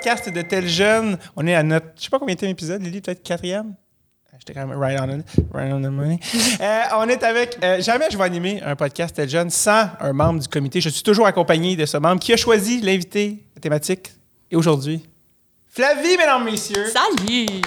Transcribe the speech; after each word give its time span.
podcast 0.00 0.30
de 0.30 0.40
tel 0.40 0.66
jeune. 0.66 1.18
On 1.36 1.46
est 1.46 1.54
à 1.54 1.62
notre, 1.62 1.88
je 1.98 2.04
sais 2.04 2.08
pas 2.08 2.18
combien 2.18 2.34
de 2.34 2.46
épisode, 2.46 2.82
Lily, 2.82 3.02
peut-être 3.02 3.22
quatrième? 3.22 3.74
J'étais 4.38 4.54
quand 4.54 4.66
même 4.66 4.78
right 4.78 4.98
on, 4.98 5.18
it, 5.18 5.26
right 5.52 5.70
on 5.70 5.82
the 5.82 5.92
money. 5.92 6.18
Euh, 6.62 6.82
on 6.94 7.06
est 7.06 7.22
avec. 7.22 7.58
euh, 7.62 7.82
jamais 7.82 8.06
je 8.10 8.16
vais 8.16 8.24
animer 8.24 8.62
un 8.62 8.74
podcast 8.76 9.14
tel 9.14 9.28
jeune 9.28 9.50
sans 9.50 9.90
un 10.00 10.14
membre 10.14 10.40
du 10.40 10.48
comité. 10.48 10.80
Je 10.80 10.88
suis 10.88 11.02
toujours 11.02 11.26
accompagné 11.26 11.76
de 11.76 11.84
ce 11.84 11.98
membre 11.98 12.18
qui 12.18 12.32
a 12.32 12.38
choisi 12.38 12.80
l'invité 12.80 13.44
thématique. 13.60 14.12
Et 14.50 14.56
aujourd'hui, 14.56 15.04
Flavie, 15.68 16.16
mesdames, 16.16 16.44
messieurs. 16.44 16.86
Salut! 16.86 17.60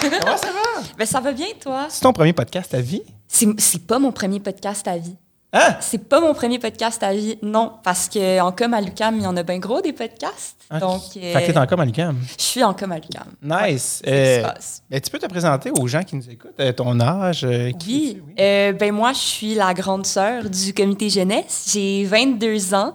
Comment 0.00 0.36
ça 0.36 0.52
va? 0.52 0.82
ben, 0.96 1.06
ça 1.06 1.20
va 1.20 1.32
bien, 1.32 1.48
toi? 1.60 1.88
C'est 1.90 2.02
ton 2.02 2.12
premier 2.12 2.32
podcast 2.32 2.72
à 2.72 2.80
vie? 2.80 3.02
C'est 3.26 3.48
c'est 3.58 3.84
pas 3.84 3.98
mon 3.98 4.12
premier 4.12 4.38
podcast 4.38 4.86
à 4.86 4.96
vie. 4.96 5.16
Hein? 5.52 5.76
C'est 5.80 6.08
pas 6.08 6.20
mon 6.20 6.32
premier 6.32 6.60
podcast 6.60 7.02
à 7.02 7.12
vie, 7.12 7.36
non, 7.42 7.72
parce 7.82 8.08
qu'en 8.08 8.52
com 8.52 8.72
à 8.72 8.80
l'UCAM, 8.80 9.16
il 9.16 9.24
y 9.24 9.26
en 9.26 9.36
a 9.36 9.42
bien 9.42 9.58
gros 9.58 9.80
des 9.80 9.92
podcasts. 9.92 10.56
Donc, 10.80 11.02
euh, 11.16 11.32
Fait 11.32 11.46
que 11.46 11.52
t'es 11.52 11.58
encore 11.58 11.80
à 11.80 11.84
l'UQAM. 11.84 12.16
je 12.38 12.42
suis 12.42 12.62
en 12.62 12.72
com 12.72 12.92
à 12.92 12.96
l'UCAM. 12.98 13.26
Nice. 13.42 14.00
se 14.04 14.08
Euh, 14.10 14.42
ben, 14.88 15.00
tu 15.00 15.10
peux 15.10 15.18
te 15.18 15.26
présenter 15.26 15.72
aux 15.72 15.88
gens 15.88 16.04
qui 16.04 16.14
nous 16.14 16.30
écoutent, 16.30 16.60
euh, 16.60 16.72
ton 16.72 17.00
âge, 17.00 17.42
euh, 17.42 17.72
qui 17.72 18.20
Oui, 18.24 18.34
ben 18.38 18.92
moi, 18.92 19.12
je 19.12 19.18
suis 19.18 19.54
la 19.56 19.74
grande 19.74 20.06
sœur 20.06 20.48
du 20.48 20.72
comité 20.72 21.10
jeunesse. 21.10 21.70
J'ai 21.72 22.04
22 22.04 22.72
ans. 22.74 22.94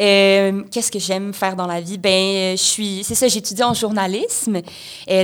Euh, 0.00 0.62
Qu'est-ce 0.72 0.90
que 0.90 0.98
j'aime 0.98 1.32
faire 1.32 1.54
dans 1.54 1.68
la 1.68 1.80
vie? 1.80 1.98
Ben, 1.98 2.56
je 2.56 2.62
suis, 2.62 3.04
c'est 3.04 3.14
ça, 3.14 3.28
j'étudie 3.28 3.62
en 3.62 3.74
journalisme. 3.74 4.60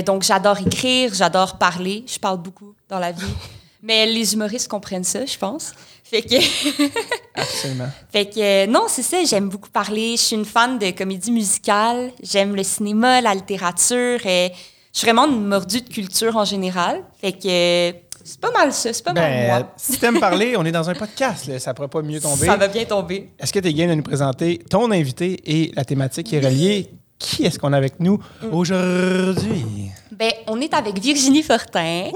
Donc, 0.05 0.23
j'adore 0.23 0.59
écrire, 0.65 1.13
j'adore 1.13 1.57
parler. 1.57 2.05
Je 2.07 2.19
parle 2.19 2.37
beaucoup 2.37 2.73
dans 2.87 2.99
la 2.99 3.11
vie. 3.11 3.25
Mais 3.81 4.05
les 4.05 4.33
humoristes 4.33 4.67
comprennent 4.67 5.03
ça, 5.03 5.25
je 5.25 5.37
pense. 5.37 5.71
Fait 6.03 6.21
que, 6.21 6.35
Absolument. 7.35 7.89
fait 8.11 8.25
que 8.25 8.39
euh, 8.39 8.67
non, 8.67 8.85
c'est 8.87 9.03
ça, 9.03 9.23
j'aime 9.23 9.47
beaucoup 9.49 9.69
parler. 9.69 10.17
Je 10.17 10.21
suis 10.21 10.35
une 10.35 10.45
fan 10.45 10.77
de 10.79 10.89
comédie 10.91 11.31
musicale. 11.31 12.11
J'aime 12.21 12.55
le 12.55 12.63
cinéma, 12.63 13.21
la 13.21 13.33
littérature. 13.35 14.19
Et 14.25 14.51
je 14.93 14.97
suis 14.99 15.05
vraiment 15.05 15.27
une 15.27 15.45
mordue 15.45 15.81
de 15.81 15.89
culture 15.89 16.35
en 16.35 16.45
général. 16.45 17.03
Fait 17.21 17.31
que 17.31 17.47
euh, 17.47 17.91
c'est 18.23 18.39
pas 18.41 18.51
mal 18.51 18.73
ça, 18.73 18.91
c'est 18.91 19.03
pas 19.03 19.13
mal 19.13 19.23
Ben, 19.31 19.47
moi. 19.59 19.73
si 19.77 19.97
t'aimes 19.97 20.19
parler, 20.19 20.55
on 20.57 20.65
est 20.65 20.71
dans 20.71 20.89
un 20.89 20.95
podcast, 20.95 21.47
là, 21.47 21.57
ça 21.59 21.73
pourrait 21.73 21.87
pas 21.87 22.01
mieux 22.01 22.19
tomber. 22.19 22.47
Ça 22.47 22.57
va 22.57 22.67
bien 22.67 22.85
tomber. 22.85 23.29
Est-ce 23.39 23.53
que 23.53 23.59
tu 23.59 23.67
es 23.69 23.73
game 23.73 23.89
de 23.89 23.95
nous 23.95 24.03
présenter 24.03 24.59
ton 24.69 24.91
invité 24.91 25.39
et 25.45 25.71
la 25.75 25.85
thématique 25.85 26.27
qui 26.27 26.35
est 26.35 26.45
reliée? 26.45 26.89
Qui 27.17 27.45
est-ce 27.45 27.59
qu'on 27.59 27.73
a 27.73 27.77
avec 27.77 27.99
nous 27.99 28.17
Mm. 28.41 28.53
aujourd'hui? 28.53 29.91
Ben, 30.11 30.31
on 30.47 30.59
est 30.61 30.73
avec 30.73 30.99
Virginie 30.99 31.43
Fortin. 31.43 32.11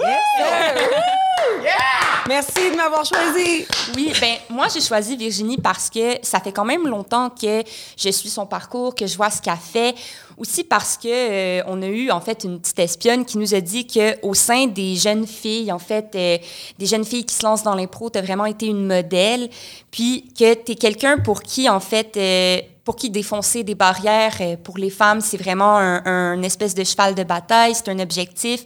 Merci 2.28 2.72
de 2.72 2.78
m'avoir 2.78 3.04
choisi. 3.04 3.66
Oui, 3.96 4.14
ben 4.22 4.36
moi 4.50 4.68
j'ai 4.74 4.80
choisi 4.80 5.18
Virginie 5.18 5.58
parce 5.58 5.90
que 5.90 6.18
ça 6.22 6.40
fait 6.40 6.54
quand 6.54 6.64
même 6.64 6.88
longtemps 6.88 7.30
que 7.30 7.64
je 7.98 8.10
suis 8.10 8.30
son 8.30 8.46
parcours, 8.46 8.96
que 8.96 9.06
je 9.06 9.18
vois 9.18 9.30
ce 9.30 9.42
qu'elle 9.42 9.58
fait. 9.58 9.94
Aussi 10.38 10.64
parce 10.64 10.98
que 10.98 11.10
euh, 11.10 11.64
on 11.68 11.82
a 11.82 11.88
eu 11.88 12.12
en 12.12 12.22
fait 12.22 12.46
une 12.46 12.60
petite 12.62 12.80
espionne 12.80 13.26
qui 13.26 13.38
nous 13.38 13.54
a 13.54 13.60
dit 13.60 13.86
que 13.86 14.16
au 14.26 14.34
sein 14.34 14.68
des 14.68 14.96
jeunes 14.96 15.28
filles, 15.28 15.72
en 15.72 15.80
fait, 15.80 16.12
euh, 16.16 16.38
des 16.80 16.86
jeunes 16.86 17.04
filles 17.04 17.26
qui 17.26 17.36
se 17.36 17.44
lancent 17.44 17.64
dans 17.64 17.76
l'impro, 17.76 18.10
tu 18.10 18.20
vraiment 18.20 18.46
été 18.46 18.68
une 18.68 18.88
modèle, 18.88 19.50
puis 19.92 20.26
que 20.38 20.54
tu 20.54 20.72
es 20.72 20.76
quelqu'un 20.76 21.18
pour 21.18 21.44
qui 21.44 21.70
en 21.70 21.82
fait 21.82 22.16
euh, 22.16 22.62
pour 22.86 22.96
qui 22.96 23.10
défoncer 23.10 23.64
des 23.64 23.76
barrières 23.76 24.36
euh, 24.40 24.56
pour 24.56 24.78
les 24.78 24.90
femmes, 24.90 25.20
c'est 25.22 25.38
vraiment 25.38 25.78
un, 25.78 26.06
un 26.06 26.42
espèce 26.42 26.74
de 26.74 26.84
cheval 26.84 27.16
de 27.16 27.24
bataille, 27.24 27.76
c'est 27.76 27.90
un 27.90 28.00
objectif. 28.00 28.64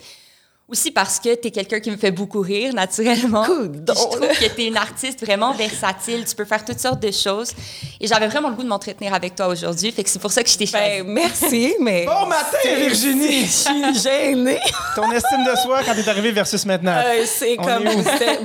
Aussi 0.70 0.92
parce 0.92 1.18
que 1.22 1.34
tu 1.36 1.48
es 1.48 1.52
quelqu'un 1.52 1.80
qui 1.80 1.90
me 1.90 1.96
fait 1.96 2.12
beaucoup 2.12 2.42
rire, 2.42 2.74
naturellement. 2.74 3.46
Cool. 3.46 3.72
Je 3.88 3.94
trouve 3.94 4.20
que 4.20 4.54
tu 4.54 4.62
es 4.64 4.68
une 4.68 4.76
artiste 4.76 5.24
vraiment 5.24 5.54
versatile. 5.54 6.26
Tu 6.28 6.36
peux 6.36 6.44
faire 6.44 6.66
toutes 6.66 6.82
sortes 6.82 7.00
de 7.02 7.10
choses. 7.12 7.54
Et 8.02 8.06
j'avais 8.08 8.28
vraiment 8.28 8.50
le 8.50 8.56
goût 8.56 8.64
de 8.64 8.68
m'entretenir 8.68 9.14
avec 9.14 9.34
toi 9.34 9.48
aujourd'hui. 9.48 9.94
Fait 9.94 10.04
que 10.04 10.10
c'est 10.10 10.20
pour 10.20 10.30
ça 10.34 10.44
que 10.44 10.50
je 10.50 10.58
t'ai. 10.58 10.66
Ben, 10.74 11.06
merci, 11.08 11.74
mais. 11.80 12.06
Bon 12.06 12.26
matin, 12.28 12.58
Virginie! 12.76 13.46
Je 13.46 13.50
suis 13.50 14.02
gênée. 14.02 14.60
Ton 14.94 15.10
estime 15.10 15.46
de 15.50 15.58
soi 15.58 15.84
quand 15.86 15.96
t'es 15.96 16.10
arrivé 16.10 16.34
versus 16.34 16.66
maintenant. 16.66 16.98
Euh, 17.06 17.24
c'est 17.26 17.56
On 17.60 17.64
comme. 17.64 17.84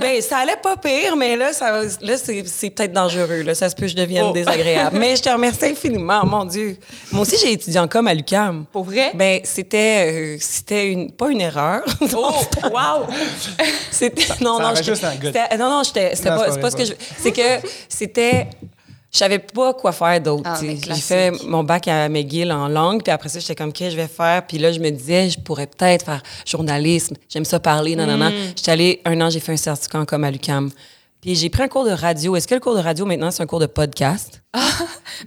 Ben, 0.01 0.23
ça 0.23 0.39
allait 0.39 0.57
pas 0.63 0.77
pire, 0.77 1.17
mais 1.17 1.37
là, 1.37 1.53
ça, 1.53 1.83
là 2.01 2.17
c'est, 2.17 2.45
c'est 2.47 2.71
peut-être 2.71 2.93
dangereux. 2.93 3.43
Là. 3.43 3.57
Ça 3.57 3.69
se 3.69 3.75
peut 3.75 3.83
que 3.83 3.89
je 3.89 3.97
devienne 3.97 4.27
Oh. 4.29 4.33
désagréable. 4.33 4.97
Mais 4.97 5.17
je 5.17 5.23
te 5.23 5.29
remercie 5.29 5.65
infiniment, 5.65 6.25
mon 6.25 6.45
Dieu. 6.45 6.77
Moi 7.11 7.23
aussi, 7.23 7.37
j'ai 7.37 7.51
étudié 7.53 7.81
en 7.81 7.89
com 7.89 8.07
à 8.07 8.15
l'UCAM. 8.15 8.65
Pour 8.71 8.85
vrai? 8.85 9.11
Ben, 9.15 9.41
c'était, 9.43 10.37
euh, 10.37 10.37
c'était 10.39 10.87
une, 10.87 11.11
pas 11.11 11.29
une 11.29 11.41
erreur. 11.41 11.83
Oh, 12.17 12.69
wow! 12.71 13.07
C'était 13.91 14.23
non 14.41 14.59
ça 14.59 14.63
non, 14.69 14.75
juste 14.75 15.05
un 15.05 15.13
c'était- 15.13 15.57
non 15.59 15.71
non, 15.71 15.83
j'étais 15.85 16.15
c'était 16.17 16.29
pas 16.31 16.45
pas 16.47 16.57
pas 16.57 16.71
ce 16.71 16.77
que 16.77 16.85
je 16.85 16.93
c'est 17.19 17.33
que 17.33 17.67
c'était 17.89 18.49
je 19.13 19.19
savais 19.19 19.39
pas 19.41 19.75
quoi 19.75 19.93
faire 19.93 20.21
d'autre. 20.23 20.43
Ah, 20.47 20.59
mais 20.63 20.77
j'ai 20.83 20.95
fait 20.95 21.31
mon 21.47 21.63
bac 21.65 21.87
à 21.87 22.09
McGill 22.09 22.51
en 22.51 22.67
langue, 22.69 23.03
puis 23.03 23.13
après 23.13 23.29
ça 23.29 23.41
j'étais 23.41 23.55
comme 23.55 23.73
qu'est-ce 23.73 23.91
que 23.91 23.97
je 23.97 24.03
vais 24.03 24.09
faire, 24.09 24.47
puis 24.47 24.59
là 24.59 24.73
je 24.73 24.81
me 24.81 24.91
disais 24.91 25.29
je 25.31 25.39
pourrais 25.39 25.67
peut-être 25.67 26.07
faire 26.07 26.23
journalisme, 26.47 27.17
j'aime 27.29 27.45
ça 27.45 27.61
parler 27.61 27.95
non 27.97 28.07
non 28.07 28.17
non. 28.17 28.33
J'étais 28.57 28.71
allée 28.71 29.01
un 29.05 29.21
an, 29.21 29.29
j'ai 29.31 29.41
fait 29.41 29.53
un 29.53 29.57
certificat 29.57 29.99
en 30.01 30.05
com 30.07 30.25
à 30.25 30.31
l'UCAM. 30.31 30.71
Puis 31.21 31.37
j'ai 31.37 31.51
pris 31.51 31.63
un 31.63 31.69
cours 31.69 31.85
de 31.85 31.93
radio. 31.93 32.35
Est-ce 32.35 32.49
que 32.49 32.55
le 32.55 32.61
cours 32.61 32.75
de 32.75 32.81
radio 32.81 33.07
maintenant 33.07 33.31
c'est 33.31 33.43
un 33.43 33.47
cours 33.47 33.61
de 33.61 33.67
podcast? 33.67 34.43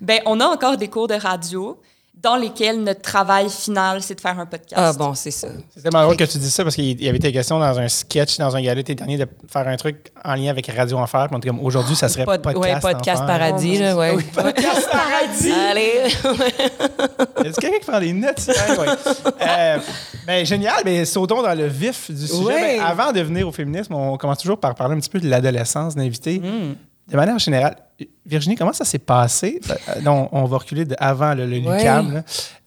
Ben, 0.01 0.19
on 0.25 0.39
a 0.41 0.45
encore 0.45 0.75
des 0.77 0.89
cours 0.89 1.07
de 1.07 1.13
radio 1.13 1.79
dans 2.21 2.35
lesquels 2.37 2.81
notre 2.83 3.01
travail 3.01 3.49
final, 3.49 4.01
c'est 4.01 4.15
de 4.15 4.21
faire 4.21 4.39
un 4.39 4.45
podcast. 4.45 4.73
Ah 4.77 4.93
bon, 4.93 5.13
c'est 5.13 5.31
ça. 5.31 5.47
C'est 5.75 5.81
tellement 5.83 6.03
drôle 6.03 6.17
que 6.17 6.23
tu 6.23 6.37
dis 6.39 6.49
ça 6.49 6.63
parce 6.63 6.73
qu'il 6.75 6.99
y 7.01 7.07
avait 7.07 7.17
été 7.17 7.31
question 7.31 7.59
dans 7.59 7.77
un 7.79 7.87
sketch, 7.87 8.37
dans 8.39 8.55
un 8.55 8.61
gala 8.61 8.75
l'été 8.75 8.95
dernier, 8.95 9.17
de 9.17 9.27
faire 9.47 9.67
un 9.67 9.75
truc 9.75 10.11
en 10.23 10.33
lien 10.33 10.49
avec 10.49 10.65
Radio 10.67 10.97
Enfer. 10.97 11.27
Puis 11.29 11.39
comme 11.41 11.59
aujourd'hui, 11.59 11.95
ça 11.95 12.09
serait 12.09 12.25
Pod- 12.25 12.41
podcast. 12.41 12.83
ouais, 12.83 12.93
podcast 12.93 13.21
Enfer. 13.23 13.37
paradis 13.37 13.77
là, 13.77 13.95
ouais. 13.95 14.15
Podcast 14.33 14.89
paradis! 14.91 15.51
Allez. 15.69 16.01
Y 17.45 17.49
a 17.49 17.51
quelqu'un 17.51 17.77
qui 17.79 17.85
prend 17.85 17.99
des 17.99 18.13
notes? 18.13 18.41
ouais. 18.47 18.87
Euh, 19.47 19.77
ben, 20.25 20.45
génial. 20.45 20.83
Ben, 20.83 21.05
sautons 21.05 21.43
dans 21.43 21.53
le 21.53 21.67
vif 21.67 22.09
du 22.09 22.25
sujet. 22.27 22.43
Ouais. 22.43 22.77
Ben, 22.77 22.83
avant 22.85 23.11
de 23.11 23.21
venir 23.21 23.47
au 23.47 23.51
féminisme, 23.51 23.93
on 23.93 24.17
commence 24.17 24.39
toujours 24.39 24.59
par 24.59 24.73
parler 24.73 24.95
un 24.95 24.99
petit 24.99 25.09
peu 25.09 25.19
de 25.19 25.29
l'adolescence 25.29 25.95
d'invité. 25.95 26.39
De 27.07 27.15
manière 27.15 27.37
générale, 27.37 27.75
Virginie, 28.25 28.55
comment 28.55 28.73
ça 28.73 28.83
s'est 28.85 28.99
passé? 28.99 29.61
Euh, 29.69 30.01
non, 30.01 30.27
on 30.31 30.43
va 30.45 30.57
reculer 30.57 30.83
de 30.85 30.95
avant 30.99 31.33
le, 31.33 31.45
le 31.45 31.59
Ouais. 31.59 31.77
Lucam. 31.77 32.23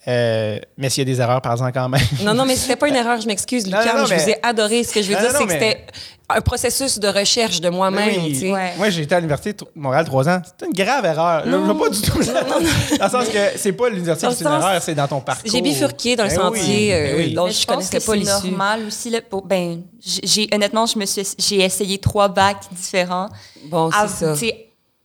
Euh, 0.06 0.58
mais 0.78 0.88
s'il 0.88 1.06
y 1.06 1.10
a 1.10 1.14
des 1.14 1.20
erreurs, 1.20 1.42
par 1.42 1.52
exemple, 1.52 1.72
quand 1.74 1.88
même. 1.88 2.00
Non, 2.22 2.32
non, 2.32 2.46
mais 2.46 2.56
c'était 2.56 2.76
pas 2.76 2.88
une 2.88 2.94
erreur, 3.02 3.20
je 3.20 3.26
m'excuse, 3.26 3.66
Non, 3.66 3.78
Lucas. 3.78 3.92
non, 3.92 4.00
non, 4.00 4.06
je 4.06 4.14
vous 4.14 4.30
ai 4.30 4.38
adoré. 4.42 4.84
Ce 4.84 4.94
que 4.94 5.02
je 5.02 5.08
veux 5.08 5.14
Non, 5.14 5.20
dire, 5.20 5.30
c'est 5.32 5.38
que 5.44 5.48
mais- 5.48 5.52
c'était 5.54 5.84
un 6.30 6.40
processus 6.40 6.98
de 6.98 7.08
recherche 7.08 7.60
de 7.60 7.68
moi-même. 7.68 8.22
Oui. 8.22 8.32
tu 8.32 8.38
sais. 8.40 8.52
Ouais. 8.52 8.72
Moi, 8.78 8.88
j'ai 8.88 9.02
été 9.02 9.14
à 9.14 9.18
l'Université 9.18 9.52
de 9.52 9.64
Montréal 9.74 10.06
trois 10.06 10.26
ans. 10.28 10.40
C'est 10.58 10.66
une 10.66 10.72
grave 10.72 11.04
erreur. 11.04 11.42
Je 11.44 11.50
veux 11.50 11.76
pas 11.76 11.88
du 11.90 12.00
tout. 12.00 12.18
Dans 12.98 13.04
le 13.04 13.10
sens 13.10 13.28
que 13.28 13.38
c'est 13.56 13.72
pas 13.72 13.88
l'université 13.90 14.26
Dans 14.26 14.32
qui 14.32 14.38
c'est 14.38 14.44
le 14.44 14.50
une 14.50 14.56
erreur, 14.62 14.82
c'est 14.82 14.94
dans 14.94 15.08
ton 15.08 15.20
parcours. 15.20 15.50
J'ai 15.50 15.60
bifurqué 15.60 16.16
dans 16.16 16.24
le 16.24 16.30
Ben 16.30 16.36
sentier 16.36 16.62
oui, 16.76 16.92
euh, 16.92 17.16
ben 17.16 17.16
oui. 17.26 17.34
dont 17.34 17.46
Mais 17.46 17.50
je, 17.52 17.66
pense 17.66 17.76
connaissais 17.90 17.98
que 17.98 18.04
pas 18.06 18.12
c'est 18.40 18.48
normal 18.50 18.80
aussi. 18.86 19.10
Là, 19.10 19.20
pour, 19.28 19.44
ben, 19.44 19.82
j'ai, 20.02 20.48
honnêtement, 20.54 20.86
je 20.86 20.98
me 20.98 21.04
suis, 21.06 21.22
j'ai 21.38 21.60
essayé 21.60 21.98
trois 21.98 22.28
bacs 22.28 22.62
différents. 22.72 23.28
Bon, 23.66 23.90
c'est 23.90 24.08
ça. 24.08 24.34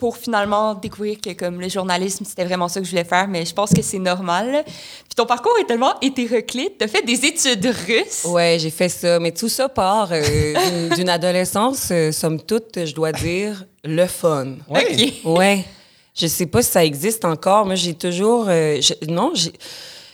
Pour 0.04 0.18
finalement 0.18 0.74
découvrir 0.76 1.16
que 1.22 1.32
comme 1.32 1.62
le 1.62 1.70
journalisme, 1.70 2.26
c'était 2.28 2.44
vraiment 2.44 2.68
ça 2.68 2.82
que 2.82 2.86
je 2.86 2.92
voulais 2.92 3.06
faire, 3.06 3.26
mais 3.30 3.46
je 3.46 3.54
pense 3.54 3.70
que 3.74 3.82
c'est 3.82 4.00
normal. 4.00 4.66
Puis 4.66 5.16
ton 5.16 5.26
parcours 5.26 5.54
est 5.62 5.66
tellement 5.66 5.94
hétéroclite. 6.02 6.78
Tu 6.78 6.84
as 6.84 6.90
fait 6.90 7.04
des 7.04 7.24
études 7.26 7.66
russes. 7.88 8.26
Ouais, 8.26 8.58
j'ai 8.60 8.70
fait 8.70 8.90
ça. 8.90 9.18
Mais 9.22 9.32
tout 9.32 9.48
ça 9.48 9.70
part 9.70 10.10
euh, 10.12 10.90
d'une- 10.94 11.08
adolescence, 11.20 11.88
euh, 11.92 12.12
somme 12.12 12.42
toute, 12.42 12.84
je 12.86 12.94
dois 12.94 13.14
dire, 13.14 13.64
le 13.86 14.06
fun. 14.06 14.56
OK. 14.70 15.14
Ouais. 15.24 15.64
Je 16.14 16.28
sais 16.28 16.48
pas 16.48 16.62
si 16.62 16.72
ça 16.72 16.84
existe 16.84 17.24
encore. 17.24 17.66
Moi, 17.66 17.76
j'ai 17.76 17.94
toujours. 17.94 18.48
euh, 18.50 18.82
je- 18.82 19.10
non, 19.10 19.32
j'ai. 19.34 19.54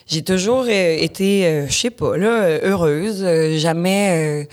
J'ai 0.06 0.24
toujours 0.24 0.68
été, 0.70 1.46
euh, 1.48 1.68
je 1.68 1.74
sais 1.74 1.90
pas, 1.90 2.16
là, 2.16 2.59
heureuse. 2.64 3.24
euh, 3.24 3.58
jamais. 3.58 4.47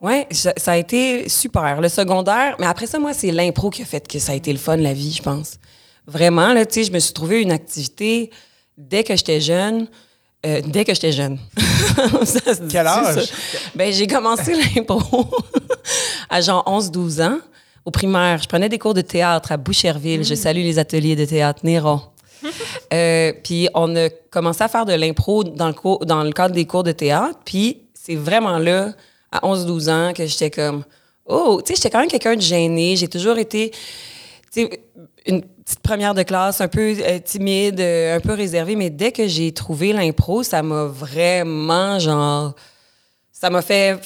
Ouais, 0.00 0.26
ça, 0.30 0.52
a 0.66 0.76
été 0.76 1.28
super. 1.28 1.80
Le 1.80 1.88
secondaire, 1.88 2.56
mais 2.58 2.66
après 2.66 2.86
ça, 2.86 2.98
moi, 2.98 3.12
c'est 3.12 3.30
l'impro 3.30 3.70
qui 3.70 3.82
a 3.82 3.84
fait 3.84 4.06
que 4.06 4.18
ça 4.18 4.32
a 4.32 4.34
été 4.34 4.52
le 4.52 4.58
fun, 4.58 4.76
la 4.76 4.92
vie, 4.92 5.12
je 5.12 5.22
pense. 5.22 5.58
Vraiment, 6.06 6.52
là, 6.52 6.64
tu 6.64 6.74
sais, 6.74 6.84
je 6.84 6.92
me 6.92 6.98
suis 6.98 7.12
trouvé 7.12 7.42
une 7.42 7.52
activité 7.52 8.30
dès 8.76 9.04
que 9.04 9.14
j'étais 9.16 9.40
jeune. 9.40 9.86
euh, 10.46 10.60
dès 10.64 10.84
que 10.84 10.94
j'étais 10.94 11.12
jeune. 11.12 11.38
Ça 12.24 12.54
se 12.54 12.62
dit, 12.62 12.68
Quel 12.72 12.86
âge? 12.86 13.24
ça? 13.24 13.58
Ben, 13.74 13.92
j'ai 13.92 14.06
commencé 14.06 14.54
l'impro 14.76 15.26
à 16.30 16.40
genre 16.40 16.64
11-12 16.66 17.22
ans. 17.22 17.38
Au 17.84 17.90
primaire, 17.90 18.40
je 18.42 18.48
prenais 18.48 18.68
des 18.68 18.78
cours 18.78 18.94
de 18.94 19.00
théâtre 19.00 19.50
à 19.50 19.56
Boucherville. 19.56 20.22
Je 20.22 20.34
salue 20.34 20.60
les 20.62 20.78
ateliers 20.78 21.16
de 21.16 21.24
théâtre 21.24 21.60
Néron. 21.64 22.00
Euh, 22.92 23.32
puis 23.42 23.68
on 23.74 23.96
a 23.96 24.10
commencé 24.30 24.62
à 24.62 24.68
faire 24.68 24.86
de 24.86 24.92
l'impro 24.92 25.42
dans 25.42 25.66
le, 25.66 25.72
cours, 25.72 26.04
dans 26.06 26.22
le 26.22 26.30
cadre 26.32 26.54
des 26.54 26.66
cours 26.66 26.84
de 26.84 26.92
théâtre. 26.92 27.40
Puis 27.44 27.82
c'est 27.94 28.14
vraiment 28.14 28.58
là, 28.58 28.92
à 29.32 29.40
11-12 29.40 29.90
ans, 29.90 30.12
que 30.14 30.26
j'étais 30.26 30.50
comme... 30.50 30.84
Oh, 31.26 31.60
tu 31.64 31.68
sais, 31.68 31.76
j'étais 31.76 31.90
quand 31.90 32.00
même 32.00 32.08
quelqu'un 32.08 32.36
de 32.36 32.40
gêné. 32.40 32.96
J'ai 32.96 33.08
toujours 33.08 33.38
été, 33.38 33.70
tu 34.52 34.66
sais, 34.66 34.80
une 35.26 35.42
petite 35.42 35.80
première 35.80 36.14
de 36.14 36.22
classe, 36.22 36.60
un 36.60 36.68
peu 36.68 36.94
euh, 36.98 37.18
timide, 37.18 37.80
euh, 37.80 38.16
un 38.16 38.20
peu 38.20 38.32
réservée. 38.32 38.76
Mais 38.76 38.90
dès 38.90 39.12
que 39.12 39.26
j'ai 39.28 39.52
trouvé 39.52 39.92
l'impro, 39.92 40.42
ça 40.42 40.62
m'a 40.62 40.84
vraiment, 40.84 41.98
genre... 41.98 42.54
Ça 43.30 43.50
m'a 43.50 43.62
fait 43.62 44.00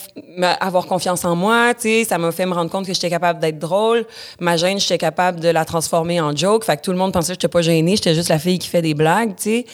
avoir 0.60 0.84
confiance 0.84 1.24
en 1.24 1.34
moi, 1.34 1.72
tu 1.72 1.80
sais, 1.80 2.04
ça 2.04 2.18
m'a 2.18 2.32
fait 2.32 2.44
me 2.44 2.52
rendre 2.52 2.70
compte 2.70 2.84
que 2.84 2.92
j'étais 2.92 3.08
capable 3.08 3.40
d'être 3.40 3.58
drôle. 3.58 4.04
Ma 4.40 4.58
gêne, 4.58 4.78
j'étais 4.78 4.98
capable 4.98 5.40
de 5.40 5.48
la 5.48 5.64
transformer 5.64 6.20
en 6.20 6.36
joke. 6.36 6.64
Fait 6.64 6.76
que 6.76 6.82
tout 6.82 6.90
le 6.90 6.98
monde 6.98 7.14
pensait 7.14 7.28
que 7.28 7.40
j'étais 7.40 7.48
pas 7.48 7.62
gênée, 7.62 7.96
j'étais 7.96 8.14
juste 8.14 8.28
la 8.28 8.38
fille 8.38 8.58
qui 8.58 8.68
fait 8.68 8.82
des 8.82 8.92
blagues, 8.92 9.34
tu 9.36 9.42
sais. 9.42 9.66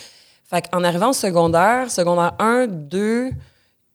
Fait 0.49 0.63
qu'en 0.71 0.85
arrivant 0.85 1.11
au 1.11 1.13
secondaire, 1.13 1.91
secondaire 1.91 2.35
1, 2.39 2.69
2, 2.69 3.31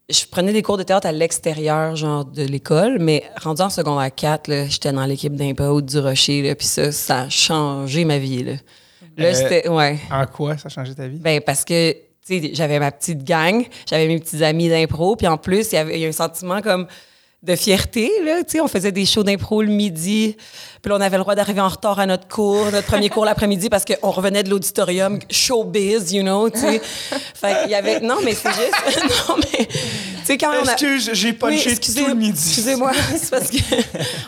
je 0.10 0.26
prenais 0.30 0.52
des 0.52 0.62
cours 0.62 0.78
de 0.78 0.84
théâtre 0.84 1.08
à 1.08 1.12
l'extérieur, 1.12 1.96
genre 1.96 2.26
de 2.26 2.44
l'école, 2.44 2.98
mais 3.00 3.24
rendu 3.42 3.62
en 3.62 3.70
secondaire 3.70 4.14
4, 4.14 4.48
là, 4.48 4.68
j'étais 4.68 4.92
dans 4.92 5.06
l'équipe 5.06 5.34
d'impro 5.34 5.82
du 5.82 6.00
Rocher, 6.00 6.54
puis 6.56 6.68
ça, 6.68 6.92
ça 6.92 7.22
a 7.22 7.30
changé 7.30 8.04
ma 8.04 8.18
vie. 8.18 8.44
Là, 8.44 8.54
là 9.18 9.26
Euh, 9.28 9.34
c'était. 9.34 9.70
Ouais. 9.70 10.00
En 10.12 10.26
quoi 10.26 10.58
ça 10.58 10.68
a 10.68 10.70
changé 10.70 10.94
ta 10.94 11.08
vie? 11.08 11.20
Ben, 11.20 11.40
parce 11.42 11.64
que, 11.64 11.94
tu 11.94 12.00
sais, 12.42 12.52
j'avais 12.54 12.80
ma 12.80 12.92
petite 12.92 13.24
gang, 13.24 13.66
j'avais 13.90 14.08
mes 14.08 14.20
petits 14.20 14.44
amis 14.44 14.68
d'impro, 14.70 15.16
puis 15.16 15.28
en 15.28 15.38
plus, 15.38 15.72
il 15.72 15.76
y 15.76 15.78
avait 15.78 16.00
y 16.00 16.06
a 16.06 16.10
un 16.10 16.12
sentiment 16.12 16.62
comme 16.62 16.88
de 17.44 17.56
fierté, 17.58 18.10
là, 18.24 18.38
tu 18.44 18.54
sais, 18.54 18.62
on 18.62 18.70
faisait 18.70 18.94
des 18.94 19.06
shows 19.06 19.24
d'impro 19.24 19.62
le 19.62 19.68
midi, 19.68 20.38
puis 20.82 20.90
là, 20.90 20.96
on 20.98 21.02
avait 21.02 21.18
le 21.18 21.24
droit 21.24 21.36
d'arriver 21.36 21.60
en 21.60 21.68
retard 21.68 22.00
à 22.00 22.06
notre 22.06 22.26
cours, 22.28 22.72
notre 22.72 22.88
premier 22.88 23.10
cours 23.10 23.26
l'après-midi, 23.26 23.70
parce 23.70 23.84
qu'on 23.84 24.12
revenait 24.12 24.44
de 24.44 24.50
l'auditorium 24.50 25.20
showbiz, 25.30 26.14
you 26.14 26.22
know, 26.24 26.50
tu 26.50 26.60
sais. 26.60 26.82
Fait 27.36 27.62
qu'il 27.64 27.72
y 27.72 27.76
avait... 27.76 28.00
Non, 28.00 28.16
mais 28.24 28.34
c'est 28.34 28.50
juste... 28.50 29.28
non, 29.28 29.36
mais... 29.38 29.66
Tu 29.66 29.76
sais, 30.24 30.38
quand 30.38 30.52
on 30.52 30.66
a... 30.68 30.72
Excuse, 30.72 31.10
j'ai 31.12 31.28
Oui, 31.30 31.34
punché 31.34 31.72
excusez- 31.72 32.02
tout 32.04 32.08
le 32.08 32.16
midi. 32.16 32.32
Excusez-moi, 32.32 32.92
c'est 33.18 33.30
parce 33.30 33.50
que 33.50 33.58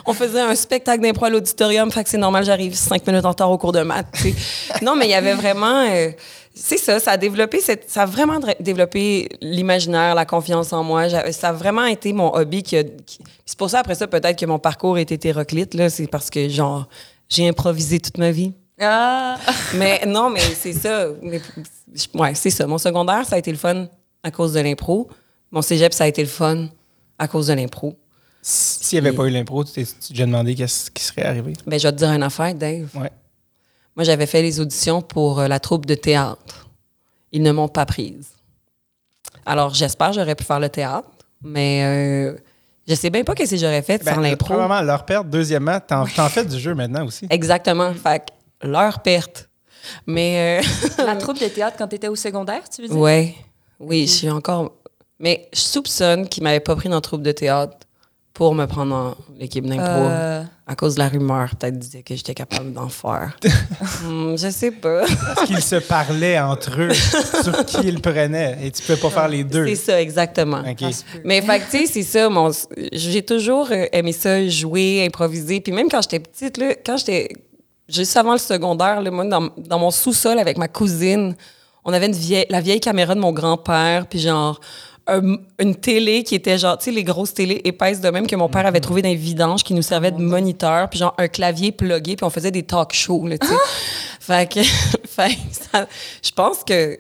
on 0.06 0.14
faisait 0.14 0.42
un 0.42 0.56
spectacle 0.56 1.02
d'impro 1.02 1.24
à 1.26 1.30
l'auditorium, 1.30 1.90
fait 1.92 2.04
que 2.04 2.10
c'est 2.10 2.18
normal, 2.18 2.44
j'arrive 2.44 2.76
cinq 2.76 3.08
minutes 3.08 3.24
en 3.24 3.30
retard 3.30 3.50
au 3.50 3.58
cours 3.58 3.72
de 3.72 3.80
maths. 3.82 4.08
Non, 4.82 4.98
mais 4.98 5.06
il 5.06 5.12
y 5.12 5.16
avait 5.16 5.36
vraiment, 5.36 5.86
euh, 5.90 6.10
c'est 6.56 6.78
ça, 6.78 7.00
ça 7.00 7.12
a 7.12 7.18
développé, 7.18 7.60
cette, 7.60 7.90
ça 7.90 8.04
a 8.04 8.06
vraiment 8.06 8.40
développé 8.60 9.28
l'imaginaire, 9.42 10.16
la 10.16 10.26
confiance 10.26 10.72
en 10.74 10.84
moi. 10.84 11.10
Ça 11.32 11.50
a 11.50 11.54
vraiment 11.54 11.86
été 11.86 12.14
mon 12.14 12.34
hobby. 12.34 12.64
Qui 12.64 12.78
a- 12.78 12.84
qui- 12.84 13.20
c'est 13.46 13.58
pour 13.58 13.70
ça 13.70 13.80
après 13.80 13.96
ça 13.96 14.08
peut-être 14.08 14.40
que 14.40 14.46
mon 14.46 14.58
parcours 14.60 14.98
est 14.98 15.12
hétéroclite 15.12 15.74
là, 15.74 15.90
c'est 15.90 16.08
parce 16.08 16.30
que 16.30 16.48
genre 16.50 16.88
j'ai 17.30 17.48
improvisé 17.48 18.00
toute 18.00 18.18
ma 18.18 18.32
vie. 18.32 18.54
Ah! 18.80 19.38
Mais 19.76 20.04
non, 20.06 20.30
mais 20.30 20.42
c'est 20.42 20.74
ça. 20.74 21.08
Mais, 21.22 21.42
ouais, 22.14 22.36
c'est 22.36 22.50
ça. 22.50 22.68
Mon 22.68 22.78
secondaire, 22.78 23.26
ça 23.26 23.36
a 23.36 23.40
été 23.40 23.50
le 23.52 23.58
fun 23.58 23.88
à 24.22 24.32
cause 24.32 24.54
de 24.54 24.60
l'impro. 24.60 25.08
Mon 25.52 25.62
cégep, 25.62 25.94
ça 25.94 26.04
a 26.04 26.08
été 26.08 26.22
le 26.22 26.28
fun 26.28 26.68
à 27.18 27.28
cause 27.30 27.48
de 27.48 27.54
l'impro. 27.54 27.96
S'il 28.42 29.02
n'y 29.02 29.08
avait 29.08 29.16
pas 29.16 29.24
eu 29.24 29.30
l'impro, 29.32 29.64
tu 29.64 29.72
t'es 29.72 29.86
tu 29.86 29.92
t'es 29.94 30.14
déjà 30.14 30.26
demandé 30.26 30.54
qu'est-ce 30.56 30.92
qui 30.92 31.02
serait 31.04 31.24
arrivé? 31.24 31.54
Ben, 31.66 31.80
je 31.80 31.88
vais 31.88 31.92
te 31.94 31.98
dire 31.98 32.10
une 32.12 32.22
affaire, 32.24 32.54
Dave. 32.54 32.88
Ouais. 32.96 33.10
Moi, 33.96 34.04
j'avais 34.04 34.26
fait 34.26 34.42
les 34.42 34.60
auditions 34.60 35.02
pour 35.02 35.40
euh, 35.40 35.48
la 35.48 35.60
troupe 35.60 35.86
de 35.86 35.96
théâtre. 35.96 36.68
Ils 37.32 37.42
ne 37.42 37.52
m'ont 37.52 37.68
pas 37.68 37.86
prise. 37.86 38.28
Alors, 39.46 39.74
j'espère 39.74 40.10
que 40.10 40.16
j'aurais 40.16 40.36
pu 40.36 40.44
faire 40.44 40.60
le 40.60 40.70
théâtre, 40.70 41.08
mais 41.44 41.84
euh, 41.84 42.38
je 42.88 42.96
sais 42.96 43.10
bien 43.10 43.24
pas 43.24 43.36
qu'est-ce 43.36 43.52
que 43.52 43.58
j'aurais 43.58 43.82
fait 43.82 44.04
Ben, 44.04 44.16
sans 44.16 44.22
l'impro. 44.22 44.48
Premièrement, 44.54 44.82
leur 44.82 45.06
perte. 45.06 45.30
Deuxièmement, 45.30 45.80
t'en 45.80 46.06
t'en 46.06 46.30
fais 46.30 46.44
du 46.46 46.60
jeu 46.60 46.74
maintenant 46.76 47.06
aussi. 47.06 47.28
Exactement. 47.30 47.94
Fait 47.94 48.24
que 48.62 48.68
leur 48.68 49.00
perte. 49.02 49.50
Mais, 50.08 50.62
euh, 50.62 50.68
La 51.06 51.16
troupe 51.16 51.40
de 51.40 51.48
théâtre 51.48 51.76
quand 51.78 51.88
tu 51.88 51.96
étais 51.96 52.08
au 52.08 52.16
secondaire, 52.16 52.68
tu 52.70 52.82
veux 52.82 52.88
dire? 52.88 52.98
ouais. 52.98 53.36
Oui, 53.80 54.08
je 54.08 54.12
suis 54.14 54.30
encore. 54.30 54.72
Mais 55.20 55.48
je 55.54 55.60
soupçonne 55.60 56.28
qu'ils 56.30 56.44
m'avaient 56.44 56.60
pas 56.62 56.76
pris 56.76 56.88
dans 56.90 56.96
la 56.96 57.02
troupe 57.02 57.22
de 57.22 57.32
théâtre 57.32 57.78
pour 58.36 58.54
me 58.54 58.66
prendre 58.66 58.92
dans 58.92 59.16
l'équipe 59.40 59.66
d'impro. 59.66 59.82
Euh, 59.88 60.44
À 60.68 60.76
cause 60.76 60.96
de 60.96 61.00
la 61.00 61.08
rumeur, 61.08 61.56
peut-être 61.56 61.80
disaient 61.80 62.04
que 62.04 62.16
j'étais 62.16 62.34
capable 62.34 62.74
d'en 62.74 62.90
faire. 62.90 63.36
Hmm, 64.04 64.36
je 64.38 64.50
sais 64.50 64.72
pas. 64.72 65.04
Parce 65.36 65.48
qu'ils 65.48 65.62
se 65.62 65.78
parlaient 65.78 66.40
entre 66.40 66.80
eux 66.82 66.94
sur 66.94 67.66
qui 67.66 67.88
ils 67.88 68.02
prenaient. 68.02 68.58
Et 68.62 68.72
tu 68.72 68.84
peux 68.84 68.98
pas 68.98 69.10
faire 69.10 69.28
les 69.30 69.44
deux. 69.44 69.66
C'est 69.68 69.76
ça, 69.76 70.02
exactement. 70.02 70.62
Mais 71.24 71.42
fait 71.42 71.60
que, 71.60 71.72
tu 71.72 71.78
sais, 71.78 71.86
c'est 71.88 72.04
ça, 72.04 72.30
mon, 72.30 72.52
j'ai 72.92 73.24
toujours 73.24 73.70
euh, 73.72 73.86
aimé 73.94 74.12
ça, 74.12 74.48
jouer, 74.50 75.06
improviser. 75.06 75.62
Puis 75.62 75.72
même 75.72 75.88
quand 75.90 76.02
j'étais 76.02 76.20
petite, 76.20 76.58
là, 76.58 76.76
quand 76.86 76.98
j'étais 76.98 77.30
juste 77.88 78.16
avant 78.18 78.34
le 78.34 78.38
secondaire, 78.40 79.02
là, 79.02 79.12
moi, 79.12 79.26
dans, 79.26 79.50
dans 79.58 79.80
mon 79.80 79.92
sous-sol 79.92 80.38
avec 80.40 80.58
ma 80.58 80.68
cousine, 80.68 81.36
on 81.86 81.94
avait 81.94 82.08
une 82.08 82.12
vieille, 82.14 82.48
la 82.50 82.60
vieille 82.62 82.82
caméra 82.82 83.16
de 83.16 83.20
mon 83.22 83.32
grand-père, 83.32 84.08
puis 84.08 84.20
genre 84.20 84.60
un- 85.08 85.38
une 85.60 85.76
télé 85.76 86.24
qui 86.24 86.36
était 86.36 86.58
genre, 86.58 86.78
tu 86.78 86.86
sais, 86.86 86.92
les 86.92 87.04
grosses 87.04 87.34
télés 87.34 87.62
épaisses 87.64 88.02
de 88.02 88.10
même 88.10 88.26
que 88.28 88.36
mon 88.36 88.50
père 88.50 88.66
avait 88.66 88.80
trouvé 88.80 89.02
dans 89.02 89.10
les 89.10 89.16
vidanges 89.16 89.64
qui 89.64 89.74
nous 89.74 89.82
servait 89.84 90.12
de 90.12 90.18
moniteur, 90.20 90.90
puis 90.90 91.00
genre 91.00 91.14
un 91.18 91.28
clavier 91.28 91.72
plugué, 91.72 92.16
puis 92.16 92.24
on 92.26 92.30
faisait 92.30 92.52
des 92.52 92.64
talk 92.64 92.94
shows, 92.94 93.28
là, 93.28 93.38
tu 93.38 93.48
sais. 93.48 93.54
fait 94.20 94.52
que, 94.52 94.60
fait 95.08 95.38
ça- 95.52 95.88
je 96.24 96.32
pense 96.32 96.64
que 96.64 97.00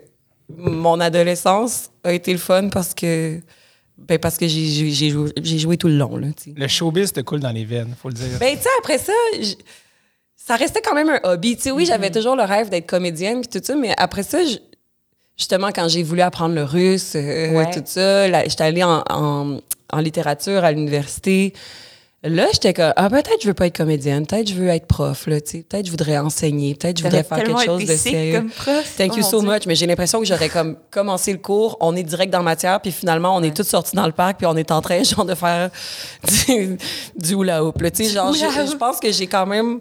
mon 0.55 0.99
adolescence 0.99 1.89
a 2.03 2.13
été 2.13 2.31
le 2.31 2.37
fun 2.37 2.69
parce 2.69 2.93
que 2.93 3.39
ben 3.97 4.19
parce 4.19 4.37
que 4.37 4.47
j'ai 4.47 4.91
joué, 5.09 5.31
joué 5.43 5.77
tout 5.77 5.87
le 5.87 5.95
long 5.97 6.17
là. 6.17 6.27
Le 6.55 6.67
showbiz 6.67 7.13
te 7.13 7.21
coule 7.21 7.39
dans 7.39 7.49
les 7.51 7.65
veines, 7.65 7.95
faut 7.99 8.09
le 8.09 8.13
dire. 8.13 8.37
Ben 8.39 8.55
tu 8.55 8.61
sais 8.61 8.69
après 8.77 8.97
ça 8.99 9.13
ça 10.35 10.55
restait 10.57 10.81
quand 10.81 10.93
même 10.93 11.09
un 11.09 11.19
hobby, 11.23 11.55
tu 11.55 11.63
sais 11.63 11.71
oui, 11.71 11.85
j'avais 11.85 12.11
toujours 12.11 12.35
le 12.35 12.43
rêve 12.43 12.69
d'être 12.69 12.85
comédienne 12.87 13.41
puis 13.41 13.59
tout 13.59 13.65
ça 13.65 13.75
mais 13.75 13.93
après 13.97 14.21
ça 14.21 14.37
justement 15.37 15.69
quand 15.73 15.87
j'ai 15.87 16.03
voulu 16.03 16.21
apprendre 16.21 16.55
le 16.55 16.63
russe 16.63 17.13
euh, 17.15 17.51
Ouais. 17.51 17.71
tout 17.71 17.81
ça, 17.85 18.27
j'étais 18.47 18.63
allée 18.63 18.83
en, 18.83 19.03
en, 19.09 19.59
en 19.91 19.99
littérature 19.99 20.63
à 20.63 20.71
l'université. 20.71 21.53
Là, 22.27 22.47
j'étais 22.51 22.73
comme 22.73 22.91
ah 22.95 23.07
peut-être 23.07 23.37
je 23.43 23.47
veux 23.47 23.53
pas 23.53 23.67
être 23.67 23.77
comédienne, 23.77 24.25
peut-être 24.25 24.49
je 24.49 24.55
veux 24.55 24.67
être 24.69 24.87
prof 24.87 25.27
là, 25.27 25.39
tu 25.39 25.51
sais, 25.51 25.57
peut-être 25.69 25.85
je 25.85 25.91
voudrais 25.91 26.17
enseigner, 26.17 26.73
peut-être 26.73 26.97
je 26.97 27.03
voudrais 27.03 27.23
faire 27.23 27.43
quelque 27.43 27.63
chose 27.63 27.85
de 27.85 27.95
sérieux. 27.95 28.39
comme 28.39 28.49
prof. 28.49 28.95
Thank 28.97 29.11
Oh 29.13 29.17
you 29.17 29.21
mon 29.23 29.29
so 29.29 29.41
Dieu. 29.41 29.49
much. 29.51 29.65
Mais 29.67 29.75
j'ai 29.75 29.85
l'impression 29.85 30.19
que 30.21 30.25
j'aurais 30.25 30.49
comme 30.49 30.75
commencé 30.89 31.31
le 31.33 31.37
cours, 31.37 31.77
on 31.81 31.95
est 31.95 32.01
direct 32.01 32.33
dans 32.33 32.41
matière, 32.41 32.81
puis 32.81 32.91
finalement, 32.91 33.35
on 33.35 33.43
est 33.43 33.55
tous 33.55 33.67
sortis 33.67 33.95
dans 33.95 34.07
le 34.07 34.11
parc, 34.11 34.37
puis 34.37 34.47
on 34.47 34.57
est 34.57 34.71
en 34.71 34.81
train, 34.81 35.03
genre, 35.03 35.23
de 35.25 35.35
faire 35.35 35.69
du, 36.47 36.77
du 37.15 37.33
hula 37.35 37.63
hoop. 37.63 37.77
Tu 37.93 38.05
sais, 38.05 38.09
genre, 38.11 38.33
je 38.33 38.75
pense 38.75 38.99
que 38.99 39.11
j'ai 39.11 39.27
quand 39.27 39.45
même. 39.45 39.79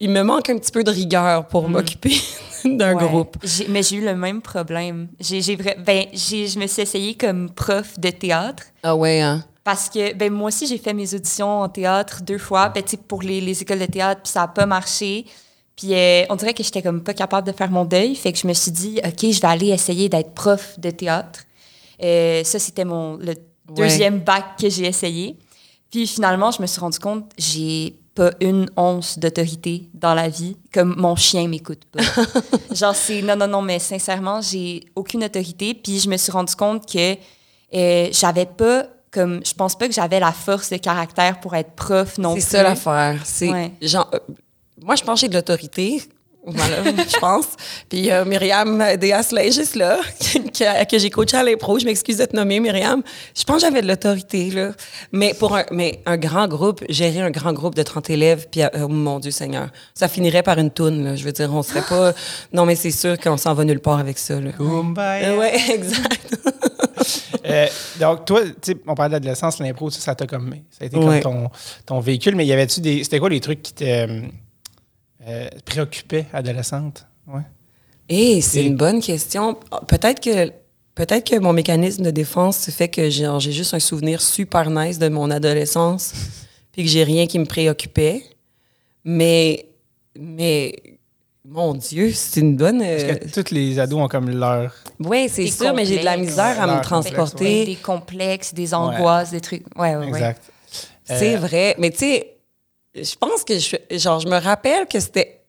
Il 0.00 0.10
me 0.10 0.22
manque 0.22 0.50
un 0.50 0.58
petit 0.58 0.72
peu 0.72 0.82
de 0.84 0.90
rigueur 0.90 1.46
pour 1.46 1.68
m'occuper 1.68 2.14
d'un 2.64 2.94
Ouais. 2.96 3.06
groupe. 3.06 3.36
Mais 3.68 3.82
j'ai 3.82 3.96
eu 3.96 4.04
le 4.04 4.14
même 4.16 4.42
problème. 4.42 5.08
J'ai, 5.20 5.40
j'ai 5.40 5.56
vra- 5.56 5.82
ben, 5.82 6.06
j'ai- 6.12 6.48
je 6.48 6.58
me 6.58 6.66
suis 6.66 6.82
essayée 6.82 7.14
comme 7.14 7.50
prof 7.50 7.98
de 7.98 8.10
théâtre. 8.10 8.64
Ah 8.82 8.96
ouais, 8.96 9.20
hein? 9.20 9.44
Parce 9.62 9.88
que 9.88 10.12
ben, 10.14 10.32
moi 10.32 10.48
aussi, 10.48 10.66
j'ai 10.66 10.78
fait 10.78 10.92
mes 10.92 11.14
auditions 11.14 11.60
en 11.62 11.68
théâtre 11.68 12.22
deux 12.22 12.38
fois 12.38 12.68
ben, 12.68 12.82
pour 13.08 13.22
les, 13.22 13.40
les 13.40 13.62
écoles 13.62 13.78
de 13.78 13.86
théâtre, 13.86 14.20
puis 14.22 14.32
ça 14.32 14.40
n'a 14.40 14.48
pas 14.48 14.66
marché. 14.66 15.24
Puis 15.76 15.94
euh, 15.94 16.24
on 16.28 16.36
dirait 16.36 16.54
que 16.54 16.62
j'étais 16.62 16.82
comme 16.82 17.02
pas 17.02 17.14
capable 17.14 17.46
de 17.46 17.52
faire 17.56 17.70
mon 17.70 17.84
deuil. 17.84 18.14
Fait 18.14 18.32
que 18.32 18.38
je 18.38 18.46
me 18.46 18.52
suis 18.52 18.70
dit, 18.72 19.00
OK, 19.04 19.20
je 19.30 19.40
vais 19.40 19.48
aller 19.48 19.68
essayer 19.68 20.08
d'être 20.08 20.32
prof 20.32 20.78
de 20.78 20.90
théâtre. 20.90 21.40
Euh, 22.02 22.44
ça, 22.44 22.58
c'était 22.58 22.84
mon 22.84 23.16
le 23.16 23.34
deuxième 23.74 24.18
bac 24.20 24.44
que 24.60 24.68
j'ai 24.68 24.84
essayé. 24.86 25.36
Puis 25.90 26.06
finalement, 26.06 26.50
je 26.50 26.60
me 26.60 26.66
suis 26.66 26.80
rendu 26.80 26.98
compte, 26.98 27.30
j'ai 27.38 27.94
pas 28.14 28.30
une 28.40 28.68
once 28.76 29.18
d'autorité 29.18 29.88
dans 29.94 30.14
la 30.14 30.28
vie, 30.28 30.56
comme 30.72 30.94
mon 30.96 31.16
chien 31.16 31.48
m'écoute 31.48 31.82
pas. 31.90 32.02
Genre, 32.74 32.94
c'est 32.94 33.22
non, 33.22 33.36
non, 33.36 33.48
non, 33.48 33.62
mais 33.62 33.78
sincèrement, 33.78 34.40
j'ai 34.40 34.84
aucune 34.94 35.24
autorité. 35.24 35.74
Puis 35.74 36.00
je 36.00 36.08
me 36.08 36.16
suis 36.16 36.30
rendu 36.32 36.54
compte 36.54 36.90
que 36.90 37.16
euh, 37.74 38.08
j'avais 38.12 38.46
pas, 38.46 38.86
comme, 39.10 39.40
je 39.44 39.52
pense 39.54 39.76
pas 39.76 39.88
que 39.88 39.94
j'avais 39.94 40.20
la 40.20 40.32
force 40.32 40.70
de 40.70 40.76
caractère 40.76 41.40
pour 41.40 41.54
être 41.54 41.72
prof 41.72 42.18
non 42.18 42.30
C'est 42.34 42.40
plus. 42.40 42.50
ça 42.50 42.62
l'affaire. 42.62 43.20
C'est 43.24 43.50
Ouais. 43.50 43.72
genre. 43.82 44.08
euh, 44.14 44.18
moi, 44.82 44.96
je 44.96 45.02
pense 45.04 45.20
que 45.20 45.26
j'ai 45.26 45.28
de 45.28 45.34
l'autorité. 45.34 46.02
Voilà, 46.46 46.82
je 46.84 47.18
pense. 47.18 47.46
Puis 47.88 48.10
euh, 48.10 48.24
Myriam 48.24 48.78
Deas 49.00 49.32
juste 49.52 49.76
là, 49.76 49.98
que, 50.20 50.84
que 50.84 50.98
j'ai 50.98 51.10
coaché 51.10 51.36
à 51.36 51.42
l'impro. 51.42 51.78
Je 51.78 51.84
m'excuse 51.86 52.18
de 52.18 52.24
te 52.26 52.36
nommer, 52.36 52.60
Myriam. 52.60 53.02
Je 53.36 53.44
pense 53.44 53.56
que 53.56 53.62
j'avais 53.62 53.80
de 53.82 53.88
l'autorité, 53.88 54.50
là. 54.50 54.72
Mais 55.12 55.32
pour 55.34 55.56
un, 55.56 55.64
mais 55.70 56.00
un 56.06 56.16
grand 56.16 56.46
groupe, 56.48 56.84
gérer 56.88 57.20
un 57.20 57.30
grand 57.30 57.52
groupe 57.52 57.74
de 57.74 57.82
30 57.82 58.10
élèves, 58.10 58.46
puis, 58.50 58.62
euh, 58.62 58.68
oh 58.82 58.88
mon 58.88 59.20
Dieu 59.20 59.30
Seigneur, 59.30 59.68
ça 59.94 60.08
finirait 60.08 60.42
par 60.42 60.58
une 60.58 60.70
toune, 60.70 61.04
là. 61.04 61.16
Je 61.16 61.24
veux 61.24 61.32
dire, 61.32 61.50
on 61.52 61.62
serait 61.62 61.82
pas. 61.82 62.12
Non, 62.52 62.66
mais 62.66 62.76
c'est 62.76 62.90
sûr 62.90 63.18
qu'on 63.18 63.36
s'en 63.36 63.54
va 63.54 63.64
nulle 63.64 63.80
part 63.80 63.98
avec 63.98 64.18
ça, 64.18 64.38
là. 64.40 64.50
Euh, 64.60 65.38
ouais, 65.38 65.54
exact. 65.70 66.36
Euh, 67.46 67.66
donc, 68.00 68.24
toi, 68.24 68.40
on 68.86 68.94
parlait 68.94 69.12
d'adolescence, 69.12 69.58
l'impro, 69.58 69.90
ça, 69.90 70.00
ça 70.00 70.14
t'a 70.14 70.26
comme. 70.26 70.54
Ça 70.70 70.82
a 70.82 70.86
été 70.86 70.96
Ouais. 70.96 71.20
comme 71.20 71.44
ton, 71.44 71.50
ton 71.84 72.00
véhicule, 72.00 72.34
mais 72.36 72.46
y 72.46 72.52
avait-tu 72.54 72.80
des. 72.80 73.04
C'était 73.04 73.18
quoi 73.18 73.28
les 73.28 73.40
trucs 73.40 73.62
qui 73.62 73.74
te 73.74 74.06
euh, 75.26 75.48
préoccupaient 75.64 76.26
adolescente? 76.32 77.06
Ouais. 77.26 77.42
Eh, 78.08 78.40
c'est 78.42 78.60
Et- 78.62 78.66
une 78.66 78.76
bonne 78.76 79.00
question. 79.00 79.56
Peut-être 79.88 80.20
que 80.20 80.52
peut-être 80.94 81.28
que 81.28 81.38
mon 81.38 81.52
mécanisme 81.52 82.02
de 82.04 82.10
défense 82.10 82.70
fait 82.70 82.88
que 82.88 83.08
j'ai 83.10 83.52
juste 83.52 83.74
un 83.74 83.80
souvenir 83.80 84.20
super 84.20 84.70
nice 84.70 84.98
de 84.98 85.08
mon 85.08 85.30
adolescence, 85.30 86.12
puis 86.72 86.84
que 86.84 86.88
j'ai 86.90 87.04
rien 87.04 87.26
qui 87.26 87.38
me 87.38 87.46
préoccupait. 87.46 88.22
Mais 89.04 89.66
mais 90.18 90.74
mon 91.46 91.74
Dieu, 91.74 92.12
c'est 92.12 92.40
une 92.40 92.56
bonne. 92.56 92.78
Parce 92.78 93.02
Euh... 93.02 93.14
que 93.16 93.40
tous 93.42 93.52
les 93.54 93.78
ados 93.78 94.00
ont 94.00 94.08
comme 94.08 94.30
leur. 94.30 94.72
Oui, 95.00 95.28
c'est 95.30 95.46
sûr, 95.48 95.74
mais 95.74 95.84
j'ai 95.84 95.98
de 95.98 96.04
la 96.04 96.16
misère 96.16 96.60
à 96.60 96.66
me 96.76 96.82
transporter. 96.82 97.60
Ouais, 97.60 97.66
des 97.66 97.76
complexes, 97.76 98.54
des 98.54 98.72
angoisses, 98.74 99.30
des 99.30 99.40
trucs. 99.40 99.62
Ouais, 99.78 99.94
ouais, 99.96 100.04
ouais. 100.04 100.08
Exact. 100.08 100.42
C'est 101.04 101.34
Euh, 101.36 101.38
vrai. 101.40 101.74
Mais 101.78 101.90
tu 101.90 101.98
sais, 101.98 102.33
je 102.94 103.14
pense 103.16 103.44
que 103.44 103.58
je, 103.58 103.76
genre, 103.98 104.20
je 104.20 104.28
me 104.28 104.38
rappelle 104.38 104.86
que 104.86 105.00
c'était. 105.00 105.40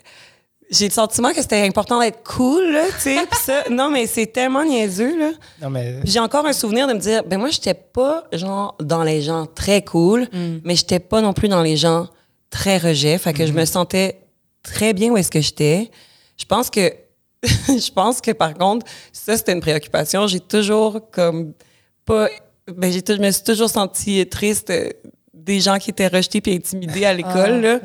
J'ai 0.71 0.87
le 0.87 0.93
sentiment 0.93 1.31
que 1.31 1.41
c'était 1.41 1.61
important 1.61 1.99
d'être 1.99 2.23
cool, 2.23 2.71
là, 2.71 2.85
tu 2.87 3.01
sais. 3.01 3.27
Puis 3.29 3.39
ça, 3.39 3.63
non, 3.69 3.91
mais 3.91 4.07
c'est 4.07 4.25
tellement 4.25 4.63
niaiseux, 4.63 5.17
là. 5.17 5.31
Non, 5.61 5.69
mais. 5.69 5.99
J'ai 6.05 6.19
encore 6.19 6.45
un 6.47 6.53
souvenir 6.53 6.87
de 6.87 6.93
me 6.93 6.99
dire, 6.99 7.23
ben 7.23 7.39
moi, 7.39 7.49
j'étais 7.49 7.75
pas, 7.75 8.23
genre, 8.33 8.75
dans 8.79 9.03
les 9.03 9.21
gens 9.21 9.45
très 9.45 9.83
cool, 9.83 10.27
mais 10.63 10.75
j'étais 10.75 10.99
pas 10.99 11.21
non 11.21 11.33
plus 11.33 11.49
dans 11.49 11.61
les 11.61 11.77
gens 11.77 12.07
très 12.49 12.77
rejet. 12.77 13.17
Fait 13.19 13.33
que 13.33 13.45
je 13.45 13.53
me 13.53 13.65
sentais 13.65 14.21
très 14.63 14.93
bien 14.93 15.11
où 15.11 15.17
est-ce 15.17 15.29
que 15.29 15.41
j'étais. 15.41 15.91
Je 16.37 16.45
pense 16.45 16.69
que 16.69 16.91
je 17.67 17.91
pense 17.91 18.21
que 18.21 18.31
par 18.31 18.53
contre, 18.53 18.85
ça, 19.13 19.37
c'était 19.37 19.53
une 19.53 19.61
préoccupation. 19.61 20.27
J'ai 20.27 20.39
toujours 20.39 21.11
comme 21.11 21.53
pas. 22.05 22.29
Ben, 22.67 22.91
j'ai, 22.91 23.03
je 23.07 23.21
me 23.21 23.29
suis 23.29 23.43
toujours 23.43 23.69
sentie 23.69 24.25
triste 24.27 24.71
euh, 24.71 24.89
des 25.45 25.59
gens 25.59 25.77
qui 25.77 25.91
étaient 25.91 26.07
rejetés 26.07 26.41
puis 26.41 26.55
intimidés 26.55 27.05
à 27.05 27.13
l'école. 27.13 27.61
là. 27.61 27.79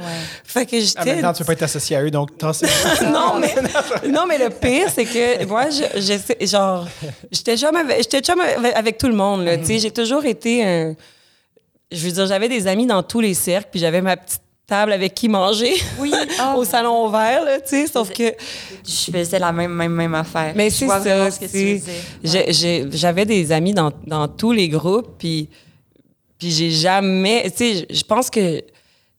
Fait 0.44 0.64
que 0.64 0.76
Ah, 0.76 0.80
j'étais. 0.80 1.14
maintenant, 1.14 1.32
tu 1.34 1.38
peux 1.40 1.44
pas 1.44 1.52
être 1.52 1.62
associé 1.64 1.96
à 1.96 2.02
eux, 2.02 2.10
donc 2.10 2.30
non, 2.42 3.38
mais, 3.38 3.54
non, 4.08 4.24
mais 4.26 4.38
le 4.38 4.48
pire, 4.48 4.88
c'est 4.92 5.04
que 5.04 5.44
moi, 5.44 5.66
je, 5.68 6.00
je 6.00 6.46
genre, 6.46 6.88
j'étais 7.30 7.56
chum 7.56 7.70
chum 8.22 8.40
avec, 8.74 8.96
tout 8.98 9.08
le 9.08 9.14
monde, 9.14 9.44
là, 9.44 9.58
tu 9.58 9.66
sais. 9.66 9.78
J'ai 9.78 9.90
toujours 9.90 10.24
été 10.24 10.64
un... 10.64 10.94
Je 11.92 12.06
veux 12.06 12.12
dire, 12.12 12.26
j'avais 12.26 12.48
des 12.48 12.66
amis 12.66 12.86
dans 12.86 13.02
tous 13.02 13.20
les 13.20 13.34
cercles, 13.34 13.68
puis 13.70 13.80
j'avais 13.80 14.00
ma 14.00 14.16
petite 14.16 14.42
table 14.66 14.92
avec 14.92 15.14
qui 15.14 15.28
manger 15.28 15.74
Oui, 15.98 16.12
ah, 16.38 16.54
au 16.56 16.64
salon 16.64 17.06
ouvert, 17.06 17.44
là, 17.44 17.60
tu 17.60 17.68
sais, 17.68 17.86
sauf 17.88 18.10
que... 18.10 18.32
je 18.86 19.10
faisais 19.12 19.38
la 19.38 19.52
même, 19.52 19.72
même, 19.72 19.92
même 19.92 20.14
affaire. 20.14 20.52
Mais 20.54 20.70
c'est 20.70 20.86
ça, 20.86 21.30
ce 21.30 21.40
j'avais 22.92 23.26
des 23.26 23.52
amis 23.52 23.74
dans, 23.74 23.90
dans 24.06 24.28
tous 24.28 24.52
les 24.52 24.68
groupes, 24.68 25.18
puis, 25.18 25.48
puis 26.40 26.50
j'ai 26.50 26.70
jamais... 26.72 27.48
Tu 27.50 27.56
sais, 27.58 27.86
je- 27.90 28.02
pense 28.02 28.28
que 28.30 28.60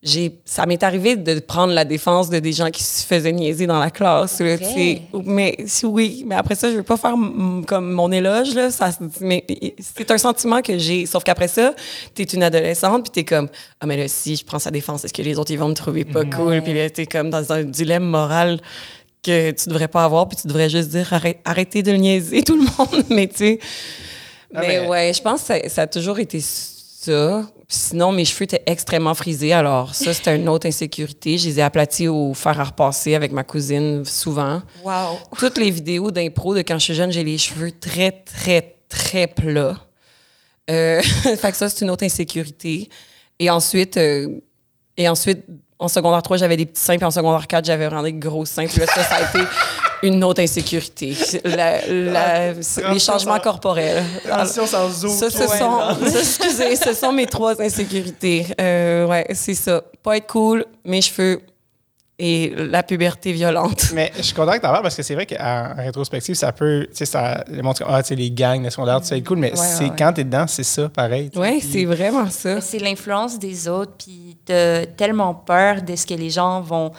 j'ai 0.04 0.40
ça 0.46 0.66
m'est 0.66 0.82
arrivé 0.82 1.16
de 1.16 1.40
prendre 1.40 1.74
la 1.74 1.86
défense 1.86 2.28
de 2.32 2.40
des 2.40 2.54
gens 2.54 2.72
qui 2.72 2.82
se 2.82 3.06
faisaient 3.06 3.32
niaiser 3.32 3.68
dans 3.68 3.78
la 3.80 3.92
classe 3.92 4.40
là, 4.42 4.58
tu 4.58 4.63
sais. 4.66 5.01
mais 5.25 5.56
si 5.68 5.86
oui 5.86 6.24
mais 6.25 6.34
après 6.34 6.56
ça 6.56 6.72
je 6.72 6.78
veux 6.78 6.82
pas 6.82 6.98
faire 6.98 7.16
mm, 7.16 7.66
comme 7.68 7.92
mon 7.92 8.12
éloge 8.12 8.56
là 8.56 8.72
ça 8.72 8.90
mais 9.20 9.46
c'est 9.80 10.10
un 10.10 10.18
sentiment 10.18 10.63
que 10.63 10.75
j'ai. 10.80 11.06
Sauf 11.06 11.24
qu'après 11.24 11.48
ça 11.48 11.75
t'es 12.16 12.24
une 12.24 12.42
adolescente 12.42 13.04
puis 13.04 13.12
t'es 13.12 13.24
comme 13.24 13.48
ah 13.80 13.86
mais 13.86 13.96
là 13.96 14.08
si 14.08 14.36
je 14.36 14.44
prends 14.44 14.58
sa 14.58 14.72
défense 14.72 15.06
est-ce 15.06 15.13
que 15.13 15.22
les 15.22 15.38
autres 15.38 15.51
ils 15.51 15.60
vont 15.60 15.70
me 15.70 15.75
trouver 15.75 16.04
pas 16.04 16.25
cool? 16.25 16.63
Puis 16.63 16.74
là 16.74 16.90
t'es 16.90 17.06
comme 17.06 17.30
dans 17.30 17.54
un 17.54 17.62
dilemme 17.63 18.06
moral 18.06 18.60
que 19.22 19.51
tu 19.51 19.70
devrais 19.70 19.88
pas 19.88 20.04
avoir 20.04 20.28
puis 20.28 20.36
tu 20.42 20.48
devrais 20.48 20.68
juste 20.72 20.90
dire 20.90 21.13
arrête- 21.13 21.42
arrêtez 21.46 21.84
de 21.84 21.92
niaiser 21.92 22.42
tout 22.48 22.56
le 22.58 22.63
monde 22.63 23.06
mais 23.12 23.28
tu 23.28 23.36
sais. 23.38 23.60
Ah, 24.56 24.62
mais, 24.62 24.80
mais- 24.82 24.88
ouais, 24.88 25.12
je 25.16 25.22
pense 25.22 25.42
que 25.42 25.46
ça, 25.48 25.70
ça 25.70 25.82
a 25.84 25.88
toujours 25.88 26.18
été 26.18 26.42
ça. 27.05 27.43
Puis 27.67 27.77
Sinon, 27.77 28.12
mes 28.12 28.25
cheveux 28.25 28.43
étaient 28.43 28.63
extrêmement 28.65 29.13
frisés. 29.13 29.53
Alors, 29.53 29.96
ça, 29.96 30.13
c'était 30.13 30.36
une 30.36 30.50
autre 30.50 30.67
insécurité. 30.67 31.38
Je 31.38 31.48
les 31.48 31.60
ai 31.60 31.62
aplatis 31.62 32.08
au 32.08 32.34
fer 32.34 32.60
à 32.60 32.65
repasser 32.65 33.15
avec 33.15 33.31
ma 33.31 33.43
cousine 33.43 34.03
souvent. 34.05 34.62
Wow. 34.84 35.20
Toutes 35.38 35.58
les 35.58 35.72
vidéos 35.72 36.12
d'impro 36.12 36.53
de 36.53 36.60
quand 36.60 36.77
je 36.77 36.84
suis 36.84 36.93
jeune, 36.93 37.12
j'ai 37.12 37.24
les 37.24 37.38
cheveux 37.38 37.72
très, 37.72 38.12
très, 38.12 38.75
très 38.89 39.27
plats. 39.27 39.77
Euh, 40.70 41.01
fait 41.38 41.51
que 41.51 41.58
ça, 41.58 41.70
c'est 41.70 41.84
une 41.84 41.91
autre 41.91 42.03
insécurité. 42.03 42.89
Et 43.39 43.50
ensuite, 43.50 43.98
euh, 43.98 44.27
et 44.98 45.08
ensuite, 45.08 45.46
en 45.79 45.88
secondaire 45.88 46.22
3, 46.22 46.38
j'avais 46.38 46.58
des 46.58 46.65
petits 46.65 46.81
seins, 46.81 46.98
puis 46.98 47.05
en 47.05 47.12
secondaire 47.12 47.48
4, 47.48 47.65
j'avais 47.65 47.88
vraiment 47.88 48.03
des 48.03 48.13
gros 48.13 48.46
seins. 48.46 48.67
Puis 48.67 48.79
là, 48.79 48.86
ça, 48.86 49.03
ça 49.03 49.15
a 49.15 49.22
été 49.22 49.39
une 50.03 50.24
autre 50.24 50.41
insécurité. 50.41 51.15
La- 51.43 51.86
la- 51.88 52.53
les 52.53 53.00
changements 53.00 53.39
corporels. 53.39 54.03
Attention 54.29 54.65
sans. 54.65 54.89
Ça, 54.89 55.29
ce 55.29 55.38
sont, 55.48 55.48
ça, 55.48 55.98
excusez, 56.20 56.75
ce 56.75 56.93
sont 56.93 57.12
mes 57.12 57.25
trois 57.27 57.62
insécurités. 57.62 58.46
Euh, 58.60 59.05
ouais, 59.08 59.25
c'est 59.34 59.53
ça. 59.53 59.81
Pas 60.03 60.17
être 60.17 60.27
cool, 60.27 60.65
mes 60.86 61.01
cheveux 61.01 61.41
et 62.24 62.53
la 62.55 62.84
puberté 62.84 63.31
violente. 63.31 63.91
Mais 63.96 64.12
je 64.15 64.22
suis 64.22 64.34
content 64.36 64.51
que 64.51 64.58
t'en 64.58 64.70
parles 64.72 64.84
parce 64.84 64.96
que 64.96 65.01
c'est 65.01 65.15
vrai 65.15 65.25
qu'en 65.25 65.74
rétrospective, 65.75 66.36
ça 66.36 66.51
peut. 66.51 66.86
Tu 66.91 66.98
sais, 66.98 67.05
ça. 67.05 67.43
Monde, 67.50 67.75
ah, 67.88 68.01
tu 68.03 68.10
sais, 68.10 68.15
les 68.15 68.29
gangs, 68.31 68.62
les 68.63 68.70
secondaires, 68.70 69.03
ça 69.03 69.17
être 69.17 69.25
cool, 69.25 69.39
mais 69.39 69.51
Ouais, 69.51 69.58
c'est 69.58 69.86
ouais, 69.86 69.91
quand 69.98 70.13
t'es 70.13 70.24
dedans, 70.24 70.46
c'est 70.48 70.63
ça, 70.63 70.88
pareil. 70.89 71.29
Puis- 71.31 71.62
c'est 71.62 71.86
vraiment 71.86 72.29
ça. 72.29 72.62
C'est 72.62 72.77
l'influence 72.79 73.39
des 73.39 73.67
autres, 73.67 73.93
puis 73.98 74.38
t'as 74.46 74.86
tellement 74.86 75.34
peur 75.34 75.81
de 75.81 75.96
ce 75.96 76.05
que 76.05 76.13
les 76.13 76.29
gens 76.29 76.62
vont 76.62 76.91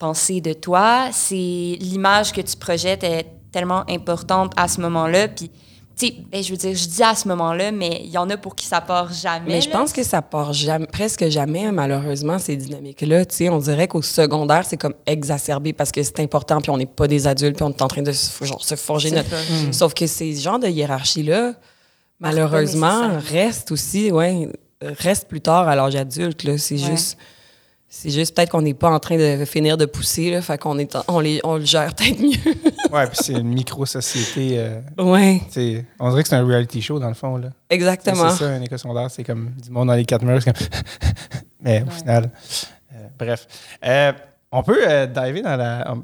penser 0.00 0.40
de 0.40 0.52
toi. 0.52 1.10
C'est 1.12 1.36
l'image 1.36 2.32
que 2.32 2.40
tu 2.40 2.56
projettes 2.56 3.04
est 3.04 3.26
tellement 3.52 3.84
importante 3.88 4.52
à 4.56 4.66
ce 4.66 4.80
moment-là. 4.80 5.28
Puis, 5.28 5.50
tu 5.96 6.06
sais, 6.06 6.14
ben, 6.32 6.42
je 6.42 6.50
veux 6.50 6.56
dire, 6.56 6.74
je 6.74 6.88
dis 6.88 7.02
à 7.02 7.14
ce 7.14 7.28
moment-là, 7.28 7.70
mais 7.72 8.00
il 8.04 8.10
y 8.10 8.16
en 8.16 8.30
a 8.30 8.36
pour 8.38 8.56
qui 8.56 8.64
ça 8.64 8.80
part 8.80 9.12
jamais. 9.12 9.46
Mais 9.48 9.60
je 9.60 9.68
pense 9.68 9.92
que 9.92 10.02
ça 10.02 10.22
part 10.22 10.52
jamais, 10.54 10.86
presque 10.86 11.28
jamais, 11.28 11.70
malheureusement, 11.70 12.38
ces 12.38 12.56
dynamiques-là. 12.56 13.26
Tu 13.26 13.36
sais, 13.36 13.48
on 13.50 13.58
dirait 13.58 13.86
qu'au 13.86 14.00
secondaire, 14.00 14.64
c'est 14.66 14.78
comme 14.78 14.94
exacerbé 15.04 15.72
parce 15.74 15.92
que 15.92 16.02
c'est 16.02 16.20
important, 16.20 16.60
puis 16.62 16.70
on 16.70 16.78
n'est 16.78 16.86
pas 16.86 17.06
des 17.06 17.26
adultes, 17.26 17.56
puis 17.56 17.64
on 17.64 17.70
est 17.70 17.82
en 17.82 17.88
train 17.88 18.02
de 18.02 18.12
se, 18.12 18.44
genre, 18.44 18.64
se 18.64 18.76
forger 18.76 19.10
notre. 19.10 19.28
ça. 19.28 19.36
Sauf 19.72 19.92
que 19.94 20.06
ces 20.06 20.34
genres 20.36 20.58
de 20.58 20.68
hiérarchie-là, 20.68 21.52
malheureusement, 22.20 23.10
restent 23.30 23.72
aussi, 23.72 24.10
ouais, 24.10 24.48
restent 24.82 25.28
plus 25.28 25.40
tard 25.40 25.68
à 25.68 25.76
l'âge 25.76 25.96
adulte. 25.96 26.44
Là. 26.44 26.56
C'est 26.56 26.76
Ouais. 26.76 26.90
juste. 26.92 27.18
C'est 27.92 28.10
juste 28.10 28.36
peut-être 28.36 28.50
qu'on 28.50 28.62
n'est 28.62 28.72
pas 28.74 28.88
en 28.90 29.00
train 29.00 29.16
de 29.18 29.44
finir 29.44 29.76
de 29.76 29.84
pousser, 29.84 30.30
là, 30.30 30.40
fait 30.42 30.56
qu'on 30.58 30.78
est, 30.78 30.94
en- 30.94 31.02
on, 31.08 31.18
les, 31.18 31.40
on 31.42 31.56
le 31.56 31.64
gère 31.64 31.92
peut-être 31.94 32.20
mieux. 32.20 32.54
Ouais, 32.92 33.06
puis 33.06 33.18
c'est 33.20 33.34
une 33.34 33.48
micro-société. 33.48 34.58
euh, 34.58 34.80
ouais, 34.98 35.40
on 36.00 36.10
dirait 36.10 36.22
que 36.24 36.28
c'est 36.28 36.34
un 36.36 36.44
reality 36.46 36.82
show, 36.82 36.98
dans 36.98 37.06
le 37.08 37.14
fond. 37.14 37.36
Là. 37.36 37.48
exactement. 37.68 38.30
C'est 38.30 38.44
ça, 38.44 38.50
un 38.50 38.62
école 38.62 38.78
secondaire, 38.80 39.08
c'est 39.10 39.22
comme 39.22 39.50
du 39.62 39.70
monde 39.70 39.88
dans 39.88 39.94
les 39.94 40.04
quatre 40.04 40.24
murs. 40.24 40.40
c'est 40.42 40.52
comme- 40.52 40.66
mais 41.60 41.84
au 41.86 41.90
final, 41.90 42.30
euh, 42.94 43.06
bref. 43.18 43.46
Euh, 43.84 44.12
on 44.50 44.62
peut 44.64 44.80
euh, 44.88 45.06
diver 45.06 45.42
dans 45.42 45.56
la. 45.56 45.94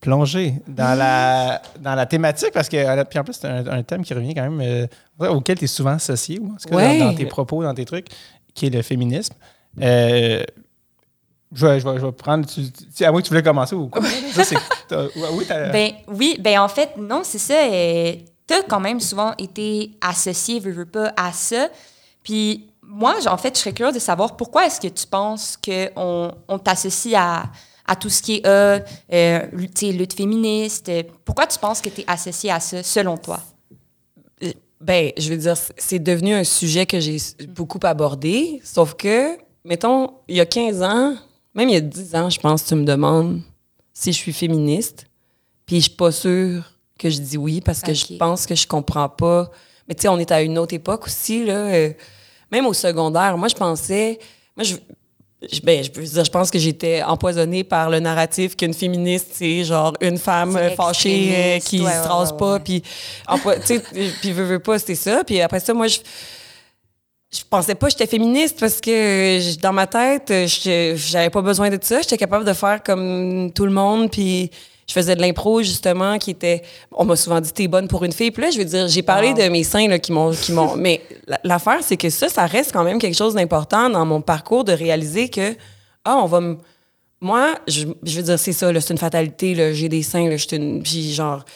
plonger 0.00 0.54
dans 0.66 0.98
la, 0.98 1.62
dans 1.80 1.94
la 1.94 2.06
thématique 2.06 2.50
parce 2.52 2.68
que, 2.68 3.04
puis 3.04 3.18
en 3.18 3.24
plus, 3.24 3.34
c'est 3.34 3.46
un, 3.48 3.66
un 3.68 3.82
thème 3.84 4.02
qui 4.02 4.12
revient 4.14 4.34
quand 4.34 4.48
même, 4.50 4.60
euh, 4.60 5.28
auquel 5.30 5.56
tu 5.58 5.64
es 5.64 5.68
souvent 5.68 5.92
associé, 5.92 6.38
ou 6.40 6.52
en 6.52 6.56
tout 6.56 6.68
cas, 6.68 6.76
Ouais. 6.76 6.98
dans, 6.98 7.06
dans 7.10 7.14
tes 7.14 7.26
propos, 7.26 7.62
dans 7.62 7.74
tes 7.74 7.84
trucs, 7.84 8.08
qui 8.54 8.66
est 8.66 8.70
le 8.70 8.82
féminisme. 8.82 9.34
Euh, 9.82 10.42
je, 11.54 11.66
vais, 11.66 11.80
je, 11.80 11.88
vais, 11.88 11.98
je 12.00 12.04
vais 12.06 12.12
prendre. 12.12 12.46
Tu, 12.46 12.62
tu- 12.70 13.04
à 13.04 13.10
moins 13.12 13.20
que 13.20 13.26
tu 13.26 13.30
voulais 13.30 13.42
commencer 13.42 13.74
ou 13.74 13.88
quoi? 13.88 14.02
Ça, 14.32 14.44
c'est- 14.44 14.56
t'as- 14.88 15.06
oui, 15.32 15.44
t'as- 15.46 15.70
Ben 15.70 15.92
oui, 16.08 16.36
ben 16.40 16.58
en 16.60 16.68
fait, 16.68 16.96
non, 16.96 17.22
c'est 17.24 17.38
ça. 17.38 17.54
euh, 17.54 18.12
T'as 18.46 18.62
quand 18.64 18.80
même 18.80 19.00
souvent 19.00 19.32
été 19.38 19.92
associé, 20.02 20.60
veux, 20.60 20.70
veux 20.72 20.84
pas, 20.84 21.14
à 21.16 21.32
ça. 21.32 21.68
Puis 22.22 22.66
moi, 22.82 23.14
en 23.26 23.38
fait, 23.38 23.54
je 23.56 23.60
serais 23.62 23.72
curieuse 23.72 23.94
de 23.94 23.98
savoir 24.00 24.36
pourquoi 24.36 24.66
est-ce 24.66 24.78
que 24.78 24.88
tu 24.88 25.06
penses 25.06 25.56
qu'on 25.56 26.30
on 26.46 26.58
t'associe 26.58 27.14
à, 27.16 27.44
à 27.86 27.96
tout 27.96 28.10
ce 28.10 28.20
qui 28.20 28.34
est 28.34 28.46
euh, 28.46 28.78
euh, 29.14 29.40
tu 29.74 29.90
lutte 29.92 30.12
féministe. 30.12 30.90
Pourquoi 31.24 31.46
tu 31.46 31.58
penses 31.58 31.80
que 31.80 31.88
tu 31.88 32.02
es 32.02 32.04
associé 32.06 32.50
à 32.50 32.60
ça, 32.60 32.82
selon 32.82 33.16
toi? 33.16 33.40
Ben, 34.80 35.12
je 35.16 35.30
veux 35.30 35.38
dire, 35.38 35.54
c'est 35.78 35.98
devenu 35.98 36.34
un 36.34 36.44
sujet 36.44 36.84
que 36.84 37.00
j'ai 37.00 37.16
beaucoup 37.48 37.80
abordé, 37.84 38.60
sauf 38.62 38.92
que, 38.94 39.38
mettons, 39.64 40.10
il 40.28 40.36
y 40.36 40.40
a 40.40 40.46
15 40.46 40.82
ans, 40.82 41.14
même 41.54 41.68
il 41.68 41.74
y 41.74 41.76
a 41.76 41.80
10 41.80 42.14
ans, 42.14 42.30
je 42.30 42.40
pense, 42.40 42.64
tu 42.64 42.74
me 42.74 42.84
demandes 42.84 43.40
si 43.92 44.12
je 44.12 44.18
suis 44.18 44.32
féministe, 44.32 45.06
puis 45.66 45.76
je 45.76 45.82
suis 45.82 45.90
pas 45.96 46.10
sûre 46.12 46.64
que 46.98 47.08
je 47.10 47.18
dis 47.20 47.36
oui 47.36 47.60
parce 47.60 47.80
que 47.80 47.92
je 47.94 48.16
pense 48.18 48.46
que 48.46 48.54
je 48.54 48.66
comprends 48.66 49.08
pas. 49.08 49.50
Mais 49.88 49.94
tu 49.94 50.02
sais, 50.02 50.08
on 50.08 50.18
est 50.18 50.30
à 50.32 50.42
une 50.42 50.58
autre 50.58 50.74
époque 50.74 51.06
aussi, 51.06 51.44
là. 51.44 51.54
euh, 51.56 51.92
même 52.50 52.66
au 52.66 52.72
secondaire, 52.72 53.36
moi, 53.36 53.48
je 53.48 53.54
pensais... 53.54 54.18
Moi, 54.56 54.64
je, 54.64 54.76
je- 55.52 55.60
ben, 55.60 55.82
je 55.84 55.90
veux 55.92 56.06
dire, 56.06 56.24
je 56.24 56.30
pense 56.30 56.50
que 56.50 56.58
j'étais 56.58 57.02
empoisonnée 57.02 57.64
par 57.64 57.90
le 57.90 58.00
narratif 58.00 58.56
qu'une 58.56 58.72
féministe, 58.74 59.28
c'est 59.32 59.64
genre 59.64 59.94
une 60.00 60.16
femme 60.18 60.56
euh, 60.56 60.70
fâchée 60.70 61.32
euh, 61.34 61.58
qui 61.58 61.82
ouais, 61.82 61.92
se 61.92 62.08
rase 62.08 62.30
ouais, 62.32 62.38
pas, 62.38 62.60
puis 62.60 62.82
tu 62.82 63.66
sais, 63.66 63.82
puis 64.20 64.32
veut, 64.32 64.44
veut 64.44 64.58
pas, 64.60 64.78
c'était 64.78 64.94
ça. 64.94 65.22
Puis 65.24 65.40
après 65.40 65.60
ça, 65.60 65.74
moi, 65.74 65.86
je 65.88 65.98
je 67.36 67.42
pensais 67.48 67.74
pas 67.74 67.86
que 67.86 67.92
j'étais 67.92 68.06
féministe 68.06 68.58
parce 68.60 68.80
que 68.80 68.90
je- 69.40 69.58
dans 69.58 69.72
ma 69.72 69.86
tête, 69.86 70.28
je- 70.28 70.94
j'avais 70.96 71.30
pas 71.30 71.42
besoin 71.42 71.70
de 71.70 71.78
ça. 71.80 72.00
J'étais 72.00 72.16
capable 72.18 72.44
de 72.44 72.52
faire 72.52 72.82
comme 72.82 73.50
tout 73.54 73.64
le 73.66 73.72
monde, 73.72 74.10
puis 74.10 74.50
je 74.86 74.92
faisais 74.92 75.16
de 75.16 75.20
l'impro 75.20 75.62
justement 75.62 76.18
qui 76.18 76.30
était 76.32 76.60
on 76.92 77.04
m'a 77.06 77.16
souvent 77.16 77.40
dit 77.40 77.50
t'es 77.52 77.68
bonne 77.68 77.88
pour 77.88 78.04
une 78.04 78.12
fille 78.12 78.30
puis 78.30 78.42
là 78.42 78.50
je 78.50 78.58
veux 78.58 78.66
dire 78.66 78.86
j'ai 78.86 79.00
parlé 79.02 79.28
Wow. 79.28 79.34
de 79.38 79.48
mes 79.48 79.64
seins 79.64 79.88
là, 79.88 79.98
qui 79.98 80.12
m'ont 80.12 80.30
qui 80.32 80.52
m'ont 80.52 80.76
mais 80.76 81.00
la- 81.26 81.40
l'affaire 81.42 81.78
c'est 81.80 81.96
que 81.96 82.10
ça 82.10 82.28
ça 82.28 82.44
reste 82.44 82.70
quand 82.72 82.84
même 82.84 82.98
quelque 82.98 83.16
chose 83.16 83.32
d'important 83.32 83.88
dans 83.88 84.04
mon 84.04 84.20
parcours 84.20 84.62
de 84.62 84.72
réaliser 84.72 85.30
que 85.30 85.54
ah 86.04 86.18
on 86.22 86.26
va 86.26 86.40
me 86.42 86.58
moi 87.22 87.54
je, 87.66 87.86
je 88.02 88.16
veux 88.18 88.22
dire 88.24 88.38
c'est 88.38 88.52
ça 88.52 88.70
là, 88.70 88.78
c'est 88.82 88.92
une 88.92 88.98
fatalité 88.98 89.54
là, 89.54 89.72
j'ai 89.72 89.88
des 89.88 90.02
seins 90.02 90.28
là, 90.28 90.36
je 90.36 90.46
suis 90.46 90.56
une 90.58 90.82
puis 90.82 91.14
genre 91.14 91.46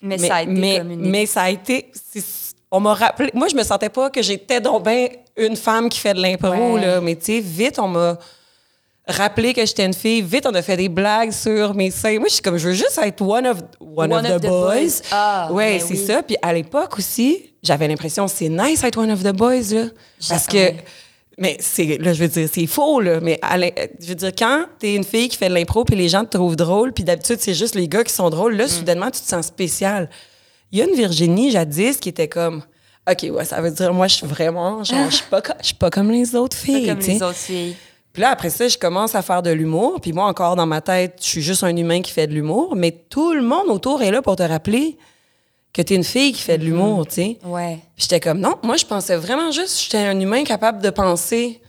Mais, 0.00 0.16
ça 0.16 0.36
a 0.36 0.42
été 0.44 0.52
mais, 0.52 0.78
comme 0.78 0.90
une... 0.92 1.10
mais 1.10 1.26
ça 1.26 1.42
a 1.42 1.50
été. 1.50 1.90
On 2.70 2.80
m'a 2.80 2.94
rappelé. 2.94 3.30
Moi, 3.34 3.48
je 3.48 3.56
me 3.56 3.62
sentais 3.62 3.88
pas 3.88 4.10
que 4.10 4.20
j'étais 4.22 4.60
donc 4.60 4.82
ben 4.84 5.08
une 5.36 5.56
femme 5.56 5.88
qui 5.88 5.98
fait 5.98 6.14
de 6.14 6.20
l'impro, 6.20 6.74
Ouais. 6.74 6.80
là. 6.84 7.00
Mais 7.00 7.16
tu 7.16 7.24
sais, 7.36 7.40
vite, 7.40 7.78
on 7.78 7.88
m'a 7.88 8.18
rappelé 9.06 9.54
que 9.54 9.64
j'étais 9.64 9.86
une 9.86 9.94
fille. 9.94 10.20
Vite, 10.20 10.46
on 10.46 10.54
a 10.54 10.60
fait 10.62 10.76
des 10.76 10.88
blagues 10.90 11.30
sur 11.32 11.74
mes 11.74 11.90
seins. 11.90 12.18
Moi, 12.18 12.26
je 12.28 12.34
suis 12.34 12.42
comme, 12.42 12.58
je 12.58 12.68
veux 12.68 12.74
juste 12.74 12.98
être 13.02 13.22
one 13.22 13.46
of, 13.46 13.58
one 13.80 14.12
One 14.12 14.26
of, 14.26 14.32
of 14.32 14.40
the, 14.42 14.44
the 14.44 14.48
boys. 14.48 14.74
boys. 14.74 15.02
Ah, 15.10 15.48
ouais, 15.50 15.78
ben 15.78 15.86
c'est 15.86 15.94
oui. 15.94 16.06
ça. 16.06 16.22
Puis 16.22 16.36
à 16.42 16.52
l'époque 16.52 16.98
aussi, 16.98 17.52
j'avais 17.62 17.88
l'impression 17.88 18.28
c'est 18.28 18.48
nice 18.50 18.84
être 18.84 18.98
one 18.98 19.10
of 19.10 19.22
the 19.22 19.32
boys, 19.32 19.72
là. 19.72 19.84
Parce 20.28 20.46
que. 20.46 20.72
Mais 21.40 21.56
c'est, 21.60 21.98
là, 21.98 22.12
je 22.14 22.22
veux 22.24 22.28
dire, 22.28 22.48
c'est 22.52 22.66
faux, 22.66 23.00
là. 23.00 23.20
Mais 23.22 23.38
à 23.42 23.56
je 23.58 24.08
veux 24.08 24.14
dire, 24.16 24.32
quand 24.36 24.64
t'es 24.80 24.94
une 24.96 25.04
fille 25.04 25.28
qui 25.28 25.36
fait 25.36 25.48
de 25.48 25.54
l'impro 25.54 25.84
puis 25.84 25.94
les 25.94 26.08
gens 26.08 26.24
te 26.24 26.36
trouvent 26.36 26.56
drôle, 26.56 26.92
puis 26.92 27.04
d'habitude, 27.04 27.36
c'est 27.38 27.54
juste 27.54 27.76
les 27.76 27.86
gars 27.86 28.02
qui 28.02 28.12
sont 28.12 28.28
drôles, 28.28 28.56
là, 28.56 28.64
Mm. 28.64 28.68
soudainement, 28.68 29.06
tu 29.10 29.20
te 29.20 29.28
sens 29.28 29.46
spécial. 29.46 30.10
Il 30.72 30.78
y 30.78 30.82
a 30.82 30.86
une 30.86 30.94
Virginie 30.94 31.50
jadis 31.50 31.96
qui 31.98 32.08
était 32.10 32.28
comme, 32.28 32.62
OK, 33.10 33.26
ouais, 33.30 33.44
ça 33.44 33.60
veut 33.60 33.70
dire, 33.70 33.92
moi, 33.94 34.06
je 34.06 34.16
suis 34.16 34.26
vraiment, 34.26 34.84
genre, 34.84 35.10
je 35.10 35.16
suis 35.16 35.24
pas, 35.30 35.40
co- 35.40 35.52
je 35.60 35.66
suis 35.66 35.74
pas 35.74 35.90
comme 35.90 36.10
les 36.10 36.34
autres 36.36 36.56
pas 36.56 36.62
filles, 36.62 36.86
comme 36.88 36.98
tu 36.98 37.04
sais. 37.06 37.12
les 37.12 37.22
autres 37.22 37.34
filles. 37.36 37.76
Puis 38.12 38.22
là, 38.22 38.30
après 38.30 38.50
ça, 38.50 38.66
je 38.68 38.76
commence 38.76 39.14
à 39.14 39.22
faire 39.22 39.42
de 39.42 39.50
l'humour. 39.50 40.00
Puis 40.00 40.12
moi, 40.12 40.24
encore 40.26 40.56
dans 40.56 40.66
ma 40.66 40.80
tête, 40.80 41.18
je 41.20 41.26
suis 41.26 41.42
juste 41.42 41.62
un 41.62 41.74
humain 41.76 42.02
qui 42.02 42.10
fait 42.12 42.26
de 42.26 42.34
l'humour. 42.34 42.74
Mais 42.76 42.90
tout 42.90 43.32
le 43.32 43.42
monde 43.42 43.68
autour 43.68 44.02
est 44.02 44.10
là 44.10 44.22
pour 44.22 44.36
te 44.36 44.42
rappeler 44.42 44.98
que 45.72 45.82
tu 45.82 45.92
es 45.92 45.96
une 45.96 46.04
fille 46.04 46.32
qui 46.32 46.42
fait 46.42 46.58
de 46.58 46.64
l'humour, 46.64 47.06
tu 47.06 47.14
sais. 47.14 47.38
Ouais. 47.44 47.78
Puis 47.94 48.04
j'étais 48.08 48.18
comme, 48.20 48.40
non, 48.40 48.56
moi, 48.62 48.76
je 48.76 48.84
pensais 48.86 49.14
vraiment 49.16 49.50
juste 49.52 49.80
j'étais 49.82 49.98
un 49.98 50.18
humain 50.18 50.42
capable 50.44 50.82
de 50.82 50.90
penser. 50.90 51.60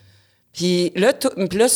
Puis 0.54 0.92
là, 0.96 1.14
tout, 1.14 1.30
puis 1.50 1.60
là, 1.60 1.68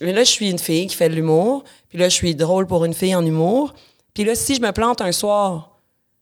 mais 0.00 0.12
là, 0.12 0.24
je 0.24 0.30
suis 0.30 0.50
une 0.50 0.58
fille 0.58 0.86
qui 0.86 0.96
fait 0.96 1.08
de 1.08 1.14
l'humour. 1.14 1.64
Puis 1.90 1.98
là, 1.98 2.08
je 2.08 2.14
suis 2.14 2.34
drôle 2.34 2.66
pour 2.66 2.84
une 2.84 2.94
fille 2.94 3.14
en 3.14 3.24
humour. 3.26 3.74
Puis 4.14 4.24
là, 4.24 4.34
si 4.34 4.54
je 4.54 4.62
me 4.62 4.70
plante 4.72 5.00
un 5.02 5.12
soir, 5.12 5.69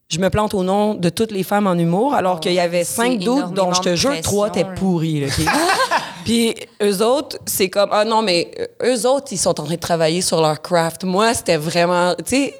je 0.09 0.19
me 0.19 0.29
plante 0.29 0.55
au 0.55 0.63
nom 0.63 0.95
de 0.95 1.09
toutes 1.09 1.31
les 1.31 1.43
femmes 1.43 1.67
en 1.67 1.75
humour, 1.75 2.15
alors 2.15 2.39
qu'il 2.39 2.53
y 2.53 2.59
avait 2.59 2.83
cinq 2.83 3.19
doutes, 3.19 3.53
dont 3.53 3.71
je 3.73 3.81
te 3.81 3.95
jure, 3.95 4.19
trois 4.21 4.47
étaient 4.47 4.63
pression, 4.63 4.73
là. 4.73 4.79
pourris. 4.79 5.19
là, 5.21 5.27
OK? 5.27 5.45
Puis 6.25 6.55
eux 6.81 7.03
autres, 7.03 7.37
c'est 7.45 7.69
comme, 7.69 7.89
ah 7.91 8.05
non, 8.05 8.21
mais 8.23 8.51
euh, 8.81 8.95
eux 8.95 9.07
autres, 9.07 9.27
ils 9.31 9.37
sont 9.37 9.59
en 9.59 9.63
train 9.63 9.75
de 9.75 9.79
travailler 9.79 10.21
sur 10.21 10.41
leur 10.41 10.61
craft. 10.61 11.03
Moi, 11.03 11.33
c'était 11.35 11.57
vraiment, 11.57 12.15
tu 12.15 12.23
sais, 12.25 12.53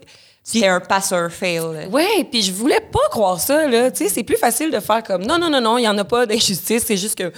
C'était 0.43 0.67
un 0.67 0.79
pass 0.79 1.11
or 1.11 1.29
fail. 1.31 1.57
là. 1.73 1.87
Ouais, 1.89 2.23
puis 2.31 2.41
je 2.43 2.51
voulais 2.51 2.81
pas 2.91 2.99
croire 3.09 3.39
ça 3.39 3.67
là, 3.67 3.89
tu 3.91 4.03
sais, 4.03 4.09
c'est 4.13 4.23
plus 4.23 4.37
facile 4.37 4.69
de 4.71 4.79
faire 4.79 5.03
comme 5.03 5.23
non 5.25 5.37
non 5.37 5.49
non 5.49 5.61
non, 5.61 5.77
il 5.77 5.83
y 5.83 5.87
en 5.87 5.97
a 5.97 6.03
pas 6.03 6.25
d'injustice, 6.27 6.83
c'est 6.85 6.97
juste 6.97 7.15
que 7.17 7.31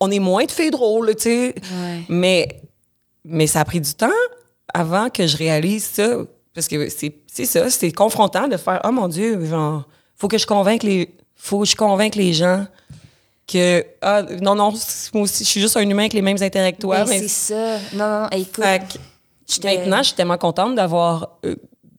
on 0.00 0.10
est 0.10 0.18
moins 0.18 0.44
de 0.44 0.50
filles 0.50 0.70
drôles, 0.70 1.14
tu 1.14 1.22
sais. 1.22 1.54
Ouais. 1.56 2.00
Mais 2.08 2.62
mais 3.24 3.46
ça 3.46 3.60
a 3.60 3.64
pris 3.64 3.80
du 3.80 3.92
temps 3.94 4.08
avant 4.74 5.08
que 5.10 5.26
je 5.26 5.36
réalise 5.36 5.84
ça 5.84 6.08
parce 6.58 6.66
que 6.66 6.88
c'est 6.88 7.44
ça, 7.44 7.70
c'est 7.70 7.92
confrontant 7.92 8.48
de 8.48 8.56
faire 8.56 8.80
oh 8.84 8.90
mon 8.90 9.06
dieu, 9.06 9.44
genre 9.46 9.84
faut 10.16 10.26
que 10.26 10.38
je 10.38 10.46
convainque 10.46 10.82
les 10.82 11.14
faut 11.36 11.60
que 11.60 11.66
je 11.66 11.76
convainque 11.76 12.16
les 12.16 12.32
gens 12.32 12.66
que 13.46 13.84
ah 14.02 14.22
non 14.42 14.56
non, 14.56 14.72
moi 15.14 15.22
aussi 15.22 15.44
je 15.44 15.48
suis 15.48 15.60
juste 15.60 15.76
un 15.76 15.88
humain 15.88 16.02
avec 16.02 16.14
les 16.14 16.22
mêmes 16.22 16.42
intérêts 16.42 16.72
que 16.72 16.80
toi, 16.80 17.04
mais 17.06 17.20
c'est 17.20 17.28
ça. 17.28 17.78
Non, 17.94 18.22
non, 18.22 18.28
écoute. 18.32 18.64
fait 18.64 19.64
maintenant, 19.64 19.98
je 19.98 20.08
suis 20.08 20.14
tellement 20.16 20.36
contente 20.36 20.74
d'avoir 20.74 21.38
euh, 21.46 21.54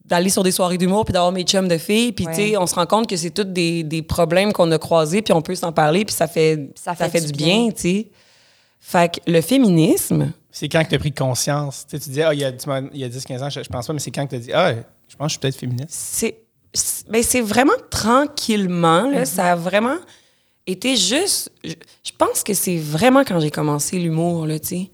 d'aller 0.05 0.29
sur 0.29 0.43
des 0.43 0.51
soirées 0.51 0.77
d'humour 0.77 1.05
puis 1.05 1.13
d'avoir 1.13 1.31
mes 1.31 1.43
chums 1.43 1.67
de 1.67 1.77
filles 1.77 2.11
puis 2.11 2.25
Ouais. 2.27 2.35
tu 2.35 2.49
sais 2.49 2.57
on 2.57 2.67
se 2.67 2.75
rend 2.75 2.85
compte 2.85 3.07
que 3.07 3.15
c'est 3.15 3.29
tous 3.29 3.43
des, 3.45 3.83
des 3.83 4.01
problèmes 4.01 4.51
qu'on 4.53 4.69
a 4.71 4.77
croisés 4.77 5.21
puis 5.21 5.33
on 5.33 5.41
peut 5.41 5.55
s'en 5.55 5.71
parler 5.71 6.03
puis 6.03 6.13
ça 6.15 6.27
fait 6.27 6.69
Ça 6.75 6.93
fait 6.95 7.21
du 7.21 7.27
du 7.31 7.31
bien, 7.33 7.55
bien. 7.63 7.71
tu 7.71 7.81
sais 7.81 8.07
fait 8.79 9.15
que 9.15 9.31
le 9.31 9.41
féminisme 9.41 10.31
C'est 10.51 10.69
quand 10.69 10.83
que 10.83 10.89
tu 10.89 10.95
as 10.95 10.99
pris 10.99 11.11
conscience? 11.11 11.85
Tu 11.87 11.97
sais, 11.97 12.03
tu 12.03 12.09
dis, 12.09 12.21
ah, 12.21 12.33
il 12.33 12.39
y 12.39 12.45
a, 12.45 12.51
il 12.93 12.99
y 12.99 13.03
a 13.03 13.09
10-15 13.09 13.43
ans, 13.43 13.49
je, 13.49 13.61
je 13.63 13.69
pense 13.69 13.85
pas, 13.87 13.93
mais 13.93 13.99
c'est 13.99 14.11
quand 14.11 14.25
que 14.25 14.31
tu 14.31 14.35
as 14.35 14.39
dit, 14.39 14.53
ah, 14.53 14.73
je 15.07 15.15
pense 15.15 15.25
que 15.25 15.27
je 15.27 15.29
suis 15.31 15.39
peut-être 15.39 15.55
féministe. 15.57 15.89
c'est 15.89 16.37
c'est- 16.73 17.09
ben, 17.09 17.23
c'est 17.23 17.41
vraiment 17.41 17.73
tranquillement 17.89 19.09
là, 19.09 19.25
ça 19.25 19.53
a 19.53 19.55
vraiment 19.55 19.97
été 20.67 20.95
juste 20.95 21.51
je, 21.63 21.71
je 22.03 22.11
pense 22.15 22.43
que 22.43 22.53
c'est 22.53 22.77
vraiment 22.77 23.21
quand 23.23 23.39
j'ai 23.39 23.49
commencé 23.49 23.97
l'humour 23.97 24.45
là 24.45 24.59
tu 24.59 24.67
sais 24.67 24.91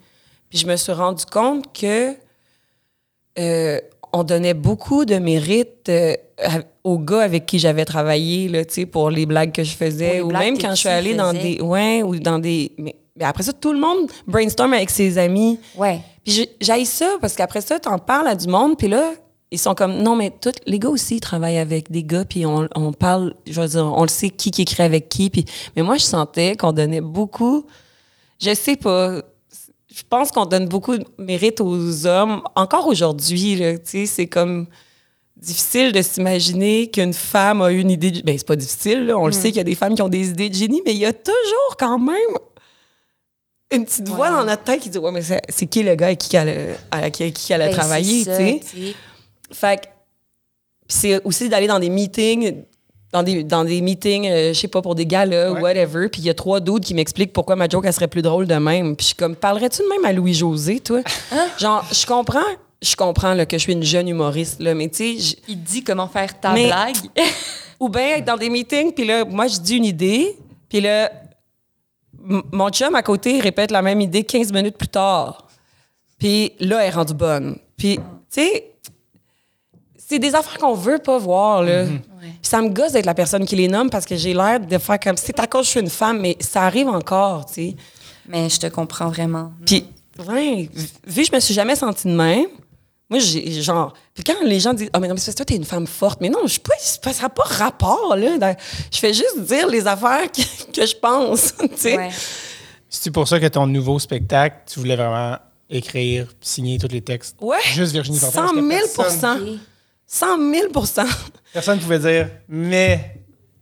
puis 0.49 0.57
je 0.59 0.67
me 0.67 0.77
suis 0.77 0.93
rendu 0.93 1.25
compte 1.25 1.73
que 1.77 2.15
euh, 3.37 3.79
on 4.13 4.23
donnait 4.23 4.53
beaucoup 4.53 5.03
de 5.03 5.15
mérite 5.15 5.89
euh, 5.89 6.15
aux 6.85 6.97
gars 6.99 7.21
avec 7.23 7.45
qui 7.45 7.59
j'avais 7.59 7.83
travaillé 7.83 8.47
là 8.47 8.63
tu 8.63 8.73
sais 8.75 8.85
pour 8.85 9.09
les 9.09 9.25
blagues 9.25 9.51
que 9.51 9.63
je 9.65 9.75
faisais 9.75 10.21
ou 10.21 10.31
même 10.31 10.57
quand 10.57 10.71
je 10.71 10.75
suis 10.79 10.87
allée 10.89 11.13
dans 11.13 11.33
des 11.33 11.59
ouais 11.59 12.03
ou 12.03 12.17
dans 12.19 12.39
des 12.39 12.71
mais, 12.77 12.95
mais 13.17 13.25
après 13.25 13.43
ça 13.43 13.53
tout 13.53 13.71
le 13.73 13.79
monde 13.79 14.09
brainstorm 14.27 14.73
avec 14.73 14.89
ses 14.89 15.17
amis 15.17 15.59
Ouais. 15.77 16.01
puis 16.23 16.49
j'ai 16.59 16.85
ça 16.85 17.17
parce 17.21 17.35
qu'après 17.35 17.61
ça, 17.61 17.79
t'en 17.79 17.97
parles 17.97 18.27
à 18.27 18.35
du 18.35 18.47
monde, 18.47 18.77
puis 18.77 18.87
là, 18.87 19.13
ils 19.51 19.59
sont 19.59 19.75
comme 19.75 19.97
non, 20.01 20.15
mais 20.15 20.31
tous 20.41 20.51
les 20.65 20.79
gars 20.79 20.89
aussi 20.89 21.15
ils 21.17 21.19
travaillent 21.21 21.59
avec 21.59 21.89
des 21.91 22.03
gars, 22.03 22.25
puis 22.25 22.45
on, 22.45 22.67
on 22.75 22.91
parle, 22.91 23.35
je 23.45 23.61
veux 23.61 23.67
dire, 23.67 23.85
on 23.85 24.01
le 24.01 24.07
sait 24.09 24.29
qui 24.29 24.51
qui 24.51 24.63
écrit 24.63 24.83
avec 24.83 25.07
qui, 25.07 25.29
puis 25.29 25.45
mais 25.75 25.81
moi 25.83 25.97
je 25.97 26.03
sentais 26.03 26.55
qu'on 26.57 26.73
donnait 26.73 27.01
beaucoup, 27.01 27.65
je 28.41 28.53
sais 28.53 28.75
pas, 28.75 29.21
je 29.93 30.01
pense 30.09 30.31
qu'on 30.31 30.45
donne 30.45 30.67
beaucoup 30.67 30.97
de 30.97 31.05
mérite 31.17 31.61
aux 31.61 32.05
hommes 32.05 32.41
encore 32.55 32.87
aujourd'hui 32.87 33.55
là, 33.55 33.73
tu 33.77 33.81
sais, 33.85 34.05
c'est 34.07 34.27
comme 34.27 34.67
difficile 35.37 35.91
de 35.91 36.01
s'imaginer 36.01 36.89
qu'une 36.89 37.13
femme 37.13 37.61
a 37.61 37.71
une 37.71 37.91
idée 37.91 38.09
de... 38.11 38.21
ben 38.21 38.35
c'est 38.37 38.47
pas 38.47 38.55
difficile 38.55 39.05
là, 39.05 39.17
on 39.17 39.27
le 39.27 39.31
sait 39.31 39.49
qu'il 39.49 39.57
y 39.57 39.59
a 39.59 39.63
des 39.63 39.75
femmes 39.75 39.93
qui 39.95 40.01
ont 40.01 40.09
des 40.09 40.29
idées 40.29 40.49
de 40.49 40.55
génie, 40.55 40.81
mais 40.85 40.91
il 40.93 40.97
y 40.99 41.05
a 41.05 41.13
toujours 41.13 41.77
quand 41.79 41.99
même 41.99 42.15
une 43.71 43.85
petite 43.85 44.07
voix 44.07 44.29
Ouais. 44.29 44.35
dans 44.37 44.45
notre 44.45 44.63
tête 44.63 44.79
qui 44.81 44.89
dit 44.89 44.97
ouais 44.97 45.11
mais 45.11 45.21
c'est 45.21 45.41
c'est 45.49 45.65
qui 45.65 45.81
le 45.83 45.95
gars 45.95 46.07
avec 46.07 46.19
qui 46.19 46.35
elle 46.35 46.75
a, 46.91 46.97
avec 46.97 47.13
qui- 47.15 47.31
qui 47.33 47.51
elle 47.53 47.63
a 47.63 47.67
Ben, 47.67 47.73
travaillé 47.75 48.23
c'est 48.23 48.31
ça, 48.31 48.37
tu 48.37 48.45
sais 48.87 48.95
fait 49.51 49.77
que 49.81 49.85
puis 50.87 50.97
c'est 50.99 51.23
aussi 51.23 51.49
d'aller 51.49 51.67
dans 51.67 51.79
des 51.79 51.89
meetings 51.89 52.63
dans 53.11 53.23
des, 53.23 53.43
dans 53.45 53.63
des 53.63 53.79
meetings, 53.79 54.27
euh, 54.27 54.49
je 54.53 54.59
sais 54.59 54.67
pas, 54.67 54.81
pour 54.81 54.93
des 54.93 55.05
galas 55.05 55.49
Ouais. 55.51 55.59
ou 55.59 55.63
whatever, 55.63 56.09
puis 56.09 56.19
il 56.21 56.25
y 56.25 56.29
a 56.29 56.33
trois 56.33 56.59
dudes 56.59 56.83
qui 56.83 56.93
m'expliquent 56.93 57.31
pourquoi 57.31 57.55
ma 57.55 57.69
joke, 57.69 57.85
elle 57.87 57.93
serait 57.93 58.09
plus 58.09 58.21
drôle 58.21 58.45
de 58.45 58.55
même. 58.55 58.93
Puis 58.97 59.03
je 59.03 59.07
suis 59.07 59.15
comme, 59.15 59.37
parlerais-tu 59.37 59.83
de 59.83 59.87
même 59.87 60.03
à 60.03 60.11
Louis-José, 60.11 60.81
toi? 60.81 60.99
Hein? 61.31 61.47
Genre, 61.57 61.85
je 61.93 62.05
comprends, 62.05 62.41
je 62.81 62.93
comprends 62.97 63.33
là, 63.33 63.45
que 63.45 63.57
je 63.57 63.61
suis 63.61 63.71
une 63.71 63.83
jeune 63.83 64.09
humoriste, 64.09 64.59
là, 64.61 64.73
mais 64.75 64.89
tu 64.89 65.17
sais, 65.17 65.37
Il 65.47 65.63
dit 65.63 65.81
comment 65.81 66.09
faire 66.09 66.37
ta 66.41 66.51
Mais- 66.51 66.65
blague. 66.67 66.97
ou 67.79 67.87
bien 67.87 68.17
être 68.17 68.25
dans 68.25 68.35
des 68.35 68.49
meetings, 68.49 68.91
puis 68.91 69.05
là, 69.05 69.23
moi, 69.23 69.47
je 69.47 69.59
dis 69.59 69.77
une 69.77 69.85
idée, 69.85 70.35
puis 70.67 70.81
là, 70.81 71.09
mon 72.25 72.69
chum 72.69 72.95
à 72.95 73.03
côté 73.03 73.37
il 73.37 73.41
répète 73.41 73.71
la 73.71 73.81
même 73.81 74.01
idée 74.01 74.23
15 74.23 74.51
minutes 74.51 74.77
plus 74.77 74.87
tard. 74.87 75.47
Puis 76.17 76.53
là, 76.59 76.81
elle 76.81 76.87
est 76.87 76.95
rendue 76.95 77.13
bonne. 77.13 77.57
Puis, 77.77 77.97
tu 77.97 78.41
sais, 78.41 78.71
c'est 79.97 80.19
des 80.19 80.33
affaires 80.33 80.57
qu'on 80.57 80.73
veut 80.73 80.99
pas 80.99 81.17
voir, 81.17 81.63
là. 81.63 81.85
Puis 81.85 82.39
ça 82.41 82.61
me 82.61 82.69
gosse 82.69 82.93
d'être 82.93 83.05
la 83.05 83.13
personne 83.13 83.45
qui 83.45 83.55
les 83.55 83.67
nomme 83.67 83.89
parce 83.89 84.05
que 84.05 84.15
j'ai 84.15 84.33
l'air 84.33 84.59
de 84.59 84.77
faire 84.77 84.99
comme 84.99 85.17
c'est 85.17 85.39
à 85.39 85.47
cause 85.47 85.61
que 85.61 85.65
je 85.65 85.71
suis 85.71 85.79
une 85.79 85.89
femme, 85.89 86.19
mais 86.21 86.37
ça 86.39 86.63
arrive 86.63 86.87
encore, 86.87 87.45
tu 87.45 87.53
sais. 87.53 87.75
Mais 88.27 88.49
je 88.49 88.59
te 88.59 88.67
comprends 88.67 89.09
vraiment. 89.09 89.51
Puis, 89.65 89.85
ouais, 90.27 90.69
vu 91.05 91.21
que 91.21 91.27
je 91.27 91.35
me 91.35 91.39
suis 91.39 91.53
jamais 91.53 91.75
sentie 91.75 92.07
de 92.07 92.13
même, 92.15 92.47
moi, 93.09 93.19
j'ai 93.19 93.61
genre. 93.61 93.93
Puis 94.13 94.23
quand 94.23 94.41
les 94.43 94.59
gens 94.59 94.73
disent, 94.73 94.89
ah, 94.93 94.99
mais 94.99 95.07
non, 95.07 95.13
mais 95.13 95.19
c'est 95.19 95.27
parce 95.27 95.35
que 95.35 95.43
toi, 95.43 95.45
t'es 95.45 95.55
une 95.55 95.65
femme 95.65 95.85
forte. 95.87 96.21
Mais 96.21 96.29
non, 96.29 96.39
je 96.43 96.51
suis 96.53 96.59
pas. 96.59 96.73
Ça 96.79 97.23
n'a 97.23 97.29
pas 97.29 97.43
rapport, 97.43 98.15
là. 98.15 98.37
dans- 98.37 98.55
je 98.91 98.97
fais 98.97 99.13
juste 99.13 99.39
dire 99.41 99.67
les 99.67 99.85
affaires 99.85 100.31
que, 100.31 100.71
que 100.71 100.85
je 100.85 100.95
pense, 100.95 101.53
tu 101.59 101.67
sais. 101.75 101.97
Ouais. 101.97 102.09
C'est 102.89 103.11
pour 103.11 103.27
ça 103.27 103.39
que 103.39 103.47
ton 103.47 103.67
nouveau 103.67 103.99
spectacle, 103.99 104.57
tu 104.71 104.79
voulais 104.79 104.95
vraiment 104.95 105.37
écrire, 105.69 106.27
signer 106.41 106.77
tous 106.77 106.87
les 106.87 107.01
textes? 107.01 107.35
Ouais. 107.41 107.57
Juste 107.73 107.91
Virginie 107.91 108.17
Fortin. 108.19 108.47
100 108.47 108.53
000 108.53 108.67
parce 108.69 108.91
que 108.91 108.95
personne, 109.21 109.49
Ok. 109.49 109.59
100 110.07 110.51
000 110.53 110.67
personne 111.53 111.79
pouvait 111.79 111.99
dire, 111.99 112.29
mais 112.47 113.17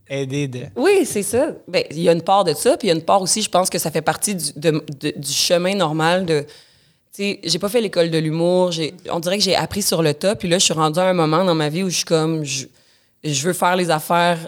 aider 0.07 0.47
de. 0.47 0.61
Oui, 0.75 1.05
c'est 1.05 1.23
ça. 1.23 1.47
Ben, 1.67 1.83
il 1.91 1.99
y 2.01 2.09
a 2.09 2.11
une 2.11 2.21
part 2.21 2.43
de 2.43 2.53
ça, 2.53 2.77
puis 2.77 2.87
il 2.87 2.89
y 2.89 2.93
a 2.93 2.95
une 2.95 3.01
part 3.03 3.21
aussi, 3.21 3.41
je 3.41 3.49
pense 3.49 3.69
que 3.69 3.79
ça 3.79 3.89
fait 3.91 4.01
partie 4.01 4.35
du, 4.35 4.51
de- 4.55 4.83
de- 4.99 5.13
du 5.17 5.31
chemin 5.31 5.75
normal 5.75 6.25
de. 6.25 6.45
Tu 7.15 7.21
sais, 7.23 7.39
j'ai 7.43 7.59
pas 7.59 7.69
fait 7.69 7.81
l'école 7.81 8.09
de 8.09 8.17
l'humour. 8.17 8.71
j'ai- 8.71 8.93
On 9.11 9.19
dirait 9.19 9.37
que 9.37 9.43
j'ai 9.43 9.55
appris 9.55 9.81
sur 9.83 10.01
le 10.01 10.13
tas, 10.13 10.35
puis 10.35 10.47
là, 10.47 10.57
je 10.57 10.63
suis 10.65 10.73
rendue 10.73 10.99
à 10.99 11.03
un 11.09 11.13
moment 11.13 11.43
dans 11.45 11.53
ma 11.55 11.69
vie 11.69 11.83
où 11.83 11.89
je 11.89 11.97
suis 11.97 12.05
comme. 12.05 12.43
Je, 12.43 12.65
je 13.23 13.47
veux 13.47 13.53
faire 13.53 13.75
les 13.75 13.89
affaires 13.91 14.39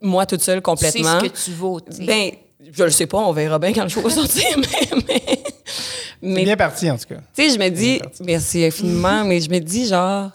moi 0.00 0.26
toute 0.26 0.42
seule 0.42 0.60
complètement. 0.60 1.20
ce 1.20 1.26
que 1.26 1.44
tu 1.44 1.52
vaux, 1.52 1.80
tu 1.80 1.92
sais. 1.96 2.04
Ben, 2.04 2.30
je 2.72 2.82
le 2.84 2.90
sais 2.90 3.06
pas, 3.06 3.18
on 3.18 3.32
verra 3.32 3.58
bien 3.60 3.72
quand 3.72 3.84
le 3.84 3.88
show 3.88 4.00
va 4.00 4.10
sortir, 4.10 4.44
mais. 4.58 4.66
mais, 5.08 5.22
C'est 5.24 6.28
mais 6.28 6.44
bien 6.44 6.56
parti, 6.56 6.90
en 6.90 6.96
tout 6.98 7.06
cas. 7.08 7.16
tu 7.34 7.42
sais, 7.48 7.50
je 7.50 7.58
me 7.58 7.68
dis, 7.68 8.00
merci 8.24 8.64
infiniment, 8.64 9.24
mais 9.24 9.40
je 9.40 9.48
me 9.50 9.58
dis, 9.60 9.86
genre, 9.86 10.30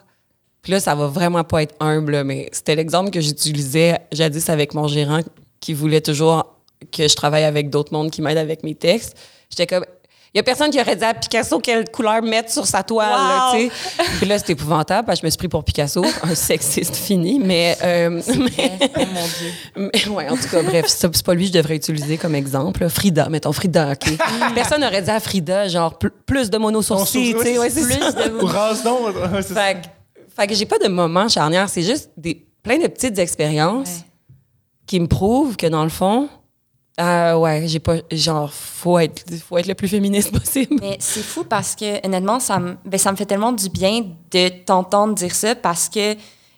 puis 0.61 0.71
là, 0.71 0.79
ça 0.79 0.95
va 0.95 1.07
vraiment 1.07 1.43
pas 1.43 1.63
être 1.63 1.75
humble, 1.81 2.13
là, 2.13 2.23
mais 2.23 2.49
c'était 2.53 2.75
l'exemple 2.75 3.09
que 3.11 3.19
j'utilisais 3.21 3.99
jadis 4.13 4.49
avec 4.49 4.73
mon 4.73 4.87
gérant 4.87 5.19
qui 5.59 5.73
voulait 5.73 6.01
toujours 6.01 6.55
que 6.91 7.07
je 7.07 7.15
travaille 7.15 7.43
avec 7.43 7.69
d'autres 7.69 7.91
mondes 7.93 8.11
qui 8.11 8.21
m'aident 8.21 8.37
avec 8.37 8.63
mes 8.63 8.75
textes. 8.75 9.17
J'étais 9.49 9.65
comme, 9.67 9.85
il 10.33 10.37
y 10.37 10.39
a 10.39 10.43
personne 10.43 10.69
qui 10.69 10.79
aurait 10.79 10.95
dit 10.95 11.03
à 11.03 11.13
Picasso 11.13 11.57
quelle 11.59 11.89
couleur 11.89 12.21
mettre 12.21 12.51
sur 12.51 12.65
sa 12.67 12.83
toile, 12.83 13.09
là, 13.09 13.51
Wow! 13.53 13.57
tu 13.59 13.67
sais. 13.69 13.71
Puis 14.17 14.25
là, 14.27 14.37
c'était 14.37 14.53
épouvantable, 14.53 15.05
parce 15.05 15.19
que 15.19 15.23
je 15.23 15.27
me 15.27 15.29
suis 15.31 15.37
pris 15.37 15.47
pour 15.47 15.63
Picasso, 15.63 16.03
un 16.23 16.35
sexiste 16.35 16.95
fini, 16.95 17.39
mais. 17.39 17.77
euh, 17.81 18.09
mais 18.27 18.79
oh 18.95 18.99
mon 19.13 19.27
Dieu. 19.27 19.89
mais 19.93 20.07
ouais, 20.09 20.29
en 20.29 20.35
tout 20.37 20.47
cas, 20.49 20.61
bref, 20.63 20.85
c'est 20.87 21.23
pas 21.23 21.33
lui 21.33 21.43
que 21.49 21.53
je 21.53 21.57
devrais 21.61 21.75
utiliser 21.77 22.17
comme 22.17 22.35
exemple. 22.35 22.81
là. 22.81 22.89
Frida, 22.89 23.29
mettons, 23.29 23.51
Frida, 23.53 23.91
OK. 23.93 24.17
Personne 24.55 24.81
n'aurait 24.81 25.01
dit 25.01 25.09
à 25.09 25.19
Frida, 25.19 25.67
genre, 25.67 25.97
pl- 25.97 26.11
plus 26.25 26.49
de 26.49 26.57
monosourcils, 26.57 27.33
tu 27.35 27.41
sais. 27.43 27.57
Ouais, 27.57 27.69
c'est 27.69 27.83
Plus 27.85 27.93
ça. 27.99 28.11
de 28.29 28.35
Ou 28.41 28.45
rase. 28.45 28.83
Fait, 29.47 29.75
que- 29.81 29.87
fait 30.35 30.47
que 30.47 30.53
j'ai 30.53 30.65
pas 30.65 30.77
de 30.79 30.87
moment 30.87 31.27
charnière, 31.29 31.67
c'est 31.69 31.81
juste 31.83 32.11
des, 32.17 32.45
plein 32.63 32.77
de 32.77 32.87
petites 32.87 33.17
expériences 33.17 33.87
Ouais. 33.87 34.05
qui 34.85 34.99
me 34.99 35.07
prouvent 35.07 35.55
que, 35.57 35.67
dans 35.67 35.83
le 35.83 35.89
fond, 35.89 36.29
ah 36.99 37.37
ouais, 37.37 37.67
j'ai 37.67 37.79
pas. 37.79 37.97
Genre, 38.11 38.51
faut 38.51 38.97
être, 38.97 39.23
faut 39.39 39.57
être 39.59 39.67
le 39.67 39.75
plus 39.75 39.87
féministe 39.87 40.31
possible. 40.37 40.77
Mais 40.81 40.97
c'est 40.99 41.21
fou 41.21 41.43
parce 41.43 41.75
que, 41.75 42.05
honnêtement, 42.05 42.39
ça 42.39 42.57
me, 42.59 42.75
ben, 42.83 42.97
ça 42.97 43.11
me 43.11 43.17
fait 43.17 43.27
tellement 43.27 43.51
du 43.51 43.69
bien 43.69 44.03
de 44.31 44.49
t'entendre 44.63 45.13
dire 45.13 45.33
ça 45.33 45.53
parce 45.53 45.89
que 45.89 46.15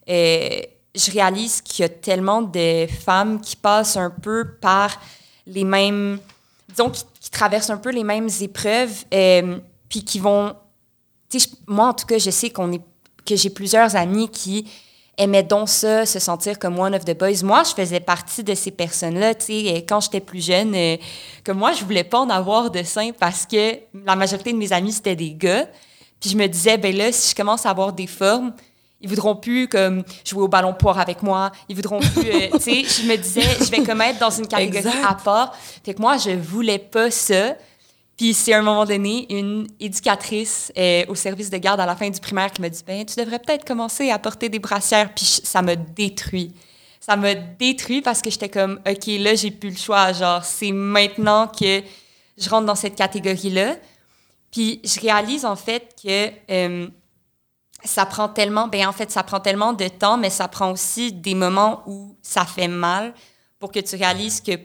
euh, 0.09 0.61
je 0.95 1.11
réalise 1.11 1.61
qu'il 1.61 1.83
y 1.83 1.85
a 1.85 1.89
tellement 1.89 2.41
de 2.41 2.87
femmes 2.87 3.41
qui 3.41 3.57
passent 3.57 3.97
un 3.97 4.09
peu 4.09 4.47
par 4.61 5.01
les 5.45 5.65
mêmes. 5.65 6.19
disons, 6.69 6.89
qui, 6.89 7.03
qui 7.19 7.29
traversent 7.29 7.69
un 7.69 7.77
peu 7.77 7.91
les 7.91 8.05
mêmes 8.05 8.29
épreuves, 8.39 9.03
euh, 9.13 9.57
puis 9.89 10.05
qui 10.05 10.19
vont. 10.19 10.55
Moi, 11.67 11.87
en 11.87 11.93
tout 11.93 12.05
cas, 12.05 12.17
je 12.17 12.29
sais 12.29 12.49
qu'on 12.49 12.71
est, 12.71 12.81
que 13.25 13.35
j'ai 13.35 13.49
plusieurs 13.49 13.97
amis 13.97 14.29
qui 14.29 14.69
aimait 15.19 15.43
donc 15.43 15.69
ça, 15.69 16.05
se 16.05 16.17
sentir 16.17 16.57
comme 16.57 16.79
one 16.79 16.95
of 16.95 17.05
the 17.05 17.15
boys. 17.15 17.43
Moi, 17.43 17.63
je 17.63 17.73
faisais 17.73 17.99
partie 17.99 18.43
de 18.43 18.55
ces 18.55 18.71
personnes-là, 18.71 19.35
tu 19.35 19.45
sais, 19.47 19.85
quand 19.87 19.99
j'étais 19.99 20.21
plus 20.21 20.43
jeune, 20.43 20.73
euh, 20.73 20.97
que 21.43 21.51
moi, 21.51 21.73
je 21.73 21.83
voulais 21.83 22.05
pas 22.05 22.19
en 22.19 22.29
avoir 22.29 22.71
de 22.71 22.81
seins 22.81 23.11
parce 23.11 23.45
que 23.45 23.75
la 24.05 24.15
majorité 24.15 24.53
de 24.53 24.57
mes 24.57 24.71
amis, 24.71 24.93
c'était 24.93 25.17
des 25.17 25.33
gars. 25.33 25.67
Puis 26.19 26.29
je 26.31 26.37
me 26.37 26.47
disais, 26.47 26.77
ben 26.77 26.95
là, 26.95 27.11
si 27.11 27.31
je 27.31 27.35
commence 27.35 27.65
à 27.65 27.69
avoir 27.69 27.93
des 27.93 28.07
formes, 28.07 28.53
ils 29.01 29.09
voudront 29.09 29.35
plus 29.35 29.67
comme 29.67 30.03
jouer 30.25 30.43
au 30.43 30.47
ballon 30.47 30.73
poire 30.73 30.99
avec 30.99 31.21
moi. 31.21 31.51
Ils 31.67 31.75
voudront 31.75 31.99
plus, 31.99 32.29
euh, 32.29 32.47
tu 32.53 32.59
sais, 32.59 32.83
je 32.83 33.07
me 33.07 33.15
disais, 33.15 33.43
je 33.59 33.69
vais 33.69 33.83
comme 33.83 34.01
être 34.01 34.19
dans 34.19 34.29
une 34.29 34.47
catégorie 34.47 34.87
à 35.07 35.15
part. 35.15 35.53
Fait 35.83 35.93
que 35.93 36.01
moi, 36.01 36.17
je 36.17 36.31
voulais 36.31 36.79
pas 36.79 37.11
ça. 37.11 37.55
Puis 38.19 38.33
c'est 38.33 38.51
à 38.51 38.59
un 38.59 38.63
moment 38.63 38.83
donné 38.83 39.25
une 39.33 39.65
éducatrice 39.79 40.73
euh, 40.77 41.05
au 41.07 41.15
service 41.15 41.49
de 41.49 41.55
garde 41.55 41.79
à 41.79 41.85
la 41.85 41.95
fin 41.95 42.09
du 42.09 42.19
primaire 42.19 42.51
qui 42.51 42.59
m'a 42.59 42.67
dit, 42.67 42.83
ben 42.85 43.05
tu 43.05 43.15
devrais 43.17 43.39
peut-être 43.39 43.63
commencer 43.63 44.09
à 44.11 44.19
porter 44.19 44.49
des 44.49 44.59
brassières. 44.59 45.13
Puis 45.15 45.39
ça 45.45 45.61
m'a 45.61 45.77
détruit. 45.77 46.53
Ça 46.99 47.15
m'a 47.15 47.33
détruit 47.33 48.01
parce 48.01 48.21
que 48.21 48.29
j'étais 48.29 48.49
comme, 48.49 48.81
ok, 48.85 49.05
là 49.19 49.35
j'ai 49.35 49.51
plus 49.51 49.69
le 49.69 49.77
choix. 49.77 50.11
Genre, 50.11 50.43
c'est 50.43 50.73
maintenant 50.73 51.47
que 51.47 51.81
je 52.37 52.49
rentre 52.49 52.65
dans 52.65 52.75
cette 52.75 52.95
catégorie-là. 52.95 53.77
Puis 54.51 54.81
je 54.83 54.99
réalise 54.99 55.45
en 55.45 55.55
fait 55.55 55.95
que 56.03 56.29
euh, 56.51 56.89
ça 57.85 58.05
prend 58.05 58.27
tellement, 58.27 58.67
ben 58.67 58.85
en 58.85 58.91
fait, 58.91 59.09
ça 59.11 59.23
prend 59.23 59.39
tellement 59.39 59.71
de 59.71 59.87
temps, 59.87 60.17
mais 60.17 60.29
ça 60.29 60.49
prend 60.49 60.73
aussi 60.73 61.13
des 61.13 61.35
moments 61.35 61.83
où 61.87 62.17
ça 62.21 62.43
fait 62.43 62.67
mal 62.67 63.13
pour 63.59 63.71
que 63.71 63.79
tu 63.79 63.95
réalises 63.95 64.41
que, 64.41 64.59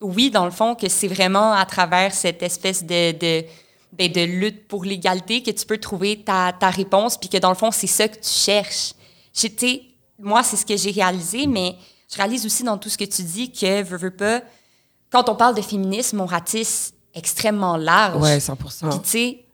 oui, 0.00 0.30
dans 0.30 0.44
le 0.44 0.50
fond, 0.50 0.74
que 0.74 0.88
c'est 0.88 1.08
vraiment 1.08 1.52
à 1.52 1.64
travers 1.66 2.14
cette 2.14 2.42
espèce 2.42 2.84
de, 2.84 3.12
de, 3.12 3.44
ben, 3.92 4.10
de 4.10 4.22
lutte 4.22 4.66
pour 4.66 4.84
l'égalité 4.84 5.42
que 5.42 5.50
tu 5.50 5.66
peux 5.66 5.78
trouver 5.78 6.22
ta, 6.22 6.52
ta 6.52 6.70
réponse, 6.70 7.18
puis 7.18 7.28
que 7.28 7.38
dans 7.38 7.50
le 7.50 7.54
fond, 7.54 7.70
c'est 7.70 7.86
ça 7.86 8.08
que 8.08 8.16
tu 8.16 8.30
cherches. 8.30 8.94
J'étais, 9.32 9.82
moi, 10.18 10.42
c'est 10.42 10.56
ce 10.56 10.64
que 10.64 10.76
j'ai 10.76 10.90
réalisé, 10.90 11.46
mais 11.46 11.76
je 12.10 12.16
réalise 12.16 12.46
aussi 12.46 12.62
dans 12.62 12.78
tout 12.78 12.88
ce 12.88 12.98
que 12.98 13.04
tu 13.04 13.22
dis 13.22 13.52
que, 13.52 13.82
veux, 13.82 13.96
veux 13.96 14.10
pas, 14.10 14.42
quand 15.10 15.28
on 15.28 15.34
parle 15.34 15.54
de 15.54 15.62
féminisme, 15.62 16.20
on 16.20 16.26
ratisse 16.26 16.94
extrêmement 17.14 17.76
large. 17.76 18.22
Ouais, 18.22 18.40
100 18.40 18.56
Puis, 18.56 18.68
tu 19.02 19.08
sais, 19.08 19.44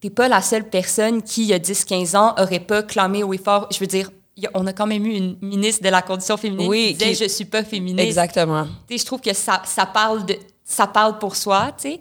t'es 0.00 0.10
pas 0.10 0.28
la 0.28 0.42
seule 0.42 0.68
personne 0.68 1.22
qui, 1.22 1.42
il 1.42 1.48
y 1.48 1.54
a 1.54 1.58
10-15 1.58 2.16
ans, 2.16 2.34
aurait 2.38 2.60
pas 2.60 2.82
clamé 2.82 3.22
haut 3.22 3.32
et 3.32 3.38
fort. 3.38 3.68
Je 3.70 3.78
veux 3.78 3.86
dire, 3.86 4.10
on 4.54 4.66
a 4.66 4.72
quand 4.72 4.86
même 4.86 5.04
eu 5.06 5.14
une 5.14 5.36
ministre 5.40 5.82
de 5.82 5.88
la 5.88 6.02
condition 6.02 6.36
féminine 6.36 6.68
Oui, 6.68 6.88
qui 6.98 7.04
disait 7.04 7.12
qui- 7.12 7.24
Je 7.24 7.28
suis 7.28 7.44
pas 7.44 7.62
féministe. 7.64 8.00
Exactement. 8.06 8.64
Tu 8.88 8.94
sais, 8.94 8.98
je 9.02 9.06
trouve 9.06 9.20
que 9.20 9.32
ça, 9.34 9.62
ça, 9.64 9.86
parle 9.86 10.24
de, 10.26 10.36
ça 10.64 10.86
parle 10.86 11.18
pour 11.18 11.36
soi, 11.36 11.72
tu 11.76 11.90
sais. 11.90 12.00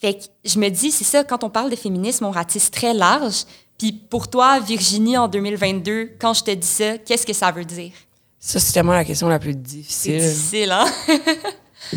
Fait 0.00 0.14
que 0.14 0.24
je 0.44 0.58
me 0.58 0.68
dis, 0.68 0.90
c'est 0.90 1.04
ça, 1.04 1.24
quand 1.24 1.42
on 1.44 1.50
parle 1.50 1.70
de 1.70 1.76
féminisme, 1.76 2.24
on 2.26 2.30
ratisse 2.30 2.70
très 2.70 2.92
large. 2.94 3.44
Puis 3.78 3.92
pour 3.92 4.28
toi, 4.28 4.58
Virginie, 4.60 5.16
en 5.18 5.28
2022, 5.28 6.12
quand 6.18 6.32
je 6.34 6.44
te 6.44 6.50
dis 6.50 6.66
ça, 6.66 6.98
qu'est-ce 6.98 7.26
que 7.26 7.32
ça 7.32 7.50
veut 7.50 7.64
dire? 7.64 7.92
Ça, 8.38 8.60
c'est 8.60 8.72
tellement 8.72 8.92
la 8.92 9.04
question 9.04 9.28
la 9.28 9.38
plus 9.38 9.52
C'est 9.52 9.58
difficile. 9.62 10.18
difficile, 10.20 10.70
hein? 10.72 10.86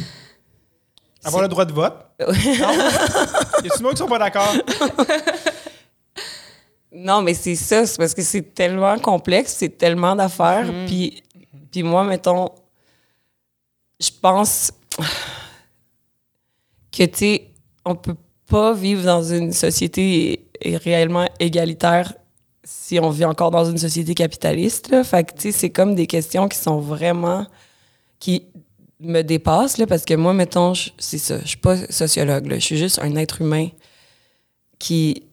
Avoir 1.24 1.42
le 1.44 1.48
droit 1.50 1.66
de 1.66 1.74
vote. 1.74 1.94
Non? 2.20 2.34
Y 2.36 3.68
a-tu 3.68 3.78
du 3.78 3.84
monde 3.84 3.92
qui 3.94 3.98
sont 3.98 4.08
pas 4.08 4.20
d'accord? 4.20 4.54
Non, 6.92 7.22
mais 7.22 7.34
c'est 7.34 7.56
ça, 7.56 7.86
c'est 7.86 7.98
parce 7.98 8.14
que 8.14 8.22
c'est 8.22 8.54
tellement 8.54 8.98
complexe, 8.98 9.56
c'est 9.58 9.78
tellement 9.78 10.16
d'affaires. 10.16 10.72
Puis, 10.88 11.24
puis 11.72 11.84
moi, 11.84 12.04
mettons, 12.04 12.50
je 14.00 14.10
pense 14.22 14.72
que, 16.92 17.04
tu 17.04 17.18
sais, 17.18 17.48
on 17.86 17.96
peut 17.96 18.16
pas 18.48 18.74
vivre 18.74 19.04
dans 19.04 19.24
une 19.24 19.54
société 19.54 20.48
réellement 20.64 21.28
égalitaire 21.40 22.14
si 22.64 23.00
on 23.00 23.10
vit 23.10 23.26
encore 23.26 23.52
dans 23.52 23.66
une 23.66 23.78
société 23.78 24.14
capitaliste. 24.16 24.90
Là. 24.90 25.04
Fait 25.04 25.24
que, 25.24 25.34
tu 25.34 25.42
sais, 25.42 25.52
c'est 25.52 25.70
comme 25.70 25.96
des 25.96 26.08
questions 26.08 26.48
qui 26.48 26.58
sont 26.58 26.80
vraiment... 26.80 27.46
qui 28.20 28.46
me 29.00 29.22
dépassent, 29.22 29.78
là, 29.78 29.88
parce 29.88 30.04
que 30.04 30.14
moi, 30.14 30.34
mettons, 30.34 30.74
c'est 30.98 31.20
ça, 31.20 31.40
je 31.40 31.48
suis 31.48 31.58
pas 31.58 31.78
sociologue, 31.90 32.48
là, 32.48 32.56
je 32.56 32.66
suis 32.66 32.78
juste 32.78 33.00
un 33.00 33.16
être 33.16 33.42
humain 33.42 33.70
qui 34.78 35.24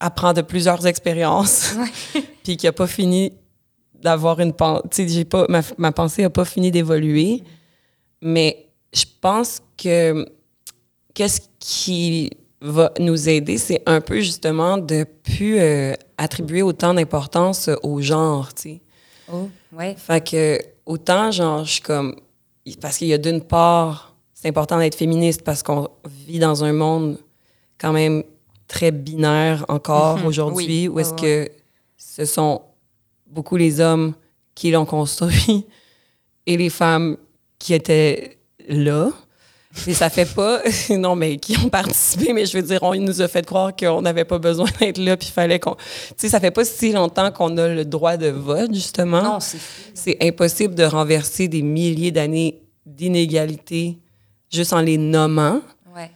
apprend 0.00 0.32
de 0.32 0.42
plusieurs 0.42 0.86
expériences, 0.86 1.74
puis 2.42 2.56
qui 2.56 2.66
a 2.66 2.72
pas 2.72 2.86
fini 2.86 3.32
d'avoir 3.94 4.40
une 4.40 4.52
pensée. 4.52 5.06
J'ai 5.08 5.24
pas, 5.24 5.46
ma, 5.48 5.60
ma 5.78 5.92
pensée 5.92 6.24
a 6.24 6.30
pas 6.30 6.44
fini 6.44 6.70
d'évoluer, 6.70 7.42
mais 8.22 8.66
je 8.92 9.04
pense 9.20 9.62
que 9.76 10.26
qu'est-ce 11.14 11.42
qui 11.58 12.30
va 12.62 12.92
nous 12.98 13.28
aider, 13.28 13.58
c'est 13.58 13.82
un 13.86 14.00
peu 14.00 14.20
justement 14.20 14.76
de 14.76 15.04
plus 15.04 15.58
euh, 15.58 15.94
attribuer 16.18 16.62
autant 16.62 16.92
d'importance 16.92 17.70
au 17.82 18.00
genre, 18.00 18.52
tu 18.54 18.62
sais. 18.62 18.80
Oh, 19.32 19.48
ouais. 19.72 19.94
Fait 19.96 20.26
que 20.26 20.58
autant, 20.84 21.30
genre, 21.30 21.64
je 21.64 21.72
suis 21.72 21.82
comme. 21.82 22.16
Parce 22.80 22.98
qu'il 22.98 23.08
y 23.08 23.14
a 23.14 23.18
d'une 23.18 23.40
part, 23.40 24.14
c'est 24.34 24.48
important 24.48 24.78
d'être 24.78 24.94
féministe 24.94 25.42
parce 25.42 25.62
qu'on 25.62 25.88
vit 26.26 26.38
dans 26.38 26.62
un 26.62 26.72
monde 26.72 27.18
quand 27.78 27.92
même 27.92 28.22
très 28.70 28.90
binaire 28.92 29.64
encore 29.68 30.18
Mhm. 30.18 30.26
aujourd'hui, 30.26 30.86
Oui. 30.86 30.88
où 30.88 30.98
est-ce 31.00 31.12
que 31.14 31.50
ce 31.96 32.24
sont 32.24 32.62
beaucoup 33.26 33.56
les 33.56 33.80
hommes 33.80 34.14
qui 34.54 34.70
l'ont 34.70 34.86
construit 34.86 35.66
et 36.46 36.56
les 36.56 36.70
femmes 36.70 37.16
qui 37.58 37.74
étaient 37.74 38.38
là. 38.68 39.10
Et 39.86 39.94
ça 39.94 40.08
fait 40.10 40.24
pas, 40.34 40.62
non, 40.90 41.14
mais 41.14 41.36
qui 41.36 41.56
ont 41.58 41.68
participé, 41.68 42.32
mais 42.32 42.44
je 42.46 42.56
veux 42.58 42.62
dire, 42.64 42.80
on 42.82 42.94
nous 42.96 43.20
a 43.20 43.28
fait 43.28 43.44
croire 43.46 43.74
qu'on 43.76 44.02
n'avait 44.02 44.24
pas 44.24 44.38
besoin 44.38 44.66
d'être 44.80 44.98
là, 44.98 45.16
puis 45.16 45.28
fallait 45.28 45.60
qu'on. 45.60 45.74
Tu 45.76 45.80
sais, 46.16 46.28
ça 46.28 46.40
fait 46.40 46.50
pas 46.50 46.64
si 46.64 46.92
longtemps 46.92 47.30
qu'on 47.30 47.56
a 47.56 47.68
le 47.68 47.84
droit 47.84 48.16
de 48.16 48.28
vote, 48.28 48.74
justement 48.74 49.22
Non, 49.22 49.38
c'est 49.94 50.16
impossible 50.22 50.74
de 50.74 50.84
renverser 50.84 51.46
des 51.48 51.62
milliers 51.62 52.10
d'années 52.10 52.60
d'inégalité 52.84 53.98
juste 54.52 54.72
en 54.72 54.80
les 54.80 54.98
nommant. 54.98 55.60
Ouais. 55.94 56.10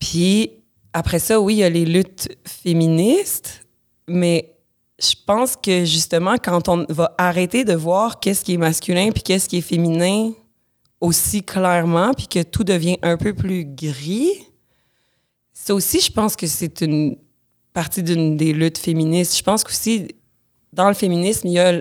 Puis 0.00 0.50
après 0.92 1.18
ça, 1.18 1.40
oui, 1.40 1.54
il 1.54 1.58
y 1.58 1.64
a 1.64 1.68
les 1.68 1.84
luttes 1.84 2.28
féministes, 2.44 3.66
mais 4.08 4.54
je 5.00 5.14
pense 5.26 5.56
que 5.56 5.84
justement, 5.84 6.36
quand 6.36 6.68
on 6.68 6.84
va 6.88 7.14
arrêter 7.16 7.64
de 7.64 7.74
voir 7.74 8.20
qu'est-ce 8.20 8.44
qui 8.44 8.54
est 8.54 8.58
masculin 8.58 9.10
puis 9.12 9.22
qu'est-ce 9.22 9.48
qui 9.48 9.58
est 9.58 9.62
féminin 9.62 10.32
aussi 11.00 11.42
clairement, 11.42 12.12
puis 12.12 12.28
que 12.28 12.42
tout 12.42 12.64
devient 12.64 12.98
un 13.02 13.16
peu 13.16 13.32
plus 13.32 13.64
gris, 13.64 14.32
ça 15.52 15.74
aussi, 15.74 16.00
je 16.00 16.12
pense 16.12 16.36
que 16.36 16.46
c'est 16.46 16.82
une 16.82 17.16
partie 17.72 18.02
d'une 18.02 18.36
des 18.36 18.52
luttes 18.52 18.78
féministes. 18.78 19.36
Je 19.36 19.42
pense 19.42 19.64
qu'aussi, 19.64 20.08
dans 20.72 20.88
le 20.88 20.94
féminisme, 20.94 21.46
il 21.46 21.52
y 21.54 21.58
a 21.58 21.80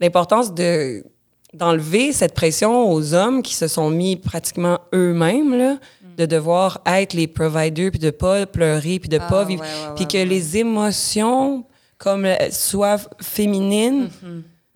l'importance 0.00 0.54
de 0.54 1.04
d'enlever 1.52 2.12
cette 2.12 2.32
pression 2.32 2.90
aux 2.90 3.12
hommes 3.12 3.42
qui 3.42 3.54
se 3.54 3.68
sont 3.68 3.90
mis 3.90 4.16
pratiquement 4.16 4.78
eux-mêmes 4.94 5.54
là, 5.54 5.78
de 6.16 6.26
devoir 6.26 6.80
être 6.86 7.14
les 7.14 7.26
providers 7.26 7.90
puis 7.90 7.98
de 7.98 8.10
pas 8.10 8.46
pleurer 8.46 8.98
puis 8.98 9.08
de 9.08 9.18
Ah, 9.20 9.28
pas 9.28 9.44
vivre 9.44 9.62
ouais, 9.62 9.68
ouais, 9.88 9.94
puis 9.96 10.06
que 10.06 10.18
les 10.18 10.56
émotions 10.58 11.64
comme 11.98 12.24
euh, 12.24 12.36
soient 12.50 12.98
féminines 13.20 14.10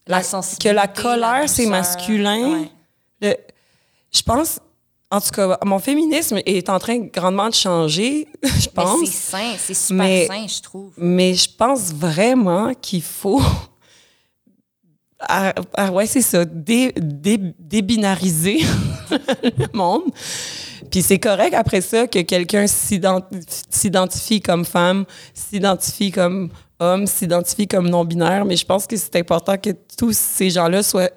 La 0.07 0.20
que 0.20 0.27
sensibilité, 0.27 0.72
la 0.72 0.87
colère 0.88 1.40
la 1.42 1.46
c'est 1.49 1.66
masculin. 1.66 2.66
Le- 3.20 3.37
je 4.12 4.22
pense 4.22 4.61
en 5.11 5.20
tout 5.20 5.31
cas 5.31 5.59
mon 5.64 5.79
féminisme 5.79 6.38
est 6.46 6.68
en 6.68 6.79
train 6.79 6.99
grandement 6.99 7.49
de 7.49 7.55
changer 7.55 8.27
je 8.42 8.49
Mais 8.49 8.72
pense 8.75 9.01
c'est 9.01 9.07
sain, 9.07 9.55
c'est 9.59 9.75
super 9.75 10.05
Mais- 10.05 10.27
sain, 10.27 10.46
je 10.46 10.61
trouve. 10.62 10.92
mais 10.96 11.35
je 11.35 11.49
pense 11.57 11.92
vraiment 11.92 12.72
qu'il 12.75 13.03
faut. 13.03 13.40
Ah, 15.18 15.55
ah 15.75 15.90
ouais, 15.92 16.07
c'est 16.07 16.20
ça. 16.20 16.44
Dé, 16.44 16.92
dé- 16.94 17.55
débinariser 17.59 18.59
le 19.42 19.66
monde. 19.77 20.03
Puis 20.96 21.02
c'est 21.02 21.18
correct 21.18 21.52
après 21.52 21.82
ça 21.82 22.06
que 22.06 22.20
quelqu'un 22.20 22.66
s'ident- 22.66 23.20
s'identifie 23.68 24.40
comme 24.40 24.64
femme, 24.64 25.04
s'identifie 25.35 26.11
comme 26.11 26.48
homme, 26.80 27.06
s'identifie 27.06 27.68
comme 27.68 27.90
non-binaire. 27.90 28.46
Mais 28.46 28.56
je 28.56 28.64
pense 28.64 28.87
que 28.87 28.96
c'est 28.96 29.14
important 29.16 29.59
que 29.59 29.68
tous 29.98 30.16
ces 30.16 30.48
gens-là 30.48 30.82
soient 30.82 31.11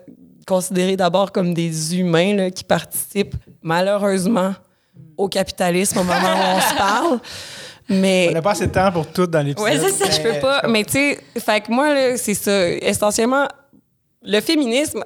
considérés 0.46 0.98
d'abord 0.98 1.32
comme 1.32 1.54
des 1.54 1.98
humains 1.98 2.36
là, 2.36 2.52
qui 2.52 2.66
participent 2.66 3.36
malheureusement 3.62 4.54
au 5.16 5.30
capitalisme 5.30 6.00
au 6.00 6.04
moment 6.04 6.14
où 6.34 6.58
on 6.58 6.60
se 6.60 6.76
parle. 6.78 7.20
Mais 7.88 8.28
On 8.32 8.34
n'a 8.34 8.42
pas 8.42 8.52
assez 8.52 8.68
de 8.68 8.74
temps 8.74 8.92
pour 8.92 9.08
tout 9.08 9.28
dans 9.28 9.46
l'épisode. 9.46 9.64
Ouais, 9.72 9.80
c'est 9.80 9.92
ça, 9.94 10.12
je 10.12 10.22
peux 10.22 10.42
pas. 10.42 10.64
Mais 10.68 10.84
tu 10.84 10.92
sais, 10.92 11.20
fait 11.40 11.62
que 11.62 11.72
moi, 11.72 12.18
c'est 12.18 12.34
ça. 12.34 12.70
Essentiellement, 12.70 13.48
le 14.24 14.42
féminisme, 14.42 15.06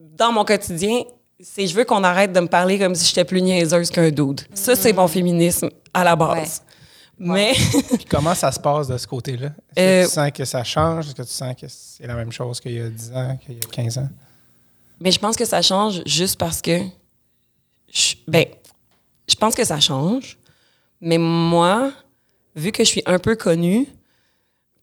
dans 0.00 0.32
mon 0.32 0.46
quotidien, 0.46 1.02
c'est 1.40 1.66
je 1.66 1.74
veux 1.74 1.84
qu'on 1.84 2.02
arrête 2.04 2.32
de 2.32 2.40
me 2.40 2.46
parler 2.48 2.78
comme 2.78 2.94
si 2.94 3.06
j'étais 3.06 3.24
plus 3.24 3.42
niaiseuse 3.42 3.90
qu'un 3.90 4.10
dude. 4.10 4.40
Ça, 4.54 4.74
c'est 4.74 4.92
mon 4.92 5.06
féminisme 5.08 5.68
à 5.92 6.04
la 6.04 6.16
base. 6.16 6.62
Mais 7.18 7.52
Puis 7.94 8.04
comment 8.10 8.34
ça 8.34 8.52
se 8.52 8.60
passe 8.60 8.88
de 8.88 8.98
ce 8.98 9.06
côté-là? 9.06 9.50
Est-ce 9.74 9.76
que 9.76 9.80
Euh, 9.80 10.04
tu 10.04 10.10
sens 10.10 10.30
que 10.32 10.44
ça 10.44 10.64
change? 10.64 11.06
Est-ce 11.06 11.14
que 11.14 11.22
tu 11.22 11.28
sens 11.32 11.54
que 11.58 11.66
c'est 11.68 12.06
la 12.06 12.14
même 12.14 12.30
chose 12.32 12.60
qu'il 12.60 12.72
y 12.72 12.80
a 12.80 12.88
10 12.88 13.12
ans, 13.12 13.36
qu'il 13.44 13.54
y 13.54 13.58
a 13.58 13.68
15 13.70 13.98
ans? 13.98 14.08
Mais 15.00 15.10
je 15.10 15.18
pense 15.18 15.36
que 15.36 15.44
ça 15.46 15.62
change 15.62 16.02
juste 16.06 16.38
parce 16.38 16.60
que. 16.60 16.80
Je, 17.92 18.14
ben, 18.28 18.44
je 19.28 19.34
pense 19.34 19.54
que 19.54 19.64
ça 19.64 19.80
change. 19.80 20.36
Mais 21.00 21.16
moi, 21.18 21.92
vu 22.54 22.70
que 22.72 22.82
je 22.84 22.88
suis 22.88 23.02
un 23.06 23.18
peu 23.18 23.34
connue, 23.36 23.86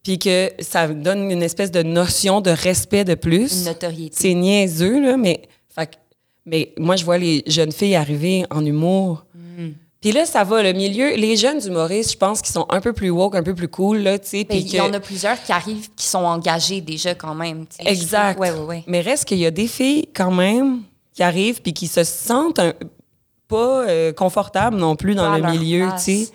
puis 0.04 0.18
que 0.20 0.52
ça 0.60 0.88
donne 0.88 1.30
une 1.32 1.44
espèce 1.44 1.72
de 1.72 1.84
notion 1.84 2.42
de 2.42 2.50
respect 2.52 3.04
de 3.06 3.16
plus. 3.16 3.60
Une 3.60 3.66
notoriété. 3.66 4.16
C'est 4.20 4.34
niaiseux, 4.34 5.02
là, 5.02 5.18
mais, 5.18 5.42
fait 5.76 5.88
que- 5.88 5.96
mais 6.46 6.74
moi, 6.78 6.96
je 6.96 7.06
vois 7.06 7.18
les 7.18 7.44
jeunes 7.48 7.72
filles 7.72 7.96
arriver 7.96 8.46
en 8.50 8.66
humour. 8.66 9.26
Mm. 9.36 9.70
Puis 10.02 10.12
là, 10.12 10.26
ça 10.26 10.44
va, 10.44 10.62
le 10.62 10.74
milieu. 10.74 11.16
Les 11.16 11.38
jeunes 11.38 11.62
humoristes, 11.66 12.12
je 12.12 12.18
pense 12.18 12.42
qu'ils 12.42 12.52
sont 12.52 12.66
un 12.70 12.82
peu 12.82 12.92
plus 12.92 13.10
woke, 13.10 13.36
un 13.36 13.44
peu 13.44 13.56
plus 13.56 13.70
cool, 13.70 14.00
là, 14.00 14.20
tu 14.20 14.28
sais. 14.28 14.46
Il 14.50 14.74
y 14.76 14.82
en 14.82 14.92
a 14.92 15.00
plusieurs 15.00 15.42
qui 15.42 15.54
arrivent, 15.54 15.90
qui 15.96 16.06
sont 16.06 16.26
engagés 16.26 16.82
déjà 16.82 17.16
quand 17.16 17.34
même. 17.34 17.66
tu 17.68 17.78
sais. 17.84 17.90
Exact. 17.90 18.38
Oui, 18.40 18.50
oui. 18.68 18.84
Mais 18.88 19.00
reste 19.00 19.24
qu'il 19.26 19.38
y 19.38 19.46
a 19.46 19.52
des 19.52 19.68
filles, 19.68 20.10
quand 20.14 20.32
même, 20.32 20.82
qui 21.14 21.24
arrivent 21.24 21.62
puis 21.62 21.72
qui 21.74 21.88
se 21.88 22.04
sentent 22.04 22.60
un- 22.60 22.74
pas 23.48 23.86
euh, 23.88 24.12
confortables 24.12 24.76
non 24.78 24.96
plus 24.98 25.16
dans 25.16 25.32
à 25.32 25.38
le 25.40 25.52
milieu, 25.52 25.88
tu 26.04 26.26
sais. 26.26 26.30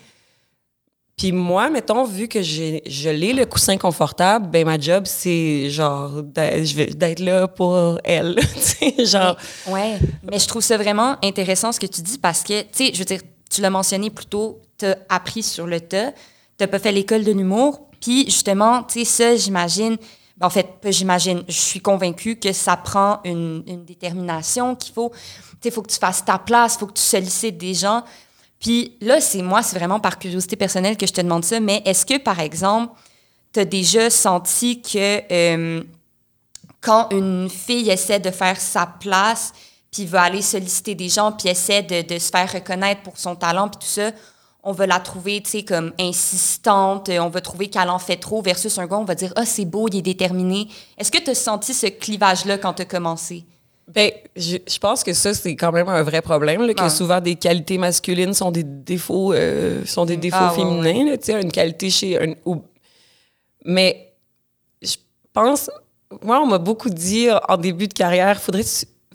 Puis 1.19 1.33
moi, 1.33 1.69
mettons, 1.69 2.05
vu 2.05 2.29
que 2.29 2.41
j'ai, 2.41 2.81
je 2.87 3.09
l'ai 3.09 3.33
le 3.33 3.45
coussin 3.45 3.75
confortable, 3.75 4.47
ben 4.47 4.65
ma 4.65 4.79
job, 4.79 5.03
c'est 5.05 5.69
genre 5.69 6.23
d'être, 6.23 7.19
là 7.19 7.45
pour 7.45 7.99
elle. 8.05 8.39
genre. 9.05 9.35
Ouais, 9.67 9.99
mais 10.23 10.39
je 10.39 10.47
trouve 10.47 10.61
ça 10.61 10.77
vraiment 10.77 11.17
intéressant 11.21 11.73
ce 11.73 11.79
que 11.81 11.87
tu 11.87 12.01
dis 12.01 12.17
parce 12.17 12.41
que, 12.41 12.61
tu 12.61 12.67
sais, 12.71 12.91
je 12.93 12.99
veux 12.99 13.05
dire, 13.05 13.19
tu 13.51 13.59
l'as 13.59 13.69
mentionné 13.69 14.09
plus 14.09 14.27
tôt, 14.27 14.61
tu 14.77 14.85
as 14.85 14.97
appris 15.09 15.43
sur 15.43 15.67
le 15.67 15.81
tas, 15.81 16.13
tu 16.57 16.65
pas 16.65 16.79
fait 16.79 16.93
l'école 16.93 17.25
de 17.25 17.33
l'humour, 17.33 17.89
puis 17.99 18.23
justement, 18.23 18.83
tu 18.83 18.99
sais, 18.99 19.05
ça, 19.05 19.35
j'imagine, 19.35 19.97
ben, 20.37 20.47
en 20.47 20.49
fait, 20.49 20.69
j'imagine, 20.85 21.43
je 21.49 21.59
suis 21.59 21.81
convaincue 21.81 22.37
que 22.37 22.53
ça 22.53 22.77
prend 22.77 23.19
une, 23.25 23.61
une 23.67 23.83
détermination, 23.83 24.73
qu'il 24.73 24.93
faut, 24.93 25.11
tu 25.11 25.57
sais, 25.63 25.71
faut 25.71 25.81
que 25.81 25.91
tu 25.91 25.99
fasses 25.99 26.23
ta 26.23 26.39
place, 26.39 26.77
faut 26.77 26.87
que 26.87 26.93
tu 26.93 27.01
sollicites 27.01 27.57
des 27.57 27.73
gens. 27.73 28.05
Puis 28.59 28.97
là, 29.01 29.21
c'est 29.21 29.41
moi, 29.41 29.63
c'est 29.63 29.77
vraiment 29.77 29.99
par 29.99 30.19
curiosité 30.19 30.55
personnelle 30.55 30.97
que 30.97 31.07
je 31.07 31.13
te 31.13 31.21
demande 31.21 31.45
ça, 31.45 31.59
mais 31.59 31.81
est-ce 31.85 32.05
que, 32.05 32.17
par 32.17 32.39
exemple, 32.39 32.93
tu 33.53 33.61
as 33.61 33.65
déjà 33.65 34.09
senti 34.09 34.81
que 34.81 35.21
euh, 35.31 35.83
quand 36.81 37.09
une 37.11 37.49
fille 37.49 37.89
essaie 37.89 38.19
de 38.19 38.31
faire 38.31 38.59
sa 38.59 38.85
place, 38.85 39.53
puis 39.91 40.05
va 40.05 40.23
aller 40.23 40.41
solliciter 40.41 40.93
des 40.93 41.09
gens, 41.09 41.31
puis 41.31 41.49
essaie 41.49 41.81
de, 41.81 42.19
se 42.19 42.29
faire 42.29 42.51
reconnaître 42.51 43.01
pour 43.01 43.17
son 43.17 43.35
talent, 43.35 43.69
puis 43.69 43.79
tout 43.79 43.91
ça, 43.91 44.11
on 44.61 44.73
va 44.73 44.85
la 44.85 44.99
trouver, 44.99 45.41
tu 45.41 45.51
sais, 45.51 45.63
comme 45.63 45.93
insistante, 45.99 47.09
on 47.09 47.29
va 47.29 47.41
trouver 47.41 47.69
qu'elle 47.69 47.89
en 47.89 47.97
fait 47.97 48.17
trop, 48.17 48.41
versus 48.41 48.77
un 48.77 48.87
gars, 48.87 48.97
on 48.97 49.05
va 49.05 49.15
dire, 49.15 49.33
ah, 49.35 49.45
c'est 49.45 49.65
beau, 49.65 49.87
il 49.87 49.97
est 49.97 50.01
déterminé. 50.01 50.67
Est-ce 50.97 51.11
que 51.11 51.17
tu 51.17 51.31
as 51.31 51.35
senti 51.35 51.73
ce 51.73 51.87
clivage-là 51.87 52.57
quand 52.57 52.73
tu 52.73 52.81
as 52.81 52.85
commencé? 52.85 53.45
Ben, 53.93 54.11
je, 54.35 54.57
je 54.67 54.77
pense 54.77 55.03
que 55.03 55.13
ça, 55.13 55.33
c'est 55.33 55.55
quand 55.55 55.71
même 55.71 55.89
un 55.89 56.03
vrai 56.03 56.21
problème, 56.21 56.61
là, 56.65 56.73
que 56.75 56.81
Ah. 56.83 56.89
souvent 56.89 57.19
des 57.19 57.35
qualités 57.35 57.77
masculines 57.79 58.33
sont 58.35 58.51
des 58.51 58.63
défauts, 58.63 59.33
euh, 59.33 59.83
sont 59.85 60.05
des 60.05 60.15
défauts 60.17 60.37
Ah, 60.39 60.51
ouais, 60.53 60.59
féminins, 60.59 61.15
là, 61.27 61.39
une 61.41 61.51
qualité 61.51 61.89
chez 61.89 62.21
un. 62.21 62.33
ou- 62.45 62.61
Mais 63.65 64.13
je 64.81 64.95
pense, 65.33 65.69
moi, 66.21 66.39
on 66.41 66.45
m'a 66.45 66.59
beaucoup 66.59 66.89
dit 66.89 67.27
en 67.47 67.57
début 67.57 67.87
de 67.87 67.93
carrière, 67.93 68.39
faudrait, 68.41 68.63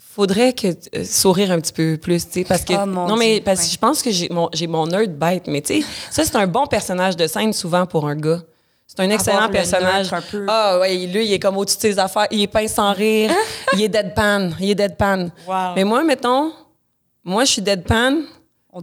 faudrait 0.01 0.53
que 0.53 0.67
euh, 0.67 1.03
sourire 1.05 1.51
un 1.51 1.59
petit 1.59 1.73
peu 1.73 1.97
plus, 1.97 2.25
tu 2.25 2.33
sais, 2.33 2.43
parce 2.43 2.63
que 2.65 2.73
mon 2.85 3.07
non, 3.07 3.15
mais 3.15 3.35
Dieu, 3.35 3.43
parce 3.45 3.59
que 3.61 3.65
ouais. 3.65 3.71
je 3.71 3.77
pense 3.77 4.01
que 4.01 4.11
j'ai 4.11 4.29
mon, 4.29 4.49
j'ai 4.53 4.67
mon 4.67 4.87
nerd 4.87 5.11
bête, 5.17 5.47
mais 5.47 5.61
tu 5.61 5.81
sais, 5.81 5.87
ça 6.11 6.23
c'est 6.25 6.35
un 6.35 6.47
bon 6.47 6.67
personnage 6.67 7.15
de 7.15 7.27
scène 7.27 7.53
souvent 7.53 7.85
pour 7.85 8.07
un 8.07 8.15
gars. 8.15 8.41
C'est 8.87 8.99
un 9.01 9.09
excellent 9.09 9.49
personnage. 9.49 10.09
peu. 10.31 10.45
Ah 10.47 10.79
ouais, 10.79 10.95
lui, 11.07 11.25
il 11.25 11.33
est 11.33 11.39
comme 11.39 11.57
au-dessus 11.57 11.77
de 11.77 11.81
ses 11.81 11.99
affaires, 11.99 12.27
il 12.31 12.41
est 12.41 12.47
peint 12.47 12.67
sans 12.67 12.93
rire, 12.93 13.31
il 13.73 13.81
est 13.81 13.89
deadpan, 13.89 14.51
il 14.59 14.69
est 14.71 14.75
deadpan. 14.75 15.29
Wow. 15.47 15.73
Mais 15.75 15.83
moi, 15.83 16.03
mettons, 16.03 16.51
moi, 17.23 17.43
je 17.45 17.51
suis 17.53 17.61
deadpan. 17.61 18.17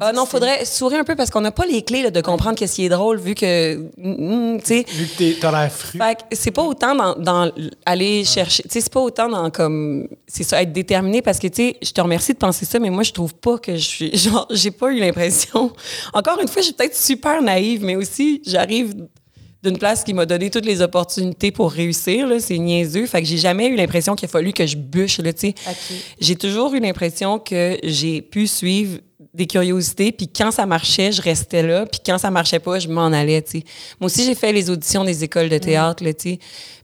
Ah 0.01 0.11
non, 0.11 0.25
faudrait 0.25 0.65
sourire 0.65 1.01
un 1.01 1.05
peu 1.05 1.15
parce 1.15 1.29
qu'on 1.29 1.43
n'a 1.43 1.51
pas 1.51 1.67
les 1.67 1.83
clés 1.83 2.03
là, 2.03 2.11
de 2.11 2.21
comprendre 2.23 2.57
qu'est-ce 2.59 2.77
qui 2.77 2.87
est 2.87 2.89
drôle 2.89 3.19
vu 3.19 3.35
que, 3.35 3.75
mm, 3.99 4.59
tu 4.61 4.65
sais. 4.67 4.85
Vu 4.89 5.07
que 5.07 5.19
t'es- 5.19 5.37
t'as 5.39 5.51
l'air 5.53 5.71
fru. 5.71 5.99
Fait 5.99 6.15
que 6.17 6.23
c'est 6.35 6.51
pas 6.51 6.63
autant 6.63 6.95
dans, 6.95 7.15
dans 7.15 7.53
aller 7.85 8.25
chercher, 8.25 8.63
tu 8.63 8.71
sais, 8.71 8.81
c'est 8.81 8.93
pas 8.93 9.01
autant 9.01 9.29
dans 9.29 9.51
comme, 9.51 10.09
c'est 10.27 10.45
ça, 10.45 10.63
être 10.63 10.73
déterminé 10.73 11.21
parce 11.21 11.39
que, 11.39 11.47
tu 11.47 11.57
sais, 11.57 11.77
je 11.83 11.91
te 11.93 12.01
remercie 12.01 12.33
de 12.33 12.39
penser 12.39 12.65
ça, 12.65 12.79
mais 12.79 12.89
moi, 12.89 13.03
je 13.03 13.13
trouve 13.13 13.35
pas 13.35 13.59
que 13.59 13.77
je 13.77 13.87
suis, 13.87 14.17
genre, 14.17 14.47
j'ai 14.51 14.71
pas 14.71 14.91
eu 14.93 14.99
l'impression. 14.99 15.71
Encore 16.15 16.41
une 16.41 16.49
fois, 16.49 16.63
je 16.63 16.67
suis 16.69 16.75
peut-être 16.75 16.97
super 16.97 17.43
naïve, 17.43 17.85
mais 17.85 17.95
aussi, 17.95 18.41
j'arrive 18.47 18.95
d'une 19.63 19.79
place 19.79 20.03
qui 20.03 20.13
m'a 20.13 20.27
donné 20.27 20.51
toutes 20.51 20.65
les 20.65 20.83
opportunités 20.83 21.53
pour 21.53 21.71
réussir, 21.71 22.27
là, 22.27 22.41
c'est 22.41 22.59
niaiseux. 22.59 23.07
Fait 23.07 23.23
que 23.23 23.29
j'ai 23.29 23.37
jamais 23.37 23.69
eu 23.69 23.77
l'impression 23.77 24.17
qu'il 24.17 24.27
a 24.27 24.29
fallu 24.29 24.53
que 24.53 24.67
je 24.67 24.77
bûche, 24.77 25.19
là, 25.19 25.33
tu 25.33 25.41
sais. 25.41 25.55
OK. 25.69 25.97
J'ai 26.21 26.37
toujours 26.37 26.75
eu 26.75 26.81
l'impression 26.81 27.39
que 27.39 27.79
j'ai 27.85 28.23
pu 28.23 28.47
suivre 28.47 28.99
des 29.35 29.47
curiosités, 29.47 30.13
puis 30.13 30.29
quand 30.29 30.51
ça 30.51 30.67
marchait, 30.67 31.13
je 31.13 31.23
restais 31.23 31.63
là, 31.63 31.87
puis 31.87 32.01
quand 32.05 32.19
ça 32.19 32.31
marchait 32.31 32.59
pas, 32.59 32.79
je 32.79 32.89
m'en 32.89 33.07
allais, 33.07 33.41
tu 33.41 33.61
sais. 33.61 33.65
Moi 34.01 34.07
aussi, 34.07 34.25
j'ai 34.25 34.35
fait 34.35 34.53
les 34.53 34.69
auditions 34.69 35.05
des 35.05 35.25
écoles 35.25 35.49
de 35.49 35.59
théâtre, 35.59 36.05
là, 36.05 36.13
tu 36.13 36.33
sais, 36.33 36.39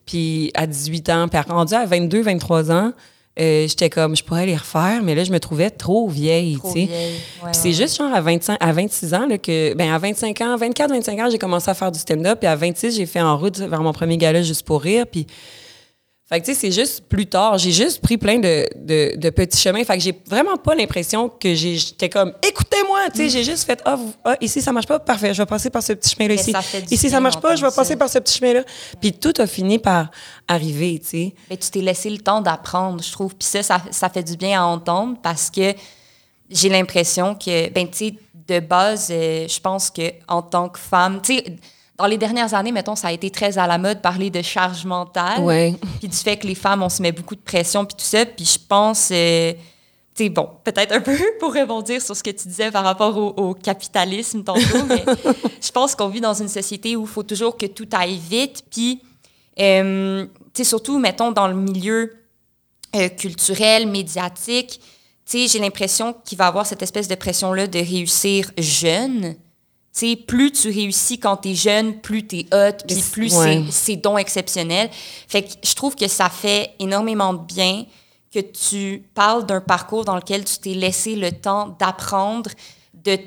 puis 0.06 0.50
à 0.54 0.66
18 0.66 1.08
ans, 1.10 1.28
puis 1.28 1.40
rendu 1.40 1.74
à 1.74 1.84
22, 1.84 2.22
23 2.22 2.70
ans, 2.70 2.92
euh, 3.40 3.66
j'étais 3.68 3.90
comme, 3.90 4.16
je 4.16 4.24
pourrais 4.24 4.46
les 4.46 4.56
refaire, 4.56 5.00
mais 5.02 5.14
là, 5.14 5.24
je 5.24 5.32
me 5.32 5.38
trouvais 5.38 5.70
trop 5.70 6.08
vieille, 6.08 6.58
tu 6.62 6.70
sais. 6.70 6.78
Ouais, 6.78 7.50
c'est 7.52 7.68
ouais, 7.68 7.74
juste 7.74 7.96
genre 7.98 8.12
à 8.12 8.20
25, 8.20 8.56
à 8.60 8.72
26 8.72 9.14
ans 9.14 9.26
là, 9.26 9.38
que 9.38 9.74
ben 9.74 9.92
à 9.92 9.98
25 9.98 10.40
ans, 10.40 10.56
24, 10.56 10.90
25 10.90 11.18
ans, 11.20 11.28
j'ai 11.30 11.38
commencé 11.38 11.70
à 11.70 11.74
faire 11.74 11.92
du 11.92 11.98
stand-up 11.98 12.38
puis 12.40 12.48
à 12.48 12.56
26, 12.56 12.96
j'ai 12.96 13.06
fait 13.06 13.20
en 13.20 13.36
route 13.36 13.58
vers 13.58 13.82
mon 13.82 13.92
premier 13.92 14.16
gala 14.16 14.42
juste 14.42 14.62
pour 14.64 14.82
rire 14.82 15.06
puis 15.06 15.26
fait 16.30 16.40
que 16.40 16.44
tu 16.46 16.52
sais 16.54 16.60
c'est 16.60 16.70
juste 16.72 17.04
plus 17.08 17.26
tard, 17.26 17.56
j'ai 17.58 17.72
juste 17.72 18.00
pris 18.02 18.18
plein 18.18 18.38
de, 18.38 18.68
de, 18.76 19.16
de 19.16 19.30
petits 19.30 19.58
chemins, 19.58 19.82
fait 19.84 19.96
que 19.96 20.02
j'ai 20.02 20.14
vraiment 20.26 20.56
pas 20.56 20.74
l'impression 20.74 21.28
que 21.28 21.54
j'étais 21.54 22.08
comme 22.10 22.32
écoutez-moi, 22.42 23.00
tu 23.14 23.16
sais, 23.22 23.28
j'ai 23.30 23.44
juste 23.44 23.64
fait 23.64 23.80
ah, 23.84 23.96
vous- 23.96 24.12
ah, 24.24 24.36
ici 24.40 24.60
ça 24.60 24.70
marche 24.72 24.86
pas, 24.86 24.98
parfait, 24.98 25.32
je 25.32 25.40
vais 25.40 25.46
passer 25.46 25.70
par 25.70 25.82
ce 25.82 25.92
petit 25.94 26.10
chemin 26.14 26.28
là 26.28 26.34
Mais 26.34 26.40
ici. 26.40 26.52
ça 26.52 26.60
Ici 26.90 27.08
ça 27.10 27.20
marche 27.20 27.40
pas, 27.40 27.56
je 27.56 27.64
vais 27.64 27.72
passer 27.74 27.96
par 27.96 28.08
ce 28.10 28.18
petit 28.18 28.38
chemin 28.38 28.52
là. 28.54 28.62
Puis 29.00 29.12
tout 29.14 29.32
a 29.38 29.46
fini 29.46 29.78
par 29.78 30.10
arriver, 30.46 30.98
tu 31.02 31.06
sais. 31.08 31.34
Mais 31.48 31.56
tu 31.56 31.70
t'es 31.70 31.80
laissé 31.80 32.10
le 32.10 32.18
temps 32.18 32.40
d'apprendre, 32.42 33.02
je 33.02 33.10
trouve. 33.12 33.34
Puis 33.34 33.48
ça, 33.48 33.62
ça, 33.62 33.80
ça 33.90 34.08
fait 34.10 34.22
du 34.22 34.36
bien 34.36 34.60
à 34.62 34.64
entendre 34.66 35.16
parce 35.22 35.50
que 35.50 35.72
j'ai 36.50 36.68
l'impression 36.68 37.34
que, 37.34 37.70
ben, 37.70 37.88
tu 37.88 37.98
sais, 38.08 38.14
de 38.48 38.60
base, 38.60 39.08
euh, 39.10 39.46
je 39.48 39.60
pense 39.60 39.90
que 39.90 40.02
en 40.26 40.40
tant 40.42 40.68
que 40.68 40.78
femme, 40.78 41.20
tu 41.22 41.36
sais, 41.36 41.44
dans 41.98 42.06
les 42.06 42.16
dernières 42.16 42.54
années, 42.54 42.70
mettons, 42.70 42.94
ça 42.94 43.08
a 43.08 43.12
été 43.12 43.28
très 43.30 43.58
à 43.58 43.66
la 43.66 43.76
mode 43.76 44.00
parler 44.00 44.30
de 44.30 44.40
charge 44.40 44.84
mentale. 44.84 45.40
Ouais. 45.40 45.74
Puis 45.98 46.08
du 46.08 46.16
fait 46.16 46.36
que 46.36 46.46
les 46.46 46.54
femmes, 46.54 46.82
on 46.82 46.88
se 46.88 47.02
met 47.02 47.10
beaucoup 47.10 47.34
de 47.34 47.40
pression, 47.40 47.84
puis 47.84 47.96
tout 47.96 48.04
ça. 48.04 48.24
Puis 48.24 48.44
je 48.44 48.58
pense, 48.68 49.10
euh, 49.10 49.52
tu 50.14 50.24
sais, 50.24 50.28
bon, 50.28 50.48
peut-être 50.62 50.92
un 50.92 51.00
peu 51.02 51.18
pour 51.40 51.52
rebondir 51.52 52.00
sur 52.00 52.16
ce 52.16 52.22
que 52.22 52.30
tu 52.30 52.46
disais 52.46 52.70
par 52.70 52.84
rapport 52.84 53.16
au, 53.18 53.30
au 53.30 53.54
capitalisme 53.54 54.44
tantôt, 54.44 54.84
mais 54.88 55.04
je 55.60 55.72
pense 55.72 55.96
qu'on 55.96 56.08
vit 56.08 56.20
dans 56.20 56.34
une 56.34 56.48
société 56.48 56.94
où 56.94 57.02
il 57.02 57.08
faut 57.08 57.24
toujours 57.24 57.56
que 57.56 57.66
tout 57.66 57.88
aille 57.92 58.18
vite. 58.18 58.62
Puis, 58.70 59.02
euh, 59.58 60.24
tu 60.54 60.62
sais, 60.62 60.64
surtout, 60.64 61.00
mettons, 61.00 61.32
dans 61.32 61.48
le 61.48 61.54
milieu 61.56 62.14
euh, 62.94 63.08
culturel, 63.08 63.88
médiatique, 63.88 64.80
tu 65.26 65.40
sais, 65.40 65.48
j'ai 65.48 65.58
l'impression 65.58 66.14
qu'il 66.24 66.38
va 66.38 66.44
y 66.44 66.48
avoir 66.48 66.64
cette 66.64 66.80
espèce 66.80 67.08
de 67.08 67.16
pression-là 67.16 67.66
de 67.66 67.78
réussir 67.80 68.52
jeune. 68.56 69.34
Sais, 69.98 70.14
plus 70.14 70.52
tu 70.52 70.68
réussis 70.68 71.18
quand 71.18 71.38
t'es 71.38 71.54
jeune, 71.54 72.00
plus 72.00 72.24
t'es 72.24 72.46
hot, 72.52 72.76
puis 72.86 73.02
plus 73.10 73.34
ouais. 73.34 73.64
c'est 73.70 73.96
donc 73.96 74.20
exceptionnel. 74.20 74.88
Fait 75.26 75.42
que 75.42 75.48
je 75.64 75.74
trouve 75.74 75.96
que 75.96 76.06
ça 76.06 76.28
fait 76.28 76.70
énormément 76.78 77.34
de 77.34 77.44
bien 77.44 77.84
que 78.32 78.38
tu 78.38 79.02
parles 79.14 79.44
d'un 79.44 79.60
parcours 79.60 80.04
dans 80.04 80.14
lequel 80.14 80.44
tu 80.44 80.58
t'es 80.58 80.74
laissé 80.74 81.16
le 81.16 81.32
temps 81.32 81.76
d'apprendre, 81.80 82.50
de, 82.94 83.18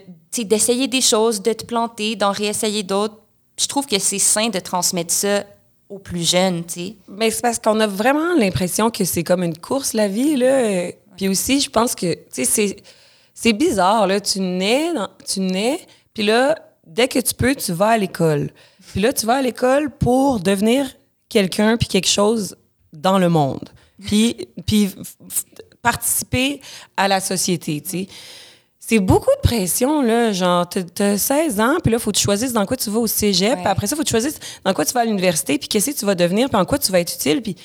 d'essayer 0.43 0.87
des 0.87 1.01
choses, 1.01 1.41
de 1.41 1.51
te 1.51 1.65
planter, 1.65 2.15
d'en 2.15 2.31
réessayer 2.31 2.83
d'autres. 2.83 3.17
Je 3.59 3.67
trouve 3.67 3.85
que 3.85 3.99
c'est 3.99 4.19
sain 4.19 4.47
de 4.47 4.59
transmettre 4.59 5.13
ça 5.13 5.43
aux 5.89 5.99
plus 5.99 6.29
jeunes, 6.29 6.63
tu 6.63 6.73
sais. 6.73 6.95
Mais 7.09 7.31
c'est 7.31 7.41
parce 7.41 7.59
qu'on 7.59 7.81
a 7.81 7.87
vraiment 7.87 8.33
l'impression 8.37 8.89
que 8.91 9.03
c'est 9.03 9.23
comme 9.23 9.43
une 9.43 9.57
course, 9.57 9.91
la 9.91 10.07
vie, 10.07 10.37
là. 10.37 10.91
Puis 11.17 11.27
aussi, 11.27 11.59
je 11.59 11.69
pense 11.69 11.95
que, 11.95 12.13
tu 12.13 12.21
sais, 12.31 12.45
c'est, 12.45 12.75
c'est 13.33 13.51
bizarre, 13.53 14.07
là. 14.07 14.21
Tu 14.21 14.39
nais, 14.39 14.93
dans- 14.93 15.09
tu 15.27 15.41
nais, 15.41 15.81
puis 16.13 16.23
là, 16.23 16.55
dès 16.85 17.07
que 17.07 17.19
tu 17.19 17.33
peux, 17.33 17.55
tu 17.55 17.71
vas 17.73 17.89
à 17.89 17.97
l'école. 17.97 18.49
Puis 18.91 19.01
là, 19.01 19.13
tu 19.13 19.25
vas 19.25 19.35
à 19.35 19.41
l'école 19.41 19.89
pour 19.91 20.39
devenir 20.39 20.87
quelqu'un 21.29 21.77
puis 21.77 21.87
quelque 21.87 22.09
chose 22.09 22.55
dans 22.93 23.19
le 23.19 23.29
monde. 23.29 23.69
Puis, 24.05 24.47
puis 24.65 24.89
participer 25.81 26.61
à 26.97 27.07
la 27.07 27.19
société, 27.19 27.81
tu 27.81 27.89
sais. 27.89 28.07
C'est 28.79 28.99
beaucoup 28.99 29.29
de 29.37 29.41
pression, 29.47 30.01
là. 30.01 30.33
Genre, 30.33 30.67
t'as- 30.67 30.83
t'as 30.83 31.17
16 31.17 31.59
ans, 31.59 31.77
puis 31.81 31.91
là, 31.91 31.99
faut 31.99 32.11
que 32.11 32.17
tu 32.17 32.23
choisisses 32.23 32.51
dans 32.51 32.65
quoi 32.65 32.75
tu 32.75 32.89
vas 32.89 32.99
au 32.99 33.07
cégep. 33.07 33.51
Ouais. 33.51 33.55
Puis 33.57 33.67
après 33.67 33.87
ça, 33.87 33.95
faut 33.95 34.01
que 34.01 34.07
tu 34.07 34.11
choisisses 34.11 34.39
dans 34.65 34.73
quoi 34.73 34.83
tu 34.85 34.91
vas 34.93 35.01
à 35.01 35.05
l'université, 35.05 35.57
puis 35.57 35.67
qu'est-ce 35.69 35.91
que 35.91 35.95
tu 35.97 36.05
vas 36.05 36.15
devenir, 36.15 36.49
puis 36.49 36.57
en 36.59 36.65
quoi 36.65 36.77
tu 36.77 36.91
vas 36.91 36.99
être 36.99 37.13
utile. 37.13 37.41
Puis 37.41 37.55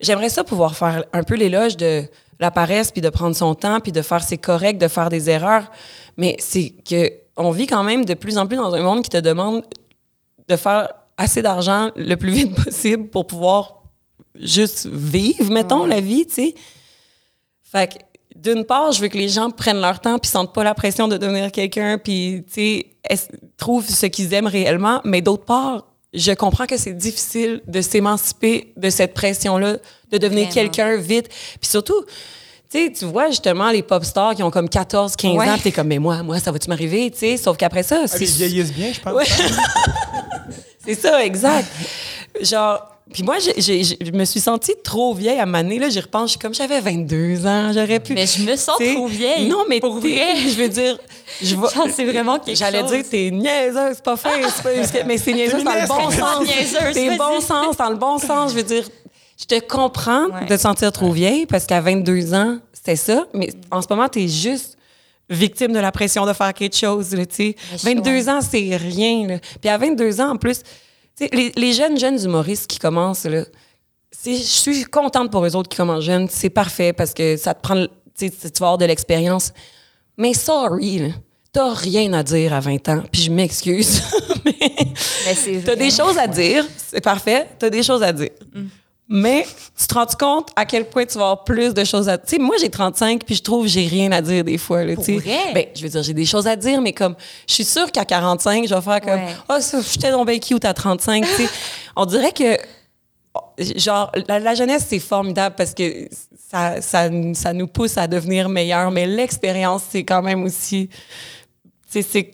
j'aimerais 0.00 0.28
ça 0.30 0.44
pouvoir 0.44 0.74
faire 0.76 1.04
un 1.12 1.22
peu 1.24 1.34
l'éloge 1.34 1.76
de 1.76 2.04
la 2.40 2.50
paresse, 2.50 2.90
puis 2.90 3.02
de 3.02 3.08
prendre 3.10 3.36
son 3.36 3.54
temps, 3.54 3.80
puis 3.80 3.92
de 3.92 4.00
faire 4.02 4.22
c'est 4.22 4.38
correct, 4.38 4.80
de 4.80 4.88
faire 4.88 5.10
des 5.10 5.28
erreurs. 5.28 5.70
Mais 6.16 6.36
c'est 6.38 6.70
que 6.88 7.12
on 7.36 7.50
vit 7.50 7.66
quand 7.66 7.84
même 7.84 8.04
de 8.04 8.14
plus 8.14 8.38
en 8.38 8.46
plus 8.46 8.56
dans 8.56 8.74
un 8.74 8.82
monde 8.82 9.02
qui 9.02 9.10
te 9.10 9.18
demande 9.18 9.62
de 10.48 10.56
faire 10.56 10.88
assez 11.16 11.42
d'argent 11.42 11.90
le 11.96 12.14
plus 12.16 12.30
vite 12.30 12.54
possible 12.64 13.08
pour 13.08 13.26
pouvoir 13.26 13.82
juste 14.34 14.86
vivre, 14.86 15.50
mettons, 15.50 15.84
la 15.84 16.00
vie, 16.00 16.26
tu 16.26 16.34
sais. 16.34 16.54
Fait 17.62 17.92
que, 17.92 17.98
d'une 18.36 18.64
part, 18.64 18.92
je 18.92 19.00
veux 19.00 19.08
que 19.08 19.18
les 19.18 19.28
gens 19.28 19.50
prennent 19.50 19.80
leur 19.80 20.00
temps 20.00 20.18
puis 20.18 20.30
sentent 20.30 20.52
pas 20.52 20.64
la 20.64 20.74
pression 20.74 21.08
de 21.08 21.16
devenir 21.16 21.52
quelqu'un 21.52 21.98
puis, 21.98 22.44
tu 22.46 22.84
sais, 23.08 23.28
trouvent 23.56 23.88
ce 23.88 24.06
qu'ils 24.06 24.32
aiment 24.34 24.46
réellement. 24.46 25.00
Mais 25.04 25.20
d'autre 25.20 25.44
part, 25.44 25.86
je 26.12 26.32
comprends 26.32 26.66
que 26.66 26.76
c'est 26.76 26.92
difficile 26.92 27.62
de 27.66 27.80
s'émanciper 27.80 28.72
de 28.76 28.90
cette 28.90 29.14
pression-là, 29.14 29.78
de 30.10 30.18
devenir 30.18 30.48
quelqu'un 30.48 30.96
vite. 30.96 31.28
Puis 31.28 31.70
surtout, 31.70 32.04
sais, 32.78 32.92
tu 32.92 33.04
vois 33.04 33.28
justement 33.28 33.70
les 33.70 33.82
pop 33.82 34.04
stars 34.04 34.34
qui 34.34 34.42
ont 34.42 34.50
comme 34.50 34.68
14, 34.68 35.14
15 35.16 35.36
Ouais. 35.36 35.48
ans, 35.48 35.56
t'es 35.62 35.72
comme, 35.72 35.88
mais 35.88 35.98
moi, 35.98 36.22
moi, 36.22 36.38
ça 36.40 36.50
va-tu 36.52 36.68
m'arriver, 36.68 37.10
tu 37.10 37.18
sais? 37.18 37.36
Sauf 37.36 37.56
qu'après 37.56 37.82
ça, 37.82 38.02
Ah, 38.04 38.16
ils 38.20 38.26
vieillissent 38.26 38.72
bien, 38.72 38.92
je 38.92 39.00
pense. 39.00 39.12
Ouais. 39.14 39.24
C'est 40.84 40.94
ça, 40.94 41.24
exact. 41.24 41.68
Genre, 42.40 42.80
puis 43.12 43.22
moi, 43.22 43.36
je 43.38 44.10
me 44.12 44.24
suis 44.24 44.40
sentie 44.40 44.72
trop 44.82 45.14
vieille 45.14 45.38
à 45.38 45.46
m'année. 45.46 45.78
Là, 45.78 45.88
j'y 45.90 46.00
repense, 46.00 46.24
je 46.24 46.30
suis 46.30 46.38
comme 46.38 46.54
j'avais 46.54 46.80
22 46.80 47.46
ans, 47.46 47.70
j'aurais 47.72 48.00
pu. 48.00 48.14
Mais 48.14 48.26
je 48.26 48.42
me 48.42 48.56
sens 48.56 48.76
T'sais, 48.78 48.94
trop 48.94 49.06
vieille. 49.06 49.48
Non, 49.48 49.64
mais 49.68 49.80
pour 49.80 50.00
t'es- 50.00 50.08
vrai. 50.14 50.36
je 50.36 50.54
veux 50.60 50.68
dire, 50.68 50.98
je 51.42 51.54
vois. 51.54 51.70
Genre, 51.74 51.86
c'est 51.94 52.04
vraiment 52.04 52.38
quelque 52.40 52.56
J'allais 52.58 52.80
chose. 52.80 52.90
dire, 52.90 53.04
t'es 53.08 53.30
niaiseuse, 53.30 53.92
c'est 53.96 54.02
pas 54.02 54.16
fin, 54.16 54.30
c'est 54.48 54.62
pas- 54.62 55.04
mais 55.06 55.18
c'est 55.18 55.32
niaiseuse 55.34 55.62
dans 55.62 55.72
le 55.74 55.86
bon 55.86 56.10
sens. 56.10 56.44
vas-y. 56.80 57.16
bon 57.16 57.40
sens, 57.40 57.76
dans 57.76 57.90
le 57.90 57.96
bon 57.96 58.18
sens. 58.18 58.50
Je 58.50 58.56
veux 58.56 58.62
dire, 58.64 58.84
je 59.42 59.46
te 59.46 59.60
comprends 59.66 60.26
Ouais. 60.26 60.42
de 60.42 60.54
te 60.54 60.60
sentir 60.60 60.92
trop 60.92 61.10
vieille 61.12 61.46
parce 61.46 61.66
qu'à 61.66 61.80
22 61.80 62.32
ans, 62.34 62.58
c'était 62.72 62.96
ça, 62.96 63.26
mais 63.34 63.50
en 63.70 63.82
ce 63.82 63.86
moment, 63.90 64.08
t'es 64.08 64.28
juste 64.28 64.76
victime 65.30 65.72
de 65.72 65.78
la 65.78 65.92
pression 65.92 66.26
de 66.26 66.32
faire 66.32 66.52
quelque 66.54 66.76
chose, 66.76 67.14
là, 67.14 67.24
tu 67.26 67.34
sais. 67.34 67.56
Mais 67.72 67.78
je- 67.78 67.84
22 67.84 68.10
ouais. 68.10 68.28
ans, 68.28 68.40
c'est 68.40 68.76
rien, 68.76 69.26
là. 69.26 69.38
Puis 69.60 69.70
à 69.70 69.78
22 69.78 70.20
ans, 70.20 70.32
en 70.32 70.36
plus, 70.36 70.60
tu 71.16 71.26
les, 71.32 71.52
les 71.56 71.72
jeunes, 71.72 71.98
jeunes 71.98 72.22
humoristes 72.22 72.66
qui 72.66 72.78
commencent, 72.78 73.24
là, 73.24 73.44
je 74.24 74.32
suis 74.34 74.84
contente 74.84 75.30
pour 75.32 75.44
eux 75.44 75.56
autres 75.56 75.68
qui 75.68 75.76
commencent 75.76 76.04
jeunes. 76.04 76.28
C'est 76.30 76.50
parfait 76.50 76.92
parce 76.92 77.14
que 77.14 77.36
ça 77.36 77.54
te 77.54 77.60
prend, 77.62 77.74
le- 77.74 77.88
tu 78.16 78.30
tu 78.30 78.36
vas 78.60 78.66
avoir 78.66 78.78
de 78.78 78.84
l'expérience. 78.84 79.52
Mais 80.18 80.34
sorry, 80.34 80.98
là, 80.98 81.08
t'as 81.52 81.72
rien 81.72 82.12
à 82.12 82.22
dire 82.22 82.52
à 82.52 82.60
20 82.60 82.88
ans. 82.90 83.02
Puis 83.10 83.22
je 83.22 83.30
m'excuse. 83.30 84.02
mais 84.44 84.54
Mais 85.26 85.34
c'est 85.34 85.62
t'as 85.64 85.76
des 85.76 85.90
choses 85.90 86.18
à 86.18 86.26
dire. 86.26 86.64
C'est 86.76 87.00
parfait. 87.00 87.48
T'as 87.58 87.70
des 87.70 87.82
choses 87.82 88.02
à 88.02 88.12
dire. 88.12 88.30
Mm. 88.54 88.66
Mais 89.08 89.46
tu 89.78 89.86
te 89.86 89.94
rends 89.94 90.06
compte 90.18 90.48
à 90.56 90.64
quel 90.64 90.88
point 90.88 91.04
tu 91.04 91.18
vas 91.18 91.24
avoir 91.24 91.44
plus 91.44 91.74
de 91.74 91.84
choses 91.84 92.08
à 92.08 92.16
dire. 92.16 92.24
Tu 92.26 92.36
sais, 92.36 92.42
moi, 92.42 92.56
j'ai 92.58 92.70
35 92.70 93.24
puis 93.24 93.34
je 93.34 93.42
trouve 93.42 93.64
que 93.64 93.68
j'ai 93.70 93.86
rien 93.86 94.10
à 94.12 94.22
dire 94.22 94.42
des 94.44 94.56
fois. 94.58 94.84
Là, 94.84 94.94
Pour 94.94 95.04
tu 95.04 95.14
sais. 95.14 95.20
vrai? 95.20 95.52
Ben, 95.54 95.66
je 95.74 95.82
veux 95.82 95.88
dire, 95.88 96.02
j'ai 96.02 96.14
des 96.14 96.24
choses 96.24 96.46
à 96.46 96.56
dire, 96.56 96.80
mais 96.80 96.92
comme, 96.92 97.14
je 97.46 97.54
suis 97.54 97.64
sûre 97.64 97.90
qu'à 97.92 98.04
45, 98.04 98.66
je 98.66 98.74
vais 98.74 98.80
faire 98.80 99.00
comme, 99.00 99.20
Ouais. 99.20 99.36
ah, 99.48 99.60
ça, 99.60 99.80
j'étais 99.82 100.10
donc 100.12 100.26
bien 100.28 100.38
cute 100.38 100.64
à 100.64 100.72
35. 100.72 101.24
tu 101.26 101.30
sais. 101.44 101.48
On 101.96 102.06
dirait 102.06 102.32
que 102.32 102.56
genre, 103.76 104.10
la, 104.28 104.38
la 104.38 104.54
jeunesse, 104.54 104.86
c'est 104.88 104.98
formidable 104.98 105.54
parce 105.56 105.74
que 105.74 106.08
ça, 106.50 106.80
ça, 106.80 107.08
ça 107.34 107.52
nous 107.52 107.66
pousse 107.66 107.98
à 107.98 108.06
devenir 108.06 108.48
meilleurs, 108.48 108.90
mais 108.90 109.06
l'expérience, 109.06 109.82
c'est 109.90 110.04
quand 110.04 110.22
même 110.22 110.42
aussi. 110.44 110.88
Tu 110.88 110.98
sais, 111.88 112.02
c'est. 112.02 112.30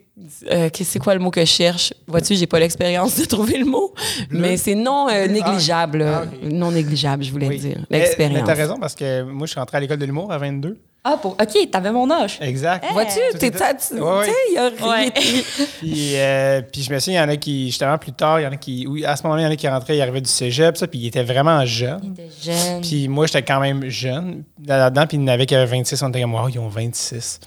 Euh, 0.50 0.68
c'est 0.74 0.98
quoi 0.98 1.14
le 1.14 1.20
mot 1.20 1.30
que 1.30 1.40
je 1.40 1.46
cherche? 1.46 1.92
Vois-tu, 2.06 2.34
j'ai 2.34 2.46
pas 2.46 2.58
l'expérience 2.58 3.18
de 3.18 3.24
trouver 3.24 3.58
le 3.58 3.64
mot, 3.64 3.92
mais 4.30 4.56
c'est 4.56 4.74
non 4.74 5.08
euh, 5.08 5.26
négligeable. 5.26 6.02
Ah. 6.02 6.24
Non 6.42 6.70
négligeable, 6.72 7.22
je 7.24 7.30
voulais 7.30 7.48
Oui. 7.48 7.58
dire. 7.58 7.78
Mais- 7.90 8.00
L'expérience. 8.00 8.40
Mais 8.40 8.46
t'as 8.46 8.54
raison, 8.54 8.78
parce 8.78 8.94
que 8.94 9.22
moi, 9.22 9.46
je 9.46 9.52
suis 9.52 9.60
rentré 9.60 9.76
à 9.76 9.80
l'école 9.80 9.98
de 9.98 10.04
l'humour 10.06 10.32
à 10.32 10.38
22. 10.38 10.78
Ah, 11.04 11.16
pour... 11.16 11.32
OK, 11.40 11.70
t'avais 11.70 11.92
mon 11.92 12.10
âge. 12.10 12.38
Exact. 12.40 12.84
Vois-tu, 12.92 13.20
t'es 13.38 13.50
tu 13.52 13.58
sais, 13.58 13.94
il 13.94 14.54
y 14.54 14.58
a 14.58 14.68
rien. 14.68 14.88
Ouais. 14.88 15.12
Puis, 15.78 16.16
euh, 16.16 16.60
puis 16.70 16.82
je 16.82 16.92
me 16.92 16.98
souviens, 16.98 17.22
il 17.22 17.24
y 17.24 17.30
en 17.30 17.32
a 17.32 17.36
qui, 17.36 17.66
justement, 17.68 17.96
plus 17.96 18.12
tard, 18.12 18.40
il 18.40 18.42
y 18.42 18.46
en 18.46 18.52
a 18.52 18.56
qui, 18.56 18.84
oui, 18.86 19.04
à 19.04 19.14
ce 19.16 19.22
moment-là, 19.22 19.42
il 19.42 19.44
y 19.44 19.48
en 19.48 19.52
a 19.52 19.56
qui 19.56 19.68
rentraient, 19.68 19.96
ils 19.96 20.02
arrivaient 20.02 20.20
du 20.20 20.28
cégep, 20.28 20.76
ça, 20.76 20.86
puis 20.88 20.98
ils 20.98 21.06
étaient 21.06 21.22
vraiment 21.22 21.64
jeunes. 21.64 22.00
Il 22.02 22.10
était 22.10 22.28
jeune. 22.42 22.80
Puis 22.82 23.06
moi, 23.08 23.26
j'étais 23.26 23.42
quand 23.42 23.60
même 23.60 23.88
jeune 23.88 24.42
là-dedans, 24.66 25.06
puis 25.06 25.16
il 25.16 25.20
y 25.20 25.24
en 25.24 25.28
avait 25.28 25.46
qui 25.46 25.54
avaient 25.54 25.78
26, 25.78 26.02
on 26.02 26.08
était 26.08 26.20
comme, 26.20 26.34
wow, 26.34 26.48
ils 26.48 26.58
ont 26.58 26.68
26. 26.68 27.40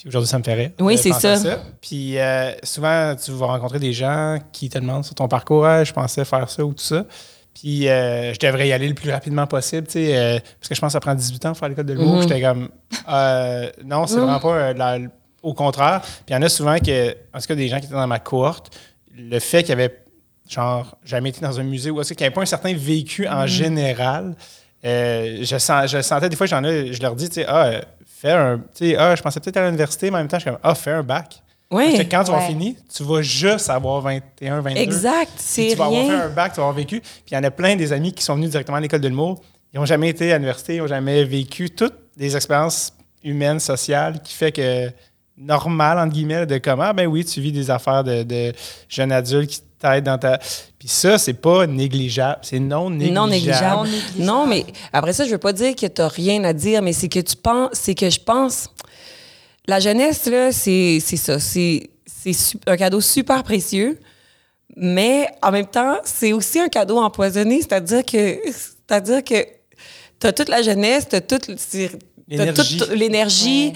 Puis 0.00 0.08
aujourd'hui, 0.08 0.28
ça 0.28 0.38
me 0.38 0.42
fait 0.44 0.54
rire. 0.54 0.70
Oui, 0.80 0.96
de 0.96 1.00
c'est 1.00 1.12
ça. 1.12 1.58
Puis 1.80 2.18
euh, 2.18 2.52
souvent, 2.62 3.14
tu 3.22 3.30
vas 3.32 3.46
rencontrer 3.46 3.78
des 3.78 3.92
gens 3.92 4.38
qui 4.52 4.68
te 4.68 4.78
demandent 4.78 5.04
sur 5.04 5.14
ton 5.14 5.28
parcours, 5.28 5.66
Ah, 5.66 5.84
je 5.84 5.92
pensais 5.92 6.24
faire 6.24 6.48
ça 6.48 6.64
ou 6.64 6.72
tout 6.72 6.82
ça. 6.82 7.04
Puis 7.54 7.88
euh, 7.88 8.32
je 8.32 8.38
devrais 8.38 8.68
y 8.68 8.72
aller 8.72 8.88
le 8.88 8.94
plus 8.94 9.10
rapidement 9.10 9.46
possible, 9.46 9.86
tu 9.86 9.94
sais, 9.94 10.16
euh, 10.16 10.38
parce 10.58 10.68
que 10.68 10.74
je 10.74 10.80
pense 10.80 10.88
que 10.88 10.92
ça 10.92 11.00
prend 11.00 11.14
18 11.14 11.46
ans 11.46 11.52
de 11.52 11.56
faire 11.56 11.68
l'école 11.68 11.84
de 11.86 11.92
l'humour. 11.94 12.16
Mhm. 12.16 12.22
J'étais 12.22 12.40
comme, 12.40 12.68
euh, 13.08 13.70
non, 13.84 14.06
c'est 14.06 14.14
Mhm. 14.16 14.20
vraiment 14.22 14.40
pas 14.40 14.54
euh, 14.54 14.72
la- 14.74 14.98
au 15.42 15.52
contraire. 15.52 16.00
Puis 16.02 16.10
il 16.28 16.32
y 16.32 16.36
en 16.36 16.42
a 16.42 16.48
souvent 16.48 16.78
que, 16.78 17.10
en 17.34 17.40
tout 17.40 17.46
cas, 17.48 17.54
des 17.54 17.68
gens 17.68 17.78
qui 17.80 17.86
étaient 17.86 17.94
dans 17.94 18.06
ma 18.06 18.20
cohorte, 18.20 18.70
le 19.16 19.38
fait 19.40 19.62
qu'ils 19.64 19.72
avaient, 19.72 20.02
genre, 20.48 20.96
jamais 21.04 21.30
été 21.30 21.40
dans 21.40 21.58
un 21.58 21.64
musée 21.64 21.90
ou 21.90 22.00
est-ce 22.00 22.14
qu'il 22.14 22.22
n'y 22.22 22.26
avait 22.26 22.34
pas 22.34 22.42
un 22.42 22.46
certain 22.46 22.72
vécu 22.74 23.28
en 23.28 23.46
général, 23.46 24.34
euh, 24.84 25.38
je, 25.42 25.58
sens, 25.58 25.90
je 25.90 26.00
sentais 26.00 26.28
des 26.28 26.36
fois, 26.36 26.46
j'en 26.46 26.62
ai, 26.64 26.92
je 26.92 27.02
leur 27.02 27.14
dis, 27.16 27.28
tu 27.28 27.34
sais, 27.36 27.46
ah, 27.46 27.66
euh, 27.66 27.80
fais 28.20 28.32
un, 28.32 28.58
tu 28.58 28.90
sais, 28.90 28.96
ah, 28.96 29.14
je 29.14 29.22
pensais 29.22 29.40
peut-être 29.40 29.56
à 29.58 29.66
l'université, 29.66 30.10
mais 30.10 30.16
en 30.16 30.20
même 30.20 30.28
temps, 30.28 30.38
je 30.38 30.42
suis 30.42 30.50
comme, 30.50 30.60
ah, 30.62 30.74
fais 30.74 30.90
un 30.92 31.02
bac. 31.02 31.42
Parce 31.68 31.84
Oui, 31.86 31.96
que 31.98 32.02
quand 32.10 32.24
tu 32.24 32.32
vas 32.32 32.38
Ouais. 32.38 32.46
finir, 32.48 32.74
tu 32.92 33.02
vas 33.04 33.22
juste 33.22 33.70
avoir 33.70 34.00
21, 34.00 34.60
22. 34.60 34.80
exact. 34.80 35.30
C'est 35.36 35.68
tu 35.68 35.76
vas 35.76 35.84
avoir 35.86 36.04
fait 36.04 36.10
un 36.14 36.28
bac, 36.28 36.52
tu 36.52 36.56
vas 36.56 36.62
avoir 36.64 36.74
vécu. 36.76 37.00
Puis 37.00 37.22
il 37.30 37.34
y 37.34 37.36
en 37.36 37.44
a 37.44 37.50
plein 37.50 37.76
des 37.76 37.92
amis 37.92 38.12
qui 38.12 38.24
sont 38.24 38.34
venus 38.34 38.50
directement 38.50 38.78
à 38.78 38.80
l'école 38.80 39.00
de 39.00 39.08
l'humour. 39.08 39.40
Ils 39.72 39.78
n'ont 39.78 39.86
jamais 39.86 40.08
été 40.08 40.32
à 40.32 40.36
l'université, 40.36 40.74
ils 40.76 40.80
n'ont 40.80 40.88
jamais 40.88 41.22
vécu 41.24 41.70
toutes 41.70 41.94
des 42.16 42.34
expériences 42.34 42.92
humaines, 43.22 43.60
sociales, 43.60 44.20
qui 44.22 44.34
fait 44.34 44.50
que 44.50 44.90
normal, 45.38 45.98
entre 45.98 46.12
guillemets, 46.12 46.44
de 46.44 46.58
comment, 46.58 46.92
ben 46.92 47.06
oui, 47.06 47.24
tu 47.24 47.40
vis 47.40 47.52
des 47.52 47.70
affaires 47.70 48.02
de, 48.02 48.24
de 48.24 48.52
jeunes 48.88 49.12
adultes 49.12 49.50
qui 49.50 49.60
t'aident 49.78 50.04
dans 50.04 50.18
ta. 50.18 50.38
Puis 50.80 50.88
ça, 50.88 51.18
c'est 51.18 51.34
pas 51.34 51.66
négligeable. 51.66 52.38
C'est 52.42 52.58
non 52.58 52.88
négligeable. 52.90 53.14
Non 53.14 53.26
négligeable. 53.28 53.76
Non 53.76 53.84
négligeable. 53.84 54.24
Non, 54.24 54.46
mais 54.46 54.64
après 54.94 55.12
ça, 55.12 55.24
je 55.26 55.30
veux 55.30 55.38
pas 55.38 55.52
dire 55.52 55.76
que 55.76 55.86
tu 55.86 56.00
rien 56.02 56.42
à 56.42 56.52
dire, 56.54 56.80
mais 56.82 56.92
c'est 56.94 57.08
que 57.08 57.20
tu 57.20 57.36
penses, 57.36 57.68
c'est 57.74 57.94
que 57.94 58.08
je 58.10 58.18
pense. 58.18 58.68
La 59.66 59.78
jeunesse, 59.78 60.24
là, 60.26 60.50
c'est 60.52 60.98
c'est 61.04 61.18
ça. 61.18 61.38
C'est 61.38 61.90
un 62.66 62.76
cadeau 62.78 63.00
super 63.02 63.42
précieux, 63.44 63.98
mais 64.74 65.28
en 65.42 65.50
même 65.50 65.66
temps, 65.66 65.98
c'est 66.04 66.32
aussi 66.32 66.58
un 66.58 66.68
cadeau 66.68 66.98
empoisonné, 66.98 67.58
c'est-à-dire 67.60 68.04
que 68.04 68.38
c'est-à-dire 68.46 69.22
que 69.22 69.44
tu 70.18 70.26
as 70.26 70.32
toute 70.32 70.48
la 70.48 70.62
jeunesse, 70.62 71.06
tu 71.08 71.16
as 71.16 71.20
toute 71.20 71.58
c'est- 71.58 71.90
t'as 71.90 72.36
L'énergie. 72.46 72.76
toute 72.78 72.90
l'énergie, 72.90 73.66
Ouais. 73.68 73.72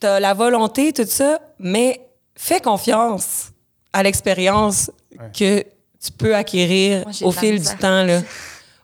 tu 0.00 0.06
as 0.06 0.20
la 0.20 0.32
volonté, 0.32 0.92
tout 0.94 1.04
ça, 1.06 1.38
mais 1.58 2.00
fais 2.34 2.60
confiance 2.60 3.50
à 3.92 4.02
l'expérience 4.02 4.90
Ouais. 5.18 5.30
que 5.38 5.64
tu 6.04 6.12
peux 6.12 6.34
acquérir 6.34 7.04
Moi, 7.04 7.12
au 7.28 7.32
fil 7.32 7.60
du 7.60 7.76
temps. 7.76 8.04
Là. 8.04 8.22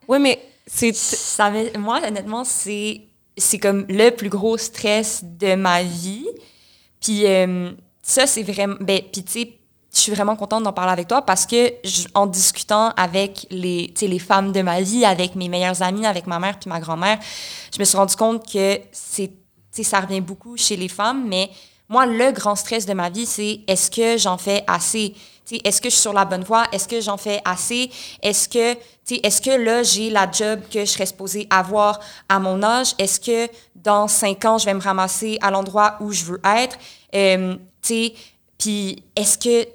Oui, 0.08 0.18
mais 0.18 0.40
c'est. 0.66 0.94
Ça 0.94 1.52
moi, 1.78 2.00
honnêtement, 2.06 2.44
c'est 2.44 3.02
c'est 3.36 3.58
comme 3.58 3.86
le 3.88 4.10
plus 4.10 4.28
gros 4.28 4.58
stress 4.58 5.20
de 5.24 5.54
ma 5.54 5.82
vie. 5.82 6.26
Puis 7.00 7.26
euh, 7.26 7.72
ça, 8.02 8.26
c'est 8.26 8.42
vraiment... 8.42 8.76
Ben, 8.80 9.00
puis 9.10 9.24
tu 9.24 9.32
sais, 9.32 9.52
je 9.94 9.98
suis 9.98 10.12
vraiment 10.12 10.36
contente 10.36 10.62
d'en 10.62 10.72
parler 10.72 10.92
avec 10.92 11.08
toi 11.08 11.22
parce 11.22 11.46
que 11.46 11.72
je- 11.84 12.06
en 12.14 12.26
discutant 12.26 12.90
avec 12.90 13.46
les, 13.50 13.92
les 14.00 14.18
femmes 14.18 14.52
de 14.52 14.62
ma 14.62 14.80
vie, 14.82 15.04
avec 15.04 15.34
mes 15.34 15.48
meilleures 15.48 15.82
amies, 15.82 16.06
avec 16.06 16.26
ma 16.26 16.38
mère 16.38 16.58
puis 16.58 16.68
ma 16.68 16.78
grand-mère, 16.80 17.18
je 17.74 17.78
me 17.78 17.84
suis 17.84 17.96
rendu 17.96 18.14
compte 18.16 18.50
que 18.50 18.78
c'est, 18.92 19.32
ça 19.82 20.00
revient 20.00 20.20
beaucoup 20.20 20.56
chez 20.56 20.76
les 20.76 20.88
femmes, 20.88 21.26
mais 21.26 21.50
moi, 21.92 22.06
le 22.06 22.32
grand 22.32 22.56
stress 22.56 22.86
de 22.86 22.94
ma 22.94 23.10
vie, 23.10 23.26
c'est 23.26 23.60
est-ce 23.66 23.90
que 23.90 24.16
j'en 24.16 24.38
fais 24.38 24.64
assez? 24.66 25.14
Est-ce 25.50 25.82
que 25.82 25.90
je 25.90 25.94
suis 25.94 26.00
sur 26.00 26.14
la 26.14 26.24
bonne 26.24 26.42
voie? 26.42 26.64
Est-ce 26.72 26.88
que 26.88 27.02
j'en 27.02 27.18
fais 27.18 27.42
assez? 27.44 27.90
Est-ce 28.22 28.48
que, 28.48 28.78
est-ce 29.10 29.42
que 29.42 29.50
là, 29.50 29.82
j'ai 29.82 30.08
la 30.08 30.30
job 30.30 30.60
que 30.72 30.80
je 30.80 30.86
serais 30.86 31.04
supposée 31.04 31.46
avoir 31.50 32.00
à 32.30 32.38
mon 32.38 32.62
âge? 32.62 32.94
Est-ce 32.98 33.20
que 33.20 33.52
dans 33.74 34.08
cinq 34.08 34.46
ans, 34.46 34.56
je 34.56 34.64
vais 34.64 34.72
me 34.72 34.80
ramasser 34.80 35.36
à 35.42 35.50
l'endroit 35.50 35.98
où 36.00 36.12
je 36.12 36.24
veux 36.24 36.40
être? 36.44 36.78
Euh, 37.14 37.56
puis 37.82 39.04
est-ce 39.14 39.36
que, 39.36 39.68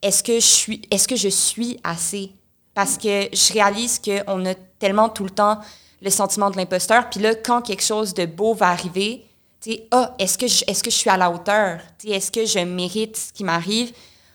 est-ce 0.00 0.22
que 0.22 0.34
je 0.34 0.46
suis, 0.46 0.82
est-ce 0.92 1.08
que 1.08 1.16
je 1.16 1.28
suis 1.28 1.80
assez? 1.82 2.30
Parce 2.72 2.96
que 2.96 3.28
je 3.32 3.52
réalise 3.52 3.98
qu'on 3.98 4.46
a 4.46 4.54
tellement 4.78 5.08
tout 5.08 5.24
le 5.24 5.30
temps 5.30 5.58
le 6.00 6.10
sentiment 6.10 6.50
de 6.50 6.56
l'imposteur. 6.56 7.10
Puis 7.10 7.18
là, 7.18 7.34
quand 7.34 7.62
quelque 7.62 7.82
chose 7.82 8.14
de 8.14 8.26
beau 8.26 8.54
va 8.54 8.68
arriver, 8.68 9.24
ah, 9.90 10.14
est-ce 10.18 10.38
que, 10.38 10.46
je, 10.46 10.64
est-ce 10.66 10.82
que 10.82 10.90
je 10.90 10.96
suis 10.96 11.10
à 11.10 11.16
la 11.16 11.30
hauteur? 11.30 11.80
Est-ce 12.04 12.30
que 12.30 12.44
je 12.44 12.60
mérite 12.60 13.16
ce 13.16 13.32
qui 13.32 13.44
m'arrive? 13.44 13.92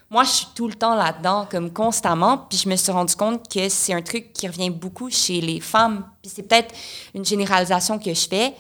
Moi, 0.10 0.24
je 0.26 0.30
suis 0.30 0.48
tout 0.54 0.68
le 0.68 0.76
temps 0.76 0.96
là-dedans, 0.96 1.48
comme 1.50 1.72
constamment. 1.72 2.38
Puis 2.50 2.60
je 2.60 2.70
me 2.70 2.76
suis 2.76 2.92
rendu 2.92 3.16
compte 3.16 3.52
que 3.52 3.68
c'est 3.70 3.94
un 3.94 4.02
truc 4.02 4.32
qui 4.34 4.48
revient 4.48 4.70
beaucoup 4.70 5.10
chez 5.10 5.42
les 5.42 5.60
femmes. 5.60 6.06
Puis 6.22 6.32
c'est 6.36 6.44
peut-être 6.44 6.74
une 7.16 7.26
généralisation 7.26 7.98
que 7.98 8.14
je 8.14 8.28
fais. 8.28 8.54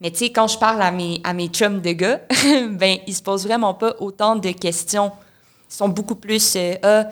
Mais 0.00 0.10
tu 0.10 0.18
sais, 0.18 0.30
quand 0.30 0.48
je 0.48 0.58
parle 0.58 0.82
à 0.82 0.90
mes, 0.90 1.20
à 1.24 1.32
mes 1.32 1.48
chums 1.48 1.80
de 1.80 1.92
gars, 1.92 2.20
ben, 2.70 2.98
ils 3.06 3.14
se 3.14 3.22
posent 3.22 3.44
vraiment 3.44 3.74
pas 3.74 3.94
autant 4.00 4.36
de 4.36 4.50
questions. 4.50 5.10
Ils 5.70 5.74
sont 5.74 5.88
beaucoup 5.88 6.16
plus, 6.16 6.54
euh, 6.56 6.74
ah, 6.82 7.08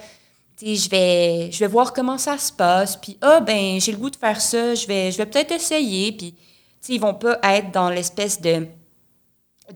je 0.61 0.89
vais, 0.89 1.51
je 1.51 1.59
vais 1.59 1.69
voir 1.69 1.93
comment 1.93 2.19
ça 2.19 2.37
se 2.37 2.53
passe. 2.53 2.97
Puis, 2.97 3.17
ah, 3.23 3.41
ben, 3.41 3.81
j'ai 3.81 3.93
le 3.93 3.99
goût 3.99 4.11
de 4.11 4.17
faire 4.17 4.41
ça, 4.41 4.75
je 4.75 4.87
vais, 4.87 5.11
je 5.11 5.19
vais 5.19 5.27
peut-être 5.27 5.53
essayer. 5.53 6.13
Puis, 6.13 6.33
tu 6.33 6.39
sais, 6.81 6.93
ils 6.95 7.01
vont 7.01 7.15
pas 7.15 7.39
être 7.43 7.73
dans 7.73 7.91
l'espèce 7.91 8.41
de, 8.41 8.69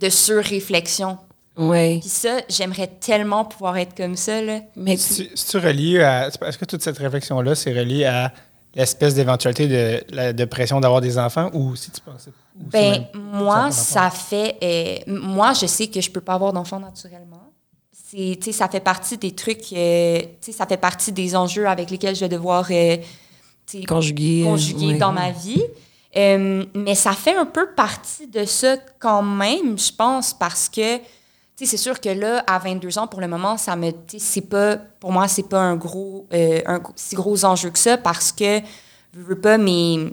de 0.00 0.08
surréflexion. 0.08 1.18
Oui. 1.56 2.00
Puis 2.00 2.08
ça, 2.08 2.38
j'aimerais 2.48 2.88
tellement 2.88 3.44
pouvoir 3.44 3.76
être 3.76 3.96
comme 3.96 4.16
ça, 4.16 4.42
là. 4.42 4.60
Mais 4.76 4.96
Si 4.96 5.28
tu, 5.28 5.34
tu 5.34 5.56
relies 5.58 6.00
à- 6.00 6.26
Est-ce 6.28 6.58
que 6.58 6.64
toute 6.64 6.82
cette 6.82 6.98
réflexion-là, 6.98 7.54
c'est 7.54 7.72
relié 7.72 8.04
à 8.06 8.32
l'espèce 8.74 9.14
d'éventualité 9.14 9.68
de, 9.68 10.04
la- 10.14 10.32
de 10.32 10.44
pression 10.46 10.80
d'avoir 10.80 11.00
des 11.00 11.16
enfants 11.16 11.50
ou 11.52 11.76
si 11.76 11.92
tu 11.92 12.00
pensais. 12.00 12.30
Ben, 12.56 12.90
même- 12.90 13.04
moi, 13.14 13.70
ça 13.70 14.10
fait. 14.10 14.56
euh, 14.64 14.96
moi, 15.06 15.52
je 15.52 15.66
sais 15.66 15.86
que 15.86 16.00
je 16.00 16.10
peux 16.10 16.20
pas 16.20 16.34
avoir 16.34 16.52
d'enfant 16.52 16.80
naturellement. 16.80 17.40
c'est, 17.92 18.36
tu 18.40 18.46
sais, 18.46 18.52
ça 18.52 18.68
fait 18.68 18.80
partie 18.80 19.16
des 19.18 19.32
trucs, 19.32 19.72
euh, 19.72 20.20
tu 20.20 20.26
sais, 20.40 20.52
ça 20.52 20.66
fait 20.66 20.76
partie 20.76 21.10
des 21.12 21.34
enjeux 21.36 21.66
avec 21.68 21.90
lesquels 21.90 22.14
je 22.14 22.20
vais 22.20 22.28
devoir 22.28 22.66
euh, 22.70 22.96
Conjuguer. 23.88 24.42
conjuguer 24.44 24.86
ouais. 24.92 24.98
dans 24.98 25.10
ma 25.12 25.30
vie. 25.30 25.62
Euh, 26.16 26.64
mais 26.74 26.94
ça 26.94 27.12
fait 27.12 27.34
un 27.34 27.46
peu 27.46 27.70
partie 27.74 28.26
de 28.28 28.44
ça 28.44 28.76
quand 28.98 29.22
même, 29.22 29.78
je 29.78 29.92
pense, 29.92 30.32
parce 30.32 30.68
que, 30.68 31.00
c'est 31.56 31.76
sûr 31.76 32.00
que 32.00 32.08
là, 32.08 32.44
à 32.46 32.58
22 32.58 32.98
ans, 32.98 33.06
pour 33.06 33.20
le 33.20 33.28
moment, 33.28 33.56
ça 33.56 33.74
me, 33.74 33.90
c'est 34.18 34.48
pas, 34.48 34.76
pour 34.76 35.12
moi, 35.12 35.28
c'est 35.28 35.48
pas 35.48 35.60
un 35.60 35.76
gros, 35.76 36.26
euh, 36.32 36.60
un 36.66 36.80
si 36.94 37.16
gros 37.16 37.44
enjeu 37.44 37.70
que 37.70 37.78
ça, 37.78 37.96
parce 37.96 38.32
que, 38.32 38.60
je 39.12 39.20
veux 39.20 39.40
pas, 39.40 39.58
mes, 39.58 40.12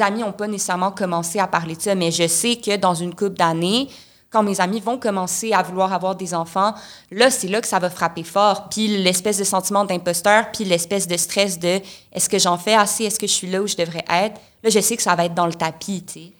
amis 0.00 0.24
ont 0.24 0.32
pas 0.32 0.46
nécessairement 0.48 0.90
commencé 0.90 1.38
à 1.38 1.46
parler 1.46 1.76
de 1.76 1.82
ça, 1.82 1.94
mais 1.94 2.10
je 2.10 2.26
sais 2.26 2.56
que 2.56 2.76
dans 2.76 2.94
une 2.94 3.14
couple 3.14 3.36
d'années, 3.36 3.88
quand 4.36 4.42
mes 4.42 4.60
amis 4.60 4.80
vont 4.80 4.98
commencer 4.98 5.52
à 5.54 5.62
vouloir 5.62 5.94
avoir 5.94 6.14
des 6.14 6.34
enfants, 6.34 6.74
là, 7.10 7.30
c'est 7.30 7.48
là 7.48 7.62
que 7.62 7.66
ça 7.66 7.78
va 7.78 7.88
frapper 7.88 8.22
fort. 8.22 8.68
Puis 8.68 8.86
l'espèce 8.88 9.38
de 9.38 9.44
sentiment 9.44 9.86
d'imposteur, 9.86 10.52
puis 10.52 10.64
l'espèce 10.64 11.08
de 11.08 11.16
stress 11.16 11.58
de 11.58 11.80
est-ce 12.12 12.28
que 12.28 12.38
j'en 12.38 12.58
fais 12.58 12.74
assez, 12.74 13.04
est-ce 13.04 13.18
que 13.18 13.26
je 13.26 13.32
suis 13.32 13.46
là 13.46 13.62
où 13.62 13.66
je 13.66 13.76
devrais 13.76 14.04
être? 14.10 14.38
Là, 14.62 14.68
je 14.70 14.80
sais 14.80 14.94
que 14.96 15.02
ça 15.02 15.14
va 15.14 15.24
être 15.24 15.34
dans 15.34 15.46
le 15.46 15.54
tapis, 15.54 16.04
tu 16.06 16.12
sais. 16.20 16.32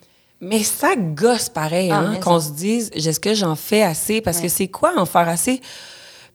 Mais 0.43 0.63
ça 0.63 0.95
gosse 0.97 1.49
pareil, 1.49 1.91
Ah, 1.91 2.01
hein, 2.01 2.17
qu'on 2.17 2.39
se 2.39 2.51
dise, 2.51 2.91
est-ce 2.95 3.19
que 3.19 3.33
j'en 3.33 3.55
fais 3.57 3.83
assez? 3.83 4.21
Parce 4.21 4.41
que 4.41 4.49
c'est 4.49 4.69
quoi 4.69 4.93
en 4.99 5.07
faire 5.07 5.27
assez? 5.29 5.63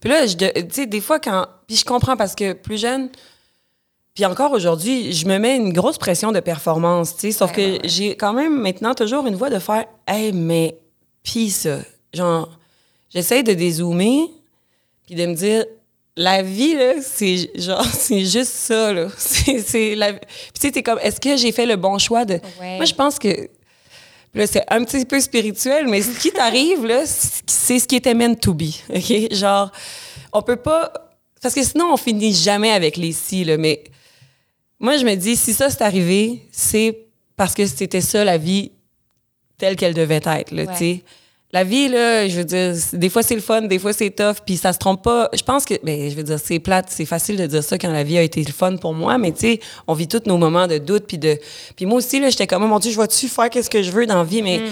Puis 0.00 0.10
là, 0.10 0.26
tu 0.26 0.44
sais, 0.70 0.86
des 0.86 1.00
fois, 1.00 1.20
quand. 1.20 1.46
Puis 1.68 1.76
je 1.76 1.84
comprends 1.84 2.16
parce 2.16 2.34
que 2.34 2.52
plus 2.54 2.80
jeune, 2.80 3.08
puis 4.14 4.26
encore 4.26 4.50
aujourd'hui, 4.50 5.12
je 5.12 5.26
me 5.26 5.38
mets 5.38 5.56
une 5.56 5.72
grosse 5.72 5.98
pression 5.98 6.32
de 6.32 6.40
performance, 6.40 7.14
tu 7.14 7.20
sais. 7.20 7.30
Sauf 7.32 7.50
Ouais, 7.50 7.56
que 7.56 7.60
ouais, 7.62 7.72
ouais. 7.74 7.80
j'ai 7.88 8.16
quand 8.16 8.32
même 8.32 8.60
maintenant 8.60 8.94
toujours 8.94 9.24
une 9.28 9.36
voix 9.36 9.50
de 9.50 9.60
faire, 9.60 9.84
hey, 10.08 10.32
mais. 10.32 10.76
Pis 11.22 11.50
ça. 11.50 11.78
Genre, 12.12 12.48
j'essaie 13.10 13.42
de 13.42 13.52
dézoomer, 13.52 14.28
puis 15.06 15.14
de 15.14 15.26
me 15.26 15.34
dire, 15.34 15.64
la 16.16 16.42
vie, 16.42 16.74
là, 16.74 16.94
c'est 17.02 17.50
genre, 17.58 17.84
c'est 17.92 18.24
juste 18.24 18.52
ça, 18.52 18.92
là. 18.92 19.08
C'est, 19.16 19.60
c'est 19.60 19.94
la... 19.94 20.12
Puis 20.12 20.22
tu 20.54 20.60
sais, 20.60 20.72
t'es 20.72 20.82
comme, 20.82 20.98
est-ce 21.00 21.20
que 21.20 21.36
j'ai 21.36 21.52
fait 21.52 21.66
le 21.66 21.76
bon 21.76 21.98
choix 21.98 22.24
de... 22.24 22.34
Ouais. 22.60 22.76
Moi, 22.76 22.84
je 22.84 22.94
pense 22.94 23.18
que... 23.18 23.32
puis 23.32 23.50
Là, 24.34 24.46
c'est 24.46 24.64
un 24.68 24.84
petit 24.84 25.04
peu 25.04 25.20
spirituel, 25.20 25.88
mais 25.88 26.02
ce 26.02 26.18
qui 26.18 26.30
t'arrive, 26.32 26.84
là, 26.84 27.04
c'est 27.06 27.78
ce 27.78 27.88
qui 27.88 27.96
était 27.96 28.14
meant 28.14 28.34
to 28.34 28.52
be, 28.52 28.70
OK? 28.94 29.32
Genre, 29.32 29.70
on 30.32 30.42
peut 30.42 30.56
pas... 30.56 30.92
Parce 31.40 31.54
que 31.54 31.62
sinon, 31.62 31.92
on 31.92 31.96
finit 31.96 32.34
jamais 32.34 32.70
avec 32.70 32.96
les 32.96 33.12
si, 33.12 33.44
là, 33.44 33.56
mais... 33.56 33.84
Moi, 34.78 34.96
je 34.96 35.04
me 35.04 35.14
dis, 35.14 35.36
si 35.36 35.54
ça, 35.54 35.70
c'est 35.70 35.82
arrivé, 35.82 36.46
c'est 36.50 37.06
parce 37.36 37.54
que 37.54 37.66
c'était 37.66 38.00
ça, 38.00 38.24
la 38.24 38.36
vie 38.36 38.72
telle 39.62 39.76
qu'elle 39.76 39.94
devait 39.94 40.16
être, 40.24 40.50
là, 40.50 40.62
Ouais. 40.64 40.66
tu 40.72 40.76
sais. 40.76 41.02
La 41.52 41.62
vie, 41.62 41.88
là, 41.88 42.26
je 42.28 42.36
veux 42.38 42.44
dire, 42.44 42.74
des 42.94 43.08
fois 43.10 43.22
c'est 43.22 43.34
le 43.36 43.40
fun, 43.42 43.62
des 43.62 43.78
fois 43.78 43.92
c'est 43.92 44.10
tough, 44.10 44.36
puis 44.44 44.56
ça 44.56 44.72
se 44.72 44.78
trompe 44.78 45.04
pas. 45.04 45.28
Je 45.34 45.42
pense 45.42 45.64
que, 45.66 45.74
ben, 45.84 46.10
je 46.10 46.16
veux 46.16 46.22
dire, 46.24 46.38
c'est 46.42 46.58
plate, 46.58 46.86
c'est 46.88 47.04
facile 47.04 47.36
de 47.36 47.46
dire 47.46 47.62
ça 47.62 47.78
quand 47.78 47.92
la 47.92 48.02
vie 48.02 48.18
a 48.18 48.22
été 48.22 48.42
le 48.42 48.52
fun 48.52 48.76
pour 48.76 48.92
moi, 48.94 49.18
mais 49.18 49.30
tu 49.32 49.40
sais, 49.40 49.60
on 49.86 49.92
vit 49.94 50.08
tous 50.08 50.22
nos 50.26 50.36
moments 50.38 50.66
de 50.66 50.78
doute, 50.78 51.04
puis 51.06 51.18
de. 51.18 51.38
Puis 51.76 51.86
moi 51.86 51.98
aussi, 51.98 52.18
là, 52.20 52.30
j'étais 52.30 52.46
comme, 52.48 52.64
oh 52.64 52.66
mon 52.66 52.78
Dieu, 52.80 52.90
je 52.90 52.98
vais-tu 52.98 53.28
faire 53.28 53.50
qu'est-ce 53.50 53.70
que 53.70 53.82
je 53.82 53.90
veux 53.92 54.04
dans 54.06 54.16
la 54.18 54.24
vie, 54.24 54.42
mais. 54.42 54.62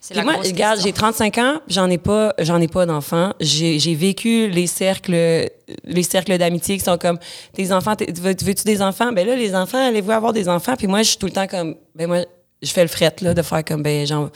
C'est 0.00 0.14
Puis 0.14 0.22
moi, 0.24 0.34
regarde, 0.34 0.78
j'ai 0.80 0.92
question. 0.92 1.12
35 1.12 1.38
ans, 1.38 1.60
j'en 1.68 1.88
ai 1.88 1.96
pas, 1.96 2.34
j'en 2.38 2.60
ai 2.60 2.68
pas 2.68 2.84
d'enfants. 2.84 3.32
J'ai 3.40 3.78
j'ai 3.78 3.94
vécu 3.94 4.48
les 4.48 4.66
cercles, 4.66 5.48
les 5.84 6.02
cercles 6.02 6.36
d'amitié 6.36 6.76
qui 6.76 6.84
sont 6.84 6.98
comme, 6.98 7.18
tes 7.54 7.70
enfants, 7.72 7.94
veux-tu 7.98 8.64
des 8.64 8.82
enfants? 8.82 9.12
Ben 9.12 9.26
là, 9.26 9.34
les 9.36 9.54
enfants, 9.54 9.78
allez-vous 9.88 10.10
avoir 10.10 10.32
des 10.34 10.46
enfants? 10.48 10.74
Puis 10.76 10.86
moi, 10.88 11.02
je 11.02 11.08
suis 11.10 11.18
tout 11.18 11.26
le 11.26 11.32
temps 11.32 11.46
comme, 11.46 11.76
ben 11.94 12.06
moi, 12.06 12.18
je 12.64 12.72
fais 12.72 12.82
le 12.82 12.88
fret, 12.88 13.14
là, 13.20 13.34
de 13.34 13.42
faire 13.42 13.64
comme, 13.64 13.82
ben, 13.82 14.06
j'en, 14.06 14.30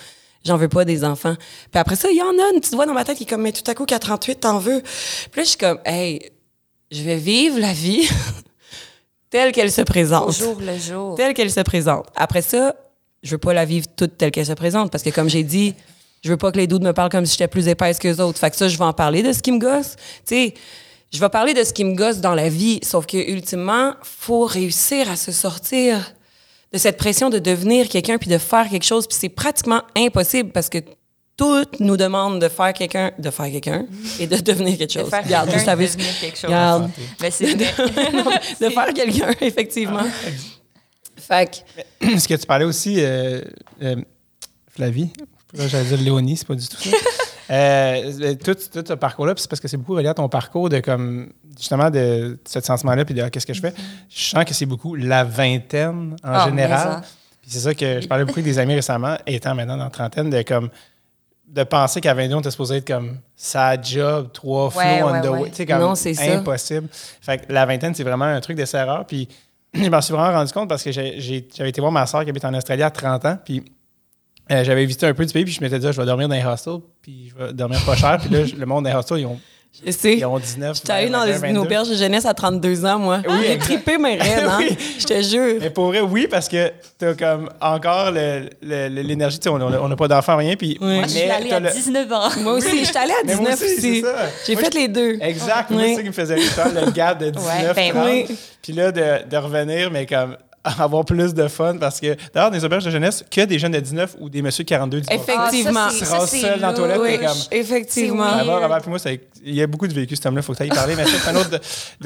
j'en 0.45 0.57
veux 0.57 0.68
pas 0.68 0.85
des 0.85 1.05
enfants. 1.05 1.35
Puis 1.70 1.81
après 1.81 1.97
ça, 1.97 2.09
il 2.11 2.16
y 2.16 2.22
en 2.22 2.31
a 2.31 2.53
une 2.53 2.61
petite 2.61 2.74
voix 2.74 2.87
dans 2.87 2.95
ma 2.95 3.05
tête 3.05 3.16
qui 3.16 3.24
est 3.24 3.26
comme, 3.26 3.43
mais 3.43 3.53
tout 3.53 3.68
à 3.70 3.74
coup, 3.74 3.85
qu'à 3.85 3.99
38, 3.99 4.41
t'en 4.41 4.59
veux. 4.59 4.83
Puis 4.83 5.41
là, 5.41 5.43
je 5.45 5.49
suis 5.49 5.59
comme, 5.59 5.79
hey, 5.85 6.31
je 6.91 7.03
vais 7.03 7.16
vivre 7.16 7.59
la 7.59 7.72
vie 7.72 8.09
telle 9.31 9.53
qu'elle 9.53 9.72
se 9.72 9.83
présente 9.83 10.29
Au 10.29 10.33
jour 10.33 10.59
le 10.61 10.79
jour. 10.79 11.14
telle 11.16 11.35
qu'elle 11.35 11.51
se 11.51 11.61
présente. 11.61 12.07
Après 12.16 12.43
ça, 12.43 12.74
je 13.22 13.33
veux 13.33 13.39
pas 13.39 13.53
la 13.53 13.64
vivre 13.64 13.87
toute 13.97 14.16
telle 14.16 14.31
qu'elle 14.31 14.47
se 14.47 14.53
présente 14.53 14.91
parce 14.91 15.03
que 15.03 15.11
comme 15.11 15.29
j'ai 15.29 15.43
dit, 15.43 15.74
je 16.22 16.31
veux 16.31 16.37
pas 16.37 16.51
que 16.51 16.57
les 16.57 16.66
doutes 16.66 16.83
me 16.83 16.93
parlent 16.93 17.11
comme 17.11 17.26
si 17.26 17.33
j'étais 17.33 17.49
plus 17.49 17.68
épaisse 17.68 17.99
que 17.99 18.09
les 18.09 18.20
autres. 18.20 18.39
Fait 18.39 18.51
que 18.51 18.57
ça, 18.57 18.68
je 18.68 18.76
vais 18.79 18.85
en 18.85 18.93
parler 18.93 19.22
de 19.22 19.33
ce 19.33 19.41
qui 19.43 19.53
me 19.53 19.59
gosse. 19.59 19.97
Tu 20.26 20.35
sais, 20.35 20.55
je 21.12 21.20
vais 21.20 21.29
parler 21.29 21.55
de 21.55 21.64
ce 21.64 21.72
qui 21.72 21.85
me 21.85 21.95
gosse 21.95 22.18
dans 22.18 22.35
la 22.35 22.49
vie, 22.49 22.81
sauf 22.83 23.07
que 23.07 23.16
ultimement, 23.16 23.95
faut 24.03 24.45
réussir 24.45 25.11
à 25.11 25.16
se 25.16 25.33
sortir 25.33 26.12
de 26.73 26.79
cette 26.79 26.97
pression 26.97 27.31
de 27.31 27.39
devenir 27.39 27.89
quelqu'un 27.89 28.19
puis 28.19 28.31
de 28.31 28.39
faire 28.39 28.69
quelque 28.69 28.85
chose, 28.85 29.07
puis 29.07 29.16
c'est 29.19 29.29
pratiquement 29.29 29.83
impossible 29.97 30.51
parce 30.51 30.69
que 30.69 30.79
tout 31.37 31.64
nous 31.79 31.97
demande 31.97 32.41
de 32.41 32.49
faire 32.49 32.73
quelqu'un, 32.73 33.12
de 33.19 33.31
faire 33.31 33.51
quelqu'un 33.51 33.87
et 34.19 34.27
de 34.27 34.37
devenir 34.37 34.77
quelque 34.77 34.93
De 34.95 35.01
chose. 35.01 35.11
faire 35.11 35.25
Regarde, 35.25 35.47
quelqu'un, 35.47 35.61
vous 35.61 35.64
savez 35.64 35.87
de 35.87 35.93
devenir 35.93 36.21
quelque 36.21 36.37
chose. 36.37 36.51
Regarde, 36.51 36.91
Mais 37.21 37.31
de 38.69 38.71
faire 38.71 38.93
quelqu'un, 38.93 39.31
effectivement. 39.41 40.05
Fait 41.16 41.64
que, 42.01 42.19
Ce 42.19 42.27
que 42.29 42.35
tu 42.35 42.47
parlais 42.47 42.64
aussi, 42.64 42.97
euh, 42.99 43.41
euh, 43.83 43.97
Flavie, 44.69 45.12
là, 45.55 45.69
j'allais 45.69 45.85
dire 45.85 45.99
Léonie, 46.03 46.37
c'est 46.37 46.47
pas 46.47 46.55
du 46.55 46.66
tout 46.69 46.77
ça. 46.77 46.91
Euh, 47.51 48.35
tout, 48.35 48.55
tout 48.55 48.85
ce 48.87 48.93
parcours-là, 48.93 49.35
puis 49.35 49.41
c'est 49.41 49.49
parce 49.49 49.59
que 49.59 49.69
c'est 49.69 49.79
beaucoup 49.79 49.95
relié 49.95 50.09
à 50.09 50.12
ton 50.12 50.29
parcours 50.29 50.69
de 50.69 50.81
comme 50.81 51.33
justement 51.59 51.91
de 51.91 52.39
ce 52.47 52.61
sentiment-là, 52.61 53.05
puis 53.05 53.15
de 53.15 53.23
ah, 53.23 53.31
qu'est-ce 53.31 53.47
que 53.47 53.53
je 53.55 53.61
fais? 53.61 53.75
Je 54.09 54.25
sens 54.31 54.45
que 54.45 54.55
c'est 54.55 54.67
beaucoup 54.67 54.95
la 54.95 55.25
vingtaine 55.25 56.17
en 56.23 56.33
Ah, 56.33 56.47
général. 56.49 56.79
ça. 56.79 57.03
Puis 57.43 57.51
c'est 57.51 57.61
ça 57.61 57.75
que 57.75 58.01
je 58.01 58.07
parlais 58.07 58.25
beaucoup 58.25 58.39
avec 58.41 58.51
des 58.53 58.59
amis 58.59 58.75
récemment, 58.75 59.17
étant 59.27 59.55
maintenant 59.55 59.77
dans 59.77 59.85
la 59.85 59.91
trentaine, 59.91 60.31
de 60.31 60.43
comme 60.43 60.69
de 61.49 61.63
penser 61.65 62.01
qu'à 62.03 62.13
22 62.13 62.35
on 62.35 62.41
était 62.41 62.51
supposé 62.51 62.77
être 62.77 62.87
comme 62.87 63.17
sa 63.35 63.81
job, 63.81 64.29
trois 64.35 64.69
flots 64.71 64.81
Ouais, 64.81 65.03
on 65.03 65.13
ouais, 65.13 65.21
the 65.23 65.25
ouais. 65.25 65.39
way. 65.41 65.49
Tu 65.51 65.57
sais, 65.57 65.67
comme 65.67 65.81
Non, 65.81 65.95
c'est 65.95 66.13
ça. 66.13 66.35
impossible. 66.37 66.89
Fait 66.93 67.39
que 67.39 67.51
la 67.53 67.65
vingtaine, 67.65 67.95
c'est 67.95 68.03
vraiment 68.05 68.27
un 68.27 68.41
truc 68.41 68.59
de 68.59 68.67
serreur. 68.67 69.07
Puis 69.07 69.29
je 69.75 69.89
m'en 69.89 70.01
suis 70.03 70.13
vraiment 70.13 70.31
rendu 70.37 70.53
compte 70.53 70.69
parce 70.69 70.83
que 70.83 70.93
j'avais 70.93 71.69
été 71.71 71.81
voir 71.81 71.91
ma 71.91 72.07
soeur 72.07 72.23
qui 72.25 72.29
habite 72.31 72.45
en 72.45 72.53
Australie 72.53 72.83
à 72.83 72.91
30 72.91 73.25
ans. 73.25 73.39
Puis 73.43 73.65
euh, 74.51 74.63
j'avais 74.63 74.85
visité 74.85 75.07
un 75.07 75.15
peu 75.15 75.25
du 75.25 75.33
pays. 75.33 75.45
Puis 75.45 75.55
je 75.55 75.61
m'étais 75.63 75.79
dit, 75.79 75.87
ah, 75.87 75.93
je 75.93 75.99
vais 75.99 76.07
dormir 76.07 76.29
dans 76.29 76.35
les 76.35 76.45
hostels. 76.45 76.81
Puis 77.01 77.31
je 77.31 77.35
vais 77.43 77.53
dormir 77.55 77.83
pas 77.87 77.97
cher. 77.97 78.19
Puis 78.21 78.29
là, 78.29 78.41
le 78.55 78.67
monde 78.67 78.85
des 78.85 78.93
hostels, 78.93 79.21
ils 79.21 79.27
ont, 79.27 79.41
je 79.87 79.91
sais. 79.93 80.16
ils 80.18 80.24
ont 80.26 80.39
19. 80.39 80.76
J'étais 80.76 80.93
allée 80.93 81.09
dans 81.11 81.20
21, 81.20 81.26
les, 81.26 81.33
une 81.35 81.41
22. 81.55 81.59
auberge 81.61 81.89
de 81.91 81.95
jeunesse 81.95 82.26
à 82.26 82.35
32 82.35 82.85
ans, 82.85 82.99
moi. 82.99 83.20
Oui, 83.29 83.37
J'ai 83.47 83.59
trippé 83.59 83.99
mes 83.99 84.16
rêves, 84.16 84.49
hein? 84.49 84.57
Oui. 84.59 84.76
Je 84.99 85.05
te 85.07 85.22
jure. 85.22 85.57
Mais 85.61 85.70
pour 85.70 85.87
vrai, 85.87 86.01
oui, 86.01 86.26
parce 86.31 86.49
que 86.49 86.70
t'as 86.99 87.14
comme 87.14 87.49
encore 87.61 88.11
l'énergie. 88.62 89.39
Tu 89.39 89.45
sais, 89.45 89.49
on 89.51 89.89
n'a 89.89 89.97
pas 89.97 90.09
d'enfants, 90.09 90.37
rien. 90.37 90.57
Puis, 90.57 90.79
Oui. 90.81 90.95
Moi, 90.97 91.03
je 91.05 91.09
suis 91.11 91.31
allée 91.31 91.51
à 91.53 91.61
le- 91.61 91.70
19 91.70 92.12
ans. 92.12 92.29
Moi 92.41 92.53
aussi, 92.55 92.85
j'étais 92.85 92.99
allée 92.99 93.12
à 93.12 93.24
Mais 93.26 93.35
moi 93.37 93.51
19 93.51 93.55
aussi, 93.62 93.74
aussi. 93.79 94.01
c'est 94.01 94.07
ça. 94.07 94.16
J'ai 94.47 94.57
fait 94.57 94.74
les 94.74 94.89
deux. 94.89 95.18
Exact. 95.20 95.70
Moi, 95.70 95.83
Oui. 95.83 95.89
c'est 95.91 95.95
ça 95.97 96.03
qui 96.03 96.09
me 96.09 96.12
faisait 96.12 96.37
le 96.37 96.91
gap 96.91 97.18
de 97.18 97.31
19 97.31 97.74
ben 97.76 97.91
30. 97.93 98.05
oui. 98.07 98.26
Puis 98.62 98.72
là, 98.72 98.93
de, 98.93 99.29
de 99.29 99.37
revenir, 99.37 99.91
mais 99.91 100.07
comme 100.07 100.37
avoir 100.79 101.05
plus 101.05 101.35
de 101.35 101.49
fun 101.49 101.77
parce 101.79 102.01
que 102.01 102.16
d'ailleurs, 102.33 102.51
dans 102.51 102.57
les 102.57 102.64
auberges 102.64 102.85
de 102.85 102.91
jeunesse, 102.91 103.25
que 103.31 103.45
des 103.45 103.59
jeunes 103.59 103.73
de 103.73 103.81
19 103.81 104.16
ou 104.21 104.29
des 104.29 104.43
messieurs 104.43 104.64
de 104.64 104.69
42 104.69 105.01
19 105.01 105.21
Effectivement. 105.29 105.81
Ah, 105.87 105.91
ça, 105.91 106.27
Tu 106.31 106.41
seul 106.41 106.61
dans 106.61 106.69
la 106.69 106.75
toilette, 106.75 107.03
t'es 107.03 107.27
comme- 107.27 107.37
Effectivement. 107.51 108.23
Avant, 108.25 108.53
weird. 108.59 108.64
avant, 108.64 108.81
puis 108.81 108.91
moi, 108.91 108.99
ça- 108.99 109.11
il 109.12 109.55
y 109.55 109.62
a 109.62 109.66
beaucoup 109.66 109.87
de 109.87 109.95
vécu, 109.95 110.16
cet 110.16 110.27
homme-là, 110.27 110.41
il 110.41 110.45
faut 110.45 110.53
que 110.53 110.59
tu 110.59 110.62
ailles 110.64 110.69
parler, 110.71 110.95
mais 110.97 111.05
c'est 111.07 111.29
un 111.31 111.37
autre 111.37 111.51
de- 111.51 111.59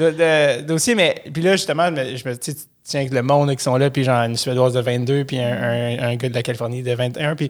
de- 0.03 0.11
de- 0.11 0.61
dossier. 0.61 0.95
Mais 0.95 1.23
puis 1.33 1.41
là, 1.41 1.53
justement, 1.53 1.87
je 1.95 2.27
me, 2.29 2.37
tu 2.37 2.53
tiens 2.83 2.99
avec 3.01 3.13
le 3.13 3.21
monde 3.21 3.55
qui 3.55 3.63
sont 3.63 3.75
là, 3.77 3.89
puis 3.89 4.03
genre 4.03 4.23
une 4.23 4.35
Suédoise 4.37 4.73
de 4.73 4.81
22, 4.81 5.23
puis 5.25 5.39
un, 5.39 5.45
un- 5.51 5.99
un 6.09 6.15
gars 6.15 6.29
de 6.29 6.33
la 6.33 6.43
Californie 6.43 6.83
de 6.83 6.93
21, 6.93 7.35
puis, 7.35 7.49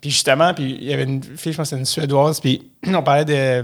puis 0.00 0.10
justement, 0.10 0.52
puis 0.54 0.76
il 0.80 0.88
y 0.88 0.92
avait 0.92 1.04
une 1.04 1.22
fille, 1.22 1.52
je 1.52 1.56
pense 1.56 1.70
que 1.70 1.76
c'était 1.76 1.80
une 1.80 1.86
Suédoise, 1.86 2.40
puis 2.40 2.70
on 2.86 3.02
parlait 3.02 3.24
de... 3.24 3.62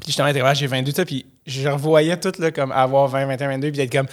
Puis 0.00 0.06
justement, 0.06 0.28
elle 0.28 0.32
était 0.32 0.40
comme, 0.40 0.48
Ah, 0.50 0.54
j'ai 0.54 0.66
22, 0.66 0.92
ça, 0.92 1.04
puis 1.04 1.26
je 1.46 1.68
revoyais 1.68 2.16
tout 2.18 2.32
là, 2.38 2.50
comme 2.50 2.70
avoir 2.72 3.08
20, 3.08 3.26
21, 3.26 3.48
22, 3.48 3.70
puis 3.72 3.80
être 3.80 3.92
comme... 3.92 4.06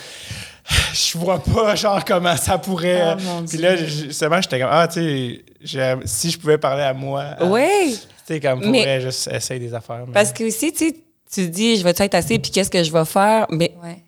Je 0.93 1.17
vois 1.17 1.39
pas, 1.41 1.75
genre, 1.75 2.03
comment 2.03 2.35
ça 2.35 2.57
pourrait... 2.57 3.15
Oh, 3.17 3.41
puis 3.47 3.57
là, 3.57 3.75
justement, 3.77 4.41
j'étais 4.41 4.59
comme, 4.59 4.69
ah, 4.71 4.87
tu 4.87 5.41
sais, 5.65 5.97
si 6.05 6.31
je 6.31 6.37
pouvais 6.39 6.57
parler 6.57 6.83
à 6.83 6.93
moi... 6.93 7.21
à- 7.39 7.45
Oui. 7.45 7.97
tu 8.25 8.33
sais, 8.33 8.39
comme 8.39 8.61
pour 8.61 8.69
Mais- 8.71 8.81
vrai, 8.83 9.01
juste 9.01 9.29
essayer 9.31 9.59
des 9.59 9.73
affaires. 9.73 10.03
mais- 10.07 10.13
Parce 10.13 10.33
que 10.33 10.43
aussi, 10.45 10.71
tu 10.73 10.79
sais, 10.89 10.93
tu 11.31 11.45
te 11.45 11.51
dis, 11.51 11.77
je 11.77 11.83
vais 11.83 11.91
être 11.91 12.15
assez, 12.15 12.39
puis 12.39 12.51
qu'est-ce 12.51 12.69
que 12.71 12.83
je 12.83 12.91
vais 12.91 13.05
faire? 13.05 13.45
Mais 13.49 13.73
Ouais. 13.83 13.99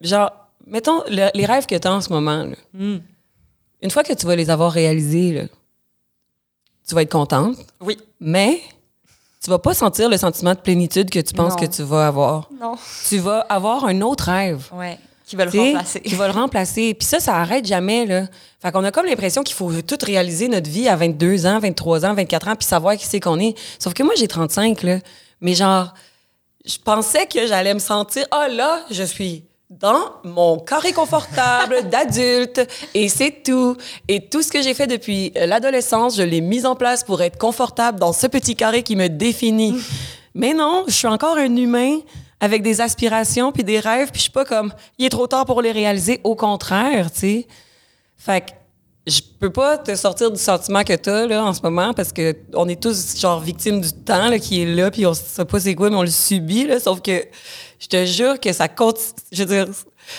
genre, 0.00 0.30
mettons, 0.66 1.02
le- 1.08 1.30
les 1.34 1.44
rêves 1.46 1.66
que 1.66 1.74
tu 1.76 1.86
as 1.88 1.92
en 1.92 2.00
ce 2.00 2.10
moment, 2.12 2.44
là, 2.44 2.56
Hmm. 2.74 2.98
une 3.82 3.90
fois 3.90 4.04
que 4.04 4.12
tu 4.14 4.24
vas 4.26 4.36
les 4.36 4.48
avoir 4.50 4.72
réalisés, 4.72 5.32
là, 5.32 5.42
tu 6.88 6.94
vas 6.94 7.02
être 7.02 7.12
contente. 7.12 7.56
Oui. 7.80 7.98
Mais 8.20 8.60
tu 9.42 9.50
vas 9.50 9.58
pas 9.58 9.74
sentir 9.74 10.08
le 10.08 10.16
sentiment 10.16 10.54
de 10.54 10.60
plénitude 10.60 11.10
que 11.10 11.18
tu 11.20 11.34
penses 11.34 11.50
Non. 11.52 11.66
que 11.66 11.66
tu 11.70 11.82
vas 11.82 12.06
avoir. 12.06 12.48
Non. 12.58 12.76
Tu 13.08 13.18
vas 13.18 13.40
avoir 13.40 13.84
un 13.84 14.00
autre 14.00 14.24
rêve. 14.24 14.66
Ouais. 14.72 14.98
Qui 15.28 15.36
va 15.36 15.44
le 15.44 15.50
remplacer. 15.50 16.00
Qui 16.00 16.14
va 16.14 16.26
le 16.26 16.32
remplacer. 16.32 16.94
Puis 16.94 17.06
ça, 17.06 17.20
ça 17.20 17.36
arrête 17.36 17.66
jamais, 17.66 18.06
là. 18.06 18.22
Fait 18.62 18.72
qu'on 18.72 18.82
a 18.82 18.90
comme 18.90 19.04
l'impression 19.04 19.42
qu'il 19.42 19.54
faut 19.54 19.70
tout 19.82 19.98
réaliser 20.02 20.48
notre 20.48 20.70
vie 20.70 20.88
à 20.88 20.96
22 20.96 21.44
ans, 21.44 21.58
23 21.58 22.06
ans, 22.06 22.14
24 22.14 22.48
ans, 22.48 22.56
puis 22.56 22.66
savoir 22.66 22.96
qui 22.96 23.04
c'est 23.04 23.20
qu'on 23.20 23.38
est. 23.38 23.54
Sauf 23.78 23.92
que 23.92 24.02
moi, 24.02 24.14
j'ai 24.16 24.26
35, 24.26 24.82
là. 24.84 24.98
Mais 25.42 25.52
genre, 25.54 25.92
je 26.64 26.78
pensais 26.82 27.26
que 27.26 27.46
j'allais 27.46 27.74
me 27.74 27.78
sentir, 27.78 28.26
ah 28.30 28.48
là, 28.48 28.80
je 28.90 29.02
suis 29.02 29.44
dans 29.68 30.00
mon 30.24 30.58
carré 30.58 30.94
confortable 30.94 31.88
d'adulte 31.90 32.66
et 32.94 33.10
c'est 33.10 33.42
tout. 33.44 33.76
Et 34.08 34.30
tout 34.30 34.40
ce 34.40 34.50
que 34.50 34.62
j'ai 34.62 34.72
fait 34.72 34.86
depuis 34.86 35.30
euh, 35.36 35.44
l'adolescence, 35.44 36.16
je 36.16 36.22
l'ai 36.22 36.40
mis 36.40 36.64
en 36.64 36.74
place 36.74 37.04
pour 37.04 37.20
être 37.20 37.36
confortable 37.36 38.00
dans 38.00 38.14
ce 38.14 38.26
petit 38.26 38.56
carré 38.56 38.82
qui 38.82 38.96
me 38.96 39.08
définit. 39.08 39.74
Mais 40.34 40.54
non, 40.54 40.84
je 40.86 40.94
suis 40.94 41.06
encore 41.06 41.36
un 41.36 41.54
humain 41.54 41.98
avec 42.40 42.62
des 42.62 42.80
aspirations 42.80 43.52
puis 43.52 43.64
des 43.64 43.80
rêves, 43.80 44.08
puis 44.10 44.18
je 44.18 44.22
suis 44.24 44.30
pas 44.32 44.44
comme 44.44 44.72
il 44.98 45.06
est 45.06 45.10
trop 45.10 45.26
tard 45.26 45.44
pour 45.46 45.60
les 45.62 45.72
réaliser. 45.72 46.20
Au 46.24 46.34
contraire, 46.36 47.10
tu 47.12 47.18
sais. 47.20 47.46
Fait 48.16 48.40
que 48.40 48.50
je 49.06 49.20
peux 49.40 49.50
pas 49.50 49.78
te 49.78 49.94
sortir 49.94 50.30
du 50.30 50.38
sentiment 50.38 50.84
que 50.84 50.92
t'as 50.92 51.26
là 51.26 51.42
en 51.44 51.54
ce 51.54 51.62
moment 51.62 51.94
parce 51.94 52.12
que 52.12 52.36
on 52.54 52.68
est 52.68 52.78
tous 52.82 53.16
genre 53.18 53.40
victimes 53.40 53.80
du 53.80 53.90
temps 53.92 54.28
là, 54.28 54.38
qui 54.38 54.60
est 54.62 54.66
là 54.66 54.90
puis 54.90 55.06
on 55.06 55.14
sait 55.14 55.46
pas 55.46 55.58
c'est 55.60 55.74
quoi 55.74 55.88
mais 55.88 55.96
on 55.96 56.02
le 56.02 56.10
subit 56.10 56.66
là 56.66 56.78
sauf 56.78 57.00
que 57.00 57.24
je 57.78 57.86
te 57.86 58.04
jure 58.04 58.38
que 58.38 58.52
ça 58.52 58.68
continue 58.68 59.14
je 59.32 59.44
veux 59.44 59.64
dire 59.64 59.74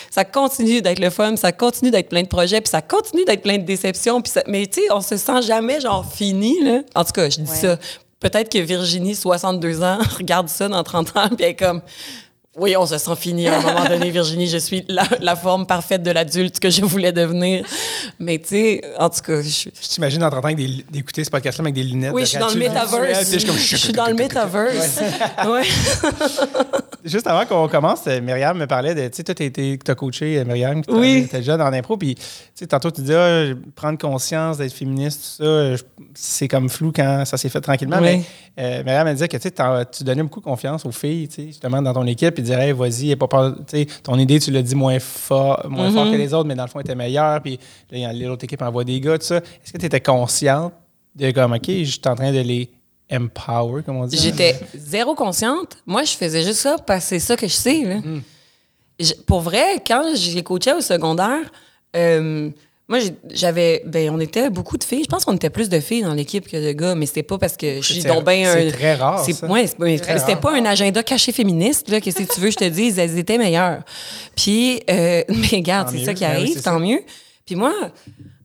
ça 0.09 0.25
continue 0.25 0.81
d'être 0.81 0.97
le 0.97 1.11
fun 1.11 1.35
ça 1.35 1.51
continue 1.51 1.91
d'être 1.91 2.09
plein 2.09 2.23
de 2.23 2.27
projets 2.27 2.61
puis 2.61 2.69
ça 2.71 2.81
continue 2.81 3.25
d'être 3.25 3.43
plein 3.43 3.59
de 3.59 3.63
déceptions 3.63 4.21
puis 4.23 4.31
ça- 4.31 4.43
mais 4.47 4.65
tu 4.65 4.81
sais 4.81 4.91
on 4.91 5.01
se 5.01 5.17
sent 5.17 5.43
jamais 5.43 5.79
genre 5.81 6.03
fini 6.11 6.59
là 6.63 6.79
en 6.95 7.03
tout 7.03 7.11
cas 7.11 7.29
je 7.29 7.41
dis 7.41 7.49
Ouais. 7.51 7.57
ça 7.57 7.77
peut-être 8.19 8.51
que 8.51 8.59
Virginie 8.59 9.15
62 9.15 9.83
ans 9.83 9.99
regarde 10.17 10.49
ça 10.49 10.67
dans 10.67 10.83
30 10.83 11.17
ans 11.17 11.27
puis 11.29 11.37
elle 11.39 11.49
est 11.51 11.55
comme 11.55 11.81
oui, 12.59 12.75
on 12.77 12.85
se 12.85 12.97
sent 12.97 13.15
fini 13.17 13.47
à 13.47 13.57
un 13.57 13.61
moment 13.61 13.85
donné, 13.87 14.09
Virginie. 14.19 14.47
Je 14.47 14.57
suis 14.57 14.85
la, 14.87 15.03
la 15.21 15.35
forme 15.35 15.65
parfaite 15.65 16.03
de 16.03 16.11
l'adulte 16.11 16.59
que 16.59 16.69
je 16.69 16.83
voulais 16.83 17.11
devenir. 17.11 17.65
Mais 18.19 18.37
tu 18.39 18.47
sais, 18.49 18.81
en 18.97 19.09
tout 19.09 19.21
cas, 19.21 19.41
je, 19.41 19.69
Je 19.81 19.87
t'imagine 19.87 20.23
en 20.23 20.29
train 20.29 20.53
d'écouter 20.53 21.23
ce 21.23 21.29
podcast-là 21.29 21.63
avec 21.63 21.75
des 21.75 21.83
lunettes. 21.83 22.11
oui, 22.13 22.21
de 22.21 22.25
je 22.25 22.31
suis 22.31 22.39
dans 22.39 22.49
le 22.49 22.55
metaverse. 22.55 23.31
je 23.31 23.37
suis 23.39 23.47
comme- 23.47 23.57
Je 23.57 23.75
suis 23.75 23.93
dans 23.93 24.07
le 24.07 24.13
metaverse. 24.13 24.99
Ouais. 25.47 25.63
Juste 27.05 27.27
avant 27.27 27.45
qu'on 27.45 27.67
commence, 27.69 28.01
euh, 28.07 28.19
Myriam 28.19 28.57
me 28.57 28.67
parlait 28.67 28.93
de, 28.93 29.07
tu 29.07 29.15
sais, 29.15 29.23
toi, 29.23 29.33
tu 29.33 29.79
as 29.87 29.95
coaché 29.95 30.37
euh, 30.39 30.43
Myriam, 30.45 30.83
tu 30.83 30.93
Oui. 30.93 31.23
étais 31.25 31.41
jeune 31.41 31.61
en 31.61 31.71
impro, 31.71 31.95
puis 31.95 32.15
tu 32.15 32.21
sais, 32.55 32.67
tantôt 32.67 32.91
tu 32.91 33.01
disais, 33.01 33.15
ah, 33.15 33.55
prendre 33.73 33.97
conscience 33.97 34.57
d'être 34.57 34.73
féministe, 34.73 35.37
tout 35.37 35.43
ça, 35.45 35.83
c'est 36.13 36.47
comme 36.49 36.67
flou 36.69 36.91
quand 36.93 37.23
ça 37.25 37.37
s'est 37.37 37.47
fait 37.49 37.61
tranquillement, 37.61 37.99
Oui. 38.01 38.17
mais 38.17 38.23
euh, 38.59 38.83
Myriam 38.83 39.07
elle 39.07 39.13
disait 39.15 39.29
que 39.29 39.37
tu 39.37 39.43
sais, 39.43 39.51
t'en- 39.51 39.85
tu 39.85 40.03
donnais 40.03 40.23
beaucoup 40.23 40.41
confiance 40.41 40.85
aux 40.85 40.91
filles, 40.91 41.29
tu 41.29 41.35
sais, 41.35 41.47
justement, 41.47 41.81
dans 41.81 41.93
ton 41.93 42.05
équipe, 42.05 42.37
hey, 42.53 42.71
vas-y, 42.71 43.15
pas 43.15 43.27
peur, 43.27 43.55
ton 44.03 44.17
idée, 44.17 44.39
tu 44.39 44.51
l'as 44.51 44.61
dit 44.61 44.75
moins 44.75 44.99
fort, 44.99 45.65
moins 45.69 45.91
fort 45.91 46.05
Mhm. 46.05 46.11
que 46.11 46.17
les 46.17 46.33
autres, 46.33 46.47
mais 46.47 46.55
dans 46.55 46.63
le 46.63 46.69
fond, 46.69 46.79
elle 46.79 46.85
était 46.85 46.95
meilleure, 46.95 47.41
puis 47.41 47.59
l'autre 47.91 48.43
équipe 48.45 48.61
envoie 48.61 48.83
des 48.83 48.99
gars, 48.99 49.17
tout 49.17 49.25
ça. 49.25 49.37
Est-ce 49.37 49.73
que 49.73 49.77
tu 49.77 49.85
étais 49.85 50.01
consciente 50.01 50.73
de 51.15 51.31
comme, 51.31 51.53
OK, 51.53 51.65
je 51.67 51.83
suis 51.83 52.01
en 52.07 52.15
train 52.15 52.31
de 52.31 52.39
les 52.39 52.69
empower, 53.11 53.83
comme 53.83 53.97
on 53.97 54.05
dit? 54.05 54.17
J'étais 54.17 54.55
zéro 54.75 55.15
consciente. 55.15 55.77
Moi, 55.85 56.03
je 56.03 56.11
faisais 56.15 56.43
juste 56.43 56.59
ça 56.59 56.77
parce 56.85 57.01
que 57.05 57.09
c'est 57.09 57.19
ça 57.19 57.35
que 57.35 57.47
je 57.47 57.53
sais. 57.53 57.83
Là. 57.83 57.95
Je- 58.99 59.13
pour 59.25 59.41
vrai, 59.41 59.81
quand 59.85 60.03
j'ai 60.15 60.43
coaché 60.43 60.73
au 60.73 60.81
secondaire, 60.81 61.49
euh, 61.95 62.49
moi, 62.89 62.97
j'avais. 63.31 63.83
Ben, 63.85 64.09
on 64.09 64.19
était 64.19 64.49
beaucoup 64.49 64.77
de 64.77 64.83
filles. 64.83 65.03
Je 65.03 65.07
pense 65.09 65.23
qu'on 65.23 65.35
était 65.35 65.49
plus 65.51 65.69
de 65.69 65.79
filles 65.79 66.01
dans 66.01 66.13
l'équipe 66.13 66.47
que 66.49 66.57
de 66.57 66.71
gars, 66.73 66.95
mais 66.95 67.05
c'était 67.05 67.23
pas 67.23 67.37
parce 67.37 67.55
que 67.55 67.81
je 67.81 67.93
suis 67.93 68.03
donc 68.03 68.23
ben 68.25 68.43
c'est 68.45 68.71
très 68.71 68.95
rare, 68.95 69.23
c'est- 69.23 69.45
ouais, 69.45 69.67
c'était 69.67 70.35
pas 70.35 70.53
un 70.55 70.65
agenda 70.65 71.03
caché 71.03 71.31
féministe, 71.31 71.89
là, 71.89 72.01
que 72.01 72.09
si 72.11 72.25
tu 72.27 72.39
veux, 72.41 72.49
je 72.51 72.57
te 72.57 72.65
dise, 72.67 72.97
elles 72.99 73.17
étaient 73.17 73.37
meilleures. 73.37 73.83
Puis, 74.35 74.81
euh, 74.89 75.23
mais 75.29 75.47
regarde, 75.57 75.89
c'est 75.91 76.03
ça 76.03 76.13
qui 76.13 76.23
Ben 76.23 76.31
oui, 76.31 76.35
arrive, 76.37 76.55
tant 76.61 76.73
ça. 76.73 76.79
mieux. 76.79 76.99
Puis 77.45 77.55
moi, 77.55 77.73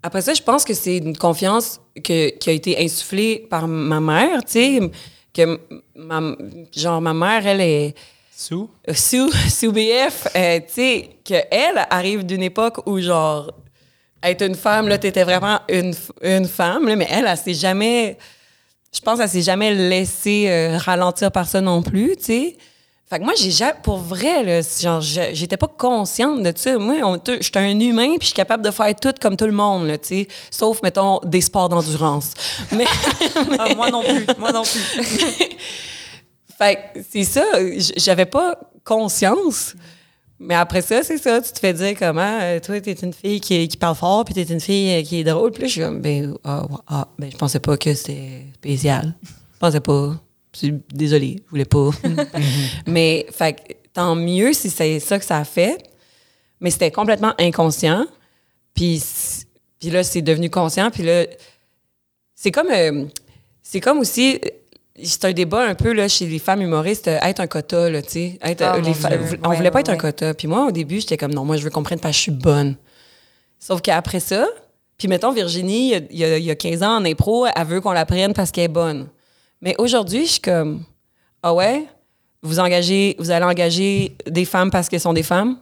après 0.03 0.23
ça, 0.23 0.35
je 0.35 0.43
pense 0.43 0.65
que 0.65 0.75
c'est 0.75 0.99
une 0.99 1.17
confiance 1.17 1.81
que, 2.03 2.31
qui 2.39 2.51
a 2.51 2.53
été 2.53 2.79
insufflée 2.83 3.47
par 3.51 3.67
ma 3.67 4.01
mère, 4.01 4.45
tu 4.45 4.53
sais, 4.53 4.81
que 5.33 5.59
ma, 5.97 6.21
genre, 6.77 7.01
ma 7.01 7.15
mère, 7.15 7.47
elle 7.47 7.61
est 7.61 7.95
Sous? 8.37 8.69
sous, 8.95 9.31
sous 9.49 9.73
BF, 9.73 10.29
euh, 10.37 10.59
tu 10.61 10.75
sais, 10.75 11.09
qu'elle 11.25 11.87
arrive 11.91 12.25
d'une 12.27 12.43
époque 12.43 12.87
où, 12.87 12.99
genre, 13.01 13.51
être 14.25 14.43
une 14.43 14.55
femme, 14.55 14.89
là, 14.89 14.99
t'étais 14.99 15.25
vraiment 15.25 15.61
une, 15.69 15.95
une 16.23 16.47
femme, 16.49 16.89
là, 16.89 16.97
mais 16.97 17.07
elle, 17.11 17.27
elle, 17.29 17.37
s'est 17.37 17.55
jamais, 17.55 18.17
je 18.95 19.01
pense, 19.01 19.21
elle 19.21 19.29
s'est 19.29 19.43
jamais 19.43 19.75
laissée 19.75 20.47
euh, 20.49 20.79
ralentir 20.79 21.31
par 21.33 21.47
ça 21.47 21.61
non 21.61 21.83
plus, 21.83 22.17
tu 22.17 22.25
sais. 22.25 22.57
Fait 23.11 23.19
que 23.19 23.25
moi, 23.25 23.35
j'ai 23.37 23.51
ja- 23.51 23.75
pour 23.75 23.99
vrai, 23.99 24.43
là, 24.43 24.61
genre, 24.81 25.01
je- 25.03 25.35
j'étais 25.35 25.59
pas 25.59 25.69
consciente 25.69 26.43
de 26.43 26.53
ça. 26.57 26.79
Moi, 26.79 27.19
tu- 27.23 27.37
j'étais 27.41 27.59
un 27.59 27.79
humain, 27.79 28.09
puis 28.13 28.21
je 28.23 28.27
suis 28.27 28.35
capable 28.35 28.65
de 28.65 28.71
faire 28.71 28.95
tout 28.97 29.13
comme 29.21 29.37
tout 29.37 29.45
le 29.45 29.53
monde, 29.53 29.87
là, 29.87 29.99
tu 29.99 30.09
sais, 30.09 30.29
sauf, 30.51 30.81
mettons, 30.83 31.21
des 31.23 31.43
sports 31.43 31.69
d'endurance. 31.69 32.33
Mais, 32.73 32.87
Ah, 33.59 33.75
moi 33.77 33.91
non 33.91 34.03
plus. 34.03 34.27
Moi 34.39 34.53
non 34.53 34.63
plus. 34.63 34.81
fait 36.59 36.77
que 36.95 37.01
c'est 37.13 37.25
ça, 37.25 37.45
j'avais 37.97 38.27
pas 38.27 38.59
conscience. 38.85 39.75
Mais 40.45 40.55
après 40.55 40.83
ça, 40.83 41.03
c'est 41.03 41.17
ça, 41.17 41.41
tu 41.41 41.53
te 41.53 41.59
fais 41.59 41.73
dire 41.73 41.95
comment, 41.99 42.39
euh, 42.43 42.61
toi, 42.61 42.79
t'es 42.81 42.93
une 42.93 43.15
fille 43.15 43.41
qui, 43.41 43.67
qui 43.67 43.77
parle 43.79 43.97
fort, 43.97 44.25
puis 44.25 44.35
t'es 44.35 44.43
une 44.43 44.61
fille 44.61 44.93
euh, 44.93 45.03
qui 45.03 45.21
est 45.21 45.25
drôle. 45.25 45.53
Puis 45.53 45.63
là, 45.63 45.69
je 45.69 45.73
suis 45.73 45.81
comme, 45.81 46.01
ben, 46.01 46.37
ah, 46.45 46.67
ah, 46.87 47.09
ben, 47.19 47.31
je 47.31 47.37
pensais 47.37 47.61
pas 47.61 47.77
que 47.79 47.95
c'était 47.95 48.43
spécial. 48.55 49.15
Je 49.23 49.59
pensais 49.59 49.81
pas. 49.81 50.21
Je 50.53 50.59
suis 50.59 50.75
Désolée, 50.93 51.43
je 51.47 51.51
voulais 51.51 51.65
pas. 51.65 51.91
Mais, 52.87 53.27
fait 53.31 53.79
tant 53.95 54.15
mieux 54.15 54.53
si 54.53 54.69
c'est 54.69 55.01
ça 55.01 55.19
que 55.19 55.25
ça 55.25 55.39
a 55.39 55.45
fait. 55.45 55.83
Mais 56.61 56.71
c'était 56.71 56.91
complètement 56.91 57.33
inconscient. 57.39 58.07
Puis, 58.75 59.03
puis 59.81 59.91
là, 59.91 60.05
c'est 60.05 60.23
devenu 60.23 60.51
conscient. 60.51 60.91
Puis 60.91 61.05
là, 61.05 61.25
c'est 62.35 62.51
comme, 62.51 62.71
euh, 62.71 63.07
c'est 63.63 63.81
comme 63.81 63.99
aussi, 63.99 64.41
c'est 65.03 65.25
un 65.25 65.33
débat 65.33 65.63
un 65.69 65.75
peu 65.75 65.93
là, 65.93 66.07
chez 66.09 66.27
les 66.27 66.39
femmes 66.39 66.63
humoristes, 66.63 67.09
euh, 67.09 67.19
être 67.23 67.41
un 67.41 67.47
quota, 67.47 67.91
là, 67.91 68.01
tu 68.03 68.11
sais. 68.11 68.39
Ah, 68.41 68.51
euh, 68.51 68.81
Dieu. 68.81 68.93
on 69.43 69.49
Ouais, 69.51 69.57
voulait 69.57 69.71
pas 69.71 69.77
ouais, 69.77 69.81
être 69.81 69.91
un 69.91 69.97
quota. 69.97 70.35
Puis 70.35 70.47
moi, 70.49 70.67
au 70.67 70.71
début, 70.71 71.01
j'étais 71.01 71.17
comme, 71.17 71.35
non, 71.35 71.45
moi, 71.45 71.57
je 71.57 71.65
veux 71.65 71.71
qu'on 71.71 71.83
prenne 71.83 71.99
parce 71.99 72.13
que 72.13 72.17
je 72.19 72.23
suis 72.23 72.31
bonne. 72.33 72.77
Sauf 73.59 73.81
qu'après 73.81 74.21
ça, 74.21 74.47
puis 74.99 75.09
mettons, 75.09 75.33
Virginie, 75.33 75.89
il 75.89 75.91
y 75.91 75.95
a- 75.95 76.01
il 76.11 76.19
y, 76.19 76.25
a, 76.25 76.39
il 76.39 76.45
y 76.45 76.51
a 76.51 76.55
15 76.55 76.83
ans 76.83 76.97
en 76.99 77.05
impro, 77.05 77.47
elle 77.47 77.67
veut 77.67 77.81
qu'on 77.81 77.93
la 77.93 78.07
prenne 78.07 78.33
parce 78.35 78.51
qu'elle 78.53 78.65
est 78.65 78.69
bonne. 78.69 79.09
Mais 79.61 79.75
aujourd'hui, 79.79 80.27
je 80.27 80.33
suis 80.33 80.41
comme, 80.41 80.83
ah 81.43 81.53
ouais, 81.55 81.85
vous 82.43 82.61
engagez, 82.61 83.17
vous 83.19 83.31
allez 83.31 83.45
engager 83.47 84.17
des 84.27 84.45
femmes 84.45 84.71
parce 84.71 84.89
qu'elles 84.89 85.01
sont 85.01 85.15
des 85.15 85.23
femmes? 85.23 85.57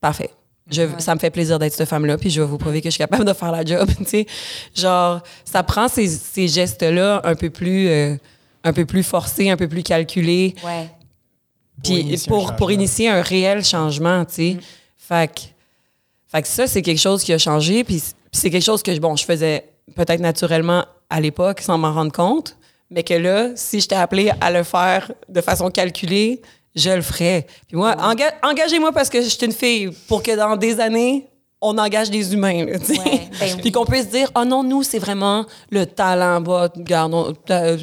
Parfait. 0.00 0.30
Je, 0.70 0.82
Ça 0.98 1.14
me 1.14 1.20
fait 1.20 1.30
plaisir 1.30 1.58
d'être 1.58 1.74
cette 1.74 1.88
femme-là, 1.88 2.16
puis 2.16 2.30
je 2.30 2.40
vais 2.40 2.46
vous 2.46 2.56
prouver 2.58 2.80
que 2.80 2.86
je 2.88 2.92
suis 2.92 2.98
capable 2.98 3.24
de 3.24 3.32
faire 3.32 3.52
la 3.52 3.64
job. 3.64 3.88
tu 3.98 4.04
sais. 4.06 4.26
Genre, 4.74 5.20
ça 5.44 5.62
prend 5.62 5.88
ces, 5.88 6.06
ces 6.08 6.48
gestes-là 6.48 7.20
un 7.24 7.34
peu 7.34 7.50
plus, 7.50 7.88
euh, 7.88 8.16
un 8.64 8.72
peu 8.72 8.84
plus 8.86 9.02
forcés, 9.02 9.50
un 9.50 9.56
peu 9.56 9.68
plus 9.68 9.82
calculés, 9.82 10.54
Ouais. 10.64 10.88
puis 11.82 12.16
pour, 12.28 12.54
pour 12.56 12.70
initier 12.70 13.08
un 13.08 13.22
réel 13.22 13.64
changement, 13.64 14.24
tu 14.24 14.34
sais. 14.34 14.56
Fait, 14.96 15.32
que, 15.34 15.40
fait 16.28 16.42
que 16.42 16.48
ça, 16.48 16.66
c'est 16.66 16.80
quelque 16.82 17.00
chose 17.00 17.22
qui 17.24 17.32
a 17.32 17.38
changé, 17.38 17.84
puis 17.84 18.02
c'est 18.30 18.50
quelque 18.50 18.64
chose 18.64 18.82
que, 18.82 18.96
bon, 18.98 19.16
je 19.16 19.24
faisais 19.24 19.64
peut-être 19.96 20.20
naturellement 20.20 20.84
à 21.10 21.20
l'époque 21.20 21.60
sans 21.60 21.76
m'en 21.76 21.92
rendre 21.92 22.12
compte, 22.12 22.56
mais 22.90 23.02
que 23.02 23.14
là, 23.14 23.50
si 23.56 23.80
j'étais 23.80 23.96
appelée 23.96 24.30
à 24.40 24.50
le 24.50 24.62
faire 24.62 25.10
de 25.28 25.40
façon 25.40 25.70
calculée, 25.70 26.40
je 26.74 26.90
le 26.90 27.02
ferais. 27.02 27.46
Puis 27.68 27.76
moi, 27.76 27.94
enga- 27.96 28.32
engagez-moi 28.42 28.92
parce 28.92 29.10
que 29.10 29.20
je 29.20 29.28
suis 29.28 29.44
une 29.44 29.52
fille, 29.52 29.90
pour 30.08 30.22
que 30.22 30.34
dans 30.36 30.56
des 30.56 30.78
années, 30.80 31.26
on 31.62 31.78
engage 31.78 32.10
des 32.10 32.34
humains, 32.34 32.64
là, 32.66 32.76
ben 32.78 33.56
Puis 33.62 33.70
qu'on 33.72 33.84
puisse 33.84 34.08
dire, 34.10 34.30
oh 34.36 34.44
non, 34.44 34.62
nous, 34.64 34.82
c'est 34.82 34.98
vraiment 34.98 35.46
le 35.70 35.86
talent, 35.86 36.40
bah, 36.40 36.68
regarde, 36.76 37.14
on- 37.14 37.32
ta, 37.32 37.76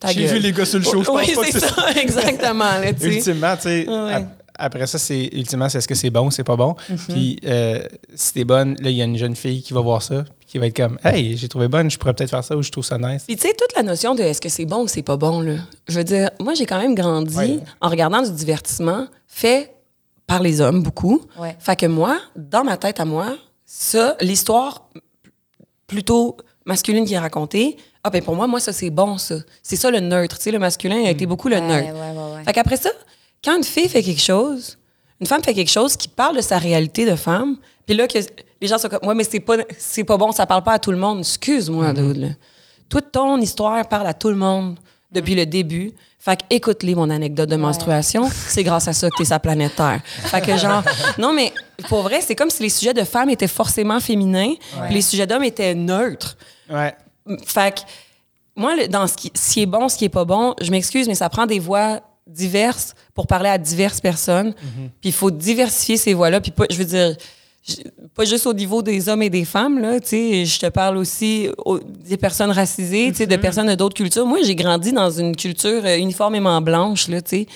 ta 0.00 0.08
J'ai 0.12 0.26
vu 0.26 0.38
les 0.38 0.52
gars 0.52 0.64
sur 0.64 0.78
le 0.78 0.84
show, 0.84 1.02
je 1.02 1.06
pense 1.06 1.20
Oui, 1.28 1.34
pas 1.34 1.44
que 1.44 1.52
c'est 1.52 1.60
ça, 1.60 1.92
exactement, 2.00 2.64
là, 2.64 2.92
tu 2.92 3.00
sais. 3.00 3.14
Ultimement, 3.16 3.54
tu 3.56 3.62
sais, 3.62 3.86
Ouais. 3.88 4.26
après 4.58 4.86
ça, 4.86 4.98
c'est 4.98 5.28
ultimement, 5.32 5.68
c'est 5.68 5.78
est-ce 5.78 5.88
que 5.88 5.94
c'est 5.94 6.10
bon 6.10 6.26
ou 6.26 6.30
c'est 6.30 6.44
pas 6.44 6.56
bon. 6.56 6.74
Mhm. 6.88 6.96
Puis 7.08 7.38
euh, 7.44 7.80
si 8.14 8.32
t'es 8.32 8.44
bonne, 8.44 8.74
là, 8.80 8.88
il 8.90 8.96
y 8.96 9.02
a 9.02 9.04
une 9.04 9.18
jeune 9.18 9.36
fille 9.36 9.62
qui 9.62 9.72
va 9.74 9.80
voir 9.82 10.00
ça, 10.02 10.24
puis 10.40 10.48
qui 10.48 10.58
va 10.58 10.66
être 10.68 10.76
comme, 10.76 10.98
hey, 11.04 11.36
j'ai 11.36 11.48
trouvé 11.48 11.68
bonne, 11.68 11.90
je 11.90 11.98
pourrais 11.98 12.14
peut-être 12.14 12.30
faire 12.30 12.42
ça 12.44 12.56
ou 12.56 12.62
je 12.62 12.70
trouve 12.70 12.84
ça 12.84 12.96
nice. 12.96 13.24
Puis 13.26 13.36
tu 13.36 13.42
sais, 13.46 13.54
toute 13.54 13.76
la 13.76 13.82
notion 13.82 14.14
de 14.14 14.22
est-ce 14.22 14.40
que 14.40 14.48
c'est 14.48 14.64
bon 14.64 14.84
ou 14.84 14.88
c'est 14.88 15.02
pas 15.02 15.16
bon, 15.18 15.40
là. 15.42 15.56
Je 15.88 15.98
veux 15.98 16.04
dire, 16.04 16.30
moi, 16.40 16.54
j'ai 16.54 16.64
quand 16.64 16.78
même 16.80 16.94
grandi 16.94 17.36
Ouais. 17.36 17.58
en 17.82 17.88
regardant 17.90 18.22
du 18.22 18.30
divertissement 18.30 19.06
fait 19.28 19.72
par 20.26 20.42
les 20.42 20.60
hommes, 20.60 20.82
beaucoup. 20.82 21.22
Ouais. 21.38 21.56
Fait 21.58 21.76
que 21.76 21.86
moi, 21.86 22.18
dans 22.34 22.64
ma 22.64 22.76
tête 22.76 22.98
à 23.00 23.04
moi, 23.04 23.36
ça, 23.64 24.16
l'histoire 24.20 24.88
plutôt 25.86 26.36
masculine 26.64 27.04
qui 27.04 27.14
est 27.14 27.18
racontée, 27.18 27.76
ah 28.02 28.10
ben 28.10 28.22
pour 28.22 28.34
moi, 28.36 28.46
moi, 28.46 28.60
ça, 28.60 28.72
c'est 28.72 28.90
bon, 28.90 29.18
ça. 29.18 29.36
C'est 29.62 29.76
ça 29.76 29.90
le 29.90 30.00
neutre. 30.00 30.36
Tu 30.38 30.44
sais, 30.44 30.50
le 30.50 30.58
masculin 30.58 31.04
a 31.04 31.10
été 31.10 31.26
beaucoup 31.26 31.48
le 31.48 31.56
Ouais, 31.56 31.60
neutre. 31.60 31.92
ouais. 32.36 32.44
Fait 32.44 32.52
qu'après 32.52 32.76
ça, 32.76 32.90
quand 33.44 33.56
une 33.56 33.64
fille 33.64 33.88
fait 33.88 34.02
quelque 34.02 34.22
chose, 34.22 34.78
une 35.20 35.26
femme 35.26 35.42
fait 35.42 35.54
quelque 35.54 35.70
chose 35.70 35.96
qui 35.96 36.08
parle 36.08 36.36
de 36.36 36.40
sa 36.40 36.58
réalité 36.58 37.04
de 37.08 37.14
femme, 37.16 37.56
puis 37.86 37.96
là, 37.96 38.06
que 38.08 38.18
les 38.60 38.68
gens 38.68 38.78
sont 38.78 38.88
comme, 38.88 39.06
ouais, 39.08 39.14
mais 39.14 39.24
c'est 39.24 39.40
pas, 39.40 39.56
c'est 39.78 40.04
pas 40.04 40.16
bon, 40.16 40.32
ça 40.32 40.46
parle 40.46 40.62
pas 40.62 40.72
à 40.72 40.78
tout 40.78 40.90
le 40.90 40.98
monde. 40.98 41.20
Excuse-moi, 41.20 41.92
dude, 41.92 42.16
là. 42.16 42.28
Toute 42.88 43.10
ton 43.12 43.40
histoire 43.40 43.88
parle 43.88 44.06
à 44.06 44.14
tout 44.14 44.28
le 44.28 44.36
monde 44.36 44.76
depuis 45.10 45.34
le 45.34 45.46
début. 45.46 45.92
Fait 46.26 46.38
que 46.38 46.42
écoute-les, 46.50 46.96
mon 46.96 47.08
anecdote 47.08 47.48
de 47.48 47.54
menstruation. 47.54 48.28
C'est 48.48 48.64
grâce 48.64 48.88
à 48.88 48.92
ça 48.92 49.08
que 49.08 49.16
t'es 49.16 49.26
sa 49.26 49.38
planète 49.38 49.76
Terre. 49.76 50.00
Fait 50.04 50.40
que 50.40 50.56
genre, 50.56 50.82
non, 51.18 51.32
mais 51.32 51.52
pour 51.88 52.02
vrai, 52.02 52.20
c'est 52.20 52.34
comme 52.34 52.50
si 52.50 52.64
les 52.64 52.68
sujets 52.68 52.94
de 52.94 53.04
femmes 53.04 53.30
étaient 53.30 53.46
forcément 53.46 54.00
féminins, 54.00 54.54
puis 54.86 54.94
les 54.94 55.02
sujets 55.02 55.28
d'hommes 55.28 55.44
étaient 55.44 55.76
neutres. 55.76 56.36
Ouais. 56.68 56.96
Fait 57.44 57.76
que, 57.76 57.80
moi, 58.56 58.88
dans 58.88 59.06
ce 59.06 59.16
qui, 59.16 59.30
ce 59.36 59.52
qui 59.52 59.62
est 59.62 59.66
bon, 59.66 59.88
ce 59.88 59.96
qui 59.96 60.06
est 60.06 60.08
pas 60.08 60.24
bon, 60.24 60.56
je 60.60 60.72
m'excuse, 60.72 61.06
mais 61.06 61.14
ça 61.14 61.28
prend 61.28 61.46
des 61.46 61.60
voix 61.60 62.00
diverses 62.26 62.94
pour 63.14 63.28
parler 63.28 63.50
à 63.50 63.56
diverses 63.56 64.00
personnes. 64.00 64.52
Puis 65.00 65.10
il 65.10 65.12
faut 65.12 65.30
diversifier 65.30 65.96
ces 65.96 66.12
voix-là. 66.12 66.40
Puis 66.40 66.52
je 66.70 66.76
veux 66.76 66.84
dire, 66.84 67.14
pas 68.14 68.24
juste 68.24 68.46
au 68.46 68.52
niveau 68.54 68.82
des 68.82 69.08
hommes 69.08 69.22
et 69.22 69.30
des 69.30 69.44
femmes, 69.44 69.78
là, 69.78 69.98
tu 70.00 70.08
sais, 70.08 70.44
je 70.44 70.58
te 70.60 70.66
parle 70.66 70.96
aussi 70.96 71.48
au- 71.64 71.78
des 71.80 72.16
personnes 72.16 72.50
racisées, 72.50 73.08
tu 73.10 73.16
sais, 73.18 73.26
de 73.26 73.36
personnes 73.36 73.66
de 73.68 73.74
d'autres 73.74 73.96
cultures. 73.96 74.24
Moi, 74.26 74.38
j'ai 74.42 74.54
grandi 74.54 74.92
dans 74.92 75.10
une 75.10 75.34
culture 75.36 75.82
euh, 75.84 75.96
uniformément 75.96 76.60
blanche, 76.60 77.08
là, 77.08 77.20
tu 77.20 77.30
sais. 77.30 77.46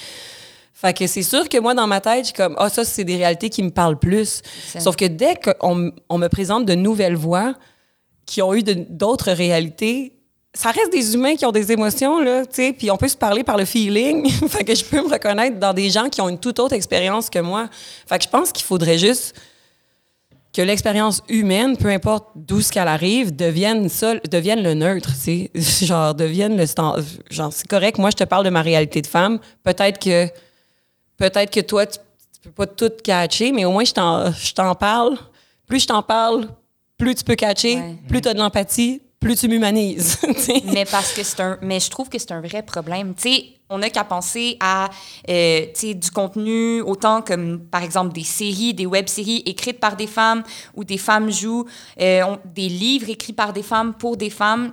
Fait 0.74 0.96
que 0.96 1.06
c'est 1.06 1.22
sûr 1.22 1.48
que 1.48 1.58
moi, 1.58 1.74
dans 1.74 1.86
ma 1.86 2.00
tête, 2.00 2.20
je 2.20 2.24
suis 2.26 2.32
comme, 2.34 2.54
ah, 2.58 2.68
ça, 2.70 2.84
c'est 2.84 3.04
des 3.04 3.16
réalités 3.16 3.50
qui 3.50 3.62
me 3.62 3.70
parlent 3.70 3.98
plus. 3.98 4.40
Sauf 4.80 4.96
que 4.96 5.04
dès 5.04 5.34
qu'on 5.36 5.92
on 6.08 6.18
me 6.18 6.28
présente 6.28 6.64
de 6.64 6.74
nouvelles 6.74 7.16
voix 7.16 7.54
qui 8.26 8.40
ont 8.42 8.54
eu 8.54 8.62
d'autres 8.62 9.30
réalités, 9.32 10.14
ça 10.54 10.70
reste 10.70 10.90
des 10.90 11.14
humains 11.14 11.36
qui 11.36 11.44
ont 11.46 11.52
des 11.52 11.70
émotions, 11.70 12.18
là, 12.20 12.44
tu 12.46 12.54
sais, 12.54 12.72
puis 12.72 12.90
on 12.90 12.96
peut 12.96 13.08
se 13.08 13.16
parler 13.16 13.44
par 13.44 13.56
le 13.58 13.64
feeling. 13.66 14.28
fait 14.48 14.64
que 14.64 14.74
je 14.74 14.84
peux 14.84 14.96
me 15.02 15.08
reconnaître 15.12 15.58
dans 15.60 15.74
des 15.74 15.90
gens 15.90 16.08
qui 16.08 16.20
ont 16.20 16.28
une 16.28 16.38
toute 16.40 16.58
autre 16.58 16.74
expérience 16.74 17.28
que 17.30 17.38
moi. 17.38 17.68
Fait 18.08 18.18
que 18.18 18.24
je 18.24 18.28
pense 18.30 18.50
qu'il 18.50 18.64
faudrait 18.64 18.98
juste 18.98 19.34
que 20.52 20.62
l'expérience 20.62 21.22
humaine, 21.28 21.76
peu 21.76 21.88
importe 21.88 22.28
d'où 22.34 22.60
ce 22.60 22.72
qu'elle 22.72 22.88
arrive, 22.88 23.34
devienne 23.36 23.88
ça, 23.88 24.14
devienne 24.30 24.62
le 24.62 24.74
neutre, 24.74 25.10
tu 25.12 25.20
sais, 25.20 25.50
genre 25.86 26.14
devienne 26.14 26.56
le 26.56 26.66
stand, 26.66 27.04
genre 27.30 27.52
c'est 27.52 27.68
correct. 27.68 27.98
Moi, 27.98 28.10
je 28.10 28.16
te 28.16 28.24
parle 28.24 28.44
de 28.44 28.50
ma 28.50 28.62
réalité 28.62 29.00
de 29.00 29.06
femme. 29.06 29.38
Peut-être 29.62 29.98
que, 30.00 30.26
peut-être 31.16 31.50
que 31.52 31.60
toi, 31.60 31.86
tu, 31.86 31.98
tu 32.34 32.40
peux 32.48 32.50
pas 32.50 32.66
tout 32.66 32.90
catcher, 33.04 33.52
mais 33.52 33.64
au 33.64 33.70
moins 33.70 33.84
je 33.84 33.92
t'en, 33.92 34.32
je 34.32 34.52
t'en 34.52 34.74
parle. 34.74 35.16
Plus 35.66 35.80
je 35.80 35.86
t'en 35.86 36.02
parle, 36.02 36.48
plus 36.98 37.14
tu 37.14 37.22
peux 37.24 37.36
catcher, 37.36 37.76
Ouais. 37.76 37.96
plus 38.08 38.20
tu 38.20 38.28
as 38.28 38.34
de 38.34 38.38
l'empathie, 38.40 39.00
plus 39.20 39.36
tu 39.36 39.48
m'humanises. 39.48 40.18
mais 40.72 40.84
parce 40.84 41.12
que 41.12 41.22
c'est 41.22 41.40
un 41.40 41.58
mais 41.62 41.78
je 41.78 41.90
trouve 41.90 42.08
que 42.08 42.18
c'est 42.18 42.32
un 42.32 42.40
vrai 42.40 42.62
problème. 42.62 43.14
Tu 43.14 43.22
sais 43.22 43.44
on 43.72 43.78
n'a 43.78 43.90
qu'à 43.90 44.02
penser 44.02 44.56
à 44.58 44.90
euh, 45.28 45.66
du 45.80 46.10
contenu 46.10 46.80
autant 46.80 47.22
comme 47.22 47.60
par 47.60 47.84
exemple 47.84 48.12
des 48.12 48.24
séries 48.24 48.74
des 48.74 48.86
web-séries 48.86 49.44
écrites 49.46 49.78
par 49.78 49.94
des 49.94 50.08
femmes 50.08 50.42
où 50.74 50.82
des 50.82 50.98
femmes 50.98 51.30
jouent 51.30 51.66
euh, 52.00 52.36
des 52.46 52.68
livres 52.68 53.10
écrits 53.10 53.32
par 53.32 53.52
des 53.52 53.62
femmes 53.62 53.94
pour 53.94 54.16
des 54.16 54.30
femmes 54.30 54.72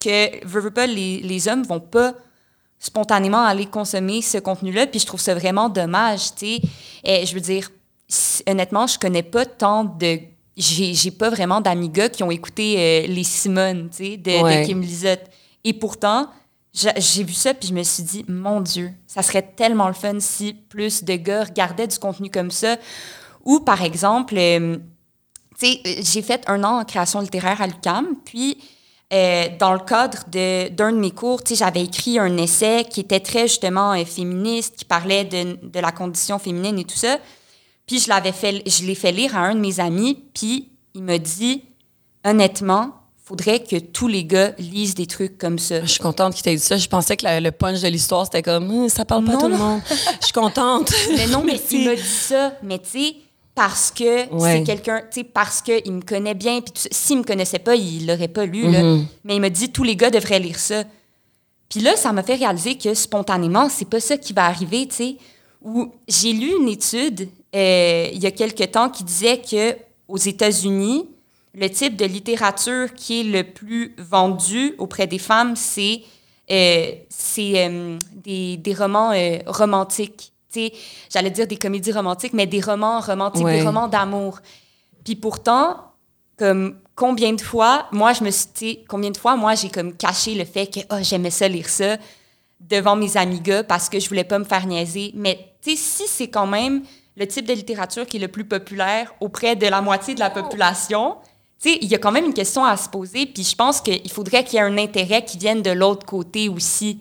que 0.00 0.46
veux, 0.46 0.60
veux 0.60 0.70
pas 0.70 0.86
les, 0.86 1.20
les 1.20 1.48
hommes 1.48 1.64
vont 1.64 1.80
pas 1.80 2.14
spontanément 2.78 3.44
aller 3.44 3.66
consommer 3.66 4.22
ce 4.22 4.38
contenu-là. 4.38 4.86
Puis 4.86 5.00
je 5.00 5.06
trouve 5.06 5.20
ça 5.20 5.34
vraiment 5.34 5.68
dommage 5.68 6.30
Et 6.40 7.26
je 7.26 7.34
veux 7.34 7.40
dire 7.40 7.70
honnêtement 8.46 8.86
je 8.86 8.98
connais 8.98 9.22
pas 9.22 9.44
tant 9.44 9.84
de 9.84 10.20
j'ai 10.58 10.92
j'ai 10.94 11.10
pas 11.10 11.30
vraiment 11.30 11.60
d'amis 11.60 11.88
gars 11.88 12.08
qui 12.08 12.22
ont 12.22 12.30
écouté 12.30 12.74
euh, 12.78 13.06
les 13.06 13.24
Simone, 13.24 13.88
tu 13.90 13.96
sais, 14.04 14.16
de. 14.16 14.30
Kim 14.66 14.80
Lizotte. 14.82 15.24
Et 15.64 15.72
pourtant, 15.72 16.28
j'a- 16.74 16.98
j'ai 16.98 17.22
vu 17.24 17.32
ça 17.32 17.54
puis 17.54 17.68
je 17.68 17.74
me 17.74 17.82
suis 17.82 18.02
dit, 18.02 18.24
mon 18.28 18.60
Dieu, 18.60 18.92
ça 19.06 19.22
serait 19.22 19.42
tellement 19.56 19.88
le 19.88 19.94
fun 19.94 20.18
si 20.20 20.52
plus 20.54 21.04
de 21.04 21.14
gars 21.14 21.44
regardaient 21.44 21.86
du 21.86 21.98
contenu 21.98 22.30
comme 22.30 22.50
ça. 22.50 22.76
Ou 23.44 23.60
par 23.60 23.82
exemple, 23.82 24.34
euh, 24.36 24.76
tu 25.58 25.66
sais, 25.66 25.80
euh, 25.86 25.92
j'ai 26.02 26.22
fait 26.22 26.42
un 26.48 26.62
an 26.64 26.80
en 26.80 26.84
création 26.84 27.20
littéraire 27.20 27.60
à 27.62 27.66
l'UQAM, 27.66 28.16
puis 28.24 28.58
euh, 29.12 29.46
dans 29.58 29.72
le 29.72 29.78
cadre 29.78 30.18
de- 30.30 30.68
d'un 30.68 30.92
de, 30.92 30.98
mes 30.98 31.10
cours, 31.12 31.42
tu 31.42 31.50
sais, 31.54 31.64
j'avais 31.64 31.82
écrit 31.84 32.18
un 32.18 32.36
essai 32.36 32.84
qui 32.90 33.00
était 33.00 33.20
très 33.20 33.48
justement 33.48 33.92
euh, 33.92 34.04
féministe, 34.04 34.76
qui 34.76 34.84
parlait 34.84 35.24
de, 35.24 35.58
de 35.62 35.80
la 35.80 35.92
condition 35.92 36.38
féminine 36.38 36.78
et 36.78 36.84
tout 36.84 36.96
ça. 36.96 37.16
Puis 37.88 37.98
je 38.00 38.08
l'avais 38.08 38.30
fait, 38.32 38.62
je 38.68 38.84
l'ai 38.84 38.94
fait 38.94 39.10
lire 39.10 39.36
à 39.36 39.40
un 39.40 39.54
de 39.56 39.60
mes 39.60 39.80
amis, 39.80 40.16
puis 40.34 40.68
il 40.94 41.02
me 41.02 41.16
dit, 41.18 41.62
honnêtement, 42.24 42.92
faudrait 43.24 43.62
que 43.62 43.76
tous 43.78 44.08
les 44.08 44.24
gars 44.24 44.52
lisent 44.58 44.94
des 44.94 45.06
trucs 45.06 45.36
comme 45.38 45.58
ça. 45.58 45.82
Je 45.82 45.86
suis 45.86 46.00
contente 46.00 46.34
qu'il 46.34 46.42
t'ait 46.42 46.54
dit 46.54 46.62
ça. 46.62 46.76
Je 46.76 46.88
pensais 46.88 47.16
que 47.16 47.24
la- 47.24 47.40
le 47.40 47.50
punch 47.52 47.80
de 47.80 47.88
l'histoire, 47.88 48.24
c'était 48.24 48.42
comme, 48.42 48.70
Hum, 48.70 48.88
ça 48.88 49.04
parle 49.04 49.24
pas 49.24 49.32
à 49.32 49.34
Non, 49.34 49.40
tout 49.40 49.48
le 49.48 49.56
monde. 49.56 49.80
Je 50.20 50.24
suis 50.26 50.32
contente. 50.32 50.92
Mais 51.16 51.26
non, 51.26 51.42
mais 51.44 51.60
il 51.70 51.84
m'a 51.84 51.94
dit 51.94 52.02
ça. 52.04 52.54
Mais 52.62 52.78
tu 52.78 52.88
sais, 52.90 53.16
parce 53.54 53.90
que 53.90 54.32
Ouais. 54.32 54.58
c'est 54.58 54.62
quelqu'un, 54.64 55.00
tu 55.10 55.20
sais, 55.20 55.24
parce 55.24 55.60
qu'il 55.60 55.92
me 55.92 56.00
connaît 56.00 56.34
bien. 56.34 56.60
Puis 56.60 56.72
s'il 56.90 57.18
me 57.18 57.22
connaissait 57.24 57.58
pas, 57.58 57.74
il 57.74 58.06
l'aurait 58.06 58.28
pas 58.28 58.46
lu. 58.46 58.70
là. 58.70 58.82
Mhm. 58.82 59.06
Mais 59.24 59.36
il 59.36 59.40
m'a 59.40 59.50
dit, 59.50 59.70
tous 59.70 59.82
les 59.84 59.96
gars 59.96 60.10
devraient 60.10 60.38
lire 60.40 60.58
ça. 60.58 60.84
Puis 61.68 61.80
là, 61.80 61.96
ça 61.96 62.12
m'a 62.12 62.22
fait 62.22 62.36
réaliser 62.36 62.78
que 62.78 62.94
spontanément, 62.94 63.68
c'est 63.68 63.84
pas 63.88 64.00
ça 64.00 64.16
qui 64.16 64.32
va 64.32 64.46
arriver, 64.46 64.86
tu 64.88 64.94
sais. 64.94 65.16
Où 65.62 65.92
j'ai 66.06 66.32
lu 66.32 66.50
une 66.60 66.68
étude 66.68 67.28
euh, 67.54 68.08
il 68.12 68.18
y 68.22 68.26
a 68.26 68.30
quelque 68.30 68.64
temps 68.64 68.88
qui 68.90 69.04
disait 69.04 69.40
que 69.40 69.76
aux 70.06 70.16
États-Unis, 70.18 71.08
le 71.54 71.68
type 71.70 71.96
de 71.96 72.04
littérature 72.04 72.94
qui 72.94 73.20
est 73.20 73.24
le 73.24 73.42
plus 73.44 73.94
vendu 73.98 74.74
auprès 74.78 75.06
des 75.06 75.18
femmes, 75.18 75.56
c'est 75.56 76.02
euh, 76.50 76.92
euh, 77.38 77.98
des, 78.14 78.56
des 78.56 78.74
romans 78.74 79.12
euh, 79.12 79.38
romantiques. 79.46 80.32
J'allais 81.12 81.30
dire 81.30 81.46
des 81.46 81.56
comédies 81.56 81.92
romantiques, 81.92 82.32
mais 82.32 82.46
des 82.46 82.60
romans 82.60 83.00
romantiques, 83.00 83.44
Ouais. 83.44 83.58
des 83.60 83.62
romans 83.66 83.86
d'amour. 83.86 84.40
Puis 85.04 85.14
pourtant, 85.14 85.76
comme 86.36 86.78
combien 86.96 87.32
de 87.32 87.40
fois, 87.40 87.86
moi, 87.92 88.12
je 88.12 88.24
me 88.24 88.30
suis, 88.30 88.84
combien 88.88 89.10
de 89.10 89.16
fois, 89.16 89.36
moi, 89.36 89.54
j'ai 89.54 89.68
comme 89.68 89.94
caché 89.94 90.34
le 90.34 90.44
fait 90.44 90.66
que, 90.66 90.80
oh, 90.90 90.98
j'aimais 91.02 91.30
ça 91.30 91.46
lire 91.48 91.68
ça 91.68 91.96
devant 92.60 92.96
mes 92.96 93.16
amis 93.16 93.40
gars 93.40 93.62
parce 93.62 93.88
que 93.88 94.00
je 94.00 94.08
voulais 94.08 94.24
pas 94.24 94.38
me 94.38 94.44
faire 94.44 94.66
niaiser. 94.66 95.12
Mais, 95.14 95.52
tu 95.62 95.70
sais, 95.72 95.76
si 95.76 96.02
c'est 96.08 96.28
quand 96.28 96.46
même 96.46 96.82
le 97.18 97.26
type 97.26 97.46
de 97.46 97.52
littérature 97.52 98.06
qui 98.06 98.16
est 98.18 98.20
le 98.20 98.28
plus 98.28 98.44
populaire 98.44 99.12
auprès 99.20 99.56
de 99.56 99.66
la 99.66 99.80
moitié 99.80 100.14
de 100.14 100.20
la 100.20 100.30
population, 100.30 101.16
tu 101.60 101.70
sais, 101.72 101.78
il 101.82 101.88
y 101.88 101.94
a 101.94 101.98
quand 101.98 102.12
même 102.12 102.24
une 102.26 102.34
question 102.34 102.64
à 102.64 102.76
se 102.76 102.88
poser. 102.88 103.26
Puis 103.26 103.42
je 103.44 103.56
pense 103.56 103.80
qu'il 103.80 104.10
faudrait 104.10 104.44
qu'il 104.44 104.54
y 104.54 104.62
ait 104.62 104.64
un 104.64 104.78
intérêt 104.78 105.24
qui 105.24 105.36
vienne 105.38 105.60
de 105.62 105.70
l'autre 105.70 106.06
côté 106.06 106.48
aussi. 106.48 106.98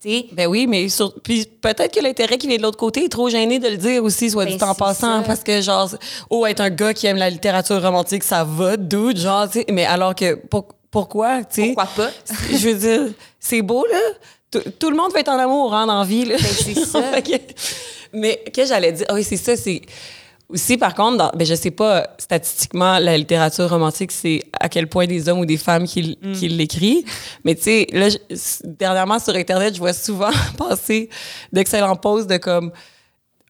Tu 0.00 0.10
sais, 0.10 0.26
Ben 0.32 0.46
oui, 0.46 0.66
mais 0.68 0.88
sur- 0.88 1.12
puis 1.22 1.46
peut-être 1.60 1.92
que 1.92 2.00
l'intérêt 2.00 2.38
qui 2.38 2.46
vient 2.46 2.58
de 2.58 2.62
l'autre 2.62 2.76
côté 2.76 3.04
est 3.04 3.08
trop 3.08 3.28
gêné 3.28 3.58
de 3.58 3.66
le 3.68 3.76
dire 3.78 4.04
aussi, 4.04 4.30
soit 4.30 4.44
Ben, 4.44 4.56
dit 4.56 4.62
en 4.62 4.74
passant, 4.74 5.20
ça. 5.20 5.26
parce 5.26 5.42
que 5.42 5.60
genre, 5.60 5.90
oh, 6.30 6.46
être 6.46 6.60
un 6.60 6.70
gars 6.70 6.94
qui 6.94 7.06
aime 7.08 7.16
la 7.16 7.30
littérature 7.30 7.82
romantique, 7.82 8.22
ça 8.22 8.44
va, 8.44 8.76
dude, 8.76 9.18
genre, 9.18 9.48
tu 9.50 9.60
sais, 9.60 9.66
mais 9.72 9.84
alors 9.86 10.14
que, 10.14 10.34
pour- 10.34 10.68
pourquoi, 10.90 11.42
tu 11.44 11.62
sais? 11.62 11.66
pourquoi 11.74 11.86
pas? 12.04 12.10
Je 12.52 12.68
veux 12.68 12.74
dire, 12.74 13.12
c'est 13.40 13.62
beau, 13.62 13.84
là. 13.90 13.98
Tout, 14.50 14.60
tout 14.78 14.90
le 14.90 14.96
monde 14.96 15.12
veut 15.12 15.18
être 15.18 15.28
en 15.30 15.38
amour, 15.38 15.74
hein, 15.74 15.86
dans 15.86 15.98
la 15.98 16.04
vie, 16.04 16.24
là. 16.26 16.36
Ben, 16.36 16.44
c'est 16.46 16.74
ça. 16.84 17.00
mais 18.12 18.42
qu'est-ce 18.52 18.68
que 18.70 18.74
j'allais 18.74 18.92
dire? 18.92 19.06
Ah 19.08 19.14
oui, 19.14 19.24
c'est 19.24 19.36
ça, 19.36 19.56
c'est... 19.56 19.82
Aussi, 20.48 20.76
par 20.78 20.94
contre, 20.94 21.16
dans, 21.16 21.30
ben, 21.36 21.44
je 21.44 21.56
sais 21.56 21.72
pas 21.72 22.06
statistiquement 22.18 23.00
la 23.00 23.18
littérature 23.18 23.68
romantique, 23.68 24.12
c'est 24.12 24.44
à 24.60 24.68
quel 24.68 24.86
point 24.86 25.06
des 25.08 25.28
hommes 25.28 25.40
ou 25.40 25.44
des 25.46 25.56
femmes 25.56 25.86
qui, 25.86 26.16
Mm. 26.22 26.32
qui 26.34 26.48
l'écrivent. 26.48 27.04
Mais 27.44 27.56
tu 27.56 27.62
sais, 27.62 27.86
là, 27.92 28.08
je- 28.08 28.18
dernièrement 28.64 29.18
sur 29.18 29.34
Internet, 29.34 29.74
je 29.74 29.80
vois 29.80 29.92
souvent 29.92 30.30
passer 30.56 31.08
d'excellents 31.52 31.96
posts 31.96 32.30
de 32.30 32.36
comme 32.36 32.70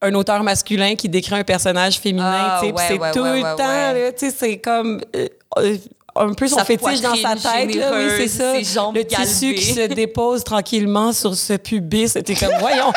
un 0.01 0.15
auteur 0.15 0.43
masculin 0.43 0.95
qui 0.95 1.11
décrit 1.11 1.35
un 1.35 1.45
personnage 1.45 1.99
féminin, 1.99 2.25
Ah, 2.35 2.59
tu 2.63 2.69
sais, 2.69 2.73
ouais, 2.73 2.83
c'est 2.89 2.99
ouais, 2.99 3.11
tout 3.13 3.21
ouais, 3.21 3.37
le 3.43 3.57
temps, 3.57 4.13
tu 4.19 4.27
sais, 4.31 4.35
c'est 4.39 4.57
comme 4.59 5.01
euh, 5.15 5.27
euh, 5.59 5.77
un 6.19 6.33
peu 6.35 6.47
son 6.49 6.57
Sa 6.57 6.65
fétiche 6.65 7.01
dans 7.01 7.15
sa 7.17 7.35
tête, 7.37 7.75
là, 7.75 7.93
oui, 7.95 8.11
c'est 8.17 8.29
ça. 8.29 8.55
le 8.93 9.03
tissu 9.05 9.55
qui 9.55 9.65
se 9.65 9.87
dépose 9.87 10.45
tranquillement 10.45 11.13
sur 11.13 11.35
ce 11.35 11.55
pubis, 11.55 12.09
c'était 12.09 12.35
comme, 12.35 12.55
voyons, 12.61 12.93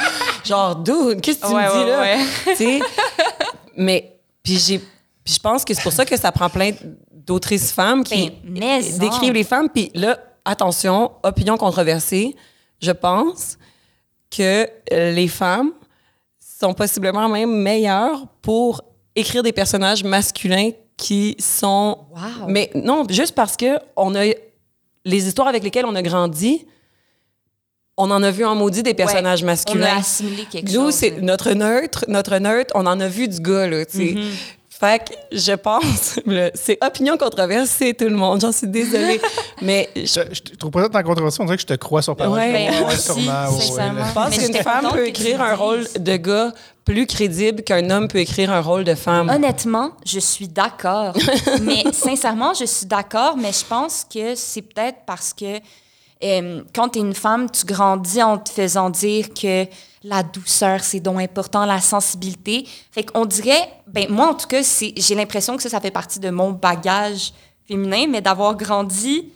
genre, 0.45 0.75
dude, 0.75 1.21
qu'est-ce 1.21 1.39
que 1.39 1.47
tu 1.47 1.53
Ouais, 1.53 1.65
me 1.65 1.71
dis 1.71 1.77
ouais, 1.79 1.89
là? 1.89 2.01
ouais. 2.01 2.17
Tu 2.47 2.55
sais, 2.55 2.79
mais 3.75 4.15
puis 4.43 4.57
j'ai 4.57 4.79
puis 5.23 5.33
je 5.35 5.39
pense 5.39 5.63
que 5.63 5.73
c'est 5.73 5.83
pour 5.83 5.91
ça 5.91 6.05
que 6.05 6.17
ça 6.17 6.31
prend 6.31 6.49
plein 6.49 6.71
d'autrices 7.11 7.71
femmes 7.71 8.03
qui 8.03 8.29
Ben, 8.43 8.61
mais 8.61 8.81
décrivent 8.97 9.33
les 9.33 9.43
femmes 9.43 9.69
puis 9.69 9.91
là 9.93 10.17
attention 10.43 11.11
opinion 11.23 11.55
controversée 11.57 12.35
je 12.81 12.91
pense 12.91 13.57
que 14.35 14.67
les 14.91 15.27
femmes 15.27 15.71
sont 16.59 16.73
possiblement 16.73 17.29
même 17.29 17.51
meilleures 17.61 18.25
pour 18.41 18.81
écrire 19.15 19.43
des 19.43 19.51
personnages 19.53 20.03
masculins 20.03 20.71
qui 20.99 21.35
sont 21.39 21.97
Wow. 22.11 22.47
mais 22.49 22.69
non 22.75 23.05
juste 23.09 23.33
parce 23.33 23.55
que 23.55 23.79
on 23.95 24.13
a 24.15 24.25
les 25.05 25.27
histoires 25.27 25.47
avec 25.47 25.63
lesquelles 25.63 25.85
on 25.85 25.95
a 25.95 26.01
grandi 26.01 26.67
on 28.01 28.11
en 28.11 28.21
a 28.23 28.31
vu 28.31 28.45
en 28.45 28.55
maudit 28.55 28.81
des 28.83 28.93
personnages 28.93 29.43
On 29.43 29.47
masculins 29.47 29.95
a 29.95 29.99
assimilé 29.99 30.43
quelque 30.49 30.67
nous, 30.71 30.85
chose. 30.85 30.93
c'est 30.93 31.09
là. 31.11 31.21
notre 31.21 31.51
neutre, 31.51 32.05
notre 32.07 32.37
neutre, 32.37 32.71
on 32.75 32.85
en 32.85 32.97
a 32.99 33.07
vu 33.09 33.27
du 33.27 33.39
gars, 33.41 33.67
là, 33.67 33.83
sais. 33.89 34.15
Fait 34.79 34.99
que 35.03 35.13
je 35.37 35.51
pense, 35.51 36.19
c'est 36.53 36.77
opinion 36.81 37.17
controversée, 37.17 37.93
tout 37.93 38.05
le 38.05 38.15
monde, 38.15 38.39
j'en 38.39 38.53
suis 38.53 38.67
désolée. 38.67 39.19
mais 39.61 39.89
je 39.93 40.03
Je, 40.05 40.21
je 40.31 40.55
trouve 40.55 40.71
pas 40.71 40.83
ça 40.83 40.89
tant 40.89 41.03
controversé, 41.03 41.41
on 41.41 41.45
dirait 41.45 41.57
que 41.57 41.63
je 41.63 41.67
te 41.67 41.73
crois 41.73 42.01
sur 42.01 42.15
parole. 42.15 42.37
Ouais. 42.39 42.47
Je 42.47 42.53
Ben, 42.53 42.85
ouais, 42.85 42.93
aussi, 42.93 43.01
sûrement, 43.01 43.49
ouais, 43.49 43.61
sincèrement. 43.61 43.99
là. 43.99 44.11
pense 44.13 44.37
Mais 44.37 44.45
qu'une 44.45 44.55
femme 44.55 44.87
peut 44.93 45.07
écrire 45.07 45.41
un 45.41 45.49
le 45.49 45.55
rôle 45.55 45.87
de 45.99 46.15
gars 46.15 46.53
plus 46.85 47.05
crédible 47.05 47.61
qu'un 47.61 47.89
homme 47.89 48.07
peut 48.07 48.19
écrire 48.19 48.51
un 48.51 48.61
rôle 48.61 48.85
de 48.85 48.95
femme. 48.95 49.29
Honnêtement, 49.29 49.91
je 50.05 50.19
suis 50.19 50.47
d'accord. 50.47 51.13
mais 51.61 51.83
sincèrement, 51.91 52.53
je 52.53 52.65
suis 52.65 52.85
d'accord, 52.85 53.35
mais 53.35 53.51
je 53.51 53.65
pense 53.65 54.05
que 54.11 54.33
c'est 54.35 54.61
peut-être 54.61 54.99
parce 55.05 55.33
que 55.33 55.59
euh, 56.23 56.63
quand 56.75 56.89
tu 56.89 56.99
es 56.99 57.01
une 57.01 57.13
femme, 57.13 57.49
tu 57.49 57.65
grandis 57.65 58.21
en 58.21 58.37
te 58.37 58.49
faisant 58.49 58.89
dire 58.89 59.33
que 59.33 59.65
la 60.03 60.23
douceur, 60.23 60.83
c'est 60.83 60.99
donc 60.99 61.19
important, 61.19 61.65
la 61.65 61.81
sensibilité. 61.81 62.67
Fait 62.91 63.03
qu'on 63.03 63.25
dirait, 63.25 63.69
ben 63.87 64.07
moi 64.09 64.29
en 64.29 64.33
tout 64.33 64.47
cas, 64.47 64.61
j'ai 64.61 65.15
l'impression 65.15 65.55
que 65.57 65.63
ça, 65.63 65.69
ça 65.69 65.79
fait 65.79 65.91
partie 65.91 66.19
de 66.19 66.29
mon 66.29 66.51
bagage 66.51 67.33
féminin, 67.67 68.07
mais 68.09 68.21
d'avoir 68.21 68.55
grandi 68.55 69.31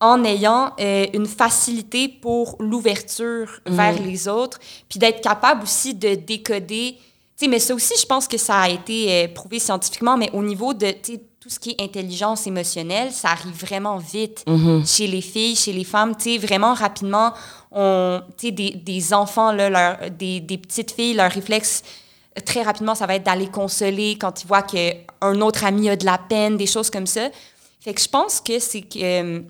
en 0.00 0.22
ayant 0.24 0.72
euh, 0.80 1.06
une 1.14 1.26
facilité 1.26 2.08
pour 2.08 2.56
l'ouverture 2.60 3.60
vers 3.64 3.98
les 4.00 4.28
autres, 4.28 4.58
puis 4.88 4.98
d'être 4.98 5.20
capable 5.22 5.62
aussi 5.62 5.94
de 5.94 6.14
décoder 6.14 6.96
Tu 7.36 7.44
sais, 7.44 7.48
mais 7.48 7.58
ça 7.58 7.74
aussi, 7.74 7.94
je 7.98 8.04
pense 8.04 8.28
que 8.28 8.36
ça 8.36 8.60
a 8.60 8.68
été 8.68 9.10
euh, 9.10 9.28
prouvé 9.28 9.58
scientifiquement, 9.58 10.16
mais 10.16 10.30
au 10.32 10.42
niveau 10.42 10.74
de 10.74 10.90
tout 11.44 11.50
ce 11.50 11.58
qui 11.58 11.72
est 11.76 11.82
intelligence 11.82 12.46
émotionnelle, 12.46 13.12
ça 13.12 13.28
arrive 13.32 13.52
vraiment 13.54 13.98
vite 13.98 14.46
chez 14.86 15.06
les 15.06 15.20
filles, 15.20 15.54
chez 15.54 15.74
les 15.74 15.84
femmes. 15.84 16.16
Tu 16.16 16.22
sais, 16.22 16.38
vraiment 16.38 16.72
rapidement, 16.72 17.34
on, 17.70 18.22
tu 18.38 18.46
sais, 18.46 18.50
des, 18.50 18.70
des 18.70 19.12
enfants, 19.12 19.52
là, 19.52 19.68
leur- 19.68 20.10
des, 20.10 20.40
des 20.40 20.56
petites 20.56 20.92
filles, 20.92 21.12
leur 21.12 21.30
réflexe, 21.30 21.82
très 22.46 22.62
rapidement, 22.62 22.94
ça 22.94 23.06
va 23.06 23.16
être 23.16 23.24
d'aller 23.24 23.48
consoler 23.48 24.16
quand 24.18 24.42
ils 24.42 24.46
voient 24.46 24.62
qu'un 24.62 25.40
autre 25.42 25.64
ami 25.64 25.90
a 25.90 25.96
de 25.96 26.06
la 26.06 26.16
peine, 26.16 26.56
des 26.56 26.66
choses 26.66 26.88
comme 26.88 27.06
ça. 27.06 27.28
Fait 27.78 27.92
que 27.92 28.00
je 28.00 28.08
pense 28.08 28.40
que 28.40 28.58
c'est 28.58 28.80
que... 28.80 28.98
euh, 29.02 29.40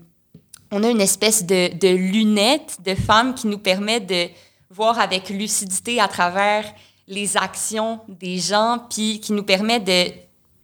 on 0.71 0.83
a 0.83 0.89
une 0.89 0.99
espèce 0.99 1.45
de, 1.45 1.73
de 1.77 1.95
lunette 1.95 2.75
de 2.83 2.93
femme 2.93 3.35
qui 3.35 3.47
nous 3.47 3.59
permet 3.59 4.01
de 4.01 4.27
voir 4.69 4.99
avec 4.99 5.29
lucidité 5.29 6.01
à 6.01 6.09
travers 6.09 6.65
les 7.07 7.37
actions 7.37 8.01
des 8.09 8.37
gens, 8.37 8.79
puis 8.89 9.21
qui 9.21 9.31
nous 9.31 9.43
permet 9.43 9.79
de, 9.79 10.11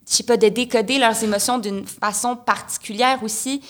je 0.10 0.14
sais 0.16 0.24
pas, 0.24 0.38
de 0.38 0.48
décoder 0.50 0.98
leurs 1.00 1.24
émotions 1.24 1.58
d'une 1.60 1.86
façon 1.86 2.36
particulière 2.36 3.20
aussi. 3.24 3.62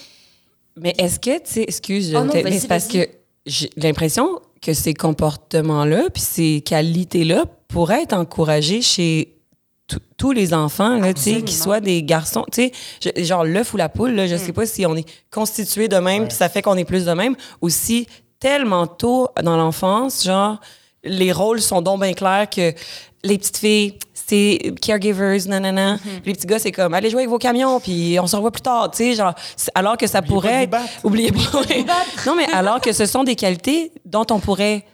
Mais 0.77 0.93
est-ce 0.97 1.19
que, 1.19 1.37
tu 1.39 1.43
sais, 1.51 1.63
excuse, 1.63 2.13
Oh 2.15 2.23
non, 2.23 2.31
mais 2.33 2.59
c'est 2.59 2.67
parce 2.67 2.87
que 2.87 3.07
j'ai 3.45 3.69
l'impression 3.77 4.39
que 4.61 4.73
ces 4.73 4.93
comportements-là, 4.93 6.09
puis 6.13 6.21
ces 6.21 6.61
qualités-là 6.65 7.45
pourraient 7.67 8.03
être 8.03 8.13
encouragés 8.13 8.81
chez 8.81 9.35
tous- 10.17 10.31
les 10.31 10.53
enfants, 10.53 10.97
là, 10.99 11.13
tu 11.13 11.19
sais, 11.21 11.29
Absolument. 11.31 11.45
qu'ils 11.45 11.57
soient 11.57 11.79
des 11.81 12.03
garçons, 12.03 12.45
tu 12.51 12.71
sais, 13.03 13.23
genre 13.25 13.43
l'œuf 13.43 13.73
ou 13.73 13.77
la 13.77 13.89
poule, 13.89 14.11
là, 14.11 14.25
je 14.27 14.35
Mm. 14.35 14.37
sais 14.37 14.53
pas 14.53 14.65
si 14.65 14.85
on 14.85 14.95
est 14.95 15.05
constitué 15.29 15.89
de 15.89 15.97
même, 15.97 16.27
puis 16.29 16.37
ça 16.37 16.47
fait 16.47 16.61
qu'on 16.61 16.77
est 16.77 16.85
plus 16.85 17.03
de 17.05 17.11
même, 17.11 17.35
ou 17.61 17.67
si 17.69 18.07
tellement 18.39 18.87
tôt 18.87 19.27
dans 19.43 19.57
l'enfance, 19.57 20.23
genre, 20.23 20.61
les 21.03 21.31
rôles 21.33 21.59
sont 21.61 21.81
donc 21.81 22.01
bien 22.01 22.13
clairs 22.13 22.49
que 22.49 22.73
les 23.23 23.37
petites 23.37 23.57
filles, 23.57 23.99
c'est 24.13 24.73
caregivers, 24.81 25.37
nanana. 25.47 25.95
Mm-hmm. 25.95 25.99
Puis 25.99 26.21
Les 26.25 26.33
petits 26.33 26.47
gars, 26.47 26.59
c'est 26.59 26.71
comme, 26.71 26.93
allez 26.93 27.09
jouer 27.09 27.21
avec 27.21 27.29
vos 27.29 27.37
camions, 27.37 27.79
puis 27.79 28.17
on 28.19 28.27
se 28.27 28.35
revoit 28.35 28.51
plus 28.51 28.61
tard, 28.61 28.89
tu 28.91 28.97
sais, 28.97 29.13
genre, 29.15 29.33
alors 29.75 29.97
que 29.97 30.07
ça 30.07 30.19
Oubliez 30.19 30.21
pas 30.21 30.27
de 30.27 30.33
pourrait 30.33 30.57
vous 30.57 30.63
être... 30.63 30.69
battre. 30.69 30.89
Oubliez 31.03 31.31
pas. 31.85 32.05
Non, 32.25 32.35
mais 32.35 32.47
alors 32.53 32.79
que 32.81 32.91
ce 32.93 33.05
sont 33.05 33.23
des 33.23 33.35
qualités 33.35 33.91
dont 34.05 34.25
on 34.31 34.39
pourrait 34.39 34.85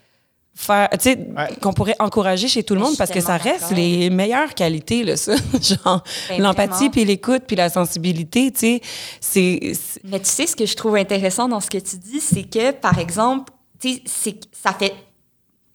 faire, 0.55 0.89
tu 0.93 0.97
sais, 1.01 1.17
Ouais. 1.37 1.55
qu'on 1.61 1.71
pourrait 1.71 1.95
encourager 1.99 2.47
chez 2.47 2.63
tout 2.63 2.73
le 2.73 2.81
monde 2.81 2.97
parce 2.97 3.11
que 3.11 3.21
ça 3.21 3.37
reste 3.37 3.71
les 3.71 4.09
meilleures 4.09 4.55
qualités, 4.55 5.03
là, 5.03 5.15
ça. 5.15 5.35
Genre, 5.61 6.03
Ben, 6.29 6.41
l'empathie, 6.41 6.89
puis 6.89 7.05
l'écoute, 7.05 7.43
puis 7.45 7.55
la 7.55 7.69
sensibilité, 7.69 8.51
tu 8.51 8.59
sais, 8.59 8.81
c'est... 9.21 9.71
Mais 10.03 10.19
tu 10.19 10.25
sais, 10.25 10.47
ce 10.47 10.55
que 10.55 10.65
je 10.65 10.75
trouve 10.75 10.95
intéressant 10.95 11.47
dans 11.47 11.59
ce 11.59 11.69
que 11.69 11.77
tu 11.77 11.95
dis, 11.97 12.19
c'est 12.21 12.43
que, 12.43 12.71
par 12.71 12.97
exemple, 12.97 13.51
tu 13.79 13.93
sais, 13.93 14.01
c'est- 14.05 14.39
ça 14.51 14.73
fait, 14.73 14.95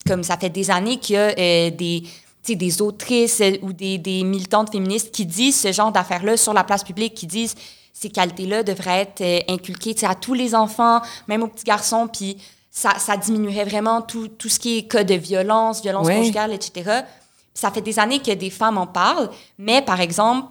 comme 0.05 0.24
ça 0.24 0.36
fait 0.36 0.50
des 0.50 0.68
années 0.68 0.96
qu'il 0.96 1.14
y 1.14 1.18
a 1.18 1.28
euh, 1.38 1.70
des, 1.70 2.03
des 2.49 2.82
autrices 2.82 3.40
euh, 3.40 3.53
ou 3.62 3.72
des, 3.72 3.99
des 3.99 4.24
militantes 4.24 4.70
féministes 4.72 5.12
qui 5.12 5.26
disent 5.26 5.61
ce 5.61 5.72
genre 5.72 5.93
d'affaires-là 5.93 6.36
sur 6.36 6.53
la 6.53 6.64
place 6.64 6.84
publique, 6.84 7.14
qui 7.14 7.26
disent 7.26 7.55
ces 7.93 8.11
qualités-là 8.11 8.62
devraient 8.62 9.03
être 9.03 9.20
euh, 9.20 9.40
inculquées 9.49 9.95
à 10.03 10.14
tous 10.14 10.34
les 10.34 10.55
enfants, 10.55 11.01
même 11.28 11.43
aux 11.43 11.49
petits 11.49 11.64
garçons, 11.64 12.09
puis 12.09 12.36
ça, 12.70 12.99
ça 12.99 13.16
diminuerait 13.16 13.64
vraiment 13.64 14.03
tout, 14.03 14.28
tout 14.28 14.49
ce 14.49 14.59
qui 14.59 14.78
est 14.78 14.82
cas 14.84 15.05
de 15.05 15.14
violence, 15.14 15.82
violence 15.82 16.09
conjugale, 16.09 16.53
etc. 16.53 17.03
Ça 17.55 17.70
fait 17.70 17.82
des 17.82 17.99
années 17.99 18.18
que 18.18 18.32
des 18.32 18.51
femmes 18.51 18.78
en 18.78 18.86
parlent, 18.86 19.30
mais 19.59 19.82
par 19.82 20.01
exemple, 20.01 20.49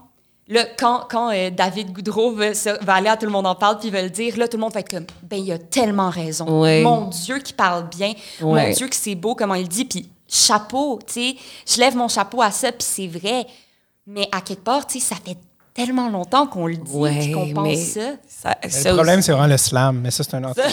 Là, 0.47 0.65
quand, 0.77 1.07
quand 1.09 1.31
euh, 1.31 1.49
David 1.49 1.93
Goudreau 1.93 2.33
va, 2.33 2.51
aller 2.93 3.07
à 3.07 3.15
Tout 3.15 3.25
le 3.25 3.31
monde 3.31 3.47
en 3.47 3.55
parle, 3.55 3.79
puis 3.79 3.89
va 3.89 4.01
le 4.01 4.09
dire, 4.09 4.37
là, 4.37 4.49
tout 4.49 4.57
le 4.57 4.61
monde 4.61 4.73
va 4.73 4.81
être 4.81 4.89
comme, 4.89 5.05
ben, 5.23 5.37
il 5.37 5.49
a 5.49 5.57
tellement 5.57 6.09
raison. 6.09 6.61
Ouais. 6.61 6.81
Mon 6.81 7.07
Dieu, 7.07 7.37
qu'il 7.39 7.55
parle 7.55 7.87
bien. 7.87 8.13
Ouais. 8.41 8.67
Mon 8.67 8.73
Dieu, 8.73 8.89
que 8.89 8.95
c'est 8.95 9.15
beau 9.15 9.33
comment 9.33 9.55
il 9.55 9.69
dit. 9.69 9.85
Puis 9.85 10.09
chapeau, 10.32 10.99
tu 11.05 11.13
sais, 11.13 11.36
je 11.67 11.79
lève 11.79 11.95
mon 11.95 12.07
chapeau 12.07 12.41
à 12.41 12.51
ça, 12.51 12.71
puis 12.71 12.88
c'est 12.89 13.07
vrai. 13.07 13.45
Mais 14.07 14.27
à 14.32 14.41
quelque 14.41 14.63
part, 14.63 14.88
tu 14.88 14.99
sais, 14.99 15.13
ça 15.13 15.15
fait 15.15 15.38
tellement 15.74 16.09
longtemps 16.09 16.47
qu'on 16.47 16.67
le 16.67 16.76
dit, 16.76 16.91
Ouais, 16.93 17.32
qu'on 17.34 17.53
pense 17.53 17.63
mais 17.67 17.76
ça. 17.78 17.99
ça- 18.28 18.89
Le 18.89 18.95
problème, 18.95 19.22
c'est 19.22 19.32
vraiment 19.32 19.47
le 19.47 19.57
slam, 19.57 20.01
mais 20.03 20.11
ça, 20.11 20.24
c'est 20.24 20.36
un 20.36 20.43
autre. 20.43 20.59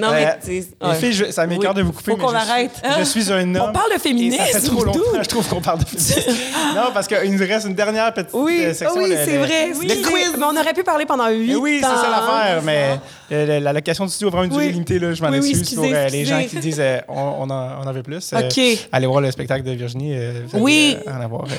Non, 0.00 0.10
mais 0.10 0.26
Euh, 0.26 0.30
tu 0.40 0.46
sais, 0.62 0.68
Les 0.82 0.88
ouais. 0.88 0.94
filles, 0.96 1.12
je- 1.12 1.30
ça 1.30 1.46
m'écarte 1.46 1.76
Oui. 1.76 1.82
de 1.82 1.86
vous 1.86 1.92
couper. 1.92 2.10
Faut 2.12 2.16
mais 2.16 2.24
qu'on 2.24 2.32
je 2.34 2.38
suis- 2.40 2.50
arrête. 2.50 2.82
Je 2.98 3.04
suis 3.04 3.32
un 3.32 3.54
homme. 3.54 3.66
On 3.70 3.72
parle 3.72 3.92
de 3.94 4.00
féminisme, 4.00 4.38
Ça 4.50 4.60
fait 4.60 4.66
trop 4.66 4.84
longtemps, 4.84 5.00
je 5.22 5.28
trouve 5.28 5.46
qu'on 5.48 5.60
parle 5.60 5.78
de 5.80 5.84
féminisme. 5.84 6.20
non, 6.74 6.90
parce 6.92 7.06
qu'il 7.06 7.32
nous 7.32 7.38
reste 7.46 7.66
une 7.66 7.74
dernière 7.74 8.12
petite 8.12 8.30
Oui, 8.32 8.60
euh, 8.64 8.74
section. 8.74 9.00
oui, 9.02 9.12
c'est 9.24 9.36
vrai. 9.38 9.66
Le 9.68 9.70
Excusez, 9.84 10.02
quiz. 10.02 10.32
Mais 10.36 10.44
on 10.44 10.56
aurait 10.56 10.72
pu 10.74 10.82
parler 10.82 11.06
pendant 11.06 11.28
huit 11.28 11.54
oui, 11.56 11.78
c'est 11.80 11.86
ans. 11.86 11.96
ça 11.96 12.10
l'affaire, 12.10 12.62
mais 12.62 12.98
euh, 13.32 13.60
la, 13.60 13.72
location 13.72 14.04
du 14.06 14.10
studio 14.10 14.28
a 14.28 14.30
vraiment 14.32 14.44
une 14.44 14.50
durée 14.50 14.66
Oui. 14.66 14.72
limitée, 14.72 14.98
là, 14.98 15.14
je 15.14 15.22
m'en 15.22 15.28
Oui, 15.30 15.38
oui, 15.40 15.50
excuse 15.50 15.74
pour 15.74 15.84
excusez, 15.84 16.04
euh, 16.06 16.08
les 16.08 16.24
gens 16.24 16.42
qui 16.48 16.56
disent 16.56 16.80
euh, 16.80 16.98
on, 17.08 17.14
on 17.40 17.50
en, 17.50 17.82
on 17.82 17.86
en 17.86 17.92
veut 17.92 18.02
plus. 18.02 18.32
Euh, 18.32 18.48
OK. 18.48 18.60
allez 18.90 19.06
voir 19.06 19.20
le 19.20 19.30
spectacle 19.30 19.62
de 19.64 19.72
Virginie. 19.72 20.14
euh, 20.16 20.42
vous 20.48 20.56
allez, 20.56 20.64
Oui. 20.64 20.96
euh, 21.06 21.10
en 21.12 21.20
avoir 21.20 21.44
euh, 21.44 21.54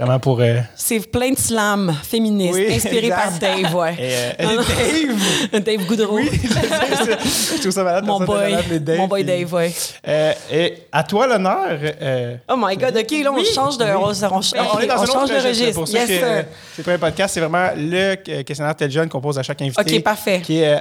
vraiment 0.00 0.18
pour. 0.18 0.40
euh, 0.40 0.58
C'est 0.74 1.00
plein 1.10 1.30
de 1.32 1.38
slams 1.38 1.94
féministes, 2.02 2.54
Oui, 2.54 2.74
inspirés 2.74 3.08
par 3.10 3.30
Dave, 3.38 3.74
ouais. 3.74 3.94
et, 3.98 4.14
euh, 4.14 4.32
Ah. 4.38 5.52
Dave! 5.52 5.62
Dave 5.64 5.86
Goudreau. 5.86 6.18
je 6.22 7.58
trouve 7.60 7.70
ça 7.70 7.84
malade. 7.84 8.04
Mon 8.06 8.20
boy. 8.20 8.56
Dave, 8.80 8.98
Mon 8.98 9.06
boy 9.08 9.24
puis- 9.24 9.32
Dave, 9.38 9.54
ouais. 9.54 9.72
Euh, 10.08 10.32
et 10.52 10.74
à 10.92 11.02
toi 11.04 11.26
l'honneur. 11.26 11.78
euh, 12.02 12.36
Oh 12.48 12.54
my 12.56 12.76
God, 12.76 12.96
OK, 12.96 13.10
là, 13.22 13.32
on 13.32 13.44
change 13.44 13.78
de, 13.78 13.84
on, 13.84 14.08
on- 14.08 14.10
Ben, 14.12 14.66
on 14.74 14.78
est 14.80 14.86
dans 14.86 14.94
on 14.94 14.98
un 14.98 15.02
autre 15.02 15.12
change 15.12 15.30
de 15.30 15.46
registre. 15.48 15.74
Pour 15.74 15.88
ça 15.88 15.98
Yes, 15.98 16.10
euh, 16.22 16.42
c'est 16.72 16.78
le 16.78 16.82
premier 16.84 16.98
podcast, 16.98 17.34
c'est 17.34 17.40
vraiment 17.40 17.70
le 17.76 18.16
euh, 18.28 18.42
questionnaire 18.42 18.74
tel 18.74 18.90
jeune 18.90 19.08
qu'on 19.08 19.20
pose 19.20 19.38
à 19.38 19.42
chaque 19.42 19.60
invité. 19.62 19.80
OK, 19.96 20.02
parfait. 20.02 20.40
Qui 20.42 20.58
est, 20.60 20.80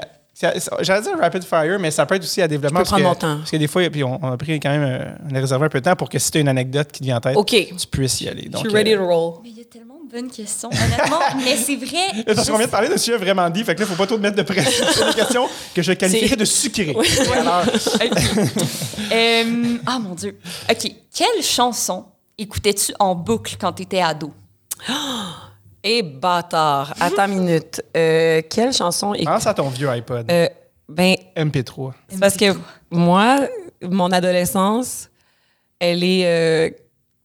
J'allais 0.82 1.02
dire 1.02 1.18
rapid 1.20 1.44
fire, 1.44 1.78
mais 1.80 1.92
ça 1.92 2.06
peut 2.06 2.16
être 2.16 2.24
aussi 2.24 2.42
à 2.42 2.48
développement. 2.48 2.80
Je 2.80 2.84
peux 2.86 2.90
parce 2.92 3.02
prendre 3.02 3.20
que- 3.20 3.26
mon 3.28 3.34
temps. 3.34 3.40
Parce 3.40 3.52
que 3.52 3.58
des 3.58 3.68
fois, 3.68 3.90
puis 3.90 4.04
on, 4.04 4.18
on 4.24 4.32
a 4.32 4.38
pris 4.38 4.60
quand 4.60 4.70
même, 4.70 4.84
euh, 4.84 5.12
on 5.30 5.36
a 5.36 5.40
réservé 5.40 5.66
un 5.66 5.70
peu 5.70 5.80
de 5.82 5.86
temps 5.86 5.96
pour 5.96 6.08
que 6.10 6.18
si 6.18 6.32
tu 6.32 6.38
as 6.38 6.42
une 6.42 6.48
anecdote 6.48 6.92
qui 6.92 7.00
te 7.00 7.04
vient 7.06 7.18
en 7.18 7.22
tête, 7.22 7.36
OK. 7.36 7.50
tu 7.50 7.88
puisses 7.92 8.22
y 8.22 8.30
aller. 8.30 8.44
Je 8.46 8.50
Donc, 8.50 8.62
suis 8.66 8.74
ready 8.74 8.94
euh, 8.94 8.98
to 9.00 9.06
roll. 9.08 9.34
Mais 9.44 9.50
il 9.50 9.58
y 9.58 9.62
a 9.62 9.66
tellement 9.66 9.96
de 10.06 10.10
bonnes 10.10 10.32
questions, 10.32 10.70
honnêtement. 10.70 11.20
mais 11.44 11.58
c'est 11.58 11.76
vrai. 11.76 12.24
Parce 12.34 12.50
qu'on 12.50 12.58
vient 12.58 12.68
de 12.68 12.72
parler 12.72 12.88
de 12.90 12.98
sujets 12.98 13.18
vraiment 13.18 13.50
dit, 13.50 13.64
fait 13.66 13.76
que 13.76 13.82
là, 13.82 13.86
faut 13.86 13.96
pas 13.96 14.08
trop 14.08 14.16
te 14.18 14.22
mettre 14.22 14.38
de 14.38 14.44
pression 14.44 14.86
sur 14.92 15.08
les 15.08 15.14
questions 15.14 15.48
que 15.76 15.82
je 15.82 15.92
qualifierais 15.94 16.36
de 16.38 16.46
sucrées. 16.46 16.96
Alors, 17.38 17.64
Euh, 19.12 19.78
Ah, 19.86 20.00
mon 20.00 20.14
Dieu. 20.16 20.38
OK. 20.70 20.92
Quelle 21.14 21.44
chanson 21.44 22.06
écoutais-tu 22.38 22.94
en 23.00 23.16
boucle 23.16 23.56
quand 23.60 23.74
tu 23.74 23.84
étais 23.84 24.02
ado? 24.02 24.32
Et 25.84 26.04
bâtard. 26.04 26.94
Attends 27.00 27.28
une 27.28 27.40
minute. 27.40 27.82
Euh, 27.96 28.42
quelle 28.50 28.74
chanson 28.74 29.14
écoute? 29.14 29.28
pense 29.28 29.48
à 29.48 29.54
ton 29.54 29.70
vieux 29.70 29.90
iPod. 29.90 30.30
Euh, 30.30 30.48
ben, 30.88 31.16
MP3. 31.38 31.92
c'est 32.10 32.20
parce 32.20 32.36
que 32.36 32.54
moi, 32.90 33.48
mon 33.82 34.12
adolescence, 34.12 35.10
elle 35.80 36.04
est. 36.04 36.26
euh, 36.26 36.70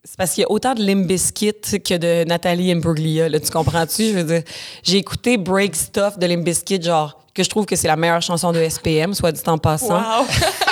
c'est 0.05 0.19
parce 0.19 0.33
qu'il 0.33 0.43
y 0.43 0.45
a 0.45 0.51
autant 0.51 0.75
de 0.75 0.83
Limp 0.83 1.07
Bizkit 1.07 1.81
que 1.83 1.97
de 1.97 2.29
Nathalie 2.29 2.71
Imbruglia, 2.71 3.31
là, 3.31 3.41
tu 3.41 3.51
comprends-tu? 3.51 4.09
Je 4.09 4.19
veux 4.19 4.25
dire, 4.25 4.43
j'ai 4.83 4.99
écouté 4.99 5.39
Break 5.39 5.75
Stuff 5.75 6.19
de 6.19 6.27
Limp 6.27 6.45
Bizkit, 6.45 6.83
genre, 6.83 7.19
que 7.35 7.43
je 7.43 7.49
trouve 7.49 7.65
que 7.65 7.75
c'est 7.75 7.89
la 7.89 7.97
meilleure 7.97 8.21
chanson 8.21 8.53
de 8.53 8.69
SPM, 8.69 9.15
soit 9.15 9.33
dit 9.33 9.43
en 9.47 9.57
passant. 9.57 10.03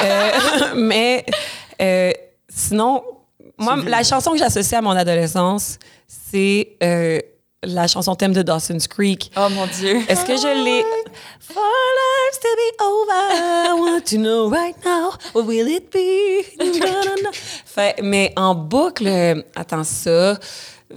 Euh, 0.04 0.30
mais 0.76 1.24
euh, 1.80 2.12
sinon, 2.48 3.02
moi, 3.56 3.76
la 3.86 4.02
chanson 4.02 4.32
que 4.32 4.38
j'associe 4.38 4.78
à 4.78 4.82
mon 4.82 4.90
adolescence, 4.90 5.78
c'est 6.06 6.76
euh, 6.82 7.18
la 7.64 7.86
chanson 7.86 8.14
thème 8.14 8.32
de 8.32 8.42
Dawson's 8.42 8.88
Creek. 8.88 9.30
Oh, 9.36 9.48
mon 9.50 9.66
Dieu. 9.66 10.00
Est-ce 10.08 10.24
que 10.24 10.36
je 10.36 10.64
l'ai? 10.64 10.82
For 11.40 11.62
lives 11.62 12.38
to 12.40 12.48
be 12.56 12.82
over, 12.82 13.70
I 13.70 13.72
want 13.78 14.06
to 14.06 14.16
know 14.16 14.48
right 14.50 14.76
now, 14.84 15.12
what 15.32 15.46
will 15.46 15.68
it 15.68 15.90
be? 15.92 16.44
Fait, 17.64 18.00
mais 18.02 18.32
en 18.36 18.54
boucle, 18.54 19.06
euh, 19.06 19.42
attends 19.54 19.84
ça. 19.84 20.38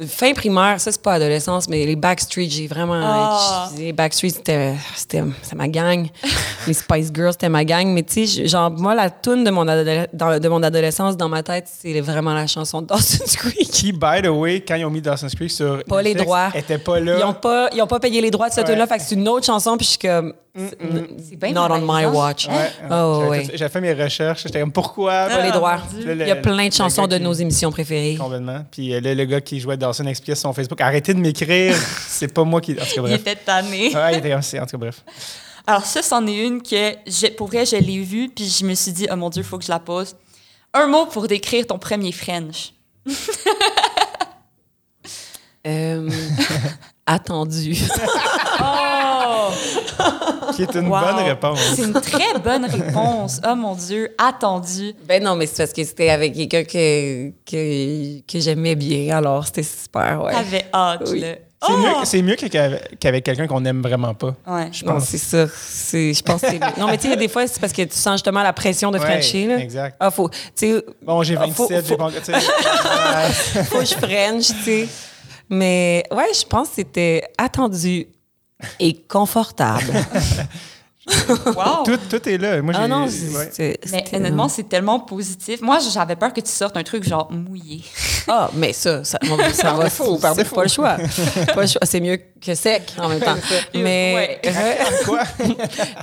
Fin 0.07 0.33
primaire, 0.33 0.79
ça 0.79 0.91
c'est 0.91 1.01
pas 1.01 1.13
adolescence, 1.13 1.67
mais 1.69 1.85
les 1.85 1.95
Backstreet, 1.95 2.49
j'ai 2.49 2.67
vraiment. 2.67 2.99
Ah. 3.03 3.69
Les 3.77 3.93
Backstreet, 3.93 4.29
c'était 4.31 4.73
c'était- 4.95 5.23
c'était 5.41 5.55
ma 5.55 5.67
gang. 5.67 6.07
les 6.67 6.73
Spice 6.73 7.11
Girls, 7.13 7.33
c'était 7.33 7.49
ma 7.49 7.63
gang. 7.63 7.87
Mais 7.87 8.03
tu 8.03 8.25
sais, 8.27 8.47
genre, 8.47 8.71
moi, 8.71 8.95
la 8.95 9.09
tune 9.09 9.43
de 9.43 9.51
mon, 9.51 9.65
adole- 9.67 10.07
dans- 10.13 10.39
de 10.39 10.49
mon 10.49 10.61
adolescence 10.63 11.15
dans 11.17 11.29
ma 11.29 11.43
tête, 11.43 11.67
c'est 11.71 11.99
vraiment 12.01 12.33
la 12.33 12.47
chanson 12.47 12.81
de 12.81 12.87
Dawson's 12.87 13.35
Creek. 13.37 13.69
Qui, 13.71 13.91
by 13.91 14.21
the 14.23 14.27
way, 14.27 14.61
quand 14.61 14.75
ils 14.75 14.85
ont 14.85 14.89
mis 14.89 15.01
Dawson's 15.01 15.35
Creek 15.35 15.51
sur 15.51 15.83
Pas 15.85 16.01
les 16.01 16.13
droits. 16.15 16.49
était 16.55 16.77
pas 16.77 16.99
là. 16.99 17.17
Ils 17.19 17.23
ont 17.25 17.33
pas, 17.33 17.69
ils 17.73 17.81
ont 17.81 17.87
pas 17.87 17.99
payé 17.99 18.21
les 18.21 18.31
droits 18.31 18.49
de 18.49 18.53
cette 18.53 18.65
Ouais. 18.65 18.71
tune-là, 18.73 18.87
fait 18.87 18.97
que 18.97 19.03
c'est 19.03 19.15
une 19.15 19.27
autre 19.27 19.45
chanson, 19.45 19.77
puis 19.77 19.85
je 19.85 19.89
suis 19.91 19.99
comme. 19.99 20.33
C'est 20.57 21.35
bien 21.35 21.51
Not 21.51 21.67
on 21.73 21.81
my 21.81 22.05
watch. 22.05 22.47
Ouais, 22.47 22.71
Oh, 22.89 23.17
j'avais 23.19 23.29
ouais. 23.29 23.43
fait- 23.45 23.57
J'avais 23.57 23.71
fait 23.71 23.81
mes 23.81 23.93
recherches. 23.93 24.43
J'étais 24.43 24.61
comme, 24.61 24.71
pourquoi? 24.71 25.25
Pas 25.27 25.41
les 25.43 25.51
droits. 25.51 25.79
Puis 25.93 26.05
là, 26.05 26.15
le- 26.15 26.21
Il 26.21 26.27
y 26.29 26.31
a 26.31 26.35
plein 26.37 26.55
le 26.63 26.69
de 26.69 26.73
chansons 26.73 27.07
de 27.07 27.17
qui- 27.17 27.23
nos 27.23 27.33
émissions 27.33 27.71
préférées. 27.71 28.15
Complètement. 28.17 28.65
Puis 28.71 28.93
euh, 28.93 29.01
le, 29.01 29.13
le 29.15 29.25
gars 29.25 29.41
qui 29.41 29.59
jouait 29.59 29.75
Dawson 29.75 30.05
expliquait 30.05 30.35
sur 30.35 30.43
son 30.49 30.53
Facebook 30.53 30.79
arrêtez 30.79 31.13
de 31.13 31.19
m'écrire, 31.19 31.75
c'est 32.07 32.33
pas 32.33 32.43
moi 32.45 32.61
qui. 32.61 32.71
En 32.71 32.75
tout 32.75 32.81
cas, 32.85 32.91
Il 32.95 33.01
bref. 33.01 33.19
était 33.21 33.35
tanné. 33.35 33.93
Ouais, 33.93 34.13
il 34.13 34.17
était. 34.19 34.33
En 34.33 34.39
tout 34.39 34.71
cas, 34.71 34.77
bref. 34.77 35.03
Alors 35.67 35.83
ça, 35.83 36.01
c'en 36.01 36.25
est 36.27 36.37
une 36.45 36.61
que, 36.61 36.93
je- 37.05 37.33
pour 37.35 37.47
vrai, 37.47 37.65
je 37.65 37.75
l'ai 37.75 38.01
vue, 38.03 38.29
puis 38.33 38.45
je 38.47 38.63
me 38.65 38.75
suis 38.75 38.91
dit, 38.93 39.07
oh 39.11 39.15
mon 39.17 39.29
Dieu, 39.29 39.41
il 39.41 39.45
faut 39.45 39.57
que 39.57 39.65
je 39.65 39.71
la 39.71 39.79
pose. 39.79 40.15
Un 40.73 40.87
mot 40.87 41.05
pour 41.05 41.27
décrire 41.27 41.65
ton 41.67 41.77
premier 41.79 42.11
French. 42.11 42.73
Euh, 45.67 46.09
attendu. 47.05 47.75
Oh! 48.61 48.63
Qui 50.55 50.63
est 50.63 50.75
une 50.75 50.87
Wow. 50.87 50.99
bonne 50.99 51.25
réponse. 51.25 51.59
C'est 51.75 51.83
une 51.83 51.93
très 51.93 52.39
bonne 52.43 52.65
réponse. 52.65 53.41
Oh 53.47 53.55
mon 53.55 53.75
Dieu, 53.75 54.09
attendu. 54.17 54.93
Ben 55.07 55.23
non, 55.23 55.35
mais 55.35 55.47
c'est 55.47 55.57
parce 55.57 55.73
que 55.73 55.83
c'était 55.83 56.09
avec 56.09 56.33
quelqu'un 56.33 56.63
que, 56.63 57.29
que, 57.49 58.21
que 58.21 58.39
j'aimais 58.39 58.75
bien, 58.75 59.17
alors 59.17 59.45
c'était 59.45 59.63
super, 59.63 60.23
ouais. 60.23 60.31
T'avais 60.33 60.65
hâte, 60.73 61.09
Oui. 61.11 61.19
là. 61.19 61.27
C'est 61.65 61.71
Oh! 61.73 61.77
mieux, 61.77 61.89
c'est 62.03 62.21
mieux 62.21 62.35
qu'avec, 62.35 63.23
quelqu'un 63.23 63.47
qu'on 63.47 63.65
aime 63.65 63.81
vraiment 63.81 64.13
pas. 64.13 64.35
Ouais. 64.45 64.67
Je 64.71 64.85
Non, 64.85 64.93
pense. 64.95 65.05
c'est 65.05 65.17
ça. 65.17 65.47
C'est, 65.57 66.13
je 66.13 66.21
pense 66.21 66.41
que 66.41 66.47
c'est 66.51 66.59
mieux. 66.59 66.79
Non, 66.79 66.85
mais 66.85 66.97
tu 66.99 67.09
sais, 67.09 67.15
des 67.15 67.27
fois, 67.27 67.47
c'est 67.47 67.59
parce 67.59 67.73
que 67.73 67.81
tu 67.81 67.95
sens 67.97 68.15
justement 68.15 68.43
la 68.43 68.53
pression 68.53 68.91
de 68.91 68.99
Ouais, 68.99 69.21
là. 69.47 69.57
exact. 69.57 69.95
Ah, 69.99 70.11
faut, 70.11 70.29
tu 70.29 70.35
sais, 70.55 70.85
Bon, 71.01 71.23
j'ai 71.23 71.35
Ah, 71.35 71.45
27, 71.47 71.55
faut- 71.55 71.67
j'ai 71.69 71.81
faut- 71.81 71.97
pas 71.97 72.03
encore. 72.03 72.21
faut 73.65 73.79
que 73.79 73.85
je 73.85 73.95
French, 73.95 74.47
tu 74.47 74.63
sais. 74.63 74.87
Mais 75.49 76.03
ouais, 76.11 76.25
je 76.39 76.45
pense 76.45 76.69
que 76.69 76.75
c'était 76.75 77.23
attendu 77.37 78.07
et 78.79 78.93
confortable. 79.07 79.93
Wow! 81.45 81.83
tout, 81.85 81.97
tout 82.09 82.29
est 82.29 82.37
là. 82.37 82.61
Moi, 82.61 82.73
j'ai, 82.73 82.79
ah 82.79 82.87
non, 82.87 83.03
ouais. 83.05 83.09
c'est, 83.09 83.77
Mais 83.91 84.03
c'était- 84.03 84.15
honnêtement, 84.17 84.49
c'est 84.49 84.67
tellement 84.67 84.99
positif. 84.99 85.61
Moi, 85.61 85.77
j'avais 85.93 86.15
peur 86.15 86.33
que 86.33 86.41
tu 86.41 86.49
sortes 86.51 86.75
un 86.77 86.83
truc 86.83 87.03
genre 87.03 87.31
mouillé. 87.31 87.81
Ah, 88.27 88.49
mais 88.55 88.73
ça, 88.73 89.03
ça, 89.03 89.19
ça 89.53 89.73
va. 89.75 89.83
défaut, 89.83 90.17
par 90.17 90.33
c'est 90.33 90.41
défaut. 90.41 90.55
pas 90.55 90.63
le 90.63 90.67
choix. 90.67 90.97
Pas 91.53 91.61
le 91.61 91.67
choix. 91.67 91.81
C'est 91.83 91.99
mieux 91.99 92.17
que 92.41 92.55
sec 92.55 92.91
en 92.97 93.07
même 93.07 93.19
temps. 93.19 93.35
mais 93.75 94.41
Quoi? 95.05 95.19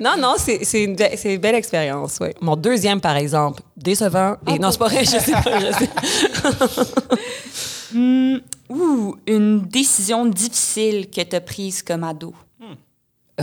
non, 0.01 0.13
non, 0.17 0.35
c'est 0.39 0.65
c'est 0.65 0.85
une, 0.85 0.95
be- 0.95 1.17
c'est 1.17 1.35
une 1.35 1.41
belle 1.41 1.57
expérience. 1.57 2.19
Ouais. 2.21 2.33
Mon 2.41 2.55
deuxième, 2.55 3.01
par 3.01 3.17
exemple, 3.17 3.61
décevant. 3.77 4.37
Et 4.47 4.61
non, 4.61 4.71
c'est 4.71 4.79
pas 4.79 4.87
vrai, 4.87 5.05
je 5.05 5.11
sais 5.19 5.33
pas. 5.33 5.59
Je 5.59 5.73
sais. 5.73 5.91
Hmm, 7.95 8.37
Ouh, 8.71 9.17
une 9.27 9.63
décision 9.63 10.25
difficile 10.25 11.11
que 11.11 11.21
tu 11.23 11.37
as 11.37 11.41
prise 11.41 11.83
comme 11.83 12.05
ado. 12.05 12.33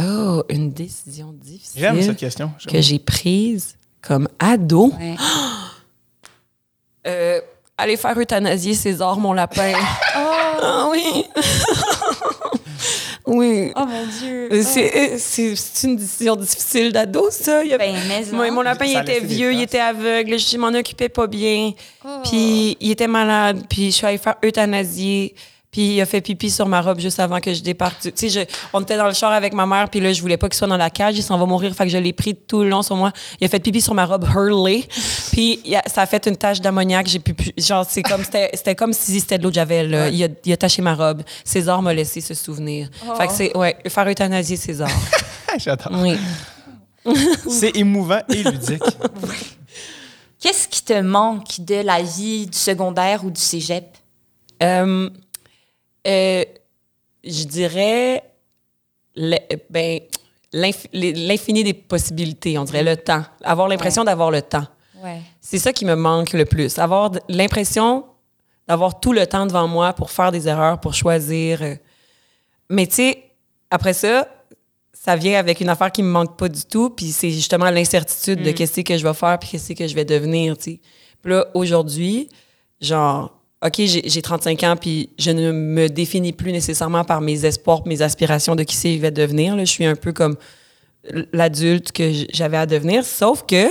Oh, 0.01 0.43
une 0.49 0.71
décision 0.71 1.33
difficile 1.33 1.81
J'aime 1.81 2.01
cette 2.01 2.17
question. 2.17 2.51
J'aime. 2.59 2.71
que 2.73 2.81
j'ai 2.81 2.99
prise 2.99 3.75
comme 4.01 4.27
ado. 4.39 4.91
Ouais. 4.99 5.15
Euh, 7.07 7.39
aller 7.77 7.95
faire 7.95 8.17
euthanasier 8.19 8.73
César, 8.73 9.17
mon 9.17 9.33
lapin. 9.33 9.73
Ah 10.61 10.89
oui. 10.91 11.23
oui. 13.27 13.71
Oh 13.75 13.85
mon 13.85 14.05
Dieu. 14.19 14.49
Euh, 14.51 14.61
C'est 14.63 15.17
c'est- 15.17 15.87
une 15.87 15.95
décision 15.95 16.35
difficile 16.35 16.91
d'ado, 16.91 17.29
ça. 17.31 17.63
Il 17.63 17.69
y 17.69 17.73
a- 17.73 17.77
Ben, 17.77 17.95
mais 18.07 18.25
Moi, 18.33 18.51
mon 18.51 18.61
lapin, 18.61 18.85
il 18.85 18.97
était 18.97 19.21
vieux, 19.21 19.53
il 19.53 19.61
était 19.61 19.79
aveugle, 19.79 20.37
je 20.37 20.57
m'en 20.57 20.67
occupais 20.77 21.07
pas 21.09 21.27
bien. 21.27 21.71
Oh. 22.03 22.07
Puis 22.25 22.75
il 22.81 22.91
était 22.91 23.07
malade, 23.07 23.63
puis 23.69 23.85
je 23.91 23.95
suis 23.95 24.05
allée 24.05 24.17
faire 24.17 24.35
euthanasier. 24.43 25.33
Puis 25.71 25.95
il 25.95 26.01
a 26.01 26.07
fait 26.07 26.19
pipi 26.21 26.49
sur 26.49 26.67
ma 26.67 26.81
robe 26.81 26.99
juste 26.99 27.19
avant 27.19 27.39
que 27.39 27.53
je 27.53 27.61
départe. 27.61 28.11
Tu 28.15 28.29
sais, 28.29 28.47
on 28.73 28.81
était 28.81 28.97
dans 28.97 29.05
le 29.05 29.13
char 29.13 29.31
avec 29.31 29.53
ma 29.53 29.67
mère, 29.67 29.87
puis 29.87 29.99
là, 29.99 30.11
je 30.11 30.19
voulais 30.19 30.35
pas 30.37 30.49
qu'il 30.49 30.57
soit 30.57 30.67
dans 30.67 30.77
la 30.77 30.89
cage, 30.89 31.15
il 31.17 31.21
s'en 31.21 31.37
va 31.37 31.45
mourir, 31.45 31.75
fait 31.75 31.83
que 31.83 31.91
je 31.91 31.97
l'ai 31.99 32.11
pris 32.11 32.33
tout 32.35 32.63
le 32.63 32.69
long 32.69 32.81
sur 32.81 32.95
moi. 32.95 33.11
Il 33.39 33.45
a 33.45 33.49
fait 33.49 33.59
pipi 33.59 33.79
sur 33.79 33.93
ma 33.93 34.05
robe 34.07 34.25
Hurley, 34.35 34.83
puis 35.31 35.59
a- 35.75 35.87
ça 35.87 36.01
a 36.01 36.05
fait 36.07 36.25
une 36.25 36.37
tache 36.37 36.59
d'ammoniac. 36.59 37.05
J'ai 37.05 37.19
pu, 37.19 37.35
genre, 37.55 37.85
c'est 37.87 38.01
comme, 38.01 38.23
c'était 38.23 38.49
c'était 38.53 38.73
comme 38.73 38.93
si 38.93 39.19
c'était 39.19 39.37
de 39.37 39.43
l'eau 39.43 39.49
de 39.51 39.55
javel. 39.55 39.91
là. 39.91 40.09
Il, 40.09 40.23
a, 40.23 40.27
il 40.43 40.51
a 40.53 40.57
taché 40.57 40.81
ma 40.81 40.95
robe. 40.95 41.21
César 41.43 41.81
m'a 41.83 41.93
laissé 41.93 42.19
ce 42.19 42.33
souvenir. 42.33 42.89
Fait 43.17 43.27
que 43.27 43.33
c'est, 43.33 43.55
ouais, 43.55 43.77
faire 43.87 44.07
euthanasier 44.07 44.57
César. 44.57 44.89
J'adore. 45.59 45.91
Oui. 46.01 46.17
C'est 47.47 47.75
émouvant 47.77 48.21
et 48.29 48.43
ludique. 48.43 48.81
Qu'est-ce 50.41 50.67
qui 50.67 50.83
te 50.83 50.99
manque 51.01 51.59
de 51.59 51.75
la 51.75 52.01
vie 52.01 52.47
du 52.47 52.57
secondaire 52.57 53.25
ou 53.25 53.29
du 53.31 53.41
cégep? 53.41 53.85
Euh, 54.63 55.09
euh, 56.07 56.43
je 57.23 57.43
dirais 57.45 58.23
le- 59.15 59.37
ben, 59.69 59.99
l'infini 60.53 61.63
des 61.63 61.73
possibilités, 61.73 62.57
on 62.57 62.63
dirait 62.63 62.83
le 62.83 62.97
temps. 62.97 63.23
Avoir 63.43 63.67
l'impression 63.67 64.03
d'avoir 64.03 64.31
le 64.31 64.41
temps. 64.41 64.65
Ouais. 65.03 65.21
C'est 65.39 65.59
ça 65.59 65.71
qui 65.73 65.85
me 65.85 65.95
manque 65.95 66.33
le 66.33 66.45
plus. 66.45 66.77
Avoir 66.79 67.11
l'impression 67.29 68.05
d'avoir 68.67 68.99
tout 68.99 69.13
le 69.13 69.25
temps 69.27 69.45
devant 69.45 69.67
moi 69.67 69.93
pour 69.93 70.11
faire 70.11 70.31
des 70.31 70.47
erreurs, 70.47 70.79
pour 70.79 70.93
choisir. 70.93 71.61
euh. 71.61 71.75
Mais 72.69 72.85
tu 72.87 72.95
sais, 72.95 73.23
après 73.71 73.93
ça, 73.93 74.27
ça 74.93 75.15
vient 75.15 75.39
avec 75.39 75.61
une 75.61 75.69
affaire 75.69 75.91
qui 75.91 76.03
me 76.03 76.09
manque 76.09 76.37
pas 76.37 76.49
du 76.49 76.63
tout, 76.65 76.89
puis 76.89 77.07
c'est 77.11 77.31
justement 77.31 77.69
l'incertitude 77.69 78.43
de 78.43 78.51
qu'est-ce 78.51 78.81
que 78.81 78.97
je 78.97 79.07
vais 79.07 79.13
faire, 79.13 79.39
puis 79.39 79.49
qu'est-ce 79.49 79.73
que 79.73 79.87
je 79.87 79.95
vais 79.95 80.05
devenir, 80.05 80.57
tu 80.57 80.63
sais. 80.73 80.79
Puis 81.21 81.31
là, 81.33 81.47
aujourd'hui, 81.53 82.29
genre, 82.81 83.38
OK, 83.65 83.73
j'ai 83.77 84.07
j'ai 84.07 84.21
35 84.21 84.63
ans, 84.63 84.75
puis 84.79 85.09
je 85.19 85.31
ne 85.31 85.51
me 85.51 85.89
définis 85.89 86.31
plus 86.31 86.53
nécessairement 86.53 87.03
par 87.03 87.19
mes 87.19 87.45
espoirs, 87.45 87.85
mes 87.85 88.01
aspirations 88.01 88.55
de 88.55 88.63
qui 88.63 88.75
c'est 88.75 88.95
vais 88.95 89.11
devenir. 89.11 89.55
Là. 89.55 89.65
Je 89.65 89.71
suis 89.71 89.85
un 89.85 89.95
peu 89.95 90.13
comme 90.13 90.37
l'adulte 91.33 91.91
que 91.91 92.11
j'avais 92.31 92.57
à 92.57 92.65
devenir, 92.65 93.03
sauf 93.03 93.45
que 93.45 93.67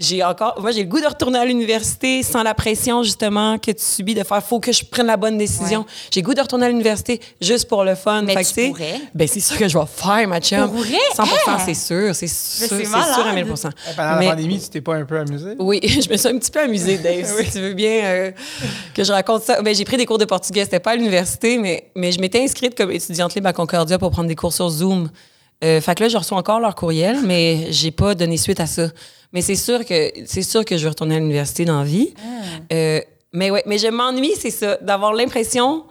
j'ai 0.00 0.24
encore 0.24 0.54
moi 0.60 0.72
j'ai 0.72 0.82
le 0.82 0.88
goût 0.88 1.00
de 1.00 1.06
retourner 1.06 1.38
à 1.38 1.44
l'université 1.44 2.22
sans 2.22 2.42
la 2.42 2.54
pression 2.54 3.02
justement 3.02 3.58
que 3.58 3.70
tu 3.70 3.82
subis 3.84 4.14
de 4.14 4.24
faire 4.24 4.42
faut 4.42 4.58
que 4.58 4.72
je 4.72 4.84
prenne 4.84 5.06
la 5.06 5.16
bonne 5.16 5.36
décision. 5.38 5.80
Ouais. 5.80 5.86
J'ai 6.10 6.20
le 6.22 6.26
goût 6.26 6.34
de 6.34 6.40
retourner 6.40 6.66
à 6.66 6.68
l'université 6.70 7.20
juste 7.40 7.68
pour 7.68 7.84
le 7.84 7.94
fun. 7.94 8.22
Mais 8.22 8.34
Fait 8.34 8.42
que, 8.42 8.48
tu 8.48 8.54
sais, 8.54 8.68
pourrais. 8.68 9.00
Ben 9.14 9.28
c'est 9.28 9.40
sûr 9.40 9.56
que 9.58 9.68
je 9.68 9.78
vais 9.78 9.84
faire 9.86 10.26
ma 10.28 10.40
chum. 10.40 10.68
Pour 10.68 10.78
vrai? 10.78 10.96
100 11.14 11.22
Hein? 11.22 11.58
c'est 11.64 11.74
sûr, 11.74 12.14
c'est 12.14 12.26
sûr, 12.26 12.66
c'est 12.68 12.68
c'est 12.68 12.84
sûr 12.86 12.96
à 12.96 13.32
malade. 13.32 13.46
1000% 13.46 13.70
Pendant 13.96 14.16
Mais- 14.18 14.24
la 14.24 14.30
pandémie, 14.32 14.60
tu 14.60 14.68
t'es 14.70 14.80
pas 14.80 14.94
un 14.96 15.04
peu 15.04 15.18
amusé? 15.18 15.54
oui, 15.58 15.80
je 15.84 16.08
me 16.10 16.16
suis 16.16 16.28
un 16.28 16.38
petit 16.38 16.50
peu 16.50 16.60
amusée, 16.60 16.98
Dave. 16.98 17.26
Si 17.44 17.50
tu 17.52 17.60
veux 17.60 17.74
bien 17.74 18.00
euh, 18.04 18.30
que 18.94 19.04
je 19.04 19.12
raconte 19.12 19.42
ça. 19.42 19.60
Ben, 19.62 19.74
j'ai 19.74 19.84
pris 19.84 19.96
des 19.96 20.06
cours 20.06 20.18
de 20.18 20.24
portugais. 20.24 20.64
C'était 20.64 20.80
pas 20.80 20.92
à 20.92 20.96
l'université, 20.96 21.58
mais, 21.58 21.90
mais 21.94 22.10
je 22.12 22.20
m'étais 22.20 22.42
inscrite 22.42 22.74
comme 22.76 22.90
étudiante 22.90 23.34
libre 23.34 23.48
à 23.48 23.52
Concordia 23.52 23.98
pour 23.98 24.10
prendre 24.10 24.28
des 24.28 24.34
cours 24.36 24.52
sur 24.52 24.68
Zoom. 24.70 25.08
Euh, 25.62 25.80
fait 25.80 25.94
que 25.94 26.02
là, 26.04 26.08
je 26.08 26.16
reçois 26.16 26.38
encore 26.38 26.58
leur 26.60 26.74
courriel, 26.74 27.18
mais 27.22 27.66
j'ai 27.70 27.90
pas 27.90 28.14
donné 28.14 28.36
suite 28.36 28.60
à 28.60 28.66
ça. 28.66 28.88
Mais 29.32 29.42
c'est 29.42 29.56
sûr 29.56 29.84
que 29.84 30.10
c'est 30.26 30.42
sûr 30.42 30.64
que 30.64 30.76
je 30.76 30.82
vais 30.84 30.88
retourner 30.88 31.16
à 31.16 31.18
l'université 31.18 31.64
dans 31.64 31.78
la 31.80 31.84
vie. 31.84 32.14
Euh, 32.72 33.00
mais 33.32 33.50
ouais, 33.50 33.62
mais 33.66 33.78
je 33.78 33.86
m'ennuie, 33.88 34.32
c'est 34.38 34.50
ça, 34.50 34.76
d'avoir 34.80 35.12
l'impression 35.12 35.84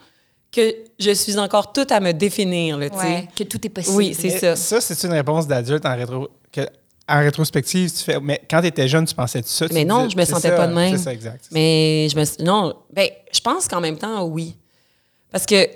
que 0.52 0.74
je 0.98 1.12
suis 1.12 1.38
encore 1.38 1.72
toute 1.72 1.92
à 1.92 2.00
me 2.00 2.12
définir, 2.12 2.78
là, 2.78 2.90
tu 2.90 2.98
sais. 2.98 3.04
Ouais. 3.04 3.28
Que 3.36 3.44
tout 3.44 3.64
est 3.66 3.70
possible. 3.70 3.96
Oui, 3.96 4.16
c'est 4.20 4.32
ça. 4.32 4.56
Ça, 4.56 4.82
c'est 4.82 5.04
une 5.06 5.14
réponse 5.14 5.48
d'adulte 5.48 5.86
en 5.86 5.96
rétro. 5.96 6.30
que- 6.52 6.68
en 7.08 7.20
rétrospective, 7.20 7.92
tu 7.92 8.04
fais. 8.04 8.20
Mais 8.20 8.42
quand 8.50 8.62
tu 8.62 8.68
étais 8.68 8.88
jeune, 8.88 9.06
tu 9.06 9.14
pensais 9.16 9.42
ça. 9.46 9.68
tu 9.68 9.74
Mais 9.74 9.84
non, 9.86 10.06
disais- 10.06 10.10
je 10.12 10.18
me 10.18 10.26
sentais 10.26 10.50
ça, 10.50 10.56
pas 10.56 10.68
de 10.68 10.74
même. 10.74 10.98
C'est 10.98 11.04
ça, 11.04 11.14
exact. 11.14 11.46
Mais 11.52 12.08
je 12.12 12.16
me 12.16 12.44
non, 12.44 12.74
ben 12.92 13.08
je 13.32 13.40
pense 13.40 13.68
qu'en 13.68 13.82
même 13.82 13.98
temps 13.98 14.24
oui. 14.26 14.56
Parce 15.32 15.46
que 15.46 15.68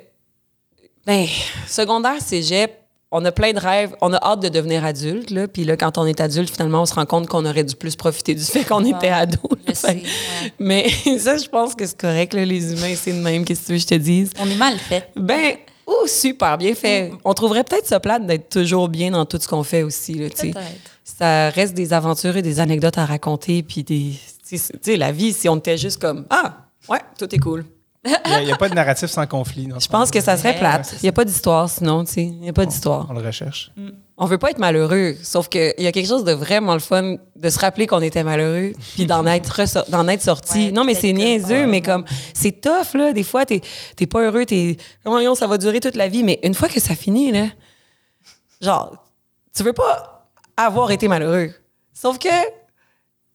ben 1.06 1.26
secondaire 1.68 2.22
cégep, 2.22 2.72
on 3.14 3.24
a 3.24 3.32
plein 3.32 3.54
de 3.54 3.60
rêves, 3.60 3.96
on 4.02 4.12
a 4.14 4.18
hâte 4.18 4.42
de 4.42 4.50
devenir 4.50 4.84
adulte 4.84 5.30
là, 5.30 5.48
puis 5.48 5.64
là 5.64 5.78
quand 5.78 5.98
on 5.98 6.06
est 6.06 6.20
adulte 6.20 6.50
finalement 6.50 6.82
on 6.82 6.86
se 6.86 6.94
rend 6.94 7.06
compte 7.06 7.28
qu'on 7.28 7.46
aurait 7.46 7.64
dû 7.64 7.76
plus 7.76 7.96
profiter 7.96 8.36
du 8.36 8.44
fait 8.44 8.66
qu'on 8.66 8.84
était 8.84 9.10
ado. 9.10 9.40
Ouais. 9.68 10.04
Mais 10.60 10.90
ça 11.20 11.38
je 11.38 11.48
pense 11.48 11.76
que 11.76 11.86
c'est 11.86 12.00
correct 12.00 12.34
là, 12.34 12.44
les 12.44 12.74
humains 12.74 12.96
c'est 12.96 13.14
de 13.14 13.22
même 13.22 13.46
qu'est-ce 13.46 13.62
que 13.62 13.66
tu 13.68 13.72
veux 13.74 13.78
que 13.78 13.84
je 13.84 13.88
te 13.88 13.96
dise? 13.96 14.32
On 14.42 14.50
est 14.50 14.56
mal 14.56 14.78
fait. 14.78 15.10
Ben 15.16 15.56
oh 15.86 16.06
super 16.08 16.58
bien 16.58 16.76
fait. 16.76 17.12
On 17.24 17.34
trouverait 17.34 17.64
peut-être 17.64 17.88
ça 17.88 18.00
plate 18.00 18.26
d'être 18.26 18.50
toujours 18.50 18.90
bien 18.90 19.12
dans 19.12 19.26
tout 19.26 19.38
ce 19.40 19.48
qu'on 19.48 19.64
fait 19.64 19.84
aussi 19.84 20.16
là, 20.16 20.30
tu 20.30 20.52
sais 20.52 20.54
ça 21.04 21.50
reste 21.50 21.74
des 21.74 21.94
aventures 21.94 22.38
et 22.38 22.42
des 22.42 22.60
anecdotes 22.60 22.98
à 22.98 23.06
raconter, 23.06 23.64
puis 23.64 23.84
des. 23.84 24.14
Tu 24.48 24.58
sais, 24.58 24.98
la 24.98 25.12
vie, 25.12 25.34
si 25.34 25.50
on 25.50 25.58
était 25.58 25.78
juste 25.78 26.02
comme 26.02 26.26
Ah, 26.30 26.68
ouais, 26.90 27.00
tout 27.18 27.34
est 27.34 27.40
cool. 27.40 27.66
Il 28.06 28.46
n'y 28.46 28.52
a, 28.52 28.58
pas 28.58 28.68
de 28.68 28.76
narratif 28.76 29.10
sans 29.10 29.26
conflit. 29.28 29.70
Je 29.80 29.88
pense 29.88 30.12
que 30.12 30.20
ça 30.20 30.36
serait 30.36 30.58
plate. 30.58 30.96
Il 31.02 31.04
n'y 31.04 31.10
a 31.10 31.14
pas 31.14 31.24
d'histoire 31.24 31.70
sinon, 31.70 32.04
tu 32.04 32.12
sais. 32.12 32.24
Il 32.24 32.40
n'y 32.42 32.50
a 32.50 32.54
pas 32.54 32.66
d'histoire. 32.66 33.08
On 33.10 33.14
le 33.14 33.26
recherche. 33.26 33.72
On 34.18 34.26
veut 34.26 34.38
pas 34.38 34.52
être 34.52 34.60
malheureux, 34.60 35.16
sauf 35.24 35.48
qu'il 35.48 35.74
y 35.78 35.88
a 35.88 35.92
quelque 35.92 36.08
chose 36.08 36.24
de 36.24 36.34
vraiment 36.34 36.74
le 36.74 36.80
fun 36.80 37.16
de 37.36 37.50
se 37.50 37.60
rappeler 37.60 37.88
qu'on 37.88 38.02
était 38.02 38.24
malheureux, 38.24 38.74
puis 38.94 39.06
d'en 39.06 39.26
être, 39.26 39.90
d'en 39.90 40.08
être 40.08 40.22
sorti. 40.22 40.66
Ouais, 40.66 40.72
non, 40.72 40.84
mais 40.84 40.94
c'est 40.94 41.14
niaiseux, 41.14 41.62
ouais. 41.62 41.66
mais 41.66 41.82
comme, 41.82 42.06
c'est 42.34 42.62
tough, 42.62 42.94
là. 42.94 43.12
Des 43.12 43.24
fois, 43.24 43.46
t'es, 43.46 43.62
t'es 43.96 44.06
pas 44.06 44.22
heureux, 44.22 44.46
t'es, 44.46 44.78
voyons, 45.04 45.34
ça 45.34 45.48
va 45.48 45.58
durer 45.58 45.80
toute 45.80 45.96
la 45.96 46.10
vie, 46.10 46.24
mais 46.24 46.40
une 46.44 46.54
fois 46.54 46.70
que 46.70 46.80
ça 46.80 46.96
finit, 46.96 47.32
là, 47.32 47.48
genre, 48.62 49.04
tu 49.56 49.64
veux 49.64 49.74
pas 49.74 50.30
avoir 50.58 50.92
été 50.92 51.08
malheureux. 51.08 51.52
Sauf 51.94 52.20
que, 52.20 52.30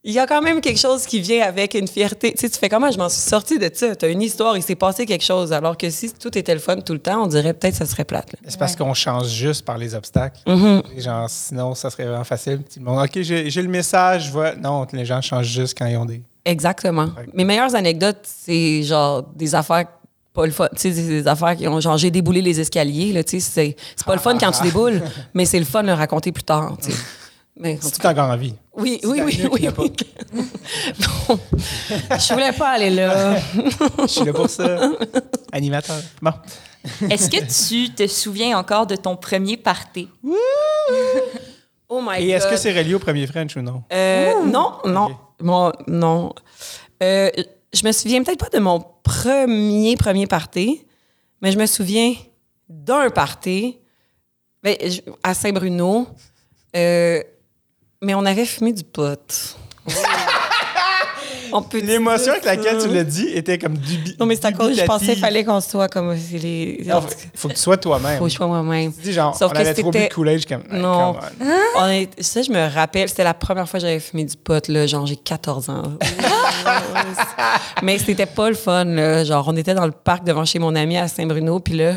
il 0.05 0.12
y 0.12 0.18
a 0.18 0.26
quand 0.26 0.40
même 0.40 0.61
quelque 0.61 0.78
chose 0.78 1.07
qui 1.07 1.20
vient 1.20 1.44
avec 1.44 1.74
une 1.74 1.88
fierté. 1.88 2.32
Tu 2.32 2.38
sais, 2.38 2.49
tu 2.51 2.59
fais 2.59 2.68
comment 2.68 2.90
je 2.90 2.99
m'en 2.99 3.09
suis 3.09 3.20
sortie 3.20 3.59
de 3.59 3.68
ça? 3.72 3.96
T'as 3.96 4.09
une 4.11 4.22
histoire, 4.22 4.57
il 4.57 4.62
s'est 4.62 4.76
passé 4.76 5.05
quelque 5.07 5.24
chose. 5.24 5.53
Alors 5.53 5.76
que 5.76 5.90
si 5.90 6.12
tout 6.12 6.36
était 6.38 6.55
le 6.55 6.61
fun 6.61 6.76
tout 6.80 6.92
le 6.92 6.99
temps, 7.01 7.24
on 7.24 7.26
dirait 7.26 7.53
peut-être 7.53 7.72
que 7.72 7.78
ça 7.78 7.86
serait 7.86 8.05
plate. 8.05 8.32
là. 8.32 8.38
C'est 8.46 8.59
parce 8.59 8.76
qu'on 8.76 8.94
change 8.94 9.28
juste 9.28 9.64
par 9.64 9.76
les 9.76 9.94
obstacles. 9.94 10.40
Mm-hmm. 10.46 11.01
Genre, 11.03 11.28
sinon, 11.28 11.74
ça 11.74 11.90
serait 11.90 12.05
vraiment 12.05 12.24
facile. 12.24 12.59
Tout 12.59 12.78
le 12.78 12.84
monde, 12.84 13.03
OK, 13.05 13.20
j'ai 13.22 13.51
j'ai 13.51 13.62
le 13.62 13.68
message, 13.68 14.30
vois. 14.30 14.55
Non, 14.55 14.86
les 14.92 15.05
gens 15.05 15.20
changent 15.20 15.46
juste 15.49 15.76
quand 15.76 15.86
ils 15.86 15.96
ont 15.96 16.07
des. 16.07 16.22
Exactement. 16.44 17.05
Ouais. 17.07 17.26
Mes 17.34 17.44
meilleures 17.44 17.74
anecdotes, 17.74 18.20
c'est 18.22 18.82
genre 18.84 19.22
des 19.34 19.55
affaires 19.55 19.86
pas 20.32 20.46
le 20.46 20.53
fun. 20.53 20.68
Tu 20.76 20.80
sais, 20.80 20.92
c'est 20.92 21.03
des 21.09 21.26
affaires 21.28 21.57
qui 21.57 21.66
ont 21.66 21.80
genre 21.80 21.99
j'ai 21.99 22.12
déboulé 22.12 22.40
les 22.40 22.61
escaliers. 22.61 23.12
Là, 23.12 23.24
tu 23.24 23.40
sais, 23.40 23.51
c'est 23.51 23.76
c'est 23.96 24.07
pas 24.07 24.14
le 24.14 24.20
fun 24.20 24.38
quand 24.38 24.53
tu 24.53 24.62
déboules, 24.68 25.03
mais 25.34 25.44
c'est 25.44 25.59
le 25.59 25.64
fun 25.64 25.82
de 25.82 25.88
le 25.88 25.94
raconter 25.94 26.30
plus 26.30 26.44
tard. 26.44 26.76
tu 26.80 26.92
sais. 26.92 26.96
Mais 27.61 27.74
en 27.74 27.78
C'est 27.82 27.90
tout 27.90 28.01
tout 28.01 28.07
encore 28.07 28.30
en 28.30 28.36
vie. 28.36 28.55
Oui, 28.79 29.01
oui, 29.05 29.20
oui, 29.24 29.49
oui. 29.53 29.68
oui. 29.79 29.93
non, 31.01 31.39
je 32.18 32.33
voulais 32.33 32.53
pas 32.53 32.70
aller 32.70 32.91
là. 32.91 33.37
Je 34.01 34.07
suis 34.07 34.24
là 34.24 34.33
pour 34.33 34.49
ça. 34.51 34.79
Animateur. 35.53 36.01
Bon. 36.22 36.33
Est-ce 37.11 37.29
que 37.29 37.39
tu 37.45 37.93
te 37.95 38.07
souviens 38.07 38.57
encore 38.59 38.87
de 38.87 38.97
ton 38.97 39.16
premier 39.16 39.57
party? 39.57 40.09
Oh 41.89 42.01
my 42.03 42.22
Et 42.22 42.31
est-ce 42.31 42.45
que 42.47 42.51
God. 42.51 42.59
c'est 42.59 42.72
relié 42.79 42.95
au 42.95 42.99
premier 42.99 43.26
French 43.26 43.57
ou 43.57 43.62
non? 43.62 43.83
Euh, 43.93 44.45
non, 44.45 44.74
non, 44.85 45.07
Ok. 45.07 45.12
Mon- 45.41 45.72
non. 45.87 46.33
Euh, 47.03 47.31
je 47.72 47.87
me 47.87 47.93
souviens 47.93 48.22
peut-être 48.22 48.41
pas 48.41 48.49
de 48.57 48.59
mon 48.62 48.85
premier, 49.03 49.97
premier 49.97 50.26
party, 50.26 50.85
mais 51.41 51.53
je 51.53 51.59
me 51.59 51.66
souviens 51.66 52.14
d'un 52.68 53.09
party 53.11 53.79
ben, 54.62 54.76
à 55.22 55.33
Saint-Bruno. 55.35 56.09
euh, 56.76 57.22
mais 58.03 58.14
on 58.14 58.24
avait 58.24 58.44
fumé 58.46 58.72
du 58.72 58.84
pot. 58.84 59.57
On 61.51 61.62
peut 61.62 61.80
L'émotion 61.80 62.32
avec 62.32 62.44
laquelle 62.44 62.76
tu 62.76 62.88
l'as 62.88 63.05
dit 63.05 63.26
était 63.28 63.57
comme 63.57 63.74
dubi 63.78 64.14
Non, 64.20 64.26
mais 64.26 64.36
c'est 64.36 64.44
à 64.44 64.53
cause 64.53 64.74
que 64.74 64.80
je 64.82 64.84
pensais 64.84 65.12
qu'il 65.14 65.18
fallait 65.18 65.44
qu'on 65.44 65.62
soit 65.62 65.88
comme 65.88 66.14
les. 66.32 66.84
Non, 66.86 67.01
faut, 67.34 67.49
que 67.49 67.55
tu 67.55 67.59
sois 67.59 67.78
toi-même. 67.78 68.18
Faut 68.18 68.24
que 68.24 68.30
je 68.30 68.36
sois 68.36 68.46
moi-même. 68.46 68.92
Tu 68.92 69.01
dis 69.01 69.12
genre, 69.14 69.34
Sauf 69.34 69.51
on 69.51 69.55
que 69.55 69.61
avait 69.61 69.72
trop 69.72 69.90
bu 69.90 69.96
de 69.96 70.03
c'était- 70.03 70.14
Kool-Aid, 70.14 70.46
comme, 70.46 70.62
Non. 70.78 71.16
On 71.76 71.86
est- 71.88 72.22
ça, 72.22 72.42
je 72.42 72.51
me 72.51 72.68
rappelle, 72.70 73.09
c'était 73.09 73.24
la 73.24 73.32
première 73.32 73.66
fois 73.66 73.80
que 73.80 73.86
j'avais 73.86 73.99
fumé 73.99 74.24
du 74.26 74.36
pot, 74.36 74.68
là, 74.68 74.86
genre 74.86 75.07
j'ai 75.07 75.16
14 75.16 75.70
ans. 75.70 75.94
Mais 77.82 77.99
c'était 77.99 78.26
pas 78.26 78.51
le 78.51 78.55
fun, 78.55 78.84
là. 78.84 79.24
Genre, 79.24 79.44
on 79.49 79.57
était 79.57 79.72
dans 79.74 79.86
le 79.86 79.92
parc 79.92 80.24
devant 80.24 80.44
chez 80.44 80.59
mon 80.59 80.74
ami 80.74 80.99
à 80.99 81.09
Saint-Bruno, 81.09 81.61
puis 81.61 81.78
là, 81.78 81.94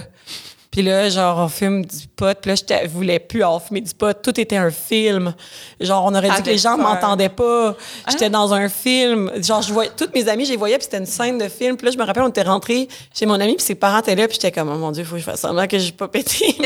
puis 0.71 0.81
là, 0.83 1.09
genre, 1.09 1.37
on 1.39 1.47
fume 1.49 1.85
du 1.85 2.07
pot, 2.15 2.37
puis 2.39 2.49
là, 2.49 2.55
j'étais- 2.55 2.83
je 2.85 2.89
voulais 2.89 3.19
plus 3.19 3.43
en 3.43 3.59
fumer 3.59 3.81
du 3.81 3.93
pot. 3.93 4.13
Tout 4.23 4.39
était 4.39 4.55
un 4.55 4.71
film. 4.71 5.33
Genre, 5.81 6.05
on 6.05 6.15
aurait 6.15 6.29
dit 6.29 6.41
que 6.43 6.49
les 6.49 6.57
gens 6.57 6.77
peur. 6.77 6.87
m'entendaient 6.93 7.27
pas. 7.29 7.75
J'étais 8.09 8.29
dans 8.29 8.53
un 8.53 8.69
film. 8.69 9.29
Genre, 9.43 9.61
je 9.61 9.73
voyais, 9.73 9.91
toutes 9.97 10.15
mes 10.15 10.29
amies, 10.29 10.45
je 10.45 10.51
les 10.51 10.57
voyais, 10.57 10.77
puis 10.77 10.85
c'était 10.85 10.99
une 10.99 11.05
scène 11.05 11.37
de 11.37 11.49
film. 11.49 11.75
Puis 11.75 11.85
là, 11.87 11.91
je 11.91 11.97
me 11.97 12.05
rappelle, 12.05 12.23
on 12.23 12.29
était 12.29 12.41
rentrés 12.43 12.87
chez 13.13 13.25
mon 13.25 13.33
ami, 13.39 13.55
puis 13.55 13.65
ses 13.65 13.75
parents 13.75 13.99
étaient 13.99 14.15
là, 14.15 14.27
puis 14.27 14.35
j'étais 14.41 14.51
comme, 14.53 14.69
oh 14.69 14.77
mon 14.77 14.91
Dieu, 14.91 15.03
faut 15.03 15.15
que 15.15 15.19
je 15.19 15.25
fasse 15.25 15.41
semblant 15.41 15.67
que 15.67 15.77
j'ai 15.77 15.91
pas 15.91 16.07
pété. 16.07 16.55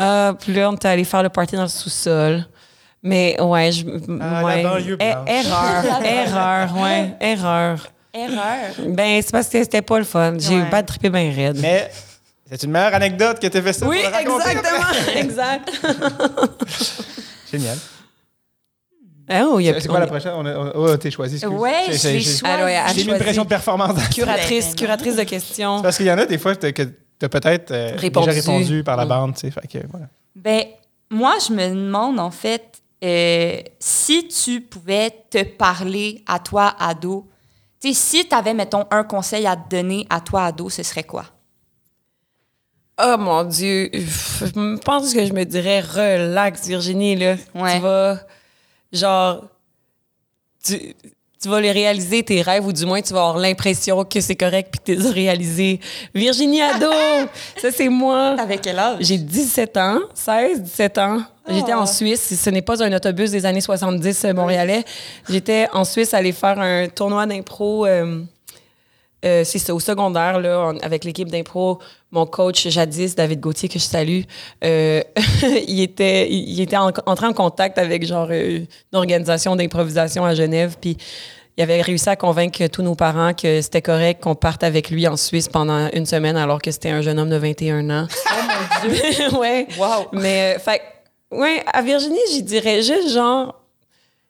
Euh, 0.00 0.32
puis 0.32 0.54
là, 0.54 0.70
on 0.70 0.74
était 0.74 0.88
allé 0.88 1.04
faire 1.04 1.22
le 1.22 1.28
party 1.28 1.54
dans 1.54 1.62
le 1.62 1.68
sous-sol. 1.68 2.46
Mais 3.02 3.38
ouais, 3.40 3.70
je. 3.72 3.84
Ah, 4.20 4.40
la 4.40 4.44
ouais. 4.44 4.64
Eh, 4.98 5.30
erreur, 5.30 6.02
erreur, 6.04 6.76
ouais, 6.82 7.14
erreur. 7.20 7.86
Erreur. 8.14 8.74
Ben, 8.88 9.20
c'est 9.22 9.32
parce 9.32 9.48
que 9.48 9.58
c'était 9.62 9.82
pas 9.82 9.98
le 9.98 10.04
fun. 10.04 10.34
J'ai 10.38 10.60
Ouais. 10.62 10.70
pas 10.70 10.82
trippé 10.82 11.10
bien 11.10 11.30
raide. 11.34 11.58
Mais 11.60 11.90
c'est 12.56 12.64
une 12.64 12.70
meilleure 12.72 12.94
anecdote 12.94 13.38
que 13.40 13.46
tu 13.46 13.62
fait 13.62 13.72
ça. 13.72 13.86
oui, 13.86 13.98
exactement, 13.98 14.78
exact. 15.14 15.70
Génial. 17.50 17.78
Ah, 19.28 19.44
oh, 19.46 19.60
C'est 19.60 19.88
quoi 19.88 20.00
la 20.00 20.06
prochaine? 20.06 20.32
On 20.34 20.44
a- 20.44 20.56
on- 20.58 20.72
Oh, 20.74 20.96
t'es 20.96 21.10
choisi. 21.10 21.36
excuse. 21.36 21.54
Ouais, 21.58 21.84
J'ai- 21.88 21.92
j'ai- 22.20 22.20
choisi. 22.38 22.40
Ah, 22.44 22.92
J'ai 22.94 23.04
mis 23.04 23.10
une 23.12 23.18
pression 23.18 23.44
de 23.44 23.48
performance. 23.48 23.94
dans- 23.94 24.02
Curatrice, 24.14 24.70
Ben, 24.70 24.74
curatrice 24.76 25.16
de 25.16 25.22
questions. 25.22 25.80
Parce 25.80 25.96
qu'il 25.96 26.06
y 26.06 26.12
en 26.12 26.18
a 26.18 26.26
des 26.26 26.38
fois 26.38 26.54
que 26.56 26.70
t'as- 26.70 27.28
peut-être 27.28 27.70
euh, 27.70 27.92
Répondu. 27.96 28.26
déjà 28.30 28.40
répondu 28.40 28.82
par 28.84 28.96
la 28.96 29.04
Mm. 29.04 29.08
bande, 29.08 29.34
tu 29.34 29.40
sais. 29.42 29.50
Fait 29.52 29.66
que 29.68 29.78
voilà. 29.90 30.06
Ben, 30.34 30.64
moi, 31.10 31.34
je 31.46 31.52
me 31.54 31.68
demande, 31.68 32.18
en 32.18 32.32
fait, 32.32 32.82
euh, 33.04 33.60
si 33.78 34.26
tu 34.28 34.60
pouvais 34.60 35.10
te 35.30 35.44
parler 35.44 36.22
à 36.26 36.40
toi, 36.40 36.74
ado, 36.80 37.28
tu 37.80 37.88
sais, 37.88 37.94
si 37.94 38.28
tu 38.28 38.34
avais, 38.34 38.54
mettons, 38.54 38.86
un 38.90 39.04
conseil 39.04 39.46
à 39.46 39.54
te 39.56 39.68
donner 39.74 40.04
à 40.10 40.20
toi, 40.20 40.46
ado, 40.46 40.68
ce 40.68 40.82
serait 40.82 41.04
quoi? 41.04 41.24
Oh 43.00 43.16
mon 43.18 43.44
Dieu, 43.44 43.90
je 43.92 44.76
pense 44.84 45.14
que 45.14 45.24
je 45.24 45.32
me 45.32 45.44
dirais 45.44 45.80
relax, 45.80 46.66
Virginie, 46.66 47.16
là. 47.16 47.36
Ouais. 47.54 47.76
Tu 47.76 47.80
vas, 47.82 48.18
genre, 48.92 49.44
tu, 50.62 50.94
tu 51.42 51.48
vas 51.48 51.60
les 51.60 51.72
réaliser, 51.72 52.22
tes 52.22 52.42
rêves, 52.42 52.64
ou 52.66 52.72
du 52.72 52.84
moins, 52.86 53.00
tu 53.00 53.12
vas 53.12 53.20
avoir 53.20 53.38
l'impression 53.38 54.04
que 54.04 54.20
c'est 54.20 54.36
correct 54.36 54.68
puis 54.70 54.80
que 54.80 54.92
tu 54.92 54.94
les 55.02 55.08
as 55.08 55.12
réalisés. 55.12 55.80
Virginie 56.14 56.62
Ado, 56.62 56.90
ça, 57.60 57.70
c'est 57.72 57.88
moi. 57.88 58.36
Avec 58.38 58.60
quel 58.60 58.78
âge? 58.78 58.98
J'ai 59.00 59.18
17 59.18 59.76
ans, 59.78 59.98
16, 60.14 60.62
17 60.62 60.98
ans. 60.98 61.22
J'étais 61.48 61.74
en 61.74 61.86
Suisse. 61.86 62.38
Ce 62.40 62.50
n'est 62.50 62.62
pas 62.62 62.80
un 62.84 62.92
autobus 62.92 63.32
des 63.32 63.44
années 63.46 63.60
70 63.60 64.24
euh, 64.26 64.32
montréalais. 64.34 64.84
J'étais 65.28 65.66
en 65.72 65.84
Suisse 65.84 66.14
aller 66.14 66.30
faire 66.30 66.60
un 66.60 66.86
tournoi 66.88 67.26
d'impro. 67.26 67.84
euh, 67.86 68.22
euh, 69.24 69.44
c'est 69.44 69.58
ça, 69.58 69.74
au 69.74 69.80
secondaire, 69.80 70.40
là, 70.40 70.68
on- 70.72 70.78
avec 70.78 71.04
l'équipe 71.04 71.28
d'impro, 71.30 71.78
mon 72.10 72.26
coach 72.26 72.66
jadis, 72.68 73.14
David 73.14 73.40
Gauthier, 73.40 73.68
que 73.68 73.78
je 73.78 73.84
salue, 73.84 74.22
euh, 74.64 75.02
il 75.68 75.80
était, 75.80 76.30
il, 76.30 76.60
était 76.60 76.76
en- 76.76 76.90
entré 77.06 77.26
en 77.26 77.32
contact 77.32 77.78
avec 77.78 78.04
genre 78.06 78.28
euh, 78.30 78.58
une 78.58 78.66
organisation 78.98 79.54
d'improvisation 79.56 80.24
à 80.24 80.34
Genève, 80.34 80.76
puis 80.80 80.96
il 81.56 81.62
avait 81.62 81.82
réussi 81.82 82.08
à 82.08 82.16
convaincre 82.16 82.66
tous 82.68 82.82
nos 82.82 82.94
parents 82.94 83.34
que 83.34 83.60
c'était 83.60 83.82
correct 83.82 84.22
qu'on 84.22 84.34
parte 84.34 84.62
avec 84.64 84.88
lui 84.90 85.06
en 85.06 85.16
Suisse 85.18 85.48
pendant 85.48 85.88
une 85.92 86.06
semaine 86.06 86.36
alors 86.36 86.62
que 86.62 86.70
c'était 86.70 86.88
un 86.90 87.02
jeune 87.02 87.18
homme 87.18 87.28
de 87.30 87.36
21 87.36 87.90
ans. 87.90 88.06
Oh 88.08 88.34
mon 88.86 88.88
Dieu! 88.90 89.28
ouais. 89.38 89.66
Wow! 89.78 90.06
Mais, 90.12 90.54
euh, 90.56 90.58
fait, 90.58 90.80
ouais, 91.30 91.62
à 91.72 91.82
Virginie, 91.82 92.18
j'y 92.32 92.42
dirais 92.42 92.82
juste 92.82 93.10
genre, 93.10 93.54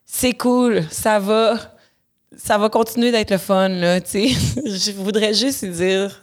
c'est 0.05 0.33
cool, 0.35 0.83
ça 0.91 1.19
va, 1.21 1.55
ça 2.37 2.59
va 2.59 2.69
continuer 2.69 3.11
d'être 3.13 3.31
le 3.31 3.39
fun, 3.39 3.69
là, 3.69 4.01
tu 4.01 4.11
sais. 4.11 4.29
Je 4.67 4.93
voudrais 4.93 5.35
juste 5.35 5.63
lui 5.63 5.71
dire, 5.71 6.23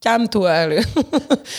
calme-toi, 0.00 0.66
là. 0.66 0.80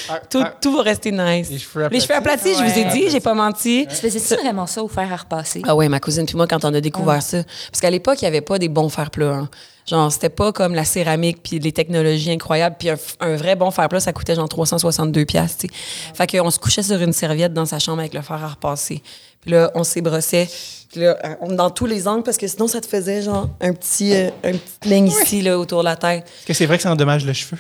Ah, 0.09 0.19
tout, 0.29 0.41
ah, 0.43 0.53
tout 0.61 0.71
va 0.75 0.83
rester 0.83 1.11
nice. 1.11 1.49
Les 1.49 1.57
cheveux 1.59 1.87
Les 1.89 1.99
cheveux 1.99 2.15
aplatis, 2.15 2.53
je 2.57 2.63
vous 2.63 2.79
ai 2.79 2.85
dit, 2.85 3.09
j'ai 3.09 3.19
pas 3.19 3.33
menti. 3.33 3.85
Tu 3.89 3.95
faisais-tu 3.95 4.41
vraiment 4.41 4.65
ça 4.67 4.83
au 4.83 4.87
fer 4.87 5.11
à 5.11 5.15
repasser? 5.15 5.61
Ah 5.65 5.75
ouais, 5.75 5.89
ma 5.89 5.99
cousine 5.99 6.25
puis 6.25 6.35
moi 6.35 6.47
quand 6.47 6.63
on 6.65 6.73
a 6.73 6.81
découvert 6.81 7.21
ça, 7.21 7.43
parce 7.71 7.81
qu'à 7.81 7.89
l'époque 7.89 8.21
il 8.21 8.25
y 8.25 8.27
avait 8.27 8.41
pas 8.41 8.59
des 8.59 8.69
bons 8.69 8.89
fer 8.89 9.09
plats. 9.11 9.33
hein. 9.33 9.49
Genre 9.89 10.11
c'était 10.11 10.29
pas 10.29 10.51
comme 10.51 10.75
la 10.75 10.83
céramique 10.83 11.41
puis 11.41 11.59
les 11.59 11.71
technologies 11.71 12.31
incroyables 12.31 12.75
puis 12.77 12.89
un, 12.89 12.95
f- 12.95 13.15
un 13.21 13.37
vrai 13.37 13.55
bon 13.55 13.71
fer 13.71 13.87
plat 13.87 14.01
ça 14.01 14.11
coûtait 14.11 14.35
genre 14.35 14.49
362 14.49 15.23
pièces, 15.23 15.57
tu 15.59 15.67
sais. 15.67 15.73
Fait 16.13 16.27
qu'on 16.27 16.51
se 16.51 16.59
couchait 16.59 16.83
sur 16.83 17.01
une 17.01 17.13
serviette 17.13 17.53
dans 17.53 17.65
sa 17.65 17.79
chambre 17.79 17.99
avec 17.99 18.13
le 18.13 18.21
fer 18.21 18.43
à 18.43 18.47
repasser. 18.49 19.01
Puis 19.47 19.53
là 19.55 19.71
on 19.75 19.85
s'ébrossait 19.85 20.49
puis 20.91 20.99
là 20.99 21.37
on- 21.39 21.53
dans 21.53 21.69
tous 21.69 21.85
les 21.85 22.05
angles 22.05 22.23
parce 22.23 22.35
que 22.35 22.47
sinon 22.47 22.67
ça 22.67 22.81
te 22.81 22.85
faisait 22.85 23.21
genre 23.21 23.49
un 23.61 23.71
petit 23.71 24.13
euh, 24.13 24.29
un 24.43 24.51
petit 24.51 24.89
ligne 24.89 25.07
ici 25.07 25.41
là 25.41 25.57
autour 25.57 25.79
de 25.79 25.85
la 25.85 25.95
tête. 25.95 26.25
Est-ce 26.39 26.45
que 26.47 26.53
c'est 26.53 26.65
vrai 26.65 26.75
que 26.75 26.83
ça 26.83 26.91
endommage 26.91 27.25
le 27.25 27.31
cheveu? 27.31 27.57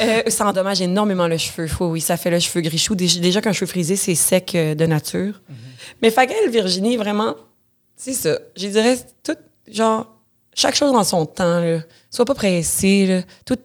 Euh, 0.00 0.22
ça 0.28 0.46
endommage 0.46 0.80
énormément 0.80 1.26
le 1.26 1.36
cheveu. 1.36 1.66
Oui, 1.80 1.86
oui, 1.94 2.00
ça 2.00 2.16
fait 2.16 2.30
le 2.30 2.38
cheveu 2.38 2.60
grichou. 2.60 2.94
Déjà, 2.94 3.18
déjà 3.18 3.40
qu'un 3.40 3.52
cheveu 3.52 3.66
frisé, 3.66 3.96
c'est 3.96 4.14
sec 4.14 4.54
euh, 4.54 4.74
de 4.76 4.86
nature. 4.86 5.42
Mais 6.00 6.10
fait 6.12 6.28
qu'elle, 6.28 6.48
Virginie, 6.48 6.96
vraiment, 6.96 7.34
c'est 7.96 8.12
ça. 8.14 8.38
Je 8.56 8.68
dirais, 8.68 8.96
tout, 9.22 9.36
genre, 9.70 10.06
chaque 10.54 10.76
chose 10.76 10.92
dans 10.92 11.04
son 11.04 11.26
temps, 11.26 11.58
là. 11.60 11.80
Sois 12.10 12.24
pas 12.24 12.34
pressé, 12.34 13.06
là. 13.06 13.20
Tout, 13.44 13.58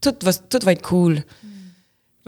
tout, 0.00 0.14
va, 0.22 0.32
tout 0.32 0.60
va 0.64 0.72
être 0.72 0.80
cool. 0.82 1.22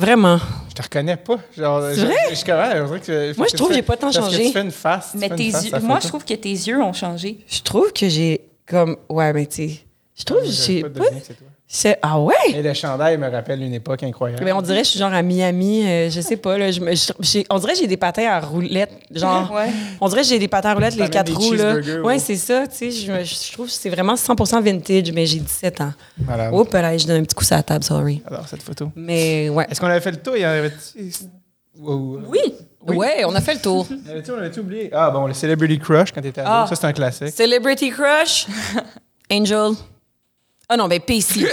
Vraiment. 0.02 0.38
Je 0.68 0.74
te 0.74 0.82
reconnais 0.82 1.16
pas. 1.16 1.38
Genre, 1.56 1.80
C'est 1.94 2.04
vrai? 2.04 2.14
Je, 2.34 2.50
ah, 2.50 2.98
que- 2.98 3.36
Moi, 3.36 3.46
je 3.46 3.52
que 3.52 3.56
trouve 3.56 3.68
que 3.68 3.74
j'ai 3.74 3.82
pas 3.82 3.96
tant 3.96 4.10
parce 4.10 4.16
que 4.16 4.22
changé. 4.32 4.46
tu 4.46 4.52
fais 4.52 4.62
une 4.62 4.70
face. 4.72 5.12
Mais 5.14 5.28
fais 5.28 5.36
tes 5.36 5.44
une 5.46 5.52
face 5.52 5.64
yeux, 5.64 5.78
moi, 5.80 5.98
je 6.02 6.08
trouve 6.08 6.24
que 6.24 6.34
tes 6.34 6.50
yeux 6.50 6.82
ont 6.82 6.92
changé. 6.92 7.38
Je 7.46 7.60
trouve 7.60 7.92
que 7.92 8.08
j'ai, 8.08 8.40
comme, 8.66 8.96
ouais, 9.08 9.32
mais 9.32 9.46
tu 9.46 9.68
sais, 9.68 9.78
je 10.18 10.24
trouve 10.24 10.40
que 10.40 10.46
J'avais 10.46 10.74
j'ai 10.78 10.82
pas 10.82 10.88
Ah 12.02 12.20
ouais? 12.20 12.34
Et 12.54 12.60
le 12.62 12.74
chandail 12.74 13.16
me 13.16 13.30
rappelle 13.30 13.62
une 13.62 13.72
époque 13.72 14.02
incroyable. 14.02 14.44
Mais 14.44 14.52
on 14.52 14.60
dirait 14.60 14.78
que 14.80 14.84
je 14.84 14.90
suis 14.90 14.98
genre 14.98 15.12
à 15.12 15.22
Miami, 15.22 15.86
euh, 15.86 16.10
je 16.10 16.20
sais 16.20 16.36
pas, 16.36 16.58
là, 16.58 16.70
je 16.70 16.80
me- 16.80 16.94
je- 16.94 17.12
j'ai- 17.20 17.46
on 17.48 17.58
dirait 17.58 17.72
que 17.72 17.78
j'ai 17.78 17.86
des 17.86 17.96
patins 17.96 18.28
à 18.28 18.40
roulettes, 18.40 18.92
genre, 19.10 19.50
Ouais. 19.52 19.70
on 20.00 20.08
dirait 20.08 20.20
que 20.20 20.26
j'ai 20.28 20.38
des 20.38 20.48
patins 20.48 20.70
à 20.70 20.74
roulettes, 20.74 20.96
les 20.96 21.08
quatre 21.08 21.32
roues, 21.34 21.54
là. 21.54 21.76
Ouais, 21.76 22.00
ouais. 22.00 22.18
c'est 22.18 22.36
ça, 22.36 22.66
tu 22.66 22.76
sais, 22.76 22.90
je, 22.90 23.52
trouve 23.52 23.66
que 23.66 23.72
c'est 23.72 23.88
vraiment 23.88 24.16
100% 24.16 24.60
vintage, 24.60 25.10
mais 25.12 25.24
j'ai 25.24 25.38
17 25.38 25.80
ans. 25.80 25.92
Malade. 26.26 26.52
Oups, 26.52 26.72
là, 26.74 26.96
je 26.98 27.06
donne 27.06 27.20
un 27.20 27.24
petit 27.24 27.34
coup 27.34 27.44
sur 27.44 27.56
la 27.56 27.62
table, 27.62 27.84
sorry. 27.84 28.22
Alors, 28.26 28.46
cette 28.46 28.62
photo. 28.62 28.90
Mais 28.94 29.48
ouais. 29.48 29.66
Est-ce 29.70 29.80
qu'on 29.80 29.86
avait 29.86 30.00
fait 30.00 30.10
le 30.10 30.18
tour? 30.18 30.36
Il 30.36 30.42
y 30.42 30.46
en 30.46 30.50
avait 30.50 30.72
Wow. 31.78 32.20
Oui! 32.28 32.38
Oui. 32.86 32.96
Ouais, 32.96 33.24
on 33.24 33.34
a 33.34 33.40
fait 33.40 33.54
le 33.54 33.60
tour. 33.60 33.86
On 33.90 34.10
avait-tu- 34.10 34.30
on 34.32 34.36
avait-tu 34.38 34.60
oublié? 34.60 34.90
Ah, 34.92 35.10
bon, 35.10 35.26
le 35.26 35.32
Celebrity 35.32 35.78
Crush 35.78 36.12
quand 36.12 36.20
t'étais 36.20 36.40
ado. 36.42 36.50
Ah. 36.52 36.66
Ça, 36.68 36.74
c'est 36.74 36.86
un 36.86 36.92
classique. 36.92 37.30
Celebrity 37.30 37.90
Crush, 37.90 38.46
Angel. 39.32 39.70
Ah 40.72 40.76
non, 40.78 40.88
ben 40.88 41.00
Pacey. 41.00 41.44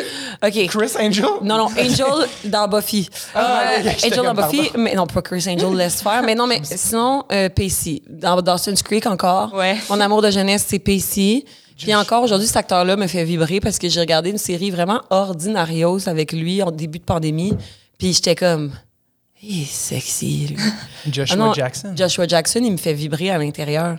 OK. 0.41 0.67
Chris 0.67 0.93
Angel? 0.97 1.25
Non, 1.41 1.57
non, 1.57 1.65
Angel 1.77 2.05
dans 2.45 2.69
Buffy. 2.69 3.09
Ah, 3.35 3.71
Euh, 3.83 3.89
Angel 4.05 4.23
dans 4.23 4.33
Buffy, 4.33 4.71
mais 4.77 4.95
non, 4.95 5.05
pas 5.07 5.21
Chris 5.21 5.43
Angel, 5.45 5.75
laisse 5.75 6.01
faire. 6.01 6.23
Mais 6.23 6.35
non, 6.35 6.47
mais 6.47 6.61
sinon, 6.63 7.25
euh, 7.29 7.49
Pacey. 7.49 8.01
Dans 8.07 8.41
Dawson's 8.41 8.81
Creek 8.81 9.05
encore. 9.07 9.53
Ouais. 9.53 9.75
Mon 9.89 9.99
amour 9.99 10.21
de 10.21 10.31
jeunesse, 10.31 10.63
c'est 10.65 10.79
Pacey. 10.79 11.43
Puis 11.77 11.93
encore 11.93 12.23
aujourd'hui, 12.23 12.47
cet 12.47 12.55
acteur-là 12.55 12.95
me 12.95 13.07
fait 13.07 13.25
vibrer 13.25 13.59
parce 13.59 13.77
que 13.77 13.89
j'ai 13.89 13.99
regardé 13.99 14.29
une 14.29 14.37
série 14.37 14.71
vraiment 14.71 15.01
ordinarios 15.09 16.07
avec 16.07 16.31
lui 16.31 16.63
en 16.63 16.71
début 16.71 16.99
de 16.99 17.03
pandémie. 17.03 17.53
Puis 17.97 18.13
j'étais 18.13 18.35
comme, 18.35 18.71
il 19.43 19.63
est 19.63 19.65
sexy, 19.65 20.47
lui. 20.47 20.57
Joshua 21.11 21.33
Ah 21.33 21.37
non, 21.37 21.53
Jackson. 21.53 21.93
Joshua 21.93 22.25
Jackson, 22.25 22.61
il 22.63 22.71
me 22.71 22.77
fait 22.77 22.93
vibrer 22.93 23.31
à 23.31 23.37
l'intérieur. 23.37 23.97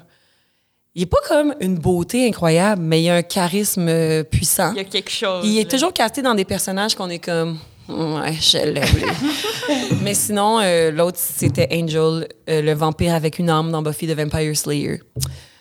Il 1.00 1.04
est 1.04 1.06
pas 1.06 1.16
comme 1.26 1.54
une 1.60 1.76
beauté 1.78 2.28
incroyable, 2.28 2.82
mais 2.84 3.02
il 3.02 3.08
a 3.08 3.14
un 3.14 3.22
charisme 3.22 3.86
euh, 3.88 4.22
puissant. 4.22 4.72
Il 4.72 4.76
y 4.76 4.80
a 4.80 4.84
quelque 4.84 5.08
chose. 5.10 5.46
Il 5.46 5.56
est 5.58 5.62
là. 5.64 5.70
toujours 5.70 5.94
casté 5.94 6.20
dans 6.20 6.34
des 6.34 6.44
personnages 6.44 6.94
qu'on 6.94 7.08
est 7.08 7.18
comme. 7.18 7.56
Ouais, 7.88 8.34
je 8.34 8.58
l'aime. 8.58 8.84
Mais 10.02 10.12
sinon, 10.12 10.60
euh, 10.60 10.90
l'autre, 10.90 11.16
c'était 11.18 11.66
Angel, 11.72 12.28
euh, 12.50 12.60
le 12.60 12.72
vampire 12.74 13.14
avec 13.14 13.38
une 13.38 13.48
âme 13.48 13.70
dans 13.72 13.80
Buffy 13.80 14.06
the 14.08 14.10
Vampire 14.14 14.54
Slayer. 14.54 15.00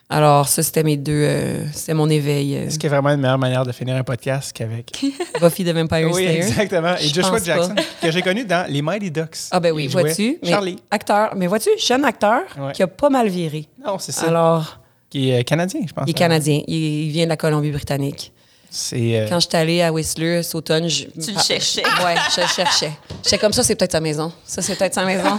Alors, 0.09 0.49
ça, 0.49 0.61
c'était 0.61 0.83
mes 0.83 0.97
deux. 0.97 1.13
euh, 1.13 1.65
c'était 1.71 1.93
mon 1.93 2.09
éveil. 2.09 2.55
euh, 2.57 2.65
Est-ce 2.67 2.77
qu'il 2.77 2.89
y 2.89 2.93
a 2.93 2.99
vraiment 2.99 3.15
une 3.15 3.21
meilleure 3.21 3.37
manière 3.37 3.65
de 3.65 3.71
finir 3.71 3.95
un 3.95 4.03
podcast 4.03 4.51
qu'avec. 4.51 4.91
Buffy 5.41 5.63
the 5.63 5.69
Vampire 5.73 6.07
oui, 6.07 6.23
Slayer. 6.25 6.37
exactement. 6.39 6.95
Et 6.99 7.07
Je 7.07 7.13
Joshua 7.13 7.39
Jackson, 7.41 7.75
que 8.01 8.11
j'ai 8.11 8.21
connu 8.21 8.43
dans 8.43 8.69
Les 8.69 8.81
Mighty 8.81 9.09
Ducks. 9.09 9.37
Ah, 9.51 9.61
ben 9.61 9.71
oui, 9.71 9.87
vois-tu? 9.87 10.37
Charlie. 10.43 10.75
Acteur. 10.91 11.31
Mais 11.37 11.47
vois-tu, 11.47 11.69
jeune 11.79 12.03
acteur 12.03 12.41
Ouais. 12.59 12.73
qui 12.73 12.83
a 12.83 12.87
pas 12.87 13.09
mal 13.09 13.29
viré. 13.29 13.67
Non, 13.85 13.97
c'est 13.99 14.11
ça. 14.11 14.27
Alors, 14.27 14.79
Qui 15.10 15.30
est 15.32 15.39
euh, 15.39 15.43
canadien, 15.43 15.82
je 15.88 15.93
pense. 15.93 16.03
il 16.07 16.12
est 16.12 16.14
canadien. 16.14 16.62
Il, 16.68 16.76
il 16.76 17.10
vient 17.12 17.24
de 17.26 17.30
la 17.30 17.38
Colombie-Britannique. 17.38 18.32
C'est. 18.72 19.18
euh, 19.20 19.26
Quand 19.28 19.39
j'étais 19.39 19.57
allée 19.57 19.82
à 19.82 19.91
Whistler 19.91 20.43
cet 20.43 20.53
automne, 20.53 20.88
je... 20.88 21.05
Tu 21.05 21.32
le 21.32 21.38
Ah, 21.38 21.41
cherchais. 21.41 21.82
Ouais, 21.84 22.16
je 22.36 22.41
le 22.41 22.47
cherchais. 22.47 22.91
J'étais 23.24 23.39
comme 23.39 23.51
ça, 23.53 23.64
c'est 23.64 23.74
peut-être 23.76 23.93
sa 23.93 23.99
maison. 23.99 24.32
Ça, 24.45 24.62
c'est 24.62 24.76
peut-être 24.76 24.93
sa 24.93 25.05
maison. 25.05 25.38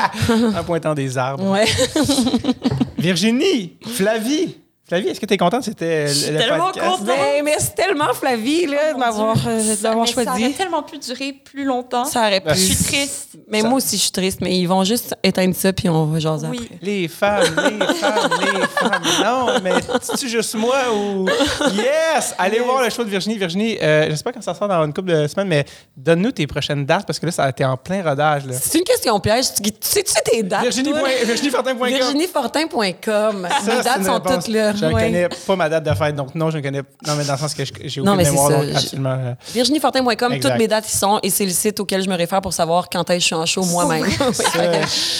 en 0.56 0.64
pointant 0.64 0.94
des 0.94 1.18
arbres. 1.18 1.46
Ouais. 1.50 1.66
Virginie, 2.98 3.74
Flavie. 3.86 4.56
Flavie, 4.90 5.08
est-ce 5.08 5.20
que 5.20 5.26
tu 5.26 5.34
es 5.34 5.36
contente? 5.36 5.62
C'était 5.62 6.06
le, 6.06 6.32
le 6.32 6.38
tellement 6.38 6.66
podcast. 6.66 6.86
contente. 6.90 7.06
Ben, 7.06 7.44
merci 7.44 7.74
tellement, 7.76 8.12
Flavie, 8.12 8.66
là, 8.66 8.92
de 8.92 8.98
m'avoir 8.98 9.36
euh, 9.46 9.60
de 9.76 9.82
m'avoir 9.82 10.06
Mais 10.06 10.12
Ça 10.12 10.20
aurait 10.22 10.36
choisi. 10.36 10.52
tellement 10.54 10.82
pu 10.82 10.98
durer 10.98 11.32
plus 11.44 11.64
longtemps. 11.64 12.04
Ça 12.04 12.20
aurait 12.26 12.40
pu. 12.40 12.46
Ben, 12.48 12.54
Je 12.54 12.60
suis 12.74 12.84
triste. 12.84 13.28
Mais 13.48 13.60
Ça- 13.60 13.68
moi 13.68 13.76
aussi, 13.78 13.96
je 13.96 14.02
suis 14.02 14.10
triste. 14.10 14.40
Mais 14.40 14.56
ils 14.58 14.66
vont 14.66 14.82
juste 14.84 15.14
éteindre 15.22 15.54
ça, 15.54 15.72
puis 15.72 15.88
on 15.88 16.06
va 16.06 16.18
jaser 16.18 16.46
Oui. 16.50 16.60
après. 16.64 16.78
Les 16.82 17.06
femmes, 17.08 17.42
les 17.78 17.86
femmes, 17.94 18.30
les 18.40 18.66
femmes. 18.66 19.02
Non, 19.24 19.46
mais 19.62 19.72
c'est-tu 20.02 20.28
juste 20.28 20.54
moi 20.56 20.76
ou? 20.92 21.26
Yes! 21.74 22.34
Allez 22.38 22.58
voir 22.60 22.82
le 22.82 22.90
show 22.90 23.04
de 23.04 23.10
Virginie. 23.10 23.38
Virginie, 23.38 23.78
euh, 23.80 24.08
je 24.10 24.16
sais 24.16 24.22
pas 24.24 24.32
quand 24.32 24.42
ça 24.42 24.54
sort 24.54 24.66
dans 24.68 24.84
une 24.84 24.92
couple 24.92 25.10
de 25.12 25.26
semaines, 25.28 25.48
mais 25.48 25.64
donne-nous 25.96 26.32
tes 26.32 26.46
prochaines 26.46 26.84
dates 26.84 27.06
parce 27.06 27.18
que 27.18 27.26
là, 27.26 27.32
ça 27.32 27.44
a 27.44 27.50
été 27.50 27.64
en 27.64 27.76
plein 27.76 28.02
rodage. 28.02 28.42
C'est 28.60 28.78
une 28.78 28.84
question 28.84 29.18
piège. 29.20 29.46
Tu 29.54 29.62
tu 29.70 29.72
sais-tu 29.80 30.14
tes 30.24 30.42
dates? 30.42 30.62
Virginie. 30.62 30.90
toi? 30.90 31.00
point- 31.00 31.24
VirginieFortin.com. 31.24 31.88
VirginieFortin.com. 31.88 33.48
Les 33.66 33.72
c'est 33.72 33.82
dates 33.84 34.04
sont 34.04 34.14
réponse. 34.14 34.44
toutes 34.44 34.48
là. 34.54 34.72
Je 34.80 34.86
ne 34.86 34.92
Ouais. 34.92 35.02
connais 35.04 35.28
pas 35.28 35.56
ma 35.56 35.68
date 35.68 35.84
de 35.84 35.94
fête, 35.94 36.14
donc 36.16 36.34
non, 36.34 36.50
je 36.50 36.58
ne 36.58 36.62
connais 36.62 36.80
Non, 37.06 37.14
mais 37.16 37.24
dans 37.24 37.32
le 37.34 37.38
sens 37.38 37.54
que 37.54 37.62
j'ai 37.64 38.00
Non, 38.00 38.12
aucune 38.12 38.16
mais 38.16 38.24
c'est 38.24 38.30
mémoire, 38.30 38.50
ça. 38.50 38.56
donc 38.64 38.74
absolument. 38.76 39.10
euh, 39.10 39.34
VirginieFortin.com, 39.52 40.38
toutes 40.40 40.56
mes 40.58 40.68
dates 40.68 40.88
y 40.92 40.96
sont 40.96 41.18
et 41.22 41.30
c'est 41.30 41.44
le 41.44 41.50
site 41.50 41.78
auquel 41.80 42.02
je 42.02 42.08
me 42.08 42.16
réfère 42.16 42.40
pour 42.40 42.52
savoir 42.52 42.88
quand 42.88 43.08
est-ce 43.10 43.16
que 43.18 43.20
je 43.20 43.26
suis 43.26 43.34
en 43.34 43.46
show 43.46 43.64
moi-même. 43.64 44.04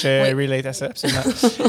Je 0.02 0.34
relate 0.34 0.66
à 0.66 0.72
ça, 0.72 0.86
absolument. 0.86 1.20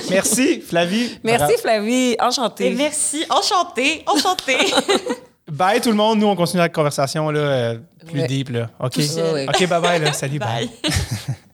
Merci, 0.09 0.61
Flavie. 0.61 1.19
Merci 1.23 1.53
Flavie, 1.61 2.15
enchantée. 2.19 2.67
Et 2.71 2.75
merci. 2.75 3.25
Enchantée. 3.29 4.03
Enchantée. 4.07 4.57
Bye 5.51 5.81
tout 5.81 5.89
le 5.89 5.95
monde. 5.95 6.19
Nous, 6.19 6.27
on 6.27 6.35
continue 6.35 6.61
la 6.61 6.69
conversation 6.69 7.29
là, 7.29 7.39
euh, 7.39 7.77
plus 8.07 8.21
Ouais. 8.21 8.27
deep. 8.27 8.49
Là. 8.51 8.69
OK? 8.79 8.95
Ouais, 8.97 9.31
ouais. 9.33 9.47
OK, 9.49 9.67
bye 9.67 9.81
bye. 9.81 9.99
Là. 9.99 10.13
Salut, 10.13 10.39
bye. 10.39 10.69
Bye. 10.81 10.91